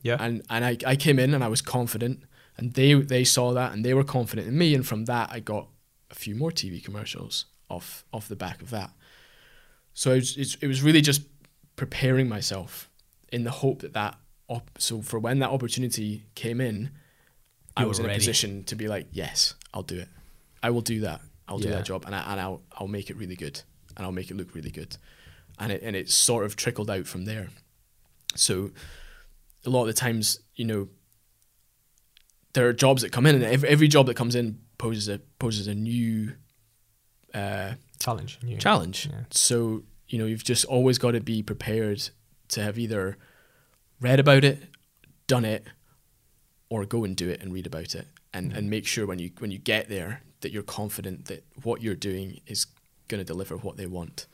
Yeah. 0.03 0.18
and 0.19 0.41
and 0.49 0.64
I, 0.64 0.77
I 0.85 0.95
came 0.95 1.19
in 1.19 1.34
and 1.34 1.43
I 1.43 1.47
was 1.47 1.61
confident 1.61 2.23
and 2.57 2.73
they 2.73 2.93
they 2.93 3.23
saw 3.23 3.53
that 3.53 3.73
and 3.73 3.84
they 3.84 3.93
were 3.93 4.03
confident 4.03 4.47
in 4.47 4.57
me 4.57 4.73
and 4.73 4.85
from 4.85 5.05
that 5.05 5.30
I 5.31 5.39
got 5.39 5.68
a 6.11 6.15
few 6.15 6.35
more 6.35 6.51
TV 6.51 6.84
commercials 6.84 7.45
off 7.69 8.05
off 8.14 8.27
the 8.27 8.35
back 8.35 8.61
of 8.61 8.69
that. 8.69 8.91
So 9.93 10.11
it 10.11 10.15
was, 10.15 10.38
it's, 10.38 10.55
it 10.61 10.68
was 10.68 10.84
really 10.84 11.01
just 11.01 11.23
preparing 11.76 12.30
myself 12.30 12.89
in 13.31 13.43
the 13.43 13.51
hope 13.51 13.81
that 13.81 13.93
that 13.93 14.18
op- 14.47 14.69
so 14.77 15.01
for 15.01 15.19
when 15.19 15.39
that 15.39 15.49
opportunity 15.49 16.26
came 16.35 16.61
in 16.61 16.91
I 17.76 17.85
was 17.85 17.99
in 17.99 18.09
a 18.09 18.14
position 18.14 18.64
to 18.65 18.76
be 18.76 18.88
like 18.88 19.07
yes 19.11 19.55
I'll 19.73 19.84
do 19.84 19.99
it. 19.99 20.07
I 20.64 20.69
will 20.69 20.81
do 20.81 21.01
that. 21.01 21.22
I'll 21.47 21.59
do 21.59 21.69
that 21.69 21.85
job 21.85 22.03
and, 22.05 22.15
I, 22.15 22.31
and 22.31 22.41
I'll, 22.41 22.61
I'll 22.73 22.88
make 22.88 23.09
it 23.09 23.18
really 23.18 23.35
good 23.35 23.61
and 23.95 24.05
I'll 24.05 24.11
make 24.11 24.31
it 24.31 24.38
look 24.38 24.53
really 24.55 24.72
good. 24.72 24.97
And 25.59 25.72
it, 25.72 25.81
and 25.84 25.95
it 25.95 26.09
sort 26.09 26.45
of 26.45 26.55
trickled 26.55 26.89
out 26.89 27.07
from 27.07 27.26
there 27.26 27.49
so 28.38 28.72
a 29.65 29.69
lot 29.69 29.81
of 29.81 29.88
the 29.88 29.93
times, 29.93 30.39
you 30.55 30.65
know, 30.65 30.88
there 32.53 32.68
are 32.68 32.73
jobs 32.73 33.01
that 33.01 33.11
come 33.11 33.26
in, 33.26 33.35
and 33.35 33.43
every, 33.43 33.69
every 33.69 33.88
job 33.88 34.07
that 34.07 34.15
comes 34.15 34.35
in 34.35 34.59
poses 34.77 35.07
a 35.09 35.19
poses 35.39 35.68
a 35.68 35.76
new 35.76 36.34
uh, 37.34 37.73
Challenge. 37.99 38.39
You- 38.43 38.57
challenge. 38.57 39.07
Yeah. 39.11 39.22
So 39.31 39.84
you 40.07 40.18
know, 40.19 40.26
you've 40.26 40.43
just 40.43 40.65
always 40.65 40.97
got 40.97 41.11
to 41.11 41.19
be 41.19 41.43
prepared 41.43 42.09
to 42.49 42.64
have 42.64 42.80
either 42.80 43.18
read 43.99 44.19
about 44.19 44.43
it, 44.43 44.64
done 45.27 45.43
it, 45.43 45.65
or 46.69 46.85
go 46.85 47.03
and 47.03 47.15
do 47.15 47.30
it 47.30 47.41
and 47.41 47.51
read 47.51 47.68
about 47.68 47.95
it, 47.95 48.07
and 48.34 48.53
and 48.53 48.69
make 48.69 48.85
sure 48.85 49.05
when 49.05 49.19
you 49.19 49.31
when 49.39 49.51
you 49.51 49.57
get 49.59 49.89
there 49.89 50.22
that 50.41 50.51
you're 50.51 50.64
confident 50.64 51.26
that 51.26 51.43
what 51.64 51.81
you're 51.81 51.95
doing 51.95 52.39
is 52.45 52.68
going 53.07 53.19
to 53.19 53.26
deliver 53.26 53.57
what 53.57 53.77
they 53.77 53.88
want. 53.88 54.27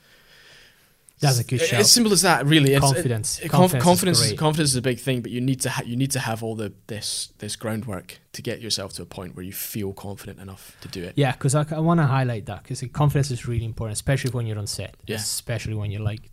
That's 1.24 1.40
a 1.40 1.44
good 1.44 1.62
shout. 1.62 1.80
As 1.80 1.92
simple 1.92 2.14
as 2.14 2.22
that, 2.22 2.46
really. 2.46 2.78
Confidence. 2.80 3.40
it- 3.40 3.50
Confidence 3.50 3.74
is 3.80 3.84
confidence, 3.84 4.20
great. 4.28 4.38
confidence 4.38 4.70
is 4.72 4.76
a 4.76 4.82
big 4.82 5.00
thing, 5.00 5.22
but 5.22 5.32
you 5.32 5.42
need 5.42 5.60
to 5.62 5.70
ha- 5.70 5.84
you 5.86 5.96
need 5.96 6.12
to 6.12 6.20
have 6.20 6.44
all 6.44 6.56
the 6.56 6.72
this 6.88 7.32
this 7.40 7.56
groundwork 7.56 8.20
to 8.34 8.42
get 8.42 8.62
yourself 8.62 8.94
to 8.94 9.02
a 9.02 9.06
point 9.06 9.36
where 9.36 9.46
you 9.46 9.54
feel 9.54 9.94
confident 9.94 10.40
enough 10.40 10.78
to 10.82 10.88
do 10.88 11.04
it. 11.04 11.14
Yeah, 11.16 11.32
because 11.32 11.56
I, 11.56 11.66
I 11.72 11.80
want 11.80 12.00
to 12.00 12.06
highlight 12.08 12.46
that 12.46 12.64
because 12.64 12.84
confidence 12.92 13.32
is 13.32 13.48
really 13.48 13.66
important, 13.66 13.94
especially 13.94 14.32
when 14.32 14.46
you're 14.48 14.60
on 14.60 14.68
set. 14.68 14.96
Yeah. 15.08 15.18
Especially 15.18 15.74
when 15.74 15.92
you're 15.92 16.02
like 16.02 16.30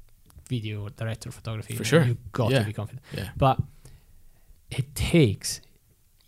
video 0.49 0.89
director 0.89 1.29
of 1.29 1.35
photography. 1.35 1.75
For 1.77 1.85
sure. 1.85 2.03
You 2.05 2.17
got 2.33 2.51
Yeah. 2.51 2.61
to 2.61 2.65
be 2.65 2.73
confident. 2.73 3.05
Yeah, 3.17 3.29
But 3.37 3.59
it 4.71 4.95
takes 4.95 5.61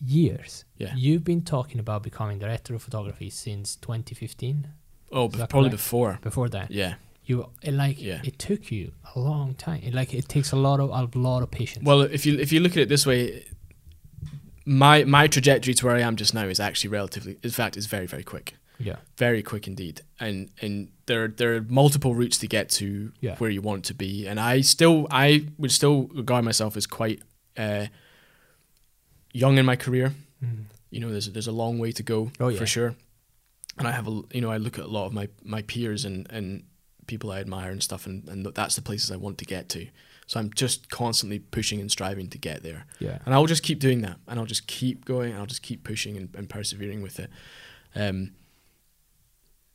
years. 0.00 0.64
Yeah. 0.78 0.94
You've 0.96 1.24
been 1.24 1.42
talking 1.42 1.78
about 1.78 2.02
becoming 2.02 2.38
director 2.38 2.74
of 2.74 2.82
photography 2.82 3.30
since 3.30 3.76
2015. 3.76 4.68
Oh, 5.12 5.26
Is 5.28 5.32
b- 5.36 5.38
probably 5.48 5.70
correct? 5.70 5.72
before. 5.82 6.18
Before 6.22 6.48
that, 6.48 6.70
Yeah. 6.70 6.94
You 7.24 7.46
like 7.66 8.00
Yeah. 8.02 8.20
it 8.24 8.38
took 8.38 8.70
you 8.72 8.92
a 9.14 9.18
long 9.20 9.54
time. 9.54 9.80
Like 9.92 10.12
it 10.14 10.28
takes 10.28 10.52
a 10.52 10.56
lot 10.56 10.80
of 10.80 10.90
a 10.90 11.18
lot 11.18 11.42
of 11.42 11.50
patience. 11.50 11.84
Well, 11.84 12.00
if 12.02 12.26
you 12.26 12.38
if 12.38 12.52
you 12.52 12.60
look 12.60 12.72
at 12.72 12.78
it 12.78 12.88
this 12.88 13.06
way, 13.06 13.44
my 14.64 15.04
my 15.04 15.26
trajectory 15.28 15.74
to 15.74 15.86
where 15.86 15.96
I 15.96 16.00
am 16.00 16.16
just 16.16 16.34
now 16.34 16.44
is 16.48 16.60
actually 16.60 16.90
relatively. 16.90 17.38
In 17.42 17.50
fact, 17.50 17.76
is 17.76 17.86
very 17.86 18.06
very 18.06 18.22
quick. 18.24 18.54
yeah. 18.78 18.96
very 19.16 19.42
quick 19.42 19.66
indeed 19.68 20.00
and 20.18 20.48
and 20.60 20.88
there 21.06 21.28
there 21.28 21.54
are 21.56 21.62
multiple 21.68 22.14
routes 22.16 22.38
to 22.38 22.46
get 22.48 22.68
to 22.80 23.12
Yeah. 23.20 23.36
where 23.38 23.50
you 23.52 23.62
want 23.62 23.84
to 23.84 23.94
be 23.94 24.26
and 24.26 24.40
i 24.40 24.60
still 24.62 25.06
i 25.10 25.46
would 25.58 25.70
still 25.70 26.08
regard 26.14 26.44
myself 26.44 26.76
as 26.76 26.86
quite 26.86 27.20
uh 27.56 27.86
young 29.32 29.58
in 29.58 29.66
my 29.66 29.76
career 29.76 30.14
Mm. 30.44 30.64
you 30.90 30.98
know 31.00 31.10
there's 31.12 31.30
there's 31.30 31.46
a 31.46 31.52
long 31.52 31.78
way 31.78 31.92
to 31.92 32.02
go 32.02 32.30
Oh, 32.40 32.48
yeah. 32.48 32.58
for 32.58 32.66
sure 32.66 32.94
and 33.78 33.86
i 33.86 33.92
have 33.92 34.08
a 34.08 34.22
you 34.34 34.40
know 34.40 34.50
i 34.50 34.58
look 34.58 34.78
at 34.78 34.84
a 34.84 34.92
lot 34.98 35.06
of 35.06 35.12
my 35.12 35.28
my 35.44 35.62
peers 35.62 36.04
and 36.04 36.26
and 36.30 36.64
people 37.12 37.30
i 37.36 37.38
admire 37.40 37.70
and 37.70 37.82
stuff 37.82 38.06
and 38.06 38.28
and 38.32 38.38
that's 38.60 38.74
the 38.76 38.82
places 38.82 39.10
i 39.10 39.16
want 39.16 39.36
to 39.38 39.44
get 39.44 39.68
to 39.68 39.82
so 40.26 40.40
i'm 40.40 40.50
just 40.62 40.88
constantly 40.90 41.38
pushing 41.38 41.78
and 41.82 41.90
striving 41.90 42.28
to 42.34 42.38
get 42.48 42.62
there 42.62 42.82
Yeah. 43.06 43.18
and 43.24 43.34
I'll 43.34 43.46
just 43.54 43.62
keep 43.68 43.78
doing 43.86 44.00
that, 44.06 44.16
and 44.28 44.34
I'll 44.38 44.46
just 44.54 44.66
keep 44.66 45.04
going, 45.04 45.30
and 45.32 45.38
I'll 45.40 45.52
just 45.54 45.62
keep 45.68 45.80
pushing 45.84 46.16
and, 46.18 46.28
and 46.38 46.48
persevering 46.48 47.00
with 47.02 47.16
it. 47.24 47.30
Um, 48.02 48.18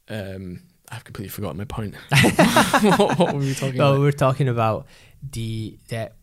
um, 0.09 0.61
I've 0.89 1.03
completely 1.03 1.29
forgotten 1.29 1.57
my 1.57 1.65
point. 1.65 1.95
what, 2.99 3.19
what 3.19 3.33
were 3.33 3.39
we 3.39 3.53
talking 3.53 3.77
Well, 3.77 3.91
about? 3.93 3.99
we're 4.01 4.11
talking 4.25 4.47
about 4.47 4.87
the 5.31 5.77
that 5.89 6.13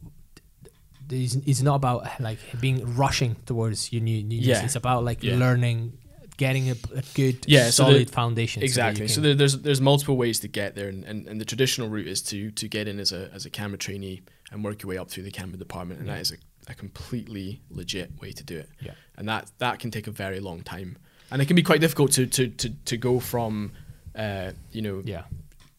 it's, 1.10 1.34
it's 1.50 1.60
not 1.62 1.76
about 1.76 2.08
like 2.20 2.38
being 2.60 2.96
rushing 2.96 3.36
towards 3.46 3.92
your 3.92 4.02
new, 4.02 4.22
new 4.22 4.38
Yeah. 4.40 4.64
It's 4.64 4.74
about 4.76 5.04
like 5.04 5.22
Yeah. 5.22 5.36
learning, 5.36 5.98
getting 6.36 6.69
a, 6.70 6.77
a 6.94 7.02
good 7.15 7.44
Yeah, 7.47 7.70
so 7.70 7.85
the- 7.85 7.93
solid 7.93 8.11
foundation. 8.11 8.61
so 8.61 8.61
that 8.61 8.65
you 8.65 8.69
Exactly. 8.69 9.09
So 9.09 9.15
can- 9.15 9.23
there, 9.23 9.35
there's 9.35 9.59
there's 9.59 9.81
multiple 9.81 10.16
ways 10.16 10.40
to 10.40 10.48
get 10.48 10.74
there, 10.74 10.89
and, 10.89 11.05
and, 11.05 11.27
and 11.28 11.40
the 11.40 11.44
traditional 11.44 11.89
route 11.89 12.09
is 12.09 12.23
to 12.23 12.51
to 12.52 12.69
get 12.69 12.89
in 12.89 12.98
as 13.01 13.12
a 13.12 13.31
as 13.32 13.47
a 13.47 13.51
camera 13.51 13.78
trainee 13.78 14.23
and 14.52 14.65
work 14.65 14.82
your 14.82 14.89
way 14.90 14.98
up 14.98 15.11
through 15.11 15.24
the 15.24 15.31
camera 15.31 15.56
department, 15.59 16.01
and 16.01 16.09
Yeah. 16.09 16.15
that 16.15 16.20
is 16.20 16.32
a, 16.32 16.36
a 16.73 16.74
completely 16.74 17.61
legit 17.70 18.11
way 18.20 18.32
to 18.32 18.44
do 18.44 18.56
it. 18.59 18.69
Yeah. 18.81 18.93
And 19.16 19.28
that 19.28 19.51
that 19.59 19.78
can 19.78 19.90
take 19.90 20.06
a 20.06 20.11
very 20.12 20.40
long 20.40 20.62
time, 20.62 20.97
and 21.31 21.40
it 21.43 21.47
can 21.47 21.56
be 21.56 21.62
quite 21.62 21.81
difficult 21.81 22.12
to 22.12 22.27
to 22.27 22.48
to, 22.48 22.69
to 22.70 22.97
go 22.97 23.20
from, 23.20 23.73
uh, 24.16 24.52
you 24.73 24.82
know, 24.82 25.02
yeah. 25.05 25.23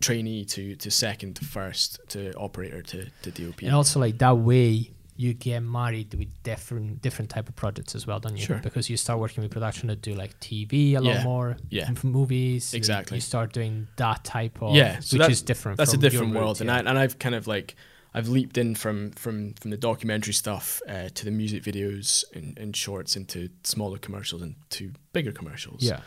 trainee 0.02 0.46
to, 0.46 0.76
to 0.76 0.92
second 0.92 1.36
to 1.38 1.46
first 1.46 2.00
to 2.10 2.34
operator 2.36 2.82
to, 2.82 3.06
to 3.24 3.32
DOP. 3.32 3.62
And 3.64 3.74
also 3.74 4.00
like 4.00 4.18
that 4.20 4.38
way 4.38 4.92
you 5.18 5.34
get 5.34 5.62
married 5.62 6.14
with 6.14 6.28
different 6.44 7.02
different 7.02 7.30
type 7.32 7.48
of 7.50 7.56
projects 7.56 7.96
as 7.96 8.06
well, 8.06 8.20
don't 8.20 8.36
you? 8.38 8.44
Sure. 8.46 8.60
Because 8.62 8.90
you 8.90 8.98
start 8.98 9.20
working 9.20 9.44
with 9.44 9.52
production 9.52 9.88
to 9.90 9.96
do 9.96 10.14
like 10.14 10.38
TV 10.40 10.96
a 10.96 11.00
lot 11.02 11.16
Yeah. 11.16 11.24
more, 11.24 11.58
Yeah. 11.70 11.90
movies. 12.04 12.74
Exactly. 12.74 13.18
You 13.18 13.22
start 13.22 13.54
doing 13.54 13.88
that 13.98 14.24
type 14.24 14.62
of 14.62 14.76
Yeah, 14.76 15.00
so 15.00 15.18
which 15.18 15.30
is 15.30 15.42
different. 15.42 15.78
That's 15.78 15.94
a 15.94 15.98
different 15.98 16.34
route, 16.34 16.40
world, 16.42 16.62
and 16.62 16.68
yeah. 16.68 16.76
I 16.76 16.80
and 16.80 16.98
I've 17.00 17.18
kind 17.20 17.36
of 17.36 17.48
like 17.48 17.76
I've 18.14 18.28
leaped 18.30 18.58
in 18.58 18.76
from 18.76 19.12
from 19.12 19.54
from 19.54 19.72
the 19.72 19.78
documentary 19.78 20.34
stuff 20.34 20.82
uh, 20.88 21.10
to 21.14 21.26
the 21.26 21.32
music 21.32 21.64
videos 21.64 22.24
and, 22.34 22.58
and 22.58 22.76
shorts 22.76 23.16
into 23.16 23.50
smaller 23.64 23.98
commercials 23.98 24.42
and 24.42 24.56
to 24.72 24.92
bigger 25.14 25.32
commercials. 25.32 25.82
yeah. 25.84 26.02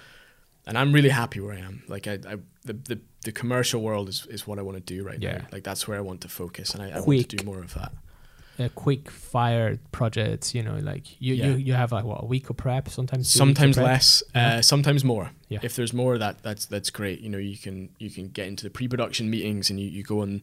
and 0.66 0.76
I'm 0.76 0.92
really 0.92 1.08
happy 1.08 1.40
where 1.40 1.54
I 1.54 1.60
am. 1.60 1.82
Like 1.88 2.06
I, 2.06 2.14
I 2.32 2.36
the, 2.64 2.74
the 2.90 2.98
the 3.24 3.32
commercial 3.32 3.80
world 3.82 4.08
is, 4.08 4.26
is 4.30 4.46
what 4.46 4.58
I 4.58 4.62
want 4.62 4.76
to 4.76 4.82
do 4.94 5.02
right 5.02 5.20
Yeah. 5.22 5.38
now. 5.38 5.46
Like 5.52 5.64
that's 5.64 5.88
where 5.88 5.96
I 5.96 6.02
want 6.02 6.20
to 6.22 6.28
focus, 6.28 6.74
and 6.74 6.82
I, 6.82 6.88
I 6.96 7.00
want 7.00 7.28
to 7.30 7.36
do 7.36 7.44
more 7.44 7.62
of 7.62 7.72
that. 7.74 7.92
Uh, 8.58 8.68
quick 8.74 9.10
fire 9.10 9.78
projects. 9.92 10.54
You 10.54 10.62
know, 10.62 10.76
like 10.78 11.20
you 11.20 11.34
Yeah. 11.34 11.46
you, 11.48 11.56
you 11.56 11.72
have 11.74 11.92
like 11.92 12.04
what 12.04 12.22
a 12.22 12.26
week 12.26 12.50
of 12.50 12.56
prep, 12.56 12.88
sometimes 12.88 13.32
two 13.32 13.38
weeks 13.44 13.50
of 13.50 13.56
sometimes 13.56 13.76
less, 13.78 14.22
uh, 14.34 14.62
sometimes 14.62 15.04
more. 15.04 15.30
Yeah. 15.48 15.60
If 15.62 15.76
there's 15.76 15.92
more, 15.92 16.18
that 16.18 16.42
that's 16.42 16.66
that's 16.66 16.90
great. 16.90 17.20
You 17.20 17.28
know, 17.30 17.38
you 17.38 17.56
can 17.56 17.90
you 17.98 18.10
can 18.10 18.28
get 18.28 18.48
into 18.48 18.64
the 18.64 18.70
pre-production 18.70 19.30
meetings 19.30 19.70
and 19.70 19.78
you, 19.80 19.88
you 19.88 20.02
go 20.02 20.22
on 20.22 20.40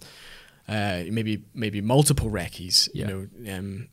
uh, 0.67 1.03
maybe 1.09 1.43
maybe 1.53 1.81
multiple 1.81 2.29
recce's. 2.29 2.89
Yeah. 2.93 3.07
You 3.07 3.29
know, 3.45 3.53
um, 3.57 3.87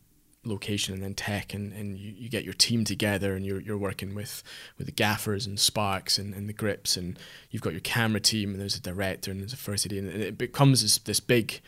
location 0.45 0.93
and 0.93 1.01
then 1.05 1.15
tech 1.15 1.55
and, 1.55 1.73
and 1.73 1.97
you, 1.97 2.13
you 2.17 2.29
get 2.29 2.43
your 2.43 2.53
team 2.55 2.83
together 2.85 3.37
and 3.37 3.47
you're 3.47 3.61
you're 3.61 3.79
working 3.79 4.13
with 4.13 4.43
with 4.77 4.87
the 4.89 4.93
gaffers 4.93 5.47
and 5.47 5.61
sparks 5.61 6.19
and, 6.19 6.35
and 6.35 6.49
the 6.49 6.53
grips 6.53 6.97
and 6.97 7.17
you've 7.51 7.63
got 7.63 7.73
your 7.73 7.81
camera 7.83 8.19
team 8.19 8.51
and 8.51 8.61
there's 8.61 8.75
a 8.75 8.81
director 8.81 9.31
and 9.31 9.41
there's 9.41 9.53
a 9.53 9.57
first 9.57 9.87
AD 9.87 9.93
and 9.93 10.09
it 10.09 10.37
becomes 10.37 10.83
this 10.83 10.99
this 10.99 11.21
big 11.21 11.61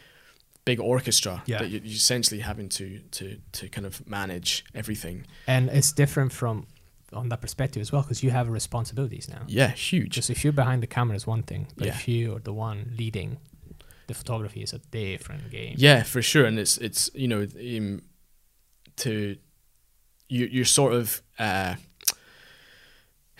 big 0.65 0.81
orchestra 0.81 1.43
Yeah. 1.47 1.59
that 1.59 1.70
you- 1.70 1.81
you're 1.85 1.97
essentially 1.97 2.41
having 2.41 2.69
to 2.70 2.99
to 3.11 3.41
to 3.53 3.69
kind 3.69 3.86
of 3.86 4.07
manage 4.09 4.65
everything. 4.74 5.27
and 5.47 5.69
it's 5.70 5.93
different 5.93 6.32
from 6.32 6.66
on 7.12 7.28
that 7.28 7.41
perspective 7.41 7.81
as 7.81 7.93
well 7.93 8.03
because 8.03 8.23
you 8.24 8.31
have 8.32 8.49
responsibilities 8.49 9.28
now. 9.28 9.43
Yeah, 9.47 9.70
huge. 9.70 10.09
Just 10.16 10.31
if 10.31 10.43
you're 10.43 10.53
behind 10.55 10.82
the 10.82 10.86
camera 10.89 11.16
is 11.16 11.27
one 11.27 11.43
thing, 11.43 11.66
but 11.77 11.86
Yeah. 11.86 11.95
if 11.95 12.09
you 12.09 12.35
are 12.36 12.41
the 12.41 12.53
one 12.53 12.93
leading, 12.99 13.39
the 14.07 14.15
photography 14.15 14.62
is 14.62 14.73
a 14.73 14.78
different 14.91 15.51
game. 15.51 15.74
Yeah, 15.78 16.03
for 16.03 16.23
sure, 16.23 16.45
and 16.47 16.59
it's 16.59 16.77
it's 16.78 17.11
you 17.15 17.28
know 17.28 17.43
um, 17.77 18.03
to 18.97 19.36
you 20.28 20.47
you're 20.47 20.65
sort 20.81 20.93
of 20.95 21.23
uh, 21.39 21.77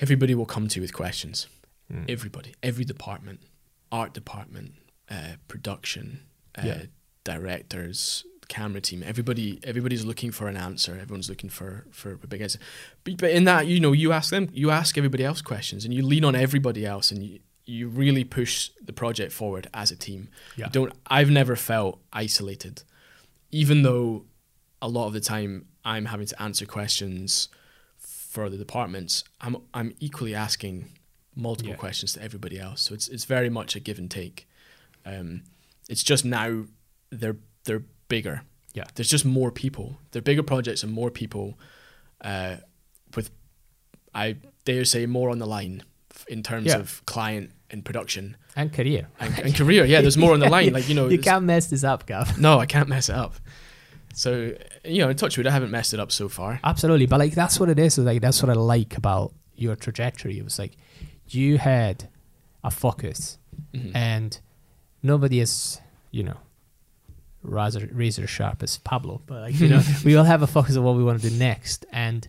everybody 0.01 0.35
will 0.35 0.47
come 0.47 0.69
to 0.69 0.77
you 0.77 0.83
with 0.83 0.93
questions. 0.93 1.49
Mm. 1.93 2.05
Everybody, 2.09 2.55
every 2.63 2.85
department, 2.85 3.41
art 3.91 4.15
department, 4.15 4.75
uh, 5.11 5.37
production, 5.49 6.21
uh, 6.57 6.63
Yeah. 6.67 6.83
Directors, 7.25 8.25
camera 8.49 8.81
team. 8.81 9.03
Everybody 9.05 9.59
everybody's 9.65 10.05
looking 10.05 10.31
for 10.31 10.49
an 10.49 10.57
answer. 10.57 10.93
Everyone's 11.01 11.29
looking 11.29 11.51
for 11.51 11.87
for 11.91 12.13
a 12.13 12.27
big 12.27 12.41
answer. 12.41 12.59
But, 13.05 13.17
but 13.19 13.31
in 13.31 13.45
that, 13.45 13.67
you 13.67 13.81
know, 13.81 13.93
you 13.93 14.13
ask 14.13 14.31
them, 14.31 14.49
you 14.53 14.71
ask 14.71 14.97
everybody 14.97 15.25
else 15.25 15.41
questions, 15.43 15.85
and 15.85 15.93
you 15.95 16.05
lean 16.05 16.25
on 16.25 16.35
everybody 16.35 16.85
else, 16.87 17.11
and 17.11 17.23
you 17.23 17.41
you 17.67 17.89
really 17.89 18.25
push 18.25 18.71
the 18.85 18.93
project 18.93 19.33
forward 19.33 19.67
as 19.73 19.91
a 19.91 19.97
team. 19.97 20.29
Yeah. 20.57 20.67
You 20.67 20.71
don't. 20.73 20.93
I've 21.07 21.31
never 21.31 21.57
felt 21.57 21.99
isolated, 22.13 22.83
even 23.51 23.83
though 23.83 24.27
a 24.83 24.89
lot 24.89 25.07
of 25.07 25.15
the 25.15 25.21
time 25.21 25.67
I'm 25.85 26.05
having 26.07 26.27
to 26.27 26.43
answer 26.43 26.67
questions 26.67 27.49
for 27.99 28.51
the 28.51 28.59
departments. 28.59 29.25
I'm 29.41 29.57
I'm 29.73 29.95
equally 30.01 30.35
asking 30.35 30.91
multiple 31.35 31.71
Yeah. 31.73 31.77
questions 31.79 32.13
to 32.13 32.23
everybody 32.23 32.59
else. 32.61 32.83
So 32.83 32.93
it's 32.95 33.09
it's 33.09 33.25
very 33.25 33.49
much 33.49 33.75
a 33.77 33.81
give 33.81 33.99
and 33.99 34.11
take. 34.11 34.47
Um, 35.07 35.45
it's 35.89 36.03
just 36.03 36.25
now 36.25 36.65
they're 37.21 37.37
they're 37.65 37.83
bigger. 38.09 38.43
Yeah. 38.75 38.85
There's 38.95 39.09
just 39.09 39.25
more 39.25 39.51
people. 39.51 39.99
They're 40.11 40.23
bigger 40.23 40.43
projects 40.43 40.83
and 40.83 40.93
more 40.93 41.11
people, 41.11 41.59
uh, 42.21 42.57
with 43.17 43.31
I 44.15 44.37
dare 44.65 44.85
say 44.85 45.07
more 45.07 45.31
on 45.31 45.39
the 45.39 45.47
line 45.47 45.83
in 46.29 46.43
terms 46.43 46.67
Yeah. 46.67 46.79
of 46.79 47.05
client 47.07 47.51
and 47.71 47.85
production 47.85 48.37
and 48.57 48.73
career. 48.73 49.09
and, 49.21 49.39
and 49.39 49.55
career. 49.55 49.85
Yeah, 49.85 50.01
there's 50.01 50.17
more 50.17 50.33
on 50.35 50.41
the 50.41 50.49
line. 50.57 50.73
Like 50.73 50.89
you 50.89 50.95
know, 50.95 51.09
you 51.09 51.19
can't 51.19 51.45
mess 51.45 51.67
this 51.67 51.85
up, 51.85 52.07
Gav. 52.07 52.39
no, 52.39 52.59
I 52.59 52.67
can't 52.67 52.89
mess 52.89 53.09
it 53.09 53.15
up. 53.17 53.35
So 54.15 54.53
you 54.85 54.99
know, 55.03 55.09
in 55.09 55.17
touch 55.17 55.37
wood, 55.37 55.47
I 55.47 55.51
haven't 55.51 55.71
messed 55.71 55.95
it 55.95 56.01
up 56.01 56.13
so 56.13 56.29
far. 56.29 56.61
Absolutely, 56.63 57.07
but 57.07 57.19
like 57.21 57.35
that's 57.35 57.59
what 57.61 57.69
it 57.69 57.79
is. 57.79 57.99
Like 57.99 58.21
that's 58.23 58.43
what 58.43 58.51
I 58.51 58.55
like 58.55 58.97
about 58.97 59.33
your 59.57 59.77
trajectory. 59.77 60.39
It 60.39 60.45
was 60.45 60.59
like 60.59 60.73
you 61.29 61.59
had 61.59 62.09
a 62.63 62.71
focus, 62.71 63.39
Mhm. 63.75 63.93
and 63.95 64.41
nobody 65.03 65.41
is, 65.41 65.81
you 66.11 66.23
know, 66.23 66.37
razor 67.45 67.89
razor 67.93 68.27
sharp 68.27 68.63
as 68.63 68.79
Pablo. 68.79 69.23
But 69.27 69.41
like 69.43 69.61
you 69.61 69.69
know, 69.73 69.83
we 70.05 70.17
all 70.17 70.25
have 70.25 70.43
a 70.43 70.47
focus 70.47 70.77
on 70.77 70.83
what 70.85 70.97
we 70.97 71.05
want 71.05 71.21
to 71.23 71.31
do 71.31 71.37
next, 71.37 71.87
and 71.93 72.27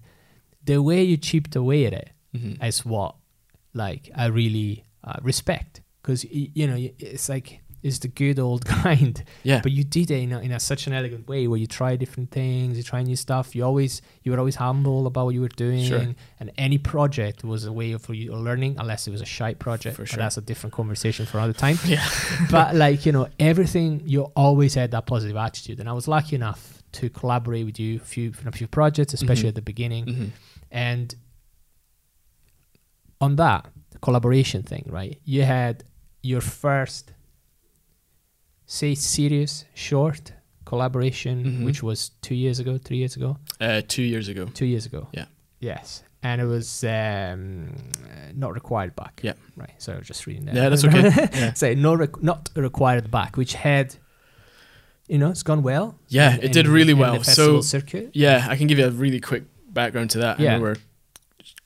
the 0.64 0.82
way 0.82 1.04
you 1.04 1.18
chipped 1.18 1.56
away 1.56 1.86
at 1.86 1.94
it 1.94 2.10
Mhm. 2.36 2.64
is 2.64 2.86
what 2.86 3.16
like 3.74 4.10
I 4.16 4.26
really 4.28 4.84
uh, 5.04 5.20
respect 5.22 5.82
because 6.02 6.24
you 6.26 6.68
know 6.68 6.76
it's 7.00 7.30
like 7.30 7.62
it's 7.88 7.99
the 7.99 8.07
good 8.07 8.40
old 8.40 8.66
kind 8.84 9.24
Yeah, 9.44 9.62
but 9.62 9.72
you 9.78 9.84
did 9.84 10.10
it 10.10 10.20
in, 10.26 10.32
a, 10.34 10.40
in 10.40 10.52
a, 10.52 10.60
such 10.60 10.88
an 10.88 10.94
elegant 10.94 11.28
way 11.28 11.48
where 11.48 11.60
you 11.64 11.68
try 11.68 11.95
different 12.03 12.30
things 12.32 12.78
you 12.78 12.84
try 12.84 13.02
new 13.03 13.16
stuff 13.16 13.56
you 13.56 13.64
always 13.64 14.02
you 14.24 14.32
were 14.32 14.40
always 14.40 14.56
humble 14.56 15.06
about 15.07 15.26
what 15.26 15.34
you 15.36 15.41
were 15.41 15.56
doing 15.66 15.86
Sure. 15.86 16.06
and 16.40 16.52
any 16.57 16.80
project 16.80 17.44
was 17.44 17.66
a 17.66 17.74
way 17.80 17.91
of 17.91 18.02
you 18.10 18.34
learning 18.34 18.76
unless 18.80 19.07
it 19.07 19.12
was 19.12 19.22
a 19.22 19.26
shite 19.38 19.60
project 19.60 19.95
For 19.98 20.06
sure. 20.06 20.18
that's 20.18 20.38
a 20.38 20.41
different 20.52 20.74
conversation 20.74 21.26
for 21.28 21.38
another 21.38 21.53
time 21.66 21.78
yeah, 21.86 22.07
but 22.52 22.76
like 22.76 23.06
you 23.06 23.12
know 23.12 23.28
everything 23.40 24.02
you 24.06 24.24
always 24.36 24.74
had 24.74 24.90
that 24.91 25.06
positive 25.06 25.38
attitude 25.38 25.80
and 25.80 25.88
i 25.88 25.94
was 25.94 26.07
lucky 26.07 26.36
enough 26.36 26.82
to 26.94 27.10
collaborate 27.10 27.66
with 27.66 27.80
you 27.80 27.98
a 27.98 28.06
few 28.14 28.34
in 28.41 28.48
a 28.48 28.52
few 28.52 28.68
projects 28.68 29.14
especially 29.14 29.45
Mhm. 29.45 29.53
at 29.53 29.56
the 29.62 29.62
beginning 29.74 30.06
Mhm. 30.06 30.30
and 30.72 31.16
on 33.22 33.36
that 33.38 33.68
collaboration 34.02 34.62
thing, 34.64 34.84
right? 34.88 35.20
You 35.24 35.44
had 35.44 35.84
your 36.22 36.41
first, 36.41 37.12
say, 38.66 38.96
serious 38.96 39.66
short 39.74 40.34
collaboration, 40.66 41.44
Mhm. 41.46 41.66
which 41.66 41.84
was 41.84 42.12
two 42.22 42.36
years 42.36 42.60
ago, 42.60 42.78
three 42.78 42.98
years 42.98 43.16
ago, 43.16 43.38
Uh, 43.62 43.82
two 43.88 44.02
years 44.04 44.28
ago. 44.28 44.46
two 44.54 44.66
years 44.66 44.86
ago. 44.86 45.08
Yeah. 45.14 45.26
Yes. 45.60 46.04
And 46.24 46.42
it 46.42 46.46
was 46.46 46.84
um, 46.84 47.76
uh, 48.04 48.32
not 48.36 48.54
required 48.54 48.96
back. 48.96 49.20
Yeah. 49.24 49.34
Right. 49.56 49.70
So 49.78 49.94
I 49.94 49.98
was 50.00 50.08
just 50.08 50.26
reading 50.26 50.46
that. 50.46 50.56
Yeah, 50.56 50.70
that's 50.70 50.84
okay. 50.84 51.04
Yeah. 51.34 51.54
Say 51.54 51.76
no, 51.76 51.94
rec- 51.94 52.22
not 52.24 52.50
required 52.56 53.12
back, 53.12 53.38
which 53.38 53.54
had, 53.54 53.96
you 55.08 55.20
know, 55.20 55.30
it's 55.30 55.44
gone 55.44 55.62
well. 55.62 56.00
Yeah, 56.10 56.34
in- 56.36 56.44
it 56.46 56.52
did 56.52 56.66
in- 56.66 56.72
really 56.72 56.94
in 56.94 56.98
well. 56.98 57.24
So 57.24 57.62
circuit. 57.62 58.10
yeah, 58.14 58.48
I 58.50 58.56
can 58.58 58.66
give 58.68 58.80
you 58.80 58.88
a 58.88 58.92
really 58.92 59.20
quick 59.20 59.44
background 59.72 60.10
to 60.12 60.18
that. 60.20 60.40
I 60.40 60.44
Yeah. 60.44 60.58
we're 60.60 60.78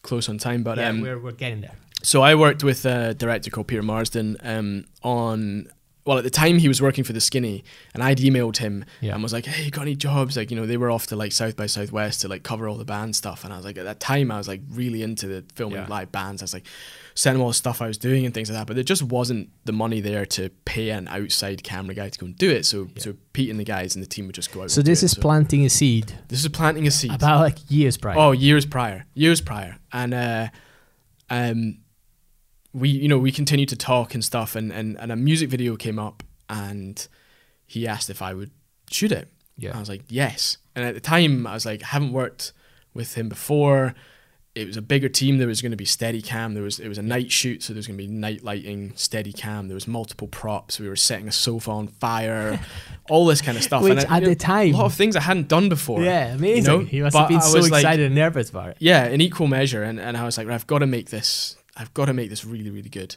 close 0.02 0.28
on 0.28 0.38
time, 0.38 0.64
but 0.64 0.78
yeah, 0.78 0.90
um, 0.90 1.00
we're, 1.02 1.18
we're 1.20 1.32
getting 1.32 1.62
there. 1.62 1.76
so 2.04 2.22
I 2.22 2.36
worked 2.36 2.62
with 2.64 2.86
a 2.86 3.14
director 3.14 3.50
called 3.50 3.68
Peter 3.68 3.84
Marsden 3.84 4.36
um, 4.44 4.86
on. 5.04 5.68
Well, 6.10 6.18
at 6.18 6.24
the 6.24 6.32
time 6.32 6.58
he 6.58 6.68
was 6.68 6.82
working 6.82 7.04
for 7.04 7.14
the 7.14 7.22
Skinny, 7.22 7.64
and 7.94 8.02
I'd 8.02 8.18
emailed 8.18 8.58
him 8.58 8.84
Yeah. 9.00 9.14
and 9.14 9.22
was 9.22 9.32
like, 9.32 9.46
"Hey, 9.46 9.66
you 9.66 9.70
got 9.70 9.84
any 9.84 9.96
jobs?" 9.96 10.36
Like, 10.36 10.50
you 10.50 10.58
know, 10.58 10.66
they 10.66 10.76
were 10.76 10.90
off 10.90 11.06
to 11.08 11.16
like 11.16 11.32
South 11.32 11.56
by 11.56 11.68
Southwest 11.68 12.22
to 12.22 12.28
like 12.28 12.42
cover 12.42 12.68
all 12.68 12.78
the 12.78 12.84
band 12.84 13.16
stuff, 13.16 13.44
and 13.44 13.54
I 13.54 13.58
was 13.58 13.64
like, 13.64 13.78
at 13.78 13.84
that 13.84 14.00
time, 14.00 14.32
I 14.32 14.38
was 14.40 14.48
like 14.48 14.62
really 14.72 15.04
into 15.04 15.28
the 15.28 15.44
filming 15.54 15.78
Yeah. 15.82 15.88
live 15.88 16.12
bands. 16.12 16.42
I 16.42 16.46
was 16.46 16.54
like, 16.56 16.66
sending 17.14 17.44
all 17.44 17.50
the 17.50 17.54
stuff 17.54 17.80
I 17.80 17.86
was 17.88 18.00
doing 18.00 18.26
and 18.26 18.34
things 18.34 18.50
like 18.50 18.58
that, 18.58 18.66
but 18.66 18.74
there 18.74 18.84
just 18.84 19.04
wasn't 19.04 19.50
the 19.66 19.72
money 19.72 20.02
there 20.02 20.26
to 20.26 20.50
pay 20.66 20.90
an 20.90 21.08
outside 21.10 21.62
camera 21.64 21.94
guy 21.94 22.10
to 22.10 22.18
go 22.20 22.26
and 22.26 22.36
do 22.40 22.50
it. 22.50 22.66
So, 22.66 22.88
Yeah. 22.96 23.04
so 23.04 23.14
Pete 23.34 23.52
and 23.52 23.60
the 23.60 23.64
guys 23.64 23.94
and 23.94 24.02
the 24.04 24.08
team 24.10 24.26
would 24.26 24.36
just 24.36 24.52
go 24.52 24.64
out. 24.64 24.72
So 24.72 24.82
this 24.82 25.04
is 25.04 25.14
planting 25.14 25.64
a 25.64 25.70
seed 25.70 26.14
this 26.28 26.40
is 26.42 26.48
planting 26.48 26.88
a 26.88 26.92
seed. 26.92 27.12
about 27.14 27.42
like 27.42 27.58
years 27.70 27.98
prior. 27.98 28.18
Oh, 28.18 28.32
years 28.32 28.66
prior, 28.66 29.06
years 29.14 29.42
prior, 29.42 29.78
and 29.94 30.16
uh, 30.16 30.48
um, 31.30 31.78
we 32.74 32.90
you 32.90 33.08
know 33.08 33.18
we 33.18 33.32
continued 33.32 33.70
to 33.70 33.76
talk 33.76 34.14
and 34.14 34.24
stuff, 34.24 34.56
and 34.56 34.72
and 34.72 35.00
and 35.00 35.12
a 35.12 35.16
music 35.16 35.50
video 35.50 35.76
came 35.76 35.98
up, 36.00 36.24
and 36.50 37.08
he 37.66 37.88
asked 37.88 38.10
if 38.10 38.22
I 38.22 38.34
would 38.34 38.52
shoot 38.92 39.12
it. 39.12 39.28
yeah. 39.58 39.76
I 39.76 39.80
was 39.80 39.90
like, 39.90 40.04
yes. 40.10 40.58
And 40.76 40.84
at 40.86 40.94
the 40.96 41.02
time, 41.02 41.46
I 41.46 41.54
was 41.54 41.66
like, 41.66 41.84
I 41.84 41.88
haven't 41.88 42.14
worked 42.14 42.54
with 42.94 43.16
him 43.16 43.30
before. 43.30 43.94
It 44.56 44.66
was 44.66 44.76
a 44.78 44.82
bigger 44.82 45.08
team. 45.10 45.38
There 45.38 45.48
was 45.48 45.62
going 45.62 45.72
to 45.72 45.78
be 45.78 45.86
Steadicam. 45.86 46.54
There 46.56 46.64
was 46.64 46.80
it 46.80 46.88
was 46.88 46.98
a 46.98 47.04
night 47.04 47.32
shoot, 47.32 47.62
so 47.62 47.72
there 47.72 47.78
was 47.78 47.86
going 47.88 47.98
to 47.98 48.04
be 48.04 48.10
night 48.12 48.44
lighting, 48.44 48.92
Steadicam. 48.94 49.68
There 49.68 49.76
was 49.76 49.88
multiple 49.88 50.28
props. 50.28 50.80
We 50.80 50.90
were 50.90 50.96
setting 50.96 51.28
a 51.28 51.32
sofa 51.32 51.70
on 51.72 51.88
fire, 51.88 52.60
all 53.10 53.26
this 53.28 53.42
kind 53.42 53.58
of 53.58 53.64
stuff. 53.64 53.84
Which 53.84 53.92
and 54.04 54.08
I- 54.12 54.18
at 54.18 54.24
the 54.24 54.36
time, 54.36 54.74
a 54.74 54.78
lot 54.78 54.86
of 54.86 54.96
things 54.96 55.16
I 55.16 55.22
hadn't 55.22 55.48
done 55.50 55.70
before. 55.70 56.02
yeah, 56.02 56.34
amazing. 56.34 56.72
you 56.74 56.80
know, 56.80 56.86
he 56.86 57.02
must 57.02 57.14
but 57.14 57.20
have 57.20 57.30
been 57.30 57.38
I 57.38 57.42
so 57.42 57.58
was 57.60 57.70
like- 57.72 57.82
excited 57.82 58.08
and 58.08 58.16
nervous 58.16 58.50
about 58.50 58.70
it. 58.70 58.78
Yeah, 58.80 59.06
in 59.08 59.22
equal 59.22 59.48
measure. 59.48 59.84
And, 59.84 60.00
and 60.00 60.18
I 60.18 60.24
was 60.26 60.38
like, 60.38 60.48
I've 60.48 60.66
got 60.68 60.80
to 60.80 60.88
make 60.88 61.10
this. 61.12 61.56
I've 61.76 61.94
got 61.94 62.06
to 62.06 62.14
make 62.14 62.30
this 62.30 62.46
really, 62.46 62.70
really 62.70 62.90
good. 62.90 63.16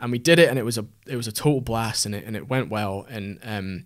And 0.00 0.10
we 0.10 0.18
did 0.18 0.38
it, 0.38 0.48
and 0.48 0.58
it 0.58 0.64
was 0.64 0.78
a 0.78 0.86
it 1.06 1.16
was 1.16 1.26
a 1.26 1.32
total 1.32 1.60
blast, 1.60 2.06
and 2.06 2.14
it 2.14 2.24
and 2.24 2.34
it 2.36 2.48
went 2.48 2.70
well. 2.70 3.06
And 3.10 3.38
um, 3.42 3.84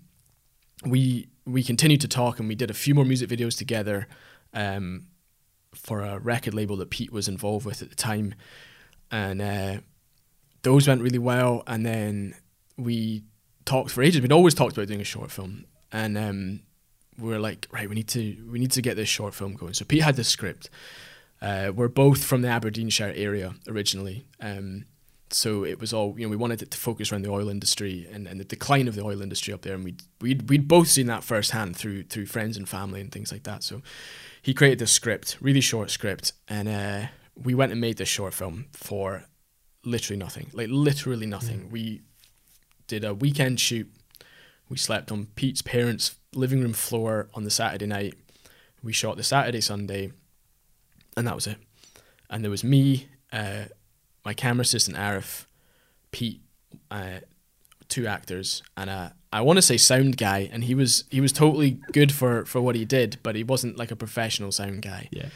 we 0.87 1.29
we 1.45 1.63
continued 1.63 2.01
to 2.03 2.09
talk, 2.09 2.39
and 2.39 2.49
we 2.49 2.55
did 2.55 2.71
a 2.71 2.75
few 2.75 2.95
more 2.95 3.05
music 3.05 3.29
videos 3.29 3.59
together, 3.59 4.07
um, 4.53 5.07
for 5.75 6.03
a 6.03 6.19
record 6.19 6.55
label 6.55 6.77
that 6.77 6.91
Pete 6.91 7.13
was 7.13 7.29
involved 7.29 7.67
with 7.67 7.83
at 7.83 7.91
the 7.91 7.97
time, 7.97 8.35
and 9.11 9.43
uh, 9.43 9.81
those 10.63 10.87
went 10.87 11.03
really 11.03 11.19
well. 11.19 11.63
And 11.67 11.85
then 11.85 12.37
we 12.77 13.25
talked 13.65 13.91
for 13.91 14.03
ages. 14.03 14.21
We'd 14.21 14.33
always 14.33 14.55
talked 14.55 14.77
about 14.77 14.89
doing 14.89 15.01
a 15.01 15.05
short 15.05 15.31
film, 15.31 15.65
and 15.91 16.17
um, 16.17 16.61
we 17.19 17.29
were 17.29 17.39
like, 17.39 17.67
right, 17.73 17.89
we 17.89 17.95
need 17.95 18.09
to 18.09 18.37
we 18.51 18.59
need 18.59 18.73
to 18.73 18.83
get 18.83 18.97
this 18.97 19.09
short 19.09 19.35
film 19.35 19.55
going. 19.55 19.75
So 19.75 19.85
Pete 19.85 20.03
had 20.03 20.17
the 20.17 20.25
script. 20.25 20.71
Uh, 21.45 21.71
we're 21.73 21.89
both 21.89 22.25
from 22.25 22.41
the 22.41 22.49
Aberdeenshire 22.49 23.13
area 23.15 23.55
originally. 23.69 24.25
Um, 24.41 24.87
so 25.29 25.63
it 25.65 25.79
was 25.79 25.93
all 25.93 26.15
you 26.19 26.25
know. 26.25 26.31
We 26.31 26.37
wanted 26.37 26.63
it 26.63 26.71
to 26.71 26.79
focus 26.79 27.13
around 27.13 27.23
the 27.23 27.31
oil 27.31 27.51
industry 27.51 28.09
and, 28.11 28.27
and 28.27 28.41
the 28.41 28.45
decline 28.45 28.89
of 28.89 28.95
the 28.95 29.03
oil 29.03 29.21
industry 29.21 29.53
up 29.53 29.61
there, 29.61 29.75
and 29.75 29.85
we'd 29.85 30.03
we'd 30.23 30.49
we'd 30.49 30.67
both 30.67 30.89
seen 30.89 31.07
that 31.09 31.23
firsthand 31.23 31.77
through 31.77 32.05
through 32.05 32.27
friends 32.27 32.57
and 32.57 32.67
family 32.67 33.01
and 33.03 33.13
things 33.13 33.31
like 33.31 33.43
that. 33.43 33.63
So 33.63 33.83
he 34.41 34.55
created 34.55 34.79
this 34.79 34.93
script, 34.93 35.37
really 35.41 35.61
short 35.61 35.91
script, 35.91 36.33
and 36.49 36.69
uh, 36.69 37.09
we 37.35 37.55
went 37.55 37.73
and 37.73 37.81
made 37.81 37.99
this 37.99 38.09
short 38.09 38.33
film 38.33 38.67
for 38.73 39.25
literally 39.85 40.19
nothing, 40.19 40.51
like 40.55 40.69
literally 40.71 41.27
nothing. 41.27 41.69
We 41.71 42.03
did 42.87 43.05
a 43.05 43.13
weekend 43.13 43.61
shoot. 43.61 43.93
We 44.71 44.79
slept 44.79 45.13
on 45.13 45.27
Pete's 45.35 45.63
parents' 45.63 46.17
living 46.35 46.63
room 46.63 46.73
floor 46.73 47.29
on 47.35 47.45
the 47.45 47.51
Saturday 47.51 47.87
night. 47.87 48.15
We 48.83 48.93
shot 48.93 49.17
the 49.17 49.23
Saturday, 49.23 49.61
Sunday, 49.61 50.13
and 51.17 51.27
that 51.27 51.35
was 51.35 51.47
it. 51.47 51.59
And 52.31 52.43
there 52.43 52.51
was 52.51 52.65
me, 52.65 53.09
uh, 53.33 53.65
my 54.25 54.35
camera 54.35 54.63
assistant 54.63 54.97
Arif, 54.97 55.47
Pete, 56.11 56.41
uh, 56.91 57.21
two 57.89 58.07
actors, 58.07 58.63
and 58.77 58.91
a 58.91 59.15
I 59.33 59.41
want 59.41 59.57
to 59.57 59.63
say 59.63 59.77
sound 59.77 60.17
guy, 60.17 60.49
and 60.53 60.63
he 60.63 60.77
was 60.77 61.05
he 61.11 61.21
was 61.21 61.33
totally 61.33 61.81
good 61.93 62.13
for 62.13 62.45
for 62.45 62.61
what 62.61 62.77
he 62.77 62.85
did, 62.85 63.19
but 63.23 63.35
he 63.35 63.43
wasn't 63.43 63.77
like 63.77 63.91
a 63.91 63.97
professional 63.97 64.53
sound 64.53 64.83
guy. 64.83 65.09
Yeah. 65.11 65.29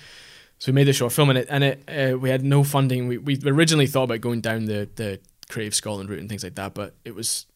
So 0.60 0.70
we 0.70 0.74
made 0.74 0.86
the 0.86 0.92
short 0.92 1.12
film, 1.12 1.30
and 1.30 1.38
it 1.38 1.46
and 1.50 1.64
it 1.64 1.82
uh, 1.88 2.16
we 2.16 2.30
had 2.30 2.44
no 2.44 2.62
funding. 2.62 3.09
We 3.09 3.18
we 3.18 3.40
originally 3.44 3.88
thought 3.88 4.05
about 4.05 4.20
going 4.20 4.40
down 4.40 4.66
the 4.66 4.88
the 4.94 5.20
Creative 5.48 5.74
Scotland 5.74 6.10
route 6.10 6.20
and 6.20 6.28
things 6.28 6.44
like 6.44 6.55
that, 6.55 6.74
but 6.74 6.94
it 7.05 7.14
was 7.14 7.46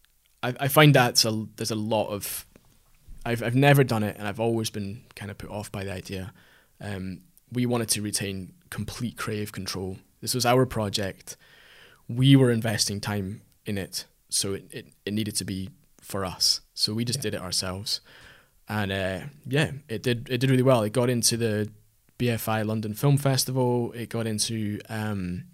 I, 0.42 0.54
I 0.58 0.68
find 0.68 0.94
that's 0.94 1.24
a 1.24 1.46
there's 1.56 1.70
a 1.70 1.76
lot 1.76 2.08
of 2.08 2.44
I've 3.24 3.42
I've 3.42 3.54
never 3.54 3.84
done 3.84 4.02
it, 4.02 4.16
and 4.18 4.26
I've 4.26 4.40
always 4.40 4.70
been 4.70 5.02
kind 5.14 5.30
of 5.30 5.38
put 5.38 5.50
off 5.50 5.70
by 5.70 5.84
the 5.84 5.92
idea. 5.92 6.32
Um, 6.80 7.20
we 7.52 7.66
wanted 7.66 7.88
to 7.90 8.02
retain 8.02 8.52
complete 8.70 9.16
creative 9.16 9.52
control. 9.52 9.98
This 10.20 10.34
was 10.34 10.46
our 10.46 10.64
project. 10.66 11.36
We 12.08 12.36
were 12.36 12.50
investing 12.50 13.00
time 13.00 13.42
in 13.66 13.78
it, 13.78 14.06
so 14.28 14.54
it, 14.54 14.64
it, 14.70 14.86
it 15.06 15.12
needed 15.14 15.36
to 15.36 15.44
be 15.44 15.70
for 16.00 16.24
us. 16.24 16.60
So 16.74 16.94
we 16.94 17.04
just 17.04 17.18
Yeah. 17.18 17.22
did 17.30 17.34
it 17.34 17.40
ourselves, 17.42 18.00
and 18.68 18.90
uh, 18.92 19.20
yeah, 19.46 19.72
it 19.88 20.02
did 20.02 20.28
it 20.30 20.38
did 20.38 20.50
really 20.50 20.62
well. 20.62 20.82
It 20.82 20.92
got 20.92 21.10
into 21.10 21.36
the 21.36 21.70
BFI 22.18 22.64
London 22.66 22.94
Film 22.94 23.16
Festival. 23.18 23.92
It 23.92 24.08
got 24.08 24.26
into 24.26 24.80
um, 24.88 25.44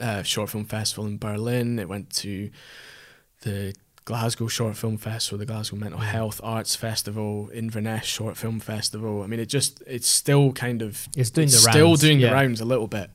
uh, 0.00 0.22
Short 0.22 0.50
Film 0.50 0.64
Festival 0.64 1.06
in 1.06 1.18
Berlin. 1.18 1.78
It 1.78 1.88
went 1.88 2.10
to 2.16 2.50
the 3.42 3.74
Glasgow 4.10 4.48
Short 4.48 4.76
Film 4.76 4.96
Festival, 4.96 5.38
the 5.38 5.46
Glasgow 5.46 5.76
Mental 5.76 6.00
Mm. 6.00 6.04
Health 6.04 6.40
Arts 6.42 6.74
Festival, 6.76 7.48
Inverness 7.54 8.04
Short 8.04 8.36
Film 8.36 8.58
Festival. 8.60 9.22
I 9.22 9.26
mean, 9.28 9.38
it 9.40 9.46
just 9.46 9.82
it's 9.86 10.08
still 10.08 10.52
kind 10.52 10.82
of 10.82 11.06
It's 11.16 11.30
doing 11.30 11.46
it's 11.48 11.64
the 11.64 11.70
still 11.70 11.88
rounds, 11.90 12.00
doing 12.00 12.18
yeah. 12.20 12.28
the 12.30 12.34
rounds 12.34 12.60
a 12.60 12.64
little 12.64 12.88
bit, 12.88 13.10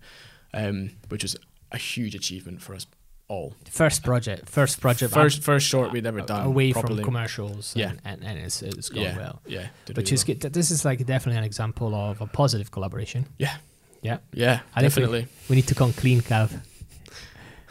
um, 0.54 0.92
which 1.10 1.24
is 1.24 1.36
a 1.72 1.78
huge 1.78 2.16
achievement 2.16 2.62
for 2.62 2.74
us 2.76 2.86
all. 3.28 3.54
First 3.70 4.04
project, 4.04 4.48
first 4.48 4.80
project, 4.80 5.12
First 5.14 5.44
first 5.44 5.66
short 5.68 5.92
we'd 5.92 6.06
ever 6.06 6.22
done 6.22 6.46
away 6.46 6.72
properly. 6.72 7.04
from 7.04 7.06
commercials. 7.12 7.74
Yeah. 7.76 7.90
and, 7.90 8.00
and, 8.06 8.24
and 8.24 8.40
it's 8.40 8.62
it's 8.62 8.88
going 8.90 9.06
yeah, 9.08 9.18
well. 9.18 9.42
yeah, 9.48 9.68
Which 9.88 9.98
really 9.98 10.14
is 10.14 10.24
good. 10.24 10.40
This 10.42 10.72
is 10.72 10.86
like 10.86 11.00
definitely 11.06 11.40
an 11.40 11.44
example 11.44 11.94
of 11.94 12.22
a 12.22 12.28
positive 12.28 12.70
collaboration. 12.72 13.26
Yeah. 13.38 13.58
yeah. 14.02 14.20
yeah, 14.32 14.60
I 14.76 14.82
think 14.82 14.96
we- 14.96 15.02
definitely. 15.02 15.28
We 15.50 15.56
need 15.58 15.68
to 15.68 15.76
come 15.76 15.92
clean, 15.92 16.22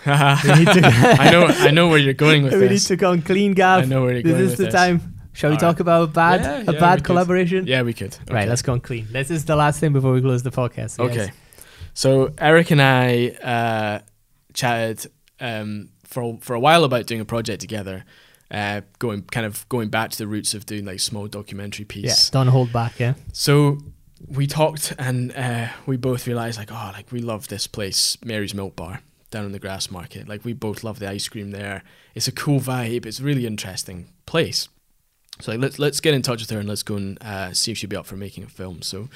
Gav. 0.06 0.44
I 1.20 1.30
know 1.30 1.46
I 1.46 1.70
know 1.70 1.88
where 1.88 1.98
you're 1.98 2.14
going 2.14 2.42
with 2.42 2.52
this. 2.52 2.60
we 2.60 2.68
need 2.68 2.74
this. 2.74 2.88
to 2.88 2.96
come 2.96 3.22
clean, 3.22 3.60
I 3.60 3.84
know 3.84 4.02
where 4.02 4.12
you're 4.14 4.22
This 4.22 4.32
going 4.32 4.44
is 4.44 4.50
with 4.50 4.58
the 4.58 4.64
this. 4.64 4.74
time. 4.74 5.14
Shall 5.32 5.50
we 5.50 5.56
All 5.56 5.60
talk 5.60 5.80
about 5.80 6.02
a 6.02 6.06
bad 6.06 6.40
Yeah, 6.42 6.70
a 6.70 6.72
we 6.74 6.78
bad 6.78 6.98
could. 6.98 7.06
collaboration? 7.06 7.66
Yeah, 7.66 7.82
we 7.82 7.92
could. 7.92 8.16
Right, 8.30 8.48
let's 8.48 8.62
go 8.62 8.72
on 8.72 8.80
clean. 8.80 9.08
This 9.10 9.30
is 9.30 9.44
the 9.44 9.56
last 9.56 9.80
thing 9.80 9.92
before 9.92 10.12
we 10.12 10.20
close 10.20 10.42
the 10.44 10.50
podcast. 10.52 10.98
guys. 10.98 11.00
Okay. 11.00 11.30
So 11.92 12.32
Eric 12.38 12.70
and 12.70 12.80
I 12.80 13.28
uh, 13.42 13.98
chatted 14.52 15.06
um, 15.40 15.90
for 16.04 16.38
for 16.40 16.54
a 16.54 16.60
while 16.60 16.84
about 16.84 17.06
doing 17.06 17.20
a 17.20 17.24
project 17.24 17.60
together, 17.60 18.04
uh, 18.50 18.82
going 18.98 19.22
kind 19.22 19.46
of 19.46 19.68
going 19.68 19.88
back 19.88 20.10
to 20.10 20.18
the 20.18 20.26
roots 20.26 20.54
of 20.54 20.66
doing 20.66 20.84
like 20.84 21.00
small 21.00 21.26
documentary 21.26 21.84
piece. 21.84 22.04
Yeah, 22.04 22.30
don't 22.32 22.48
hold 22.48 22.72
back. 22.72 22.98
Yeah. 23.00 23.14
So 23.32 23.78
we 24.28 24.46
talked 24.46 24.92
and 24.98 25.32
uh, 25.36 25.68
we 25.86 25.96
both 25.96 26.26
realized 26.26 26.58
like 26.58 26.70
oh 26.72 26.90
like 26.94 27.10
we 27.12 27.20
love 27.20 27.48
this 27.48 27.66
place 27.66 28.16
Mary's 28.24 28.54
Milk 28.54 28.74
Bar 28.76 29.00
down 29.34 29.44
in 29.44 29.52
the 29.52 29.60
Grassmarket. 29.60 30.28
Like 30.28 30.44
we 30.44 30.52
both 30.54 30.82
love 30.84 30.98
the 30.98 31.08
ice 31.10 31.28
cream 31.28 31.50
there. 31.50 31.82
It's 32.14 32.28
a 32.28 32.32
cool 32.32 32.60
vibe. 32.60 33.04
It's 33.04 33.20
a 33.20 33.22
really 33.22 33.46
interesting 33.46 34.06
place. 34.24 34.68
So 35.40 35.50
like, 35.52 35.60
let's 35.60 35.78
let's 35.78 36.00
get 36.00 36.14
in 36.14 36.22
touch 36.22 36.40
with 36.40 36.50
her 36.50 36.58
and 36.60 36.68
let's 36.68 36.82
go 36.84 36.96
and 36.96 37.18
uh, 37.22 37.52
see 37.52 37.72
if 37.72 37.78
she'd 37.78 37.90
be 37.90 37.96
up 37.96 38.06
for 38.06 38.16
making 38.16 38.44
a 38.44 38.48
film. 38.48 38.82
So 38.82 39.08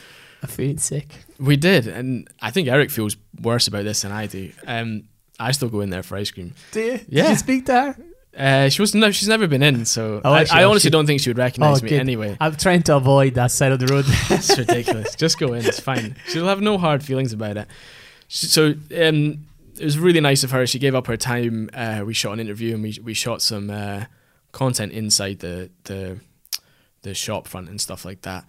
I 0.43 0.47
feel 0.49 0.77
sick. 0.79 1.09
we 1.39 1.57
did, 1.57 1.87
and 1.87 2.29
I 2.43 2.51
think 2.51 2.69
Eric 2.69 2.91
feels 2.91 3.17
worse 3.41 3.69
about 3.69 3.85
this 3.85 4.03
than 4.03 4.13
I 4.13 4.27
do. 4.27 4.51
Um, 4.67 5.05
I 5.41 5.53
still 5.53 5.69
go 5.69 5.81
in 5.81 5.91
there 5.91 6.03
for 6.03 6.17
ice 6.19 6.31
cream. 6.33 6.55
Do 6.73 6.81
you? 6.81 6.91
Did 6.99 7.07
Yeah. 7.09 7.31
you 7.31 7.37
speak 7.37 7.67
to 7.67 7.73
her? 7.73 7.97
Uh, 8.37 8.69
she 8.69 8.83
was 8.83 8.95
no, 8.95 9.11
she's 9.11 9.27
never 9.29 9.47
been 9.49 9.63
in, 9.63 9.85
so 9.85 10.21
Oh, 10.25 10.33
I, 10.33 10.41
actually, 10.43 10.61
I 10.61 10.65
oh, 10.65 10.71
honestly 10.71 10.89
she- 10.89 10.93
don't 10.93 11.07
think 11.07 11.21
she 11.21 11.31
would 11.31 11.39
recognize 11.39 11.81
Oh, 11.81 11.85
me 11.85 11.89
good. 11.91 12.01
anyway. 12.01 12.37
I'm 12.41 12.55
trying 12.57 12.83
to 12.85 12.97
avoid 12.97 13.35
that 13.35 13.51
side 13.51 13.73
of 13.73 13.79
the 13.81 13.87
road. 13.87 14.05
It's 14.31 14.57
ridiculous. 14.59 15.15
Just 15.17 15.39
go 15.39 15.55
in; 15.55 15.65
it's 15.65 15.81
fine. 15.81 16.17
She'll 16.29 16.47
have 16.47 16.61
no 16.61 16.79
hard 16.79 17.03
feelings 17.05 17.33
about 17.33 17.57
it. 17.57 17.69
So 18.29 18.75
um, 18.97 19.47
it 19.79 19.85
was 19.85 19.99
really 19.99 20.21
nice 20.21 20.45
of 20.45 20.51
her. 20.51 20.67
She 20.67 20.79
gave 20.79 20.95
up 20.95 21.07
her 21.07 21.17
time. 21.17 21.71
Uh, 21.73 22.03
we 22.07 22.15
shot 22.15 22.33
an 22.33 22.41
interview 22.41 22.75
and 22.75 22.83
we 22.83 22.99
we 23.03 23.15
shot 23.15 23.43
some 23.43 23.71
uh, 23.71 24.05
content 24.53 24.93
inside 24.93 25.41
the 25.41 25.71
the 25.85 26.19
the 27.03 27.15
shop 27.15 27.47
front 27.47 27.69
and 27.69 27.81
stuff 27.81 28.05
like 28.05 28.23
that. 28.23 28.45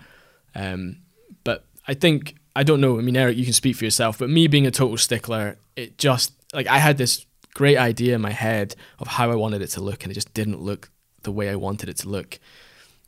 Um, 0.55 0.97
but 1.43 1.65
I 1.87 1.93
think 1.93 2.35
I 2.55 2.63
don't 2.63 2.81
know. 2.81 2.97
I 2.97 3.01
mean, 3.01 3.15
Eric, 3.15 3.37
you 3.37 3.43
can 3.43 3.53
speak 3.53 3.75
for 3.75 3.85
yourself. 3.85 4.17
But 4.19 4.29
me 4.29 4.47
being 4.47 4.67
a 4.67 4.71
total 4.71 4.97
stickler, 4.97 5.57
it 5.75 5.97
just 5.97 6.33
like 6.53 6.67
I 6.67 6.77
had 6.77 6.97
this 6.97 7.25
great 7.53 7.77
idea 7.77 8.15
in 8.15 8.21
my 8.21 8.31
head 8.31 8.75
of 8.99 9.07
how 9.07 9.31
I 9.31 9.35
wanted 9.35 9.61
it 9.61 9.67
to 9.71 9.81
look, 9.81 10.03
and 10.03 10.11
it 10.11 10.15
just 10.15 10.33
didn't 10.33 10.61
look 10.61 10.89
the 11.23 11.31
way 11.31 11.49
I 11.49 11.55
wanted 11.55 11.89
it 11.89 11.97
to 11.97 12.09
look. 12.09 12.39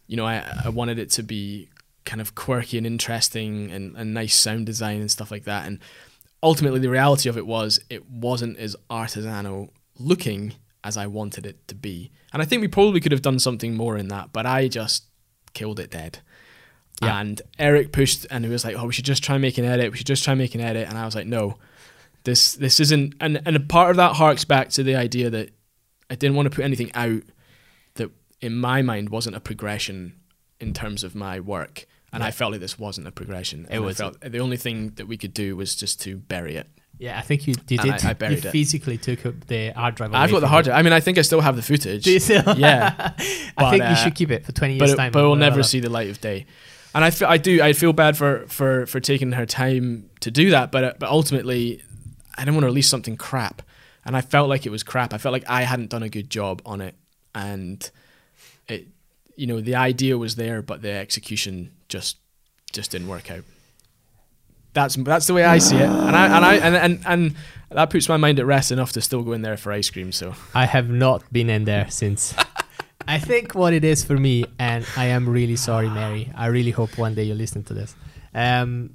You 0.07 0.18
know, 0.18 0.26
I 0.26 0.43
I 0.65 0.69
wanted 0.69 0.99
it 0.99 1.10
to 1.11 1.23
be 1.23 1.69
kind 2.06 2.22
of 2.22 2.35
quirky 2.35 2.77
and 2.77 2.88
interesting 2.88 3.72
and, 3.72 3.95
and 3.95 4.14
nice 4.14 4.35
sound 4.35 4.65
design 4.65 5.02
and 5.02 5.11
stuff 5.11 5.31
like 5.31 5.43
that. 5.43 5.68
And 5.68 5.80
ultimately, 6.44 6.80
the 6.80 6.90
reality 6.90 7.30
of 7.30 7.38
it 7.38 7.46
was 7.46 7.80
it 7.90 8.10
wasn't 8.10 8.58
as 8.58 8.76
artisanal 8.90 9.70
looking 10.00 10.54
as 10.84 10.98
I 10.98 11.08
wanted 11.08 11.46
it 11.46 11.68
to 11.68 11.76
be. 11.76 12.12
And 12.34 12.42
I 12.42 12.46
think 12.46 12.62
we 12.62 12.68
probably 12.68 13.00
could 13.00 13.12
have 13.12 13.22
done 13.22 13.40
something 13.40 13.76
more 13.76 13.98
in 13.98 14.08
that, 14.08 14.34
but 14.34 14.46
I 14.46 14.68
just 14.68 15.06
killed 15.54 15.80
it 15.80 15.92
dead. 15.92 16.20
Yeah. 17.02 17.20
And 17.20 17.42
Eric 17.58 17.92
pushed 17.92 18.26
and 18.30 18.46
he 18.46 18.52
was 18.52 18.64
like, 18.64 18.76
"Oh, 18.76 18.86
we 18.86 18.94
should 18.94 19.06
just 19.06 19.24
try 19.24 19.36
and 19.36 19.42
make 19.42 19.58
an 19.58 19.66
edit. 19.66 19.92
We 19.92 19.98
should 19.98 20.08
just 20.08 20.24
try 20.24 20.34
and 20.34 20.40
make 20.40 20.56
an 20.56 20.62
edit." 20.62 20.88
And 20.88 20.98
I 20.98 21.06
was 21.06 21.16
like, 21.16 21.26
"No, 21.26 21.58
this 22.24 22.54
this 22.54 22.80
isn't." 22.80 23.16
And 23.20 23.42
and 23.46 23.56
a 23.56 23.60
part 23.60 23.92
of 23.92 23.98
that 23.98 24.16
harks 24.16 24.46
back 24.46 24.70
to 24.72 24.84
the 24.84 24.96
idea 24.96 25.30
that 25.32 25.50
I 26.10 26.16
didn't 26.16 26.36
want 26.36 26.52
to 26.52 26.56
put 26.56 26.66
anything 26.66 26.92
out 26.94 27.24
that, 27.96 28.12
in 28.40 28.56
my 28.56 28.82
mind, 28.82 29.10
wasn't 29.10 29.36
a 29.36 29.40
progression 29.40 30.14
in 30.60 30.74
terms 30.74 31.04
of 31.04 31.16
my 31.16 31.40
work. 31.40 31.88
And 32.14 32.22
Yeah. 32.22 32.28
I 32.28 32.32
felt 32.32 32.52
like 32.52 32.62
this 32.62 32.78
wasn't 32.78 33.08
a 33.08 33.12
progression. 33.12 33.68
It 33.70 33.80
wasn't. 33.80 34.20
the 34.22 34.40
only 34.40 34.58
thing 34.58 34.90
that 34.96 35.08
we 35.08 35.18
could 35.18 35.34
do 35.34 35.56
was 35.56 35.76
just 35.76 36.02
to 36.02 36.18
bury 36.18 36.56
it. 36.56 36.68
yeah, 37.00 37.18
I 37.18 37.22
think 37.22 37.48
you, 37.48 37.56
you 37.70 37.78
did. 37.78 37.90
I- 37.92 37.96
I 38.06 38.10
you 38.10 38.16
bard 38.16 38.32
it. 38.34 38.52
physically 38.52 38.98
took 38.98 39.26
up 39.26 39.48
the 39.48 39.70
hard 39.70 39.96
drive. 39.96 40.14
I've 40.14 40.30
got 40.30 40.42
the 40.42 40.48
hard 40.48 40.66
drive. 40.66 40.78
I 40.78 40.82
mean, 40.82 40.94
I 40.94 41.00
think 41.00 41.18
I 41.18 41.22
still 41.24 41.42
have 41.42 41.56
the 41.56 41.62
footage. 41.62 42.04
Do 42.04 42.12
you 42.12 42.20
still? 42.20 42.44
Yeah. 42.58 42.94
I 43.18 43.52
But, 43.58 43.70
think 43.72 43.84
you 43.84 43.90
uh, 43.90 43.96
should 43.96 44.16
keep 44.16 44.30
it 44.30 44.46
for 44.46 44.52
20 44.52 44.78
but 44.78 44.86
years 44.86 44.94
it, 44.94 44.98
time. 44.98 45.12
but 45.12 45.24
we'll 45.24 45.36
never 45.36 45.64
see 45.64 45.80
the 45.80 45.90
light 45.90 46.10
of 46.10 46.20
day. 46.22 46.46
And 46.94 47.06
I 47.06 47.10
feel, 47.10 47.28
I 47.30 47.38
do 47.38 47.62
I 47.64 47.72
feel 47.74 47.94
bad 47.94 48.18
for, 48.18 48.46
for, 48.48 48.86
for 48.86 49.00
taking 49.00 49.32
her 49.32 49.46
time 49.46 50.10
to 50.20 50.30
do 50.30 50.50
that, 50.52 50.72
but 50.74 50.84
uh, 50.84 50.94
but 51.00 51.10
ultimately, 51.10 51.82
I 52.38 52.42
didn't 52.42 52.56
want 52.56 52.64
to 52.64 52.68
release 52.68 52.90
something 52.90 53.16
crap, 53.16 53.62
and 54.04 54.18
I 54.18 54.20
felt 54.22 54.50
like 54.50 54.66
it 54.66 54.72
was 54.72 54.84
crap. 54.84 55.14
I 55.14 55.18
felt 55.18 55.32
like 55.32 55.50
I 55.50 55.62
hadn't 55.62 55.90
done 55.92 56.04
a 56.04 56.10
good 56.10 56.30
job 56.30 56.62
on 56.66 56.82
it, 56.82 56.96
and 57.34 57.90
you 59.42 59.48
know, 59.48 59.60
the 59.60 59.76
idea 59.76 60.18
was 60.18 60.36
there, 60.36 60.62
but 60.62 60.82
the 60.84 60.92
execution 60.92 61.72
just 61.90 62.18
just 62.72 62.92
didn't 62.92 63.08
work 63.08 63.32
out. 63.32 63.44
That's 64.74 64.96
that's 64.96 65.28
the 65.28 65.34
way 65.34 65.44
I 65.44 65.58
see 65.58 65.78
it, 65.78 65.90
and 66.08 66.16
I 66.16 66.26
and 66.38 66.46
I 66.46 66.54
and 66.68 66.76
and, 66.76 67.00
and 67.06 67.36
that 67.72 67.90
puts 67.90 68.08
my 68.08 68.18
mind 68.18 68.40
at 68.40 68.46
rest 68.46 68.72
enough 68.72 68.92
to 68.94 69.02
still 69.02 69.24
go 69.24 69.34
in 69.34 69.42
there 69.42 69.58
for 69.58 69.72
ice 69.72 69.90
cream. 69.90 70.12
So 70.12 70.34
I 70.54 70.66
have 70.66 70.90
not 70.90 71.20
been 71.34 71.50
in 71.50 71.66
there 71.66 71.88
since. 71.90 72.36
I 73.08 73.18
think 73.20 73.56
what 73.56 73.74
it 73.74 73.84
is 73.84 74.04
for 74.06 74.16
me, 74.16 74.46
and 74.60 74.86
I 74.96 75.06
am 75.06 75.28
really 75.28 75.56
sorry, 75.56 75.90
Mary. 75.90 76.32
I 76.36 76.46
really 76.48 76.72
hope 76.72 76.98
one 77.00 77.16
day 77.16 77.24
you 77.24 77.34
listen 77.34 77.64
to 77.64 77.74
this. 77.74 77.96
Um, 78.34 78.92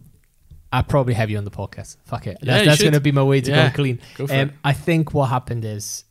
I 0.72 0.82
probably 0.82 1.14
have 1.14 1.28
you 1.28 1.38
on 1.38 1.44
the 1.44 1.50
podcast. 1.50 1.96
Fuck 2.06 2.26
it. 2.28 2.38
That's, 2.40 2.60
you 2.62 2.70
that's 2.70 2.82
gonna 2.82 3.00
be 3.00 3.12
my 3.12 3.24
way 3.24 3.40
to 3.40 3.50
Yeah, 3.50 3.68
go 3.68 3.74
clean. 3.74 3.98
go 4.16 4.26
Um. 4.30 4.52
I 4.64 4.72
think 4.72 5.12
what 5.12 5.26
happened 5.26 5.64
is, 5.64 6.04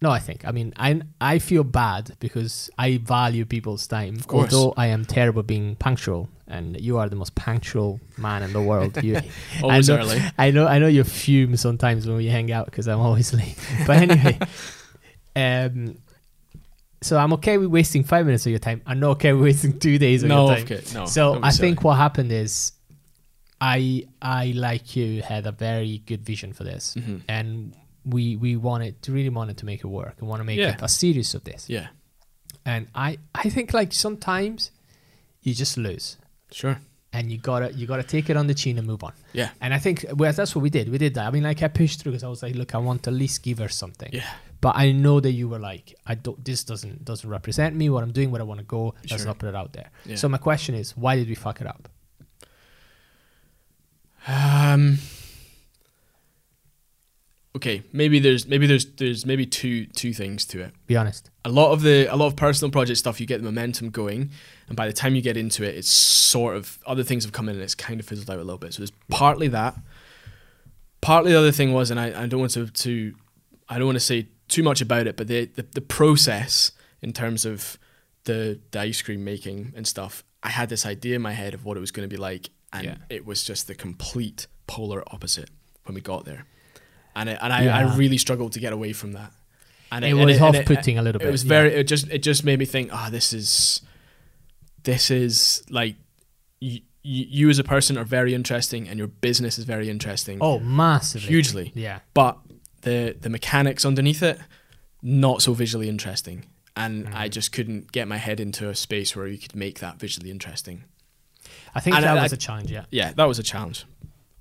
no, 0.00 0.10
I 0.10 0.18
think. 0.20 0.44
I 0.46 0.52
mean, 0.52 0.72
I 0.76 1.00
I 1.20 1.38
feel 1.40 1.64
bad 1.64 2.16
because 2.20 2.70
I 2.78 2.98
value 2.98 3.44
people's 3.44 3.86
time. 3.86 4.16
Of 4.16 4.26
course. 4.26 4.52
Although 4.54 4.74
I 4.76 4.86
am 4.86 5.04
terrible 5.04 5.42
being 5.42 5.74
punctual, 5.76 6.28
and 6.46 6.80
you 6.80 6.98
are 6.98 7.08
the 7.08 7.16
most 7.16 7.34
punctual 7.34 8.00
man 8.16 8.42
in 8.42 8.52
the 8.52 8.62
world. 8.62 9.02
You, 9.02 9.20
always 9.62 9.90
I 9.90 9.94
know, 9.96 10.00
early. 10.02 10.20
I 10.38 10.50
know, 10.52 10.66
I 10.66 10.78
know 10.78 10.86
you 10.86 11.04
fume 11.04 11.56
sometimes 11.56 12.06
when 12.06 12.16
we 12.16 12.26
hang 12.26 12.52
out 12.52 12.66
because 12.66 12.86
I'm 12.88 13.00
always 13.00 13.32
late. 13.34 13.56
But 13.86 13.96
anyway, 13.96 14.38
um, 15.36 15.98
so 17.02 17.16
I'm 17.16 17.32
okay 17.34 17.58
with 17.58 17.68
wasting 17.70 18.04
five 18.04 18.24
minutes 18.26 18.46
of 18.46 18.50
your 18.50 18.58
time. 18.58 18.82
I'm 18.86 19.00
not 19.00 19.10
okay 19.12 19.32
with 19.32 19.42
wasting 19.42 19.78
two 19.78 19.98
days 19.98 20.22
of 20.22 20.28
No, 20.28 20.46
your 20.46 20.56
time. 20.56 20.64
okay, 20.64 20.82
no. 20.94 21.06
so 21.06 21.38
I 21.42 21.50
think 21.50 21.82
what 21.84 21.96
happened 21.96 22.32
is, 22.32 22.72
I 23.60 24.06
I 24.22 24.52
like 24.54 24.94
you 24.96 25.22
had 25.22 25.46
a 25.46 25.52
very 25.52 26.02
good 26.06 26.24
vision 26.24 26.52
for 26.52 26.64
this, 26.64 26.94
Mhm. 26.96 27.22
and 27.28 27.72
we 28.14 28.36
we 28.36 28.56
wanted 28.56 28.92
to 29.02 29.12
really 29.12 29.28
wanted 29.40 29.56
to 29.58 29.66
make 29.66 29.80
it 29.84 29.88
work 29.88 30.14
and 30.18 30.28
want 30.28 30.40
to 30.40 30.44
make 30.44 30.58
Yeah. 30.58 30.74
it 30.74 30.82
a 30.82 30.88
series 30.88 31.34
of 31.34 31.42
this. 31.44 31.68
Yeah, 31.68 31.88
And 32.64 32.82
I 32.94 33.18
I 33.34 33.50
think 33.54 33.72
like 33.80 33.92
sometimes 33.92 34.70
you 35.42 35.52
just 35.54 35.76
lose 35.76 36.16
sure. 36.50 36.76
and 37.12 37.30
you 37.32 37.38
gotta 37.38 37.68
you 37.78 37.86
gotta 37.86 38.02
take 38.14 38.30
it 38.30 38.36
on 38.36 38.46
the 38.46 38.54
chin 38.54 38.78
and 38.78 38.86
move 38.86 39.02
on. 39.08 39.12
Yeah, 39.32 39.50
And 39.60 39.72
I 39.74 39.78
think 39.78 39.96
well, 40.18 40.32
that's 40.32 40.54
what 40.54 40.62
we 40.62 40.70
did. 40.70 40.88
We 40.88 40.98
did 40.98 41.14
that. 41.14 41.26
I 41.26 41.30
mean, 41.30 41.42
like 41.50 41.62
I 41.62 41.68
pushed 41.68 42.00
through 42.00 42.12
because 42.12 42.24
I 42.24 42.28
was 42.28 42.42
like, 42.42 42.54
look, 42.60 42.74
I 42.74 42.78
want 42.78 43.02
to 43.04 43.10
at 43.10 43.16
least 43.16 43.42
give 43.42 43.58
her 43.58 43.68
something. 43.82 44.10
yeah. 44.12 44.30
But 44.60 44.74
I 44.76 44.90
know 44.90 45.20
that 45.20 45.30
you 45.40 45.48
were 45.48 45.60
like, 45.60 45.94
I 46.04 46.14
don't. 46.16 46.44
This 46.44 46.64
doesn't 46.64 47.04
doesn't 47.04 47.30
represent 47.30 47.76
me. 47.76 47.90
What 47.90 48.02
I'm 48.02 48.10
doing, 48.18 48.30
where 48.32 48.40
I 48.40 48.44
want 48.52 48.58
to 48.60 48.66
go. 48.66 48.92
Let's 49.08 49.24
not 49.24 49.38
put 49.38 49.48
it 49.48 49.54
out 49.54 49.72
there. 49.72 49.88
Yeah. 50.04 50.16
So 50.16 50.28
my 50.28 50.38
question 50.38 50.74
is, 50.74 50.96
why 50.96 51.14
did 51.14 51.28
we 51.28 51.36
fuck 51.36 51.60
it 51.60 51.66
up? 51.68 51.88
Um. 54.26 54.98
Okay, 57.58 57.82
maybe 57.92 58.18
there's 58.20 58.46
maybe 58.46 58.66
there's 58.66 58.86
there's 58.96 59.26
maybe 59.26 59.44
two 59.46 59.86
two 59.86 60.12
things 60.12 60.44
to 60.46 60.60
it. 60.60 60.72
Be 60.86 60.96
honest. 60.96 61.28
A 61.44 61.48
lot 61.50 61.72
of 61.72 61.82
the 61.82 62.06
a 62.12 62.14
lot 62.16 62.26
of 62.28 62.36
personal 62.36 62.70
project 62.70 62.98
stuff, 62.98 63.20
you 63.20 63.26
get 63.26 63.38
the 63.38 63.44
momentum 63.44 63.90
going, 63.90 64.30
and 64.68 64.76
by 64.76 64.86
the 64.86 64.92
time 64.92 65.14
you 65.16 65.22
get 65.22 65.36
into 65.36 65.64
it, 65.64 65.74
it's 65.74 65.88
sort 65.88 66.56
of 66.56 66.78
other 66.86 67.02
things 67.02 67.24
have 67.24 67.32
come 67.32 67.48
in 67.48 67.56
and 67.56 67.64
it's 67.64 67.74
kind 67.74 67.98
of 68.00 68.06
fizzled 68.06 68.30
out 68.30 68.36
a 68.38 68.44
little 68.44 68.58
bit. 68.58 68.74
So 68.74 68.78
there's 68.82 68.92
partly 69.08 69.48
that. 69.48 69.74
Partly 71.00 71.32
the 71.32 71.38
other 71.38 71.52
thing 71.52 71.72
was, 71.72 71.90
and 71.90 71.98
I, 72.00 72.22
I 72.24 72.26
don't 72.26 72.40
want 72.40 72.52
to, 72.52 72.66
to 72.68 73.14
I 73.68 73.76
don't 73.78 73.86
want 73.86 73.96
to 73.96 74.04
say 74.12 74.28
too 74.48 74.62
much 74.62 74.80
about 74.80 75.06
it, 75.06 75.16
but 75.16 75.26
the, 75.28 75.46
the 75.46 75.64
the 75.74 75.80
process 75.80 76.72
in 77.02 77.12
terms 77.12 77.44
of 77.44 77.78
the 78.24 78.60
the 78.70 78.80
ice 78.80 79.02
cream 79.02 79.24
making 79.24 79.72
and 79.76 79.86
stuff, 79.86 80.22
I 80.42 80.50
had 80.50 80.68
this 80.68 80.84
idea 80.86 81.16
in 81.16 81.22
my 81.22 81.32
head 81.32 81.54
of 81.54 81.64
what 81.64 81.76
it 81.76 81.80
was 81.80 81.90
going 81.90 82.08
to 82.08 82.14
be 82.14 82.20
like, 82.20 82.50
and 82.72 82.84
Yeah. 82.84 82.96
it 83.08 83.26
was 83.26 83.42
just 83.42 83.66
the 83.66 83.74
complete 83.74 84.46
polar 84.66 85.02
opposite 85.12 85.50
when 85.84 85.94
we 85.94 86.00
got 86.00 86.24
there, 86.24 86.44
and 87.18 87.28
it, 87.28 87.38
and 87.42 87.52
I, 87.52 87.64
Yeah. 87.64 87.78
I 87.78 87.96
really 87.96 88.18
struggled 88.18 88.52
to 88.52 88.60
get 88.60 88.72
away 88.72 88.92
from 88.94 89.12
that. 89.12 89.32
And 89.92 90.04
It 90.04 90.08
and 90.10 90.18
was 90.24 90.36
and 90.36 90.44
off-putting 90.56 90.98
a 90.98 91.02
little 91.02 91.18
bit. 91.18 91.28
It 91.28 91.32
was 91.32 91.44
yeah. 91.44 91.48
very. 91.48 91.74
It 91.74 91.84
just 91.84 92.08
it 92.10 92.22
just 92.22 92.44
made 92.44 92.58
me 92.58 92.64
think. 92.66 92.90
Ah, 92.92 93.08
this 93.10 93.32
is 93.32 93.80
this 94.84 95.10
is 95.10 95.62
like 95.70 95.96
you, 96.60 96.80
you 97.02 97.48
as 97.48 97.58
a 97.58 97.64
person 97.64 97.96
are 97.96 98.04
very 98.04 98.34
interesting, 98.34 98.88
and 98.88 98.98
your 98.98 99.08
business 99.08 99.58
is 99.58 99.64
very 99.64 99.88
interesting. 99.88 100.38
Oh, 100.40 100.58
massively. 100.58 101.28
hugely. 101.28 101.72
Yeah. 101.74 102.00
But 102.14 102.38
the 102.82 103.16
the 103.20 103.30
mechanics 103.30 103.84
underneath 103.84 104.22
it 104.22 104.38
not 105.02 105.42
so 105.42 105.52
visually 105.54 105.88
interesting, 105.88 106.44
and 106.76 107.06
Mm. 107.06 107.14
I 107.14 107.28
just 107.28 107.52
couldn't 107.52 107.92
get 107.92 108.08
my 108.08 108.16
head 108.18 108.40
into 108.40 108.68
a 108.68 108.74
space 108.74 109.14
where 109.16 109.26
you 109.26 109.38
could 109.38 109.54
make 109.54 109.78
that 109.80 109.98
visually 110.00 110.30
interesting. 110.30 110.84
I 111.74 111.80
think 111.80 111.96
And 111.96 112.04
that 112.04 112.18
I- 112.18 112.22
was 112.22 112.32
I- 112.32 112.36
a 112.36 112.38
challenge. 112.38 112.70
Yeah. 112.70 112.84
Yeah, 112.90 113.12
that 113.14 113.24
was 113.28 113.38
a 113.38 113.42
challenge, 113.42 113.84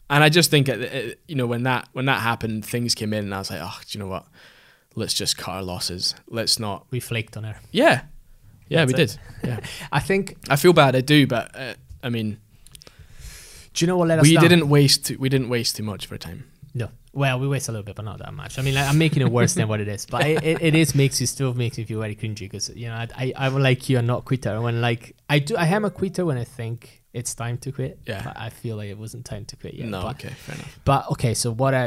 and 0.09 0.23
I 0.23 0.29
just 0.29 0.49
think 0.49 0.69
uh, 0.69 0.73
uh, 0.73 1.01
you 1.27 1.35
know 1.35 1.45
when 1.47 1.63
that 1.63 1.87
when 1.93 2.05
that 2.05 2.21
happened, 2.21 2.65
things 2.65 2.95
came 2.95 3.13
in, 3.13 3.25
and 3.25 3.33
I 3.35 3.39
was 3.39 3.49
like, 3.51 3.59
oh, 3.61 3.79
do 3.87 3.97
you 3.97 4.03
know 4.03 4.09
what? 4.09 4.25
Let's 4.95 5.13
just 5.13 5.37
cut 5.37 5.51
our 5.51 5.63
losses. 5.63 6.15
Let's 6.27 6.59
not. 6.59 6.87
We 6.91 6.99
flaked 6.99 7.37
on 7.37 7.43
her. 7.43 7.57
Yeah, 7.71 8.03
yeah, 8.67 8.85
we 8.85 8.93
That's 8.93 9.15
did. 9.15 9.21
Yeah, 9.43 9.59
I 9.91 9.99
think. 9.99 10.35
I 10.49 10.55
feel 10.55 10.73
bad. 10.73 10.95
I 10.95 11.01
do, 11.01 11.27
but 11.27 11.55
uh, 11.55 11.73
I 12.01 12.09
mean, 12.09 12.39
Do 13.73 13.83
you 13.85 13.87
know 13.87 13.97
what 13.97 14.07
let 14.07 14.19
us 14.19 14.23
we 14.23 14.33
down? 14.33 14.43
didn't 14.43 14.69
waste. 14.69 15.05
Too, 15.07 15.17
we 15.19 15.29
didn't 15.29 15.49
waste 15.49 15.75
too 15.75 15.83
much 15.83 16.05
of 16.05 16.11
our 16.11 16.17
time. 16.17 16.49
No. 16.73 16.89
Well, 17.13 17.39
we 17.39 17.47
waste 17.47 17.67
a 17.67 17.71
little 17.71 17.83
bit, 17.85 17.95
but 17.95 18.05
not 18.05 18.19
that 18.19 18.33
much. 18.33 18.59
I 18.59 18.61
mean, 18.61 18.75
like, 18.75 18.87
I'm 18.87 18.97
making 18.99 19.23
it 19.23 19.31
worse 19.31 19.55
than 19.55 19.67
what 19.67 19.79
it 19.81 19.87
is, 19.87 20.05
but 20.05 20.25
it, 20.27 20.43
it, 20.43 20.61
it 20.61 20.75
is 20.75 20.93
makes 20.93 21.19
you 21.19 21.25
still 21.25 21.53
makes 21.55 21.77
me 21.77 21.83
feel 21.83 21.99
very 21.99 22.15
cringy 22.15 22.41
because 22.41 22.69
you 22.69 22.87
know 22.87 22.93
I, 22.95 23.07
I 23.15 23.33
I'm 23.35 23.57
like 23.59 23.89
you, 23.89 23.97
a 23.97 24.01
not 24.01 24.25
quitter. 24.25 24.61
When 24.61 24.81
like 24.81 25.15
I 25.29 25.39
do, 25.39 25.55
I 25.55 25.65
am 25.67 25.85
a 25.85 25.89
quitter 25.89 26.25
when 26.25 26.37
I 26.37 26.43
think 26.43 27.03
it's 27.19 27.33
time 27.35 27.57
to 27.65 27.71
quit. 27.71 27.99
Yeah. 28.05 28.23
But 28.25 28.35
I 28.47 28.49
feel 28.61 28.75
like 28.79 28.89
it 28.89 28.97
wasn't 28.97 29.23
time 29.25 29.45
to 29.45 29.55
quit 29.61 29.73
yet. 29.73 29.87
no, 29.87 30.01
But, 30.01 30.15
okay, 30.15 30.33
fair 30.45 30.55
enough. 30.55 30.79
but 30.85 31.01
okay, 31.13 31.33
so 31.33 31.47
what 31.51 31.73
I 31.73 31.85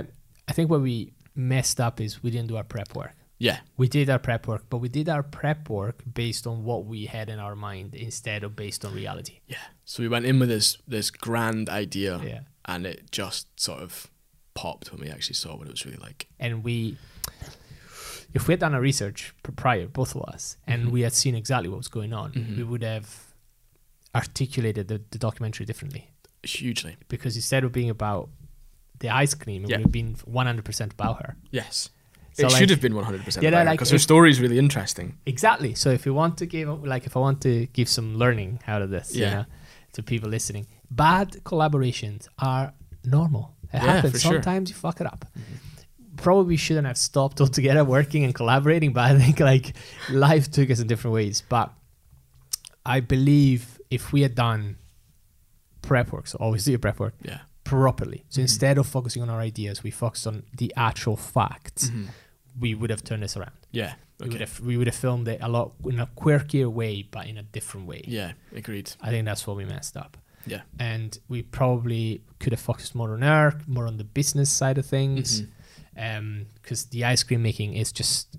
I 0.48 0.52
think 0.52 0.70
what 0.70 0.80
we 0.90 1.12
messed 1.34 1.78
up 1.86 2.00
is 2.00 2.22
we 2.24 2.30
didn't 2.30 2.48
do 2.48 2.56
our 2.56 2.64
prep 2.74 2.94
work. 2.96 3.14
Yeah, 3.38 3.60
We 3.78 3.88
did 3.88 4.10
our 4.10 4.18
prep 4.18 4.46
work, 4.46 4.62
but 4.68 4.78
we 4.84 4.88
did 4.90 5.08
our 5.08 5.22
prep 5.22 5.70
work 5.70 6.02
based 6.22 6.46
on 6.46 6.56
what 6.68 6.84
we 6.84 7.06
had 7.06 7.30
in 7.30 7.38
our 7.38 7.56
mind 7.56 7.94
instead 7.94 8.44
of 8.44 8.54
based 8.54 8.84
on 8.84 8.90
reality. 8.94 9.36
yeah. 9.46 9.64
So 9.84 10.02
we 10.02 10.08
went 10.08 10.26
in 10.26 10.38
with 10.40 10.48
this 10.50 10.76
this 10.96 11.10
grand 11.10 11.68
idea, 11.70 12.12
Yeah. 12.32 12.40
and 12.72 12.86
it 12.86 12.98
just 13.12 13.46
sort 13.58 13.80
of 13.86 14.10
popped 14.54 14.92
when 14.92 15.00
we 15.00 15.08
actually 15.14 15.36
saw 15.42 15.56
what 15.56 15.66
it 15.68 15.70
was 15.76 15.84
really 15.86 16.02
like. 16.08 16.26
and 16.38 16.62
we 16.64 16.96
if 18.34 18.46
we 18.46 18.52
had 18.52 18.60
done 18.60 18.74
our 18.74 18.80
research 18.80 19.34
prior 19.56 19.86
both 19.86 20.14
of 20.14 20.22
us 20.34 20.56
and 20.66 20.86
Mhm. 20.86 20.90
we 20.90 21.00
had 21.02 21.12
seen 21.12 21.34
exactly 21.34 21.68
what 21.68 21.78
was 21.78 21.88
going 21.88 22.12
on 22.12 22.32
Mhm. 22.32 22.56
we 22.58 22.62
would 22.62 22.82
have 22.82 23.29
articulated 24.14 24.88
the, 24.88 25.00
the 25.10 25.18
documentary 25.18 25.64
differently 25.66 26.10
Hugely. 26.42 26.96
because 27.08 27.36
instead 27.36 27.64
of 27.64 27.72
being 27.72 27.90
about 27.90 28.28
the 28.98 29.08
ice 29.08 29.34
cream 29.34 29.64
it 29.64 29.70
Yeah. 29.70 29.76
would 29.78 29.86
have 29.86 29.92
been 29.92 30.14
100% 30.14 30.92
about 30.92 31.22
her 31.22 31.36
Yes. 31.50 31.90
So, 32.32 32.46
it 32.46 32.50
like- 32.52 32.58
should 32.58 32.70
have 32.70 32.80
been 32.80 32.94
100% 32.94 33.42
Yeah, 33.42 33.50
yeah, 33.50 33.62
like, 33.64 33.78
because 33.78 33.90
her 33.90 33.98
story 33.98 34.30
is 34.30 34.40
really 34.40 34.58
interesting. 34.58 35.16
exactly 35.26 35.74
so 35.74 35.90
if 35.90 36.06
you 36.06 36.14
want 36.14 36.38
to 36.38 36.46
give 36.46 36.68
like 36.84 37.06
if 37.06 37.16
i 37.16 37.20
want 37.20 37.40
to 37.42 37.66
give 37.78 37.88
some 37.88 38.16
learning 38.16 38.60
out 38.66 38.82
of 38.82 38.90
this 38.90 39.14
you 39.14 39.22
Yeah. 39.22 39.34
know 39.34 39.44
to 39.92 40.02
people 40.02 40.28
listening 40.30 40.66
bad 40.90 41.32
collaborations 41.44 42.26
are 42.38 42.72
normal 43.04 43.54
it 43.72 43.76
Yeah, 43.82 43.92
happens 43.94 44.12
for 44.14 44.18
sure. 44.20 44.32
sometimes 44.34 44.70
you 44.70 44.76
fuck 44.76 45.00
it 45.00 45.06
up 45.06 45.24
mm-hmm. 45.38 46.16
probably 46.16 46.56
shouldn't 46.56 46.86
have 46.86 46.98
stopped 46.98 47.40
altogether 47.40 47.84
working 47.84 48.24
and 48.24 48.34
collaborating 48.34 48.92
but 48.92 49.04
i 49.10 49.18
think 49.18 49.40
like 49.40 49.74
life 50.10 50.50
took 50.50 50.70
us 50.70 50.78
in 50.80 50.86
different 50.86 51.14
ways 51.14 51.42
but 51.48 51.72
i 52.84 53.00
believe 53.00 53.79
if 53.90 54.12
we 54.12 54.22
had 54.22 54.34
done 54.34 54.76
prep 55.82 56.12
work 56.12 56.26
so 56.26 56.36
always 56.38 56.64
do 56.64 56.70
your 56.72 56.78
prep 56.78 56.98
work 56.98 57.14
Yeah. 57.22 57.40
properly 57.64 58.24
so 58.28 58.38
Mhm. 58.40 58.42
instead 58.42 58.78
of 58.78 58.86
focusing 58.86 59.22
on 59.22 59.30
our 59.30 59.40
ideas 59.40 59.82
we 59.82 59.90
focused 59.90 60.26
on 60.26 60.42
the 60.56 60.72
actual 60.76 61.16
facts 61.16 61.90
Mhm. 61.90 62.08
we 62.58 62.74
would 62.74 62.90
have 62.90 63.02
turned 63.02 63.22
this 63.22 63.36
around 63.36 63.52
Yeah. 63.72 63.94
we 64.20 64.26
would 64.26 64.34
Okay. 64.36 64.44
have 64.44 64.60
we 64.60 64.76
would 64.76 64.86
have 64.86 64.96
filmed 64.96 65.26
it 65.28 65.40
a 65.42 65.48
lot 65.48 65.72
in 65.84 65.98
a 66.00 66.06
quirkier 66.06 66.70
way 66.70 67.02
but 67.02 67.26
in 67.26 67.36
a 67.38 67.42
different 67.42 67.86
way 67.86 68.02
Yeah. 68.06 68.32
Agreed. 68.54 68.92
i 69.00 69.10
think 69.10 69.24
that's 69.24 69.46
what 69.46 69.56
we 69.56 69.64
messed 69.64 69.96
up 69.96 70.16
Yeah. 70.46 70.62
and 70.78 71.18
we 71.28 71.42
probably 71.42 72.22
could 72.38 72.52
have 72.52 72.60
focused 72.60 72.94
more 72.94 73.12
on 73.14 73.22
her 73.22 73.60
more 73.66 73.86
on 73.86 73.96
the 73.96 74.04
business 74.04 74.50
side 74.50 74.78
of 74.78 74.86
things 74.86 75.42
because 75.94 76.86
the 76.86 77.04
ice 77.04 77.22
cream 77.22 77.42
making 77.42 77.74
is 77.74 77.92
just 77.92 78.36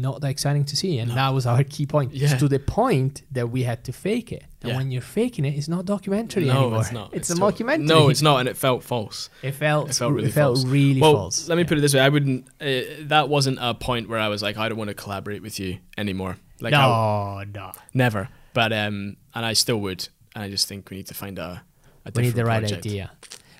not 0.00 0.20
that 0.20 0.28
exciting 0.28 0.64
to 0.64 0.76
see 0.76 0.98
and 0.98 1.08
No. 1.08 1.14
that 1.14 1.30
was 1.30 1.46
our 1.46 1.62
key 1.64 1.86
point 1.86 2.12
Yeah. 2.14 2.36
to 2.36 2.48
the 2.48 2.58
point 2.58 3.22
that 3.32 3.50
we 3.50 3.62
had 3.62 3.84
to 3.84 3.92
fake 3.92 4.32
it 4.32 4.44
and 4.62 4.70
Yeah. 4.72 4.76
when 4.78 4.90
you're 4.90 5.02
faking 5.02 5.44
it 5.44 5.54
it's 5.56 5.68
not 5.68 5.84
documentary 5.84 6.44
No, 6.46 6.62
anymore 6.62 6.80
it's 6.80 6.92
not. 6.92 7.10
it's, 7.14 7.30
a 7.30 7.34
tot- 7.36 7.54
mockumentary 7.56 7.86
No, 7.86 8.08
it's 8.08 8.22
not, 8.22 8.40
and 8.40 8.48
it 8.48 8.56
felt 8.56 8.82
false. 8.82 9.30
it 9.42 9.52
felt 9.52 9.90
it 9.90 9.94
felt 9.94 10.12
really 10.12 10.28
it 10.28 10.32
felt 10.32 10.56
false. 10.58 10.66
really 10.66 11.00
well, 11.00 11.12
false 11.14 11.48
let 11.48 11.56
me 11.56 11.62
Yeah. 11.62 11.68
put 11.68 11.78
it 11.78 11.80
this 11.80 11.94
way: 11.94 12.00
I 12.00 12.08
wouldn't. 12.08 12.46
Uh, 12.60 12.80
that 13.02 13.28
wasn't 13.28 13.58
a 13.60 13.74
point 13.74 14.08
where 14.08 14.18
I 14.18 14.28
was 14.28 14.42
like, 14.42 14.56
I 14.56 14.68
don't 14.68 14.78
want 14.78 14.88
to 14.88 14.94
collaborate 14.94 15.42
with 15.42 15.58
you 15.60 15.78
anymore. 15.98 16.36
Like, 16.60 16.72
I, 16.74 17.44
no 17.44 17.60
no 17.60 17.72
never. 17.92 18.28
But 18.52 18.72
um, 18.72 19.16
and 19.34 19.44
I 19.44 19.52
still 19.54 19.80
would. 19.80 20.08
And 20.34 20.42
I 20.44 20.50
just 20.50 20.66
think 20.68 20.90
we 20.90 20.96
need 20.96 21.06
to 21.08 21.14
find 21.14 21.38
a. 21.38 21.62
a 22.06 22.12
we 22.14 22.22
need 22.22 22.34
the 22.34 22.44
right 22.44 22.60
project. 22.60 22.86
idea 22.86 23.10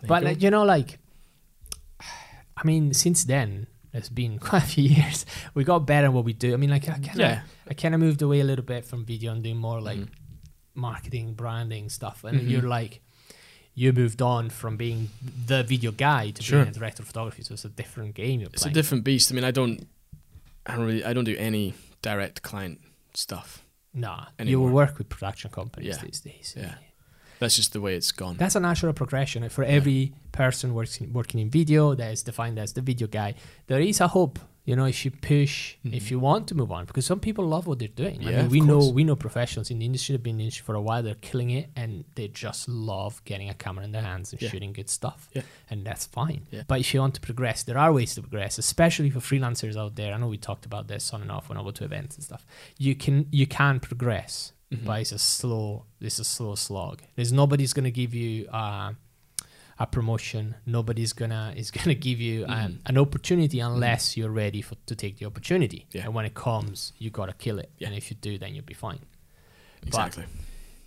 There 0.01 0.09
but 0.09 0.23
you 0.23 0.28
like 0.28 0.43
you 0.43 0.51
know 0.51 0.65
like 0.65 0.98
i 2.56 2.62
mean 2.65 2.93
since 2.94 3.24
then 3.24 3.66
it's 3.94 4.08
been 4.10 4.38
quite 4.48 4.62
a 4.62 4.66
few 4.66 4.84
years 4.84 5.24
we 5.54 5.64
got 5.64 5.80
better 5.86 6.06
at 6.08 6.12
what 6.12 6.24
we 6.24 6.32
do 6.32 6.52
i 6.52 6.56
mean 6.56 6.70
like 6.70 6.84
i 6.88 6.94
kind 6.94 7.08
of 7.08 7.16
yeah, 7.16 7.40
i 7.70 7.74
kind 7.74 7.94
of 7.94 8.00
moved 8.00 8.20
away 8.22 8.40
a 8.40 8.44
little 8.44 8.64
bit 8.64 8.84
from 8.84 9.04
video 9.04 9.32
and 9.32 9.42
doing 9.42 9.56
more 9.56 9.80
like 9.80 9.98
Mhm. 9.98 10.08
marketing 10.74 11.34
branding 11.34 11.88
stuff 11.88 12.24
and 12.24 12.40
Mhm. 12.40 12.50
you're 12.50 12.62
like 12.78 13.00
you 13.76 13.92
moved 13.92 14.20
on 14.22 14.50
from 14.50 14.76
being 14.76 15.10
the 15.46 15.62
video 15.64 15.90
guy 15.92 16.30
to 16.30 16.42
Sure. 16.42 16.62
being 16.64 16.74
a 16.76 16.78
director 16.78 17.02
of 17.02 17.08
photography 17.08 17.42
so 17.42 17.54
it's 17.54 17.64
a 17.64 17.68
different 17.68 18.14
game 18.14 18.40
you're 18.40 18.50
it's 18.52 18.66
a 18.66 18.70
different 18.70 19.02
beast. 19.04 19.30
I 19.32 19.34
mean, 19.34 19.44
I 19.44 19.50
don't. 19.50 19.86
I 20.66 20.76
don't 20.76 20.86
really. 20.86 21.04
I 21.04 21.12
don't 21.12 21.24
do 21.24 21.36
any 21.36 21.74
direct 22.02 22.42
client 22.42 22.80
stuff. 23.14 23.62
nah 23.92 24.26
you 24.42 24.60
will 24.60 24.70
work 24.70 24.98
with 24.98 25.08
production 25.08 25.50
companies 25.50 25.88
Yeah. 25.96 26.02
these 26.04 26.20
days 26.20 26.54
Yeah. 26.56 26.74
That's 27.39 27.56
just 27.56 27.73
the 27.73 27.81
way 27.81 27.94
it's 27.97 28.12
gone. 28.12 28.36
That's 28.36 28.55
a 28.56 28.61
natural 28.61 28.93
progression. 28.93 29.48
For 29.48 29.65
every 29.65 30.12
person 30.32 30.74
working 30.74 31.12
working 31.12 31.40
in 31.40 31.51
video 31.51 31.94
that 31.94 32.12
is 32.12 32.23
defined 32.23 32.59
as 32.59 32.73
the 32.73 32.81
video 32.81 33.06
guy, 33.06 33.35
there 33.66 33.81
is 33.81 34.01
a 34.01 34.09
hope. 34.09 34.39
You 34.66 34.77
know, 34.77 34.86
if 34.86 35.05
you 35.05 35.11
push, 35.11 35.74
if 35.85 36.06
Mhm. 36.06 36.11
you 36.12 36.19
want 36.19 36.48
to 36.48 36.55
move 36.55 36.73
on, 36.73 36.86
because 36.86 37.05
some 37.05 37.20
people 37.20 37.47
love 37.47 37.66
what 37.66 37.78
they're 37.81 37.86
doing. 38.05 38.20
I 38.27 38.31
Yeah, 38.31 38.36
mean, 38.39 38.47
of 38.47 38.51
we 38.52 38.61
know 38.61 38.89
we 38.89 39.05
know 39.05 39.15
professionals 39.15 39.70
in 39.70 39.78
the 39.78 39.85
industry 39.85 40.15
have 40.15 40.23
been 40.23 40.36
in 40.36 40.39
the 40.39 40.44
industry 40.44 40.65
for 40.65 40.74
a 40.74 40.81
while. 40.81 41.02
They're 41.02 41.16
killing 41.16 41.51
it, 41.51 41.69
and 41.77 42.05
they 42.15 42.28
just 42.28 42.66
love 42.66 43.20
getting 43.27 43.51
a 43.51 43.55
camera 43.55 43.85
in 43.85 43.93
their 43.93 44.01
hands 44.01 44.32
and 44.32 44.40
Yeah. 44.40 44.48
shooting 44.48 44.73
good 44.73 44.89
stuff. 44.89 45.28
Yeah. 45.35 45.43
and 45.69 45.85
that's 45.85 46.06
fine. 46.06 46.47
Yeah. 46.51 46.62
But 46.66 46.81
if 46.81 46.94
you 46.94 47.01
want 47.01 47.15
to 47.16 47.20
progress, 47.20 47.62
there 47.62 47.77
are 47.77 47.93
ways 47.93 48.15
to 48.15 48.23
progress, 48.23 48.56
especially 48.59 49.11
for 49.11 49.19
freelancers 49.20 49.77
out 49.77 49.97
there. 49.97 50.15
I 50.15 50.16
know 50.19 50.28
we 50.28 50.39
talked 50.39 50.65
about 50.65 50.89
this 50.89 51.12
on 51.12 51.20
and 51.20 51.31
off 51.31 51.48
when 51.51 51.59
I 51.59 51.62
go 51.62 51.70
to 51.73 51.85
events 51.85 52.16
and 52.16 52.24
stuff. 52.24 52.47
You 52.78 52.94
can 52.94 53.27
you 53.31 53.47
can 53.47 53.81
progress 53.81 54.52
Mhm. 54.76 54.84
but 54.84 55.01
it's 55.01 55.12
a 55.12 55.18
slow 55.18 55.84
it's 56.01 56.18
a 56.18 56.24
slow 56.24 56.55
slog 56.55 57.02
there's 57.16 57.32
nobody's 57.32 57.72
gonna 57.72 57.90
give 57.90 58.12
you 58.14 58.46
uh, 58.48 58.92
a 59.78 59.86
promotion 59.86 60.55
nobody's 60.66 61.12
gonna 61.12 61.52
is 61.56 61.70
gonna 61.76 61.94
give 61.94 62.20
you 62.20 62.44
an, 62.46 62.72
Mhm. 62.72 62.78
an 62.90 62.98
opportunity 62.98 63.59
unless 63.60 64.16
you're 64.16 64.30
ready 64.44 64.62
for 64.62 64.76
to 64.86 64.94
take 64.94 65.18
the 65.18 65.26
opportunity 65.26 65.86
Yeah. 65.92 66.05
and 66.05 66.14
when 66.14 66.24
it 66.24 66.34
comes 66.34 66.92
you 66.98 67.10
gotta 67.10 67.32
kill 67.44 67.59
it 67.59 67.70
Yeah. 67.78 67.88
and 67.88 67.96
if 67.96 68.10
you 68.10 68.16
do 68.20 68.38
then 68.38 68.55
you'll 68.55 68.64
be 68.64 68.78
fine 68.88 69.01
exactly. 69.86 70.24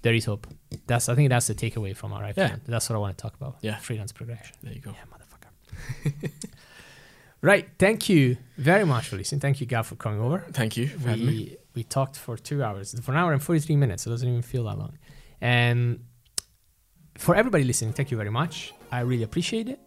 there 0.04 0.14
is 0.14 0.26
hope 0.26 0.48
that's 0.86 1.10
i 1.10 1.16
think 1.16 1.30
that's 1.30 1.48
the 1.48 1.56
takeaway 1.56 1.94
from 1.96 2.14
our 2.14 2.24
episode 2.24 2.62
that's 2.66 2.90
what 2.90 2.96
i 2.96 3.00
want 3.00 3.18
to 3.18 3.22
talk 3.22 3.34
about 3.36 3.58
Yeah. 3.62 3.78
freelance 3.78 4.12
progression 4.14 4.56
There 4.64 4.74
you 4.74 4.82
go. 4.82 4.92
yeah 4.92 5.06
motherfucker 5.12 6.32
right 7.42 7.68
thank 7.78 8.10
you 8.10 8.38
very 8.58 8.86
much 8.86 9.08
for 9.10 9.18
listening 9.18 9.42
thank 9.42 9.60
you 9.62 9.68
gav 9.68 9.86
for 9.86 9.96
coming 9.96 10.20
over 10.22 10.40
Thank 10.54 10.78
you 10.78 10.88
for 10.88 11.10
having 11.10 11.26
me. 11.26 11.58
We 11.78 11.84
talked 11.98 12.16
for 12.26 12.36
two 12.50 12.60
hours. 12.68 12.86
For 13.06 13.12
an 13.14 13.18
hour 13.22 13.32
and 13.36 13.42
43 13.42 13.76
minutes 13.84 14.02
it 14.06 14.10
doesn't 14.14 14.28
even 14.34 14.42
feel 14.54 14.64
that 14.70 14.78
long. 14.84 14.94
And 15.42 15.82
for 17.18 17.34
everybody 17.42 17.64
listening 17.72 17.94
thank 17.94 18.10
you 18.12 18.18
very 18.24 18.34
much. 18.42 18.74
I 18.92 19.00
really 19.10 19.24
appreciate 19.30 19.68
it. 19.74 19.80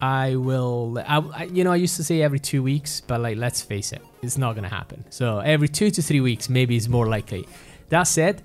I 0.00 0.36
will 0.48 0.98
I, 1.14 1.16
I- 1.40 1.48
you 1.56 1.62
know 1.64 1.72
i 1.72 1.80
used 1.86 1.96
to 2.00 2.04
say 2.10 2.16
every 2.28 2.38
two 2.50 2.62
weeks 2.70 2.92
but 3.00 3.18
like 3.26 3.36
let's 3.46 3.60
face 3.72 3.88
it 3.96 4.02
it's 4.24 4.38
not 4.44 4.50
gonna 4.56 4.74
happen. 4.80 4.98
So 5.10 5.26
every 5.54 5.68
two 5.78 5.90
to 5.96 6.00
three 6.08 6.20
weeks 6.30 6.44
maybe 6.58 6.74
is 6.82 6.88
more 6.88 7.06
likely. 7.16 7.42
That 7.94 8.04
said 8.18 8.42